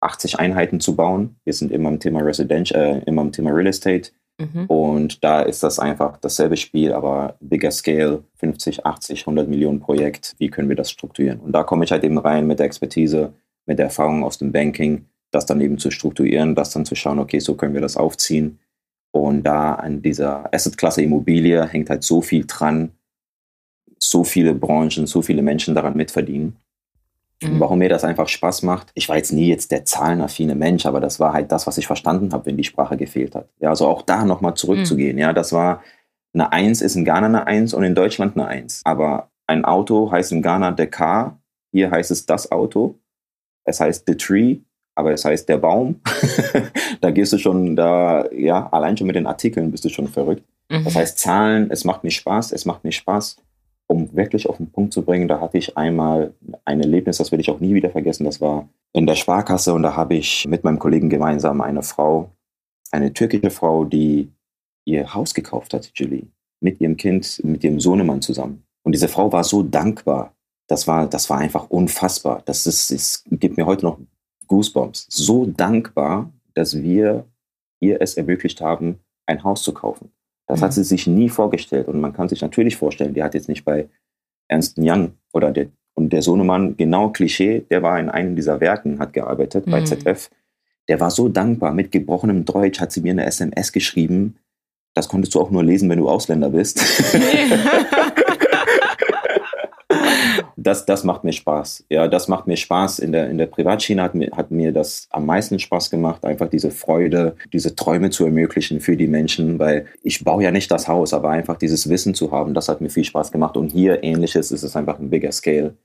80 0.00 0.38
Einheiten 0.38 0.80
zu 0.80 0.94
bauen. 0.94 1.36
Wir 1.44 1.52
sind 1.52 1.72
immer 1.72 1.88
im 1.88 2.00
Thema 2.00 2.20
Residential, 2.20 2.98
äh, 2.98 3.02
immer 3.06 3.22
im 3.22 3.32
Thema 3.32 3.50
Real 3.50 3.66
Estate. 3.66 4.10
Mhm. 4.38 4.66
Und 4.66 5.24
da 5.24 5.42
ist 5.42 5.62
das 5.62 5.78
einfach 5.78 6.18
dasselbe 6.18 6.56
Spiel, 6.56 6.92
aber 6.92 7.36
bigger 7.40 7.70
scale, 7.70 8.22
50, 8.36 8.84
80, 8.84 9.20
100 9.20 9.48
Millionen 9.48 9.80
Projekt. 9.80 10.34
Wie 10.38 10.48
können 10.48 10.68
wir 10.68 10.76
das 10.76 10.90
strukturieren? 10.90 11.40
Und 11.40 11.52
da 11.52 11.62
komme 11.62 11.84
ich 11.84 11.92
halt 11.92 12.04
eben 12.04 12.18
rein 12.18 12.46
mit 12.46 12.58
der 12.58 12.66
Expertise, 12.66 13.32
mit 13.66 13.78
der 13.78 13.86
Erfahrung 13.86 14.24
aus 14.24 14.38
dem 14.38 14.52
Banking, 14.52 15.06
das 15.30 15.46
dann 15.46 15.60
eben 15.60 15.78
zu 15.78 15.90
strukturieren, 15.90 16.54
das 16.54 16.70
dann 16.70 16.84
zu 16.84 16.94
schauen, 16.94 17.18
okay, 17.18 17.40
so 17.40 17.54
können 17.54 17.74
wir 17.74 17.80
das 17.80 17.96
aufziehen. 17.96 18.58
Und 19.10 19.44
da 19.44 19.74
an 19.74 20.02
dieser 20.02 20.52
Assetklasse 20.52 21.02
Immobilie 21.02 21.66
hängt 21.66 21.90
halt 21.90 22.02
so 22.02 22.22
viel 22.22 22.44
dran, 22.46 22.92
so 23.98 24.24
viele 24.24 24.54
Branchen, 24.54 25.06
so 25.06 25.22
viele 25.22 25.42
Menschen 25.42 25.74
daran 25.74 25.96
mitverdienen. 25.96 26.56
Mhm. 27.42 27.60
Warum 27.60 27.78
mir 27.78 27.88
das 27.88 28.04
einfach 28.04 28.28
Spaß 28.28 28.62
macht. 28.62 28.90
Ich 28.94 29.08
war 29.08 29.16
jetzt 29.16 29.32
nie 29.32 29.48
jetzt 29.48 29.70
der 29.70 29.84
zahlenaffine 29.84 30.54
Mensch, 30.54 30.86
aber 30.86 31.00
das 31.00 31.20
war 31.20 31.32
halt 31.32 31.52
das, 31.52 31.66
was 31.66 31.78
ich 31.78 31.86
verstanden 31.86 32.32
habe, 32.32 32.46
wenn 32.46 32.56
die 32.56 32.64
Sprache 32.64 32.96
gefehlt 32.96 33.34
hat. 33.34 33.48
Ja, 33.58 33.70
also 33.70 33.86
auch 33.86 34.02
da 34.02 34.24
nochmal 34.24 34.54
zurückzugehen. 34.54 35.16
Mhm. 35.16 35.20
Ja, 35.20 35.32
das 35.32 35.52
war 35.52 35.82
eine 36.36 36.52
Eins 36.52 36.82
ist 36.82 36.96
in 36.96 37.04
Ghana 37.04 37.26
eine 37.26 37.46
Eins 37.46 37.72
und 37.72 37.82
in 37.82 37.94
Deutschland 37.94 38.36
eine 38.36 38.46
Eins. 38.46 38.82
Aber 38.84 39.30
ein 39.46 39.64
Auto 39.64 40.10
heißt 40.10 40.32
in 40.32 40.42
Ghana 40.42 40.72
der 40.72 40.88
Car, 40.88 41.40
hier 41.72 41.90
heißt 41.90 42.10
es 42.10 42.26
das 42.26 42.52
Auto. 42.52 42.98
Es 43.66 43.80
heißt 43.80 44.04
The 44.06 44.16
Tree, 44.16 44.58
aber 44.94 45.12
es 45.12 45.24
heißt 45.24 45.48
der 45.48 45.58
Baum. 45.58 46.00
da 47.00 47.10
gehst 47.10 47.32
du 47.32 47.38
schon 47.38 47.76
da, 47.76 48.30
ja, 48.32 48.68
allein 48.70 48.96
schon 48.96 49.06
mit 49.06 49.16
den 49.16 49.26
Artikeln 49.26 49.70
bist 49.70 49.84
du 49.84 49.88
schon 49.88 50.08
verrückt. 50.08 50.44
Mhm. 50.70 50.84
Das 50.84 50.96
heißt, 50.96 51.18
Zahlen, 51.18 51.70
es 51.70 51.84
macht 51.84 52.02
mir 52.02 52.10
Spaß, 52.10 52.52
es 52.52 52.64
macht 52.64 52.84
mir 52.84 52.92
Spaß, 52.92 53.36
um 53.88 54.14
wirklich 54.16 54.48
auf 54.48 54.56
den 54.56 54.70
Punkt 54.70 54.92
zu 54.92 55.02
bringen, 55.02 55.28
da 55.28 55.40
hatte 55.40 55.58
ich 55.58 55.76
einmal 55.76 56.34
ein 56.64 56.80
Erlebnis, 56.80 57.18
das 57.18 57.30
werde 57.30 57.42
ich 57.42 57.50
auch 57.50 57.60
nie 57.60 57.74
wieder 57.74 57.90
vergessen. 57.90 58.24
Das 58.24 58.40
war 58.40 58.68
in 58.92 59.06
der 59.06 59.14
Sparkasse 59.14 59.74
und 59.74 59.82
da 59.82 59.94
habe 59.94 60.14
ich 60.14 60.46
mit 60.48 60.64
meinem 60.64 60.78
Kollegen 60.78 61.10
gemeinsam 61.10 61.60
eine 61.60 61.82
Frau, 61.82 62.30
eine 62.90 63.12
türkische 63.12 63.50
Frau, 63.50 63.84
die 63.84 64.30
ihr 64.86 65.14
Haus 65.14 65.34
gekauft 65.34 65.74
hat, 65.74 65.90
Julie, 65.94 66.26
mit 66.60 66.80
ihrem 66.80 66.96
Kind, 66.96 67.40
mit 67.44 67.62
ihrem 67.62 67.80
Sohnemann 67.80 68.22
zusammen. 68.22 68.64
Und 68.82 68.92
diese 68.92 69.08
Frau 69.08 69.32
war 69.32 69.44
so 69.44 69.62
dankbar. 69.62 70.35
Das 70.68 70.86
war, 70.86 71.06
das 71.06 71.30
war 71.30 71.38
einfach 71.38 71.70
unfassbar. 71.70 72.42
Das 72.44 72.66
ist, 72.66 72.90
es 72.90 73.24
gibt 73.30 73.56
mir 73.56 73.66
heute 73.66 73.84
noch 73.84 73.98
Goosebumps. 74.48 75.06
So 75.10 75.46
dankbar, 75.46 76.30
dass 76.54 76.82
wir 76.82 77.24
ihr 77.80 78.00
es 78.00 78.16
ermöglicht 78.16 78.60
haben, 78.60 79.00
ein 79.26 79.44
Haus 79.44 79.62
zu 79.62 79.72
kaufen. 79.72 80.10
Das 80.46 80.60
mhm. 80.60 80.64
hat 80.64 80.72
sie 80.72 80.84
sich 80.84 81.06
nie 81.06 81.28
vorgestellt. 81.28 81.88
Und 81.88 82.00
man 82.00 82.12
kann 82.12 82.28
sich 82.28 82.40
natürlich 82.40 82.76
vorstellen, 82.76 83.14
die 83.14 83.22
hat 83.22 83.34
jetzt 83.34 83.48
nicht 83.48 83.64
bei 83.64 83.88
Ernst 84.48 84.76
Young 84.78 85.12
oder 85.32 85.52
der, 85.52 85.68
und 85.94 86.12
der 86.12 86.22
Sohnemann, 86.22 86.76
genau 86.76 87.10
Klischee, 87.10 87.64
der 87.70 87.82
war 87.82 87.98
in 87.98 88.08
einem 88.08 88.36
dieser 88.36 88.60
Werken, 88.60 88.98
hat 88.98 89.12
gearbeitet 89.12 89.66
mhm. 89.66 89.70
bei 89.70 89.82
ZF. 89.82 90.30
Der 90.88 91.00
war 91.00 91.10
so 91.10 91.28
dankbar. 91.28 91.72
Mit 91.72 91.90
gebrochenem 91.90 92.44
Deutsch 92.44 92.80
hat 92.80 92.92
sie 92.92 93.00
mir 93.00 93.12
eine 93.12 93.26
SMS 93.26 93.72
geschrieben. 93.72 94.36
Das 94.94 95.08
konntest 95.08 95.34
du 95.34 95.40
auch 95.40 95.50
nur 95.50 95.64
lesen, 95.64 95.90
wenn 95.90 95.98
du 95.98 96.08
Ausländer 96.08 96.50
bist. 96.50 96.80
das, 100.66 100.84
das 100.84 101.04
macht 101.04 101.22
mir 101.22 101.32
Spaß. 101.32 101.84
Ja, 101.90 102.08
das 102.08 102.26
macht 102.26 102.46
mir 102.48 102.56
Spaß. 102.56 102.98
In 102.98 103.12
der, 103.12 103.30
in 103.30 103.38
der 103.38 103.46
Privatschiene 103.46 104.02
hat 104.02 104.14
mir, 104.14 104.30
hat 104.32 104.50
mir 104.50 104.72
das 104.72 105.06
am 105.10 105.24
meisten 105.24 105.58
Spaß 105.58 105.90
gemacht, 105.90 106.24
einfach 106.24 106.48
diese 106.48 106.72
Freude, 106.72 107.36
diese 107.52 107.76
Träume 107.76 108.10
zu 108.10 108.24
ermöglichen 108.24 108.80
für 108.80 108.96
die 108.96 109.06
Menschen, 109.06 109.60
weil 109.60 109.86
ich 110.02 110.24
baue 110.24 110.42
ja 110.42 110.50
nicht 110.50 110.70
das 110.70 110.88
Haus, 110.88 111.14
aber 111.14 111.30
einfach 111.30 111.56
dieses 111.56 111.88
Wissen 111.88 112.14
zu 112.14 112.32
haben, 112.32 112.52
das 112.52 112.68
hat 112.68 112.80
mir 112.80 112.90
viel 112.90 113.04
Spaß 113.04 113.30
gemacht. 113.30 113.56
Und 113.56 113.70
hier 113.70 114.02
ähnliches 114.02 114.50
ist 114.50 114.64
es 114.64 114.74
einfach 114.74 114.98
ein 114.98 115.10
bigger 115.10 115.30
Scale. 115.30 115.76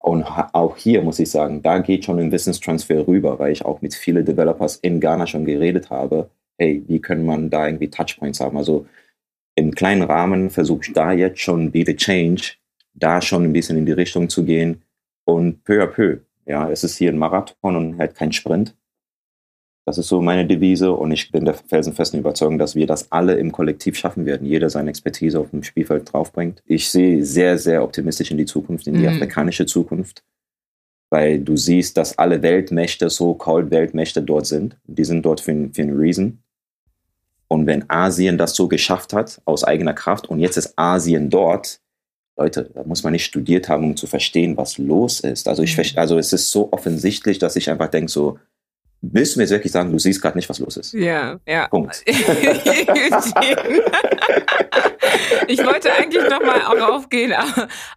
Und 0.00 0.24
auch 0.52 0.76
hier 0.76 1.02
muss 1.02 1.18
ich 1.20 1.30
sagen, 1.30 1.62
da 1.62 1.78
geht 1.78 2.04
schon 2.04 2.18
ein 2.18 2.32
Wissenstransfer 2.32 3.06
rüber, 3.06 3.38
weil 3.38 3.52
ich 3.52 3.64
auch 3.64 3.80
mit 3.80 3.94
vielen 3.94 4.24
Developers 4.24 4.76
in 4.76 5.00
Ghana 5.00 5.26
schon 5.26 5.44
geredet 5.44 5.90
habe. 5.90 6.30
Hey, 6.58 6.82
wie 6.88 7.00
können 7.00 7.26
man 7.26 7.50
da 7.50 7.66
irgendwie 7.66 7.90
Touchpoints 7.90 8.40
haben? 8.40 8.56
Also 8.56 8.86
im 9.54 9.74
kleinen 9.74 10.02
Rahmen 10.02 10.50
versuche 10.50 10.82
ich 10.82 10.92
da 10.92 11.12
jetzt 11.12 11.40
schon 11.40 11.70
Be 11.70 11.84
the 11.86 11.96
Change 11.96 12.56
da 12.96 13.20
schon 13.20 13.44
ein 13.44 13.52
bisschen 13.52 13.78
in 13.78 13.86
die 13.86 13.92
Richtung 13.92 14.28
zu 14.28 14.44
gehen 14.44 14.82
und 15.24 15.62
peu 15.64 15.82
à 15.82 15.86
peu. 15.86 16.18
Ja, 16.46 16.70
es 16.70 16.84
ist 16.84 16.96
hier 16.96 17.12
ein 17.12 17.18
Marathon 17.18 17.76
und 17.76 17.98
halt 17.98 18.14
kein 18.14 18.32
Sprint. 18.32 18.74
Das 19.84 19.98
ist 19.98 20.08
so 20.08 20.20
meine 20.20 20.46
Devise 20.46 20.92
und 20.92 21.12
ich 21.12 21.30
bin 21.30 21.44
der 21.44 21.54
felsenfesten 21.54 22.18
Überzeugung, 22.18 22.58
dass 22.58 22.74
wir 22.74 22.88
das 22.88 23.12
alle 23.12 23.34
im 23.34 23.52
Kollektiv 23.52 23.96
schaffen 23.96 24.26
werden. 24.26 24.44
Jeder 24.44 24.68
seine 24.68 24.90
Expertise 24.90 25.38
auf 25.38 25.50
dem 25.50 25.62
Spielfeld 25.62 26.12
draufbringt. 26.12 26.60
Ich 26.66 26.90
sehe 26.90 27.24
sehr, 27.24 27.56
sehr 27.56 27.84
optimistisch 27.84 28.32
in 28.32 28.38
die 28.38 28.46
Zukunft, 28.46 28.88
in 28.88 28.94
die 28.94 29.00
mhm. 29.00 29.08
afrikanische 29.08 29.64
Zukunft, 29.64 30.24
weil 31.10 31.38
du 31.38 31.56
siehst, 31.56 31.96
dass 31.96 32.18
alle 32.18 32.42
Weltmächte, 32.42 33.08
so-called 33.08 33.70
Weltmächte 33.70 34.22
dort 34.22 34.46
sind. 34.46 34.76
Die 34.84 35.04
sind 35.04 35.24
dort 35.24 35.40
für, 35.40 35.70
für 35.72 35.82
einen 35.82 35.96
Reason. 35.96 36.38
Und 37.46 37.66
wenn 37.66 37.88
Asien 37.88 38.38
das 38.38 38.56
so 38.56 38.66
geschafft 38.66 39.12
hat, 39.12 39.40
aus 39.44 39.62
eigener 39.62 39.94
Kraft, 39.94 40.28
und 40.28 40.40
jetzt 40.40 40.56
ist 40.56 40.76
Asien 40.76 41.30
dort, 41.30 41.80
Leute, 42.36 42.70
da 42.74 42.82
muss 42.84 43.02
man 43.02 43.12
nicht 43.12 43.24
studiert 43.24 43.68
haben, 43.68 43.84
um 43.84 43.96
zu 43.96 44.06
verstehen, 44.06 44.56
was 44.56 44.78
los 44.78 45.20
ist. 45.20 45.48
Also, 45.48 45.62
ich, 45.62 45.76
mhm. 45.76 45.98
also 45.98 46.18
es 46.18 46.32
ist 46.32 46.50
so 46.50 46.72
offensichtlich, 46.72 47.38
dass 47.38 47.56
ich 47.56 47.70
einfach 47.70 47.88
denke, 47.88 48.10
so, 48.10 48.38
willst 49.00 49.34
du 49.34 49.38
mir 49.38 49.44
jetzt 49.44 49.52
wirklich 49.52 49.72
sagen, 49.72 49.90
du 49.90 49.98
siehst 49.98 50.20
gerade 50.20 50.36
nicht, 50.36 50.48
was 50.48 50.58
los 50.58 50.76
ist? 50.76 50.92
Ja, 50.92 51.38
ja. 51.46 51.68
Punkt. 51.68 52.02
ich 52.06 52.26
wollte 55.64 55.92
eigentlich 55.92 56.28
noch 56.28 56.40
mal 56.40 56.60
auch 56.62 56.96
aufgehen 56.96 57.32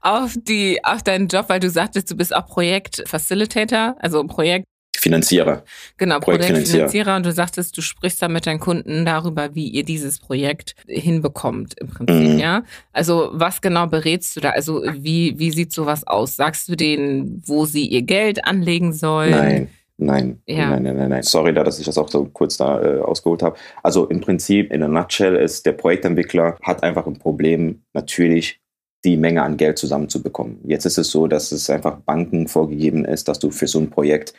auf 0.02 0.36
die, 0.38 0.80
auf 0.84 1.03
deinen 1.03 1.28
Job, 1.28 1.45
weil 1.49 1.60
du 1.60 1.70
sagtest, 1.70 2.11
du 2.11 2.16
bist 2.16 2.36
auch 2.36 2.45
Projektfacilitator, 2.45 3.95
also 3.99 4.24
Projekt 4.26 4.66
Finanzierer. 4.99 5.63
Genau, 5.97 6.19
Projektfinanzierer. 6.19 7.15
Und 7.15 7.26
du 7.26 7.31
sagtest, 7.31 7.77
du 7.77 7.81
sprichst 7.81 8.21
da 8.21 8.27
mit 8.27 8.45
deinen 8.45 8.59
Kunden 8.59 9.05
darüber, 9.05 9.55
wie 9.55 9.67
ihr 9.67 9.84
dieses 9.84 10.19
Projekt 10.19 10.76
hinbekommt, 10.88 11.80
im 11.80 11.88
Prinzip, 11.88 12.34
mhm. 12.34 12.39
ja? 12.39 12.63
Also, 12.91 13.30
was 13.31 13.61
genau 13.61 13.88
berätst 13.88 14.35
du 14.35 14.41
da? 14.41 14.49
Also, 14.49 14.84
wie, 14.93 15.39
wie 15.39 15.51
sieht 15.51 15.71
sowas 15.71 16.05
aus? 16.05 16.35
Sagst 16.35 16.67
du 16.67 16.76
denen, 16.76 17.41
wo 17.45 17.65
sie 17.65 17.85
ihr 17.88 18.01
Geld 18.01 18.45
anlegen 18.45 18.93
sollen? 18.93 19.31
Nein. 19.31 19.69
Nein, 20.01 20.41
ja. 20.45 20.69
nein, 20.69 20.84
nein, 20.84 20.95
nein, 20.95 21.09
nein. 21.09 21.23
Sorry, 21.23 21.53
da, 21.53 21.61
dass 21.61 21.77
ich 21.77 21.85
das 21.85 21.97
auch 21.97 22.07
so 22.07 22.23
kurz 22.23 22.55
da 22.55 22.81
äh, 22.81 22.99
ausgeholt 23.01 23.43
habe. 23.43 23.57
Also 23.84 24.07
im 24.07 24.21
Prinzip, 24.21 24.71
in 24.71 24.80
der 24.80 24.88
Nutshell 24.88 25.35
ist, 25.35 25.65
der 25.65 25.73
Projektentwickler 25.73 26.57
hat 26.61 26.84
einfach 26.84 27.05
ein 27.05 27.19
Problem, 27.19 27.81
natürlich 27.93 28.61
die 29.03 29.17
Menge 29.17 29.43
an 29.43 29.57
Geld 29.57 29.77
zusammenzubekommen. 29.77 30.59
Jetzt 30.63 30.85
ist 30.85 30.97
es 30.97 31.11
so, 31.11 31.27
dass 31.27 31.51
es 31.51 31.69
einfach 31.69 31.97
Banken 31.97 32.47
vorgegeben 32.47 33.03
ist, 33.03 33.27
dass 33.27 33.39
du 33.39 33.51
für 33.51 33.67
so 33.67 33.80
ein 33.80 33.89
Projekt 33.89 34.34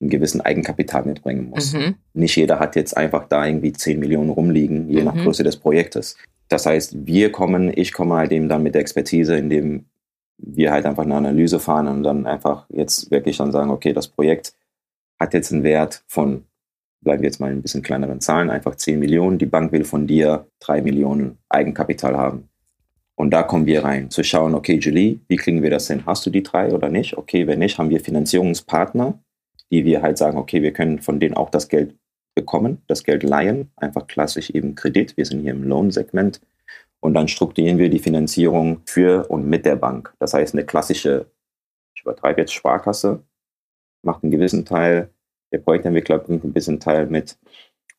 einen 0.00 0.10
gewissen 0.10 0.40
Eigenkapital 0.40 1.04
mitbringen 1.04 1.48
muss. 1.48 1.72
Mhm. 1.72 1.94
Nicht 2.12 2.36
jeder 2.36 2.58
hat 2.58 2.76
jetzt 2.76 2.96
einfach 2.96 3.28
da 3.28 3.46
irgendwie 3.46 3.72
10 3.72 3.98
Millionen 3.98 4.30
rumliegen, 4.30 4.88
je 4.90 5.00
mhm. 5.00 5.06
nach 5.06 5.16
Größe 5.16 5.42
des 5.42 5.56
Projektes. 5.56 6.16
Das 6.48 6.66
heißt, 6.66 7.06
wir 7.06 7.32
kommen, 7.32 7.72
ich 7.74 7.92
komme 7.92 8.16
halt 8.16 8.32
eben 8.32 8.48
dann 8.48 8.62
mit 8.62 8.74
der 8.74 8.82
Expertise, 8.82 9.36
indem 9.36 9.86
wir 10.38 10.70
halt 10.70 10.84
einfach 10.84 11.04
eine 11.04 11.16
Analyse 11.16 11.58
fahren 11.58 11.88
und 11.88 12.02
dann 12.02 12.26
einfach 12.26 12.66
jetzt 12.68 13.10
wirklich 13.10 13.38
dann 13.38 13.52
sagen, 13.52 13.70
okay, 13.70 13.92
das 13.92 14.08
Projekt 14.08 14.54
hat 15.18 15.32
jetzt 15.32 15.52
einen 15.52 15.62
Wert 15.62 16.04
von, 16.06 16.44
bleiben 17.00 17.22
wir 17.22 17.28
jetzt 17.28 17.40
mal 17.40 17.50
in 17.50 17.58
ein 17.58 17.62
bisschen 17.62 17.82
kleineren 17.82 18.20
Zahlen, 18.20 18.50
einfach 18.50 18.74
10 18.74 18.98
Millionen. 18.98 19.38
Die 19.38 19.46
Bank 19.46 19.72
will 19.72 19.84
von 19.84 20.06
dir 20.06 20.46
3 20.60 20.82
Millionen 20.82 21.38
Eigenkapital 21.48 22.16
haben. 22.16 22.48
Und 23.18 23.30
da 23.30 23.42
kommen 23.42 23.64
wir 23.64 23.82
rein, 23.82 24.10
zu 24.10 24.22
schauen, 24.22 24.54
okay, 24.54 24.74
Julie, 24.74 25.20
wie 25.26 25.36
kriegen 25.36 25.62
wir 25.62 25.70
das 25.70 25.88
hin? 25.88 26.04
Hast 26.04 26.26
du 26.26 26.30
die 26.30 26.42
drei 26.42 26.72
oder 26.72 26.90
nicht? 26.90 27.16
Okay, 27.16 27.46
wenn 27.46 27.60
nicht, 27.60 27.78
haben 27.78 27.88
wir 27.88 28.00
Finanzierungspartner, 28.00 29.18
die 29.70 29.84
wir 29.84 30.02
halt 30.02 30.18
sagen, 30.18 30.38
okay, 30.38 30.62
wir 30.62 30.72
können 30.72 31.00
von 31.00 31.20
denen 31.20 31.34
auch 31.34 31.50
das 31.50 31.68
Geld 31.68 31.94
bekommen, 32.34 32.82
das 32.86 33.02
Geld 33.02 33.22
leihen, 33.22 33.70
einfach 33.76 34.06
klassisch 34.06 34.50
eben 34.50 34.74
Kredit. 34.74 35.16
Wir 35.16 35.26
sind 35.26 35.40
hier 35.40 35.52
im 35.52 35.64
Loan-Segment. 35.64 36.40
Und 37.00 37.14
dann 37.14 37.28
strukturieren 37.28 37.78
wir 37.78 37.88
die 37.88 37.98
Finanzierung 37.98 38.82
für 38.86 39.30
und 39.30 39.46
mit 39.46 39.64
der 39.64 39.76
Bank. 39.76 40.14
Das 40.18 40.34
heißt, 40.34 40.54
eine 40.54 40.64
klassische, 40.64 41.26
ich 41.94 42.02
übertreibe 42.02 42.40
jetzt 42.40 42.52
Sparkasse, 42.52 43.22
macht 44.02 44.22
einen 44.22 44.30
gewissen 44.30 44.64
Teil, 44.64 45.10
der 45.52 45.58
Projektentwickler 45.58 46.18
bringt 46.18 46.42
einen 46.42 46.52
gewissen 46.52 46.80
Teil 46.80 47.06
mit. 47.06 47.38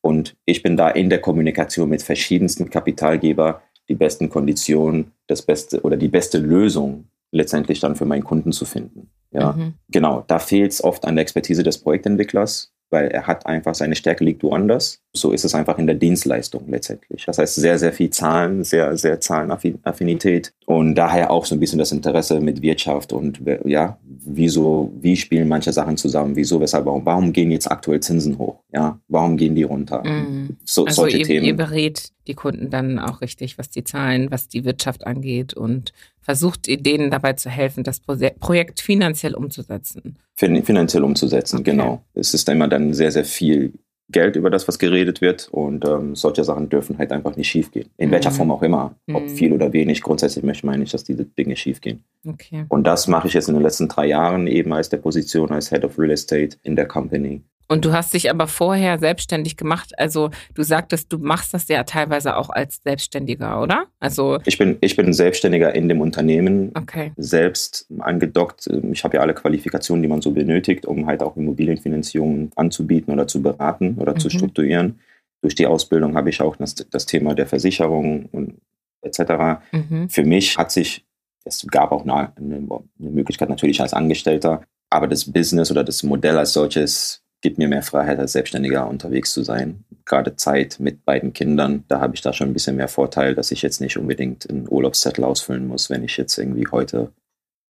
Und 0.00 0.36
ich 0.44 0.62
bin 0.62 0.76
da 0.76 0.90
in 0.90 1.10
der 1.10 1.20
Kommunikation 1.20 1.88
mit 1.88 2.02
verschiedensten 2.02 2.70
Kapitalgeber, 2.70 3.62
die 3.88 3.94
besten 3.94 4.28
Konditionen, 4.28 5.12
das 5.26 5.42
beste 5.42 5.80
oder 5.82 5.96
die 5.96 6.08
beste 6.08 6.38
Lösung 6.38 7.08
letztendlich 7.30 7.80
dann 7.80 7.96
für 7.96 8.04
meinen 8.04 8.24
Kunden 8.24 8.52
zu 8.52 8.64
finden. 8.64 9.10
Ja, 9.38 9.52
mhm. 9.52 9.74
genau. 9.90 10.24
Da 10.26 10.38
fehlt 10.38 10.72
es 10.72 10.82
oft 10.82 11.04
an 11.04 11.16
der 11.16 11.22
Expertise 11.22 11.62
des 11.62 11.78
Projektentwicklers, 11.78 12.72
weil 12.90 13.08
er 13.08 13.26
hat 13.26 13.46
einfach 13.46 13.74
seine 13.74 13.94
Stärke 13.94 14.24
liegt 14.24 14.42
woanders. 14.42 15.00
So 15.12 15.32
ist 15.32 15.44
es 15.44 15.54
einfach 15.54 15.78
in 15.78 15.86
der 15.86 15.96
Dienstleistung 15.96 16.68
letztendlich. 16.68 17.24
Das 17.26 17.38
heißt, 17.38 17.56
sehr, 17.56 17.78
sehr 17.78 17.92
viel 17.92 18.10
Zahlen, 18.10 18.64
sehr, 18.64 18.96
sehr 18.96 19.20
Zahlenaffinität 19.20 20.52
und 20.66 20.94
daher 20.94 21.30
auch 21.30 21.44
so 21.44 21.54
ein 21.54 21.60
bisschen 21.60 21.78
das 21.78 21.92
Interesse 21.92 22.40
mit 22.40 22.62
Wirtschaft 22.62 23.12
und 23.12 23.40
ja, 23.64 23.98
wieso, 24.02 24.92
wie 25.00 25.16
spielen 25.16 25.48
manche 25.48 25.72
Sachen 25.72 25.96
zusammen, 25.96 26.36
wieso, 26.36 26.60
weshalb, 26.60 26.86
warum, 26.86 27.04
warum 27.04 27.32
gehen 27.32 27.50
jetzt 27.50 27.70
aktuell 27.70 28.00
Zinsen 28.00 28.38
hoch? 28.38 28.60
Ja, 28.72 28.98
warum 29.08 29.36
gehen 29.36 29.54
die 29.54 29.64
runter? 29.64 30.02
Mhm. 30.04 30.56
So, 30.64 30.86
also 30.86 31.02
solche 31.02 31.18
ihr, 31.18 31.24
Themen. 31.24 31.46
Ihr 31.46 31.56
berät 31.56 32.10
die 32.26 32.34
Kunden 32.34 32.70
dann 32.70 32.98
auch 32.98 33.20
richtig, 33.20 33.58
was 33.58 33.70
die 33.70 33.84
Zahlen, 33.84 34.30
was 34.30 34.48
die 34.48 34.64
Wirtschaft 34.64 35.06
angeht 35.06 35.54
und 35.54 35.92
versucht 36.28 36.66
denen 36.66 37.10
dabei 37.10 37.32
zu 37.32 37.48
helfen, 37.48 37.84
das 37.84 38.00
Projekt 38.00 38.80
finanziell 38.80 39.34
umzusetzen. 39.34 40.18
Finanziell 40.36 41.02
umzusetzen, 41.02 41.60
okay. 41.60 41.70
genau. 41.70 42.02
Es 42.12 42.34
ist 42.34 42.46
immer 42.50 42.68
dann 42.68 42.92
sehr, 42.92 43.10
sehr 43.10 43.24
viel 43.24 43.72
Geld 44.10 44.36
über 44.36 44.50
das, 44.50 44.68
was 44.68 44.78
geredet 44.78 45.22
wird. 45.22 45.48
Und 45.50 45.86
ähm, 45.86 46.14
solche 46.14 46.44
Sachen 46.44 46.68
dürfen 46.68 46.98
halt 46.98 47.12
einfach 47.12 47.34
nicht 47.36 47.48
schiefgehen. 47.48 47.88
In 47.96 48.10
mhm. 48.10 48.12
welcher 48.12 48.30
Form 48.30 48.50
auch 48.50 48.62
immer. 48.62 48.94
Ob 49.10 49.22
mhm. 49.22 49.28
viel 49.30 49.54
oder 49.54 49.72
wenig. 49.72 50.02
Grundsätzlich 50.02 50.44
möchte 50.44 50.66
ich 50.70 50.76
nicht, 50.76 50.92
dass 50.92 51.02
diese 51.02 51.24
Dinge 51.24 51.56
schiefgehen. 51.56 52.04
Okay. 52.26 52.66
Und 52.68 52.86
das 52.86 53.08
mache 53.08 53.26
ich 53.28 53.32
jetzt 53.32 53.48
in 53.48 53.54
den 53.54 53.62
letzten 53.62 53.88
drei 53.88 54.08
Jahren 54.08 54.46
eben 54.48 54.74
als 54.74 54.90
der 54.90 54.98
Position 54.98 55.50
als 55.50 55.70
Head 55.70 55.82
of 55.82 55.98
Real 55.98 56.10
Estate 56.10 56.58
in 56.62 56.76
der 56.76 56.86
Company. 56.86 57.40
Und 57.68 57.84
du 57.84 57.92
hast 57.92 58.14
dich 58.14 58.30
aber 58.30 58.46
vorher 58.46 58.98
selbstständig 58.98 59.56
gemacht. 59.56 59.92
Also 59.98 60.30
du 60.54 60.62
sagtest, 60.62 61.12
du 61.12 61.18
machst 61.18 61.52
das 61.52 61.68
ja 61.68 61.84
teilweise 61.84 62.36
auch 62.36 62.48
als 62.48 62.80
Selbstständiger, 62.82 63.60
oder? 63.60 63.86
Also 64.00 64.38
ich 64.46 64.56
bin 64.56 64.78
ich 64.80 64.96
bin 64.96 65.12
Selbstständiger 65.12 65.74
in 65.74 65.88
dem 65.88 66.00
Unternehmen 66.00 66.72
okay. 66.74 67.12
selbst 67.16 67.86
angedockt. 67.98 68.68
Ich 68.92 69.04
habe 69.04 69.18
ja 69.18 69.22
alle 69.22 69.34
Qualifikationen, 69.34 70.02
die 70.02 70.08
man 70.08 70.22
so 70.22 70.30
benötigt, 70.30 70.86
um 70.86 71.06
halt 71.06 71.22
auch 71.22 71.36
Immobilienfinanzierungen 71.36 72.50
anzubieten 72.56 73.12
oder 73.12 73.28
zu 73.28 73.42
beraten 73.42 73.96
oder 73.98 74.14
mhm. 74.14 74.20
zu 74.20 74.30
strukturieren. 74.30 75.00
Durch 75.42 75.54
die 75.54 75.66
Ausbildung 75.66 76.16
habe 76.16 76.30
ich 76.30 76.40
auch 76.40 76.56
das, 76.56 76.74
das 76.74 77.04
Thema 77.04 77.34
der 77.34 77.46
Versicherung 77.46 78.26
und 78.32 78.60
etc. 79.02 79.60
Mhm. 79.72 80.08
Für 80.08 80.24
mich 80.24 80.56
hat 80.56 80.72
sich 80.72 81.04
es 81.44 81.66
gab 81.66 81.92
auch 81.92 82.02
eine, 82.02 82.32
eine 82.36 82.66
Möglichkeit 82.98 83.48
natürlich 83.48 83.80
als 83.80 83.94
Angestellter, 83.94 84.62
aber 84.90 85.06
das 85.06 85.30
Business 85.30 85.70
oder 85.70 85.82
das 85.82 86.02
Modell 86.02 86.38
als 86.38 86.52
solches 86.52 87.22
gibt 87.40 87.58
mir 87.58 87.68
mehr 87.68 87.82
Freiheit, 87.82 88.18
als 88.18 88.32
Selbstständiger 88.32 88.88
unterwegs 88.88 89.32
zu 89.32 89.42
sein. 89.42 89.84
gerade 90.04 90.36
Zeit 90.36 90.80
mit 90.80 91.04
beiden 91.04 91.34
Kindern. 91.34 91.84
Da 91.88 92.00
habe 92.00 92.14
ich 92.14 92.22
da 92.22 92.32
schon 92.32 92.48
ein 92.48 92.54
bisschen 92.54 92.76
mehr 92.76 92.88
Vorteil, 92.88 93.34
dass 93.34 93.50
ich 93.50 93.60
jetzt 93.60 93.80
nicht 93.80 93.98
unbedingt 93.98 94.48
einen 94.48 94.66
Urlaubszettel 94.66 95.22
ausfüllen 95.22 95.66
muss, 95.66 95.90
wenn 95.90 96.02
ich 96.02 96.16
jetzt 96.16 96.38
irgendwie 96.38 96.66
heute, 96.72 97.12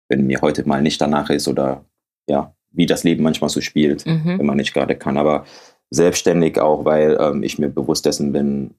wenn 0.10 0.28
mir 0.28 0.42
heute 0.42 0.68
mal 0.68 0.82
nicht 0.82 1.00
danach 1.00 1.30
ist 1.30 1.48
oder 1.48 1.86
ja, 2.30 2.54
wie 2.72 2.86
das 2.86 3.06
Leben 3.06 3.24
manchmal 3.24 3.50
so 3.50 3.62
spielt, 3.62 4.06
mhm. 4.06 4.38
wenn 4.38 4.46
man 4.46 4.58
nicht 4.58 4.74
gerade 4.74 4.96
kann. 4.96 5.18
Aber 5.18 5.46
selbstständig 5.90 6.60
auch, 6.60 6.84
weil 6.84 7.18
ähm, 7.20 7.42
ich 7.42 7.58
mir 7.58 7.70
bewusst 7.70 8.06
dessen 8.06 8.34
bin, 8.34 8.76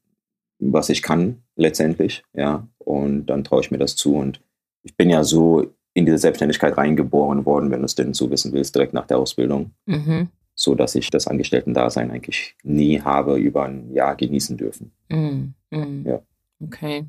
was 0.58 0.88
ich 0.88 1.02
kann 1.02 1.42
letztendlich, 1.56 2.22
ja. 2.34 2.66
Und 2.78 3.26
dann 3.26 3.42
traue 3.42 3.60
ich 3.60 3.70
mir 3.70 3.78
das 3.78 3.96
zu. 3.96 4.16
Und 4.16 4.40
ich 4.82 4.96
bin 4.96 5.10
ja 5.10 5.24
so 5.24 5.72
in 5.94 6.04
diese 6.04 6.18
Selbstständigkeit 6.18 6.76
reingeboren 6.76 7.46
worden, 7.46 7.70
wenn 7.70 7.80
du 7.80 7.86
es 7.86 7.94
denn 7.94 8.12
so 8.12 8.30
wissen 8.30 8.52
willst, 8.52 8.74
direkt 8.74 8.92
nach 8.92 9.06
der 9.06 9.18
Ausbildung. 9.18 9.72
Mhm. 9.86 10.28
So 10.58 10.74
dass 10.74 10.94
ich 10.94 11.10
das 11.10 11.26
Angestellten-Dasein 11.26 12.10
eigentlich 12.10 12.56
nie 12.62 13.00
habe 13.00 13.36
über 13.38 13.64
ein 13.66 13.92
Jahr 13.92 14.16
genießen 14.16 14.56
dürfen. 14.56 14.92
Mhm. 15.08 15.54
Mhm. 15.70 16.04
Ja. 16.06 16.22
Okay. 16.64 17.04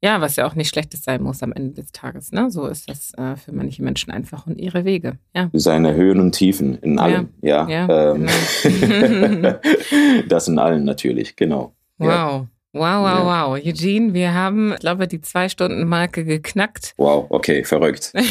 Ja, 0.00 0.20
was 0.20 0.36
ja 0.36 0.46
auch 0.46 0.54
nicht 0.54 0.68
Schlechtes 0.68 1.02
sein 1.02 1.22
muss 1.22 1.42
am 1.42 1.52
Ende 1.52 1.80
des 1.80 1.90
Tages. 1.90 2.30
Ne? 2.30 2.50
So 2.50 2.66
ist 2.66 2.90
das 2.90 3.14
äh, 3.14 3.36
für 3.36 3.52
manche 3.52 3.82
Menschen 3.82 4.12
einfach 4.12 4.46
und 4.46 4.58
ihre 4.58 4.84
Wege. 4.84 5.18
Ja. 5.34 5.48
Seine 5.54 5.94
Höhen 5.94 6.20
und 6.20 6.32
Tiefen 6.32 6.76
in 6.80 6.98
allem. 6.98 7.30
Ja. 7.40 7.66
ja, 7.66 7.86
ja 7.88 8.12
ähm, 8.12 8.26
genau. 8.62 9.54
das 10.28 10.46
in 10.46 10.58
allen 10.58 10.84
natürlich, 10.84 11.36
genau. 11.36 11.74
Wow. 11.96 12.48
Ja. 12.74 12.80
Wow, 12.80 13.04
wow, 13.04 13.24
wow. 13.24 13.64
Eugene, 13.64 14.14
wir 14.14 14.34
haben, 14.34 14.72
ich 14.72 14.80
glaube, 14.80 15.06
die 15.06 15.20
Zwei-Stunden-Marke 15.20 16.24
geknackt. 16.24 16.94
Wow, 16.96 17.26
okay, 17.30 17.64
verrückt. 17.64 18.12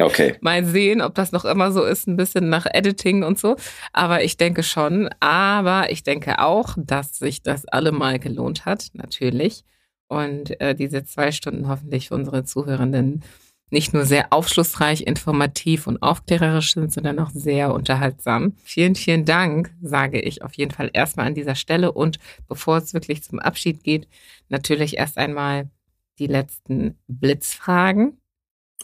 Okay. 0.00 0.34
Mal 0.40 0.64
sehen, 0.64 1.00
ob 1.00 1.14
das 1.14 1.30
noch 1.30 1.44
immer 1.44 1.70
so 1.70 1.84
ist, 1.84 2.08
ein 2.08 2.16
bisschen 2.16 2.48
nach 2.48 2.66
Editing 2.66 3.22
und 3.22 3.38
so. 3.38 3.54
Aber 3.92 4.24
ich 4.24 4.36
denke 4.36 4.64
schon. 4.64 5.08
Aber 5.20 5.92
ich 5.92 6.02
denke 6.02 6.40
auch, 6.40 6.74
dass 6.76 7.18
sich 7.18 7.42
das 7.42 7.64
allemal 7.66 8.18
gelohnt 8.18 8.66
hat, 8.66 8.88
natürlich. 8.94 9.64
Und 10.08 10.60
äh, 10.60 10.74
diese 10.74 11.04
zwei 11.04 11.30
Stunden 11.30 11.68
hoffentlich 11.68 12.08
für 12.08 12.16
unsere 12.16 12.44
Zuhörenden 12.44 13.22
nicht 13.70 13.92
nur 13.92 14.04
sehr 14.04 14.32
aufschlussreich, 14.32 15.06
informativ 15.06 15.86
und 15.86 16.02
aufklärerisch 16.02 16.74
sind, 16.74 16.92
sondern 16.92 17.18
auch 17.18 17.30
sehr 17.30 17.74
unterhaltsam. 17.74 18.54
Vielen, 18.62 18.94
vielen 18.94 19.24
Dank, 19.24 19.74
sage 19.82 20.20
ich 20.20 20.42
auf 20.42 20.54
jeden 20.54 20.70
Fall 20.70 20.90
erstmal 20.92 21.26
an 21.26 21.34
dieser 21.34 21.54
Stelle. 21.54 21.92
Und 21.92 22.18
bevor 22.46 22.78
es 22.78 22.94
wirklich 22.94 23.22
zum 23.22 23.38
Abschied 23.38 23.82
geht, 23.82 24.08
natürlich 24.48 24.96
erst 24.98 25.18
einmal 25.18 25.68
die 26.18 26.26
letzten 26.26 26.96
Blitzfragen. 27.08 28.20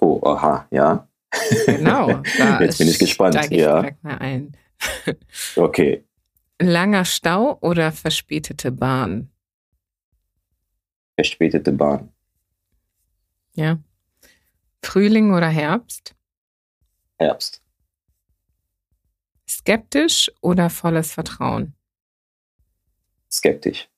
Oh, 0.00 0.20
aha, 0.24 0.66
ja. 0.70 1.08
Genau. 1.66 2.22
Jetzt 2.60 2.78
bin 2.78 2.88
ich 2.88 2.98
gespannt. 2.98 3.36
Ich 3.50 3.58
ja. 3.58 3.80
direkt 3.80 4.02
mal 4.02 4.18
ein. 4.18 4.56
okay. 5.56 6.04
Langer 6.60 7.04
Stau 7.04 7.58
oder 7.60 7.92
verspätete 7.92 8.72
Bahn? 8.72 9.30
Verspätete 11.16 11.72
Bahn. 11.72 12.10
Ja. 13.54 13.78
Frühling 14.82 15.34
oder 15.34 15.48
Herbst? 15.48 16.14
Herbst. 17.18 17.62
Skeptisch 19.48 20.30
oder 20.40 20.70
volles 20.70 21.12
Vertrauen? 21.12 21.74
Skeptisch. 23.30 23.88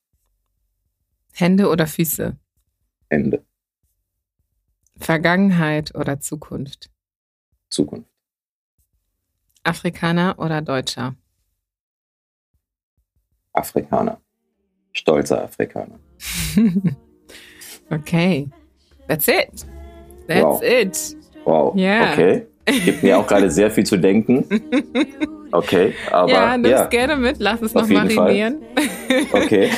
Hände 1.33 1.69
oder 1.69 1.87
Füße? 1.87 2.37
Hände. 3.09 3.45
Vergangenheit 4.97 5.95
oder 5.95 6.19
Zukunft? 6.19 6.91
Zukunft. 7.69 8.09
Afrikaner 9.63 10.37
oder 10.37 10.61
Deutscher? 10.61 11.15
Afrikaner. 13.53 14.21
Stolzer 14.91 15.43
Afrikaner. 15.43 15.99
okay. 17.89 18.49
That's 19.07 19.27
it. 19.27 19.65
That's 20.27 20.43
wow. 20.43 20.63
it. 20.63 21.15
Wow. 21.45 21.75
Yeah. 21.75 22.13
Okay. 22.13 22.47
Gibt 22.85 23.03
mir 23.03 23.17
auch 23.17 23.27
gerade 23.27 23.51
sehr 23.51 23.69
viel 23.69 23.85
zu 23.85 23.97
denken. 23.97 24.45
Okay, 25.53 25.93
aber. 26.11 26.31
Ja, 26.31 26.57
nimm 26.57 26.73
es 26.73 26.89
gerne 26.89 27.15
mit, 27.15 27.35
lass 27.37 27.61
es 27.61 27.75
noch 27.75 27.87
marinieren. 27.87 28.63
Okay. 29.31 29.69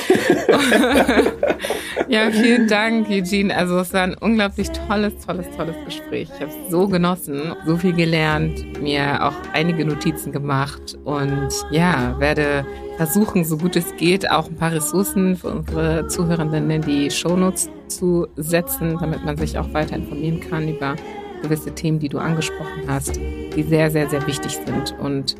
ja, 2.07 2.31
vielen 2.31 2.69
Dank, 2.69 3.09
Eugene. 3.09 3.53
Also, 3.53 3.79
es 3.79 3.93
war 3.93 4.03
ein 4.03 4.15
unglaublich 4.21 4.69
tolles, 4.71 5.13
tolles, 5.25 5.47
tolles 5.57 5.75
Gespräch. 5.83 6.29
Ich 6.33 6.41
habe 6.41 6.49
es 6.49 6.71
so 6.71 6.87
genossen, 6.87 7.53
so 7.65 7.75
viel 7.75 7.91
gelernt, 7.91 8.81
mir 8.81 9.21
auch 9.21 9.33
einige 9.51 9.83
Notizen 9.83 10.31
gemacht 10.31 10.97
und 11.03 11.49
ja, 11.71 12.15
werde 12.19 12.65
versuchen, 12.97 13.43
so 13.43 13.57
gut 13.57 13.75
es 13.75 13.95
geht, 13.97 14.29
auch 14.29 14.47
ein 14.47 14.55
paar 14.55 14.71
Ressourcen 14.71 15.35
für 15.35 15.49
unsere 15.49 16.07
Zuhörenden 16.07 16.69
in 16.69 16.81
die 16.81 17.11
Shownotes 17.11 17.69
zu 17.87 18.27
setzen, 18.35 18.97
damit 18.99 19.23
man 19.25 19.37
sich 19.37 19.57
auch 19.57 19.73
weiter 19.73 19.95
informieren 19.95 20.39
kann 20.39 20.67
über 20.67 20.95
gewisse 21.41 21.71
Themen, 21.71 21.99
die 21.99 22.09
du 22.09 22.17
angesprochen 22.17 22.83
hast, 22.87 23.19
die 23.55 23.63
sehr, 23.63 23.91
sehr, 23.91 24.09
sehr 24.09 24.25
wichtig 24.25 24.59
sind. 24.65 24.95
Und 24.99 25.35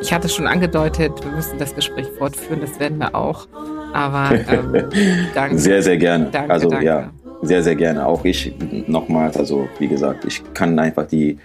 ich 0.00 0.12
hatte 0.12 0.28
schon 0.28 0.46
angedeutet, 0.46 1.12
wir 1.24 1.32
müssen 1.32 1.58
das 1.58 1.74
Gespräch 1.74 2.06
fortführen, 2.18 2.60
das 2.60 2.78
werden 2.80 2.98
wir 2.98 3.14
auch. 3.14 3.46
Aber 3.92 4.34
ähm, 4.48 4.88
danke. 5.34 5.58
Sehr, 5.58 5.82
sehr 5.82 5.96
gerne. 5.96 6.28
Danke, 6.30 6.52
also 6.52 6.68
danke. 6.68 6.84
ja, 6.84 7.10
sehr, 7.42 7.62
sehr 7.62 7.76
gerne. 7.76 8.06
Auch 8.06 8.24
ich 8.24 8.54
nochmals, 8.86 9.36
also 9.36 9.68
wie 9.78 9.88
gesagt, 9.88 10.24
ich 10.24 10.42
kann 10.54 10.78
einfach 10.78 11.06
die, 11.06 11.38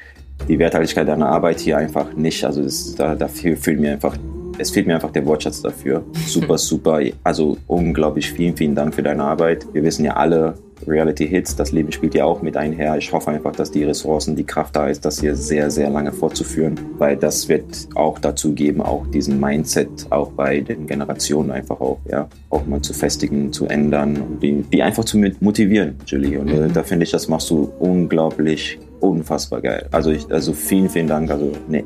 die 0.48 0.58
Werthaltigkeit 0.58 1.08
deiner 1.08 1.30
Arbeit 1.30 1.60
hier 1.60 1.78
einfach 1.78 2.14
nicht, 2.14 2.44
also 2.44 2.64
das, 2.64 2.96
da, 2.96 3.16
dafür 3.16 3.56
fühlt 3.56 3.80
mir 3.80 3.92
einfach 3.94 4.18
es 4.58 4.72
fehlt 4.72 4.88
mir 4.88 4.96
einfach 4.96 5.12
der 5.12 5.26
Wortschatz 5.26 5.62
dafür. 5.62 6.04
Super, 6.28 6.58
super. 6.60 7.00
Also 7.24 7.58
unglaublich 7.68 8.32
vielen, 8.32 8.56
vielen 8.56 8.76
Dank 8.76 8.96
für 8.96 9.04
deine 9.04 9.24
Arbeit. 9.24 9.66
Wir 9.74 9.84
wissen 9.84 10.06
ja 10.06 10.14
alle, 10.14 10.56
Reality 10.88 11.28
Hits, 11.28 11.56
das 11.56 11.72
Leben 11.72 11.92
spielt 11.92 12.16
ja 12.16 12.26
auch 12.26 12.42
mit 12.42 12.58
einher. 12.58 12.98
Ich 12.98 13.12
hoffe 13.12 13.32
einfach, 13.32 13.56
dass 13.56 13.72
die 13.72 13.84
Ressourcen, 13.84 14.36
die 14.36 14.44
Kraft 14.44 14.76
da 14.76 14.88
ist, 14.88 15.06
das 15.06 15.20
hier 15.20 15.36
sehr, 15.36 15.70
sehr 15.70 15.90
lange 15.90 16.12
fortzuführen, 16.12 16.80
weil 16.98 17.18
das 17.18 17.50
wird 17.50 17.88
auch 17.96 18.20
dazu 18.20 18.54
geben, 18.54 18.82
auch 18.82 19.06
diesen 19.08 19.40
Mindset 19.40 20.08
auch 20.10 20.32
bei 20.32 20.62
den 20.62 20.88
Generationen 20.88 21.52
einfach 21.52 21.80
auch, 21.80 22.00
ja, 22.10 22.28
auch 22.50 22.66
mal 22.66 22.82
zu 22.82 22.94
festigen, 22.94 23.54
zu 23.54 23.68
ändern 23.68 24.18
und 24.18 24.44
die, 24.44 24.64
die 24.64 24.82
einfach 24.82 25.06
zu 25.06 25.18
motivieren, 25.40 25.96
Julie. 26.06 26.40
Und 26.40 26.50
äh, 26.50 26.70
da 26.70 26.84
finde 26.84 27.04
ich, 27.04 27.12
das 27.12 27.28
machst 27.28 27.50
du 27.50 27.72
unglaublich, 27.80 28.80
unfassbar 29.00 29.62
geil. 29.62 29.88
Also 29.92 30.12
ich, 30.12 30.32
also 30.32 30.54
vielen, 30.54 30.90
vielen 30.90 31.08
Dank. 31.08 31.30
Also 31.32 31.52
ne, 31.68 31.84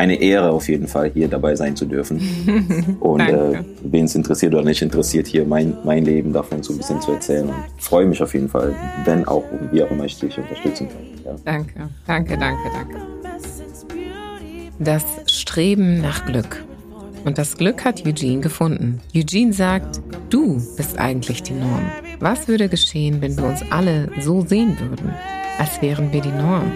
eine 0.00 0.14
Ehre 0.14 0.50
auf 0.50 0.66
jeden 0.66 0.88
Fall, 0.88 1.10
hier 1.12 1.28
dabei 1.28 1.54
sein 1.54 1.76
zu 1.76 1.84
dürfen. 1.84 2.96
Und 3.00 3.20
äh, 3.20 3.62
wen 3.82 4.06
es 4.06 4.14
interessiert 4.14 4.54
oder 4.54 4.64
nicht 4.64 4.80
interessiert, 4.80 5.26
hier 5.26 5.44
mein, 5.44 5.76
mein 5.84 6.06
Leben 6.06 6.32
davon 6.32 6.62
so 6.62 6.72
ein 6.72 6.78
bisschen 6.78 7.02
zu 7.02 7.12
erzählen. 7.12 7.46
Und 7.48 7.54
freue 7.76 8.06
mich 8.06 8.22
auf 8.22 8.32
jeden 8.32 8.48
Fall, 8.48 8.74
wenn 9.04 9.28
auch 9.28 9.44
und 9.52 9.70
wie 9.72 9.82
auch 9.82 9.90
immer 9.90 10.06
ich 10.06 10.18
dich 10.18 10.38
unterstützen 10.38 10.88
kann. 10.88 11.02
Ja. 11.24 11.36
Danke, 11.44 11.88
danke, 12.06 12.38
danke, 12.38 12.62
danke. 12.72 12.96
Das 14.78 15.04
Streben 15.26 16.00
nach 16.00 16.24
Glück. 16.24 16.64
Und 17.26 17.36
das 17.36 17.58
Glück 17.58 17.84
hat 17.84 18.06
Eugene 18.06 18.40
gefunden. 18.40 19.02
Eugene 19.14 19.52
sagt, 19.52 20.00
du 20.30 20.54
bist 20.78 20.98
eigentlich 20.98 21.42
die 21.42 21.52
Norm. 21.52 21.92
Was 22.20 22.48
würde 22.48 22.70
geschehen, 22.70 23.20
wenn 23.20 23.36
wir 23.36 23.44
uns 23.44 23.60
alle 23.68 24.10
so 24.20 24.40
sehen 24.40 24.78
würden, 24.80 25.10
als 25.58 25.82
wären 25.82 26.10
wir 26.10 26.22
die 26.22 26.32
Norm? 26.32 26.72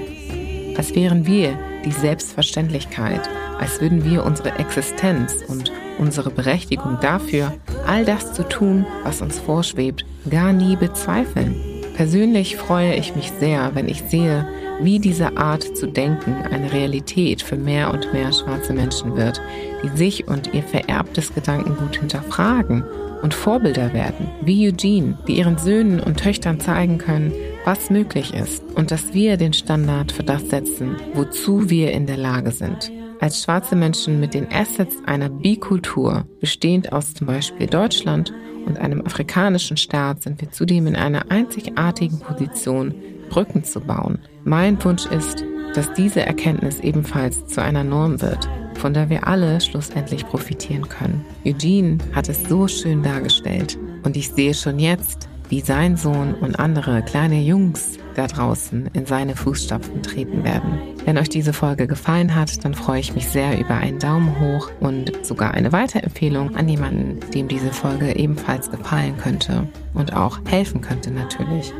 Als 0.76 0.94
wären 0.94 1.26
wir 1.26 1.56
die 1.84 1.92
Selbstverständlichkeit, 1.92 3.28
als 3.58 3.80
würden 3.80 4.04
wir 4.04 4.24
unsere 4.24 4.58
Existenz 4.58 5.44
und 5.46 5.72
unsere 5.98 6.30
Berechtigung 6.30 6.98
dafür, 7.00 7.52
all 7.86 8.04
das 8.04 8.32
zu 8.32 8.42
tun, 8.48 8.86
was 9.04 9.22
uns 9.22 9.38
vorschwebt, 9.38 10.04
gar 10.28 10.52
nie 10.52 10.76
bezweifeln. 10.76 11.54
Persönlich 11.96 12.56
freue 12.56 12.94
ich 12.94 13.14
mich 13.14 13.30
sehr, 13.38 13.70
wenn 13.74 13.88
ich 13.88 14.02
sehe, 14.02 14.48
wie 14.80 14.98
diese 14.98 15.36
Art 15.36 15.76
zu 15.76 15.86
denken 15.86 16.34
eine 16.50 16.72
Realität 16.72 17.42
für 17.42 17.56
mehr 17.56 17.92
und 17.92 18.12
mehr 18.12 18.32
schwarze 18.32 18.72
Menschen 18.72 19.16
wird, 19.16 19.40
die 19.82 19.96
sich 19.96 20.26
und 20.26 20.52
ihr 20.52 20.64
vererbtes 20.64 21.32
Gedankengut 21.32 21.96
hinterfragen 21.96 22.82
und 23.22 23.32
Vorbilder 23.32 23.92
werden, 23.92 24.28
wie 24.42 24.68
Eugene, 24.68 25.16
die 25.28 25.38
ihren 25.38 25.56
Söhnen 25.56 26.00
und 26.00 26.18
Töchtern 26.18 26.58
zeigen 26.58 26.98
können, 26.98 27.32
was 27.64 27.90
möglich 27.90 28.34
ist 28.34 28.62
und 28.74 28.90
dass 28.90 29.14
wir 29.14 29.36
den 29.36 29.52
Standard 29.52 30.12
für 30.12 30.22
das 30.22 30.48
setzen, 30.48 30.96
wozu 31.14 31.70
wir 31.70 31.92
in 31.92 32.06
der 32.06 32.18
Lage 32.18 32.50
sind. 32.50 32.92
Als 33.20 33.42
schwarze 33.42 33.74
Menschen 33.74 34.20
mit 34.20 34.34
den 34.34 34.48
Assets 34.52 34.96
einer 35.06 35.30
Bikultur, 35.30 36.26
bestehend 36.40 36.92
aus 36.92 37.14
zum 37.14 37.26
Beispiel 37.26 37.66
Deutschland 37.66 38.32
und 38.66 38.78
einem 38.78 39.00
afrikanischen 39.06 39.76
Staat, 39.76 40.22
sind 40.22 40.40
wir 40.40 40.50
zudem 40.50 40.86
in 40.86 40.96
einer 40.96 41.30
einzigartigen 41.30 42.18
Position, 42.20 42.94
Brücken 43.30 43.64
zu 43.64 43.80
bauen. 43.80 44.18
Mein 44.44 44.82
Wunsch 44.84 45.06
ist, 45.06 45.44
dass 45.74 45.92
diese 45.94 46.20
Erkenntnis 46.20 46.80
ebenfalls 46.80 47.46
zu 47.46 47.62
einer 47.62 47.82
Norm 47.82 48.20
wird, 48.20 48.48
von 48.74 48.94
der 48.94 49.08
wir 49.08 49.26
alle 49.26 49.60
schlussendlich 49.60 50.26
profitieren 50.26 50.88
können. 50.88 51.24
Eugene 51.44 51.98
hat 52.12 52.28
es 52.28 52.48
so 52.48 52.68
schön 52.68 53.02
dargestellt 53.02 53.78
und 54.04 54.16
ich 54.16 54.30
sehe 54.30 54.54
schon 54.54 54.78
jetzt, 54.78 55.28
wie 55.54 55.60
sein 55.60 55.96
Sohn 55.96 56.34
und 56.34 56.58
andere 56.58 57.00
kleine 57.02 57.40
Jungs 57.40 58.00
da 58.16 58.26
draußen 58.26 58.90
in 58.92 59.06
seine 59.06 59.36
Fußstapfen 59.36 60.02
treten 60.02 60.42
werden. 60.42 60.80
Wenn 61.04 61.16
euch 61.16 61.28
diese 61.28 61.52
Folge 61.52 61.86
gefallen 61.86 62.34
hat, 62.34 62.64
dann 62.64 62.74
freue 62.74 62.98
ich 62.98 63.14
mich 63.14 63.28
sehr 63.28 63.56
über 63.60 63.76
einen 63.76 64.00
Daumen 64.00 64.40
hoch 64.40 64.68
und 64.80 65.12
sogar 65.24 65.54
eine 65.54 65.70
Weiterempfehlung 65.70 66.56
an 66.56 66.68
jemanden, 66.68 67.20
dem 67.30 67.46
diese 67.46 67.70
Folge 67.70 68.16
ebenfalls 68.16 68.68
gefallen 68.68 69.16
könnte 69.16 69.68
und 69.94 70.16
auch 70.16 70.40
helfen 70.44 70.80
könnte 70.80 71.12
natürlich. 71.12 71.72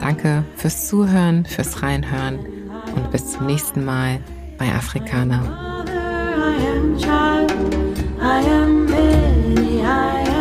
Danke 0.00 0.42
fürs 0.56 0.88
Zuhören, 0.88 1.44
fürs 1.44 1.82
Reinhören 1.82 2.38
und 2.96 3.10
bis 3.10 3.32
zum 3.32 3.44
nächsten 3.44 3.84
Mal 3.84 4.20
bei 4.56 4.72
Afrikaner. 4.72 5.84
I 5.86 6.66
am 6.66 6.96
child, 6.96 7.52
I 8.18 8.48
am 8.48 8.86
Billy, 8.86 9.82
I 9.82 10.31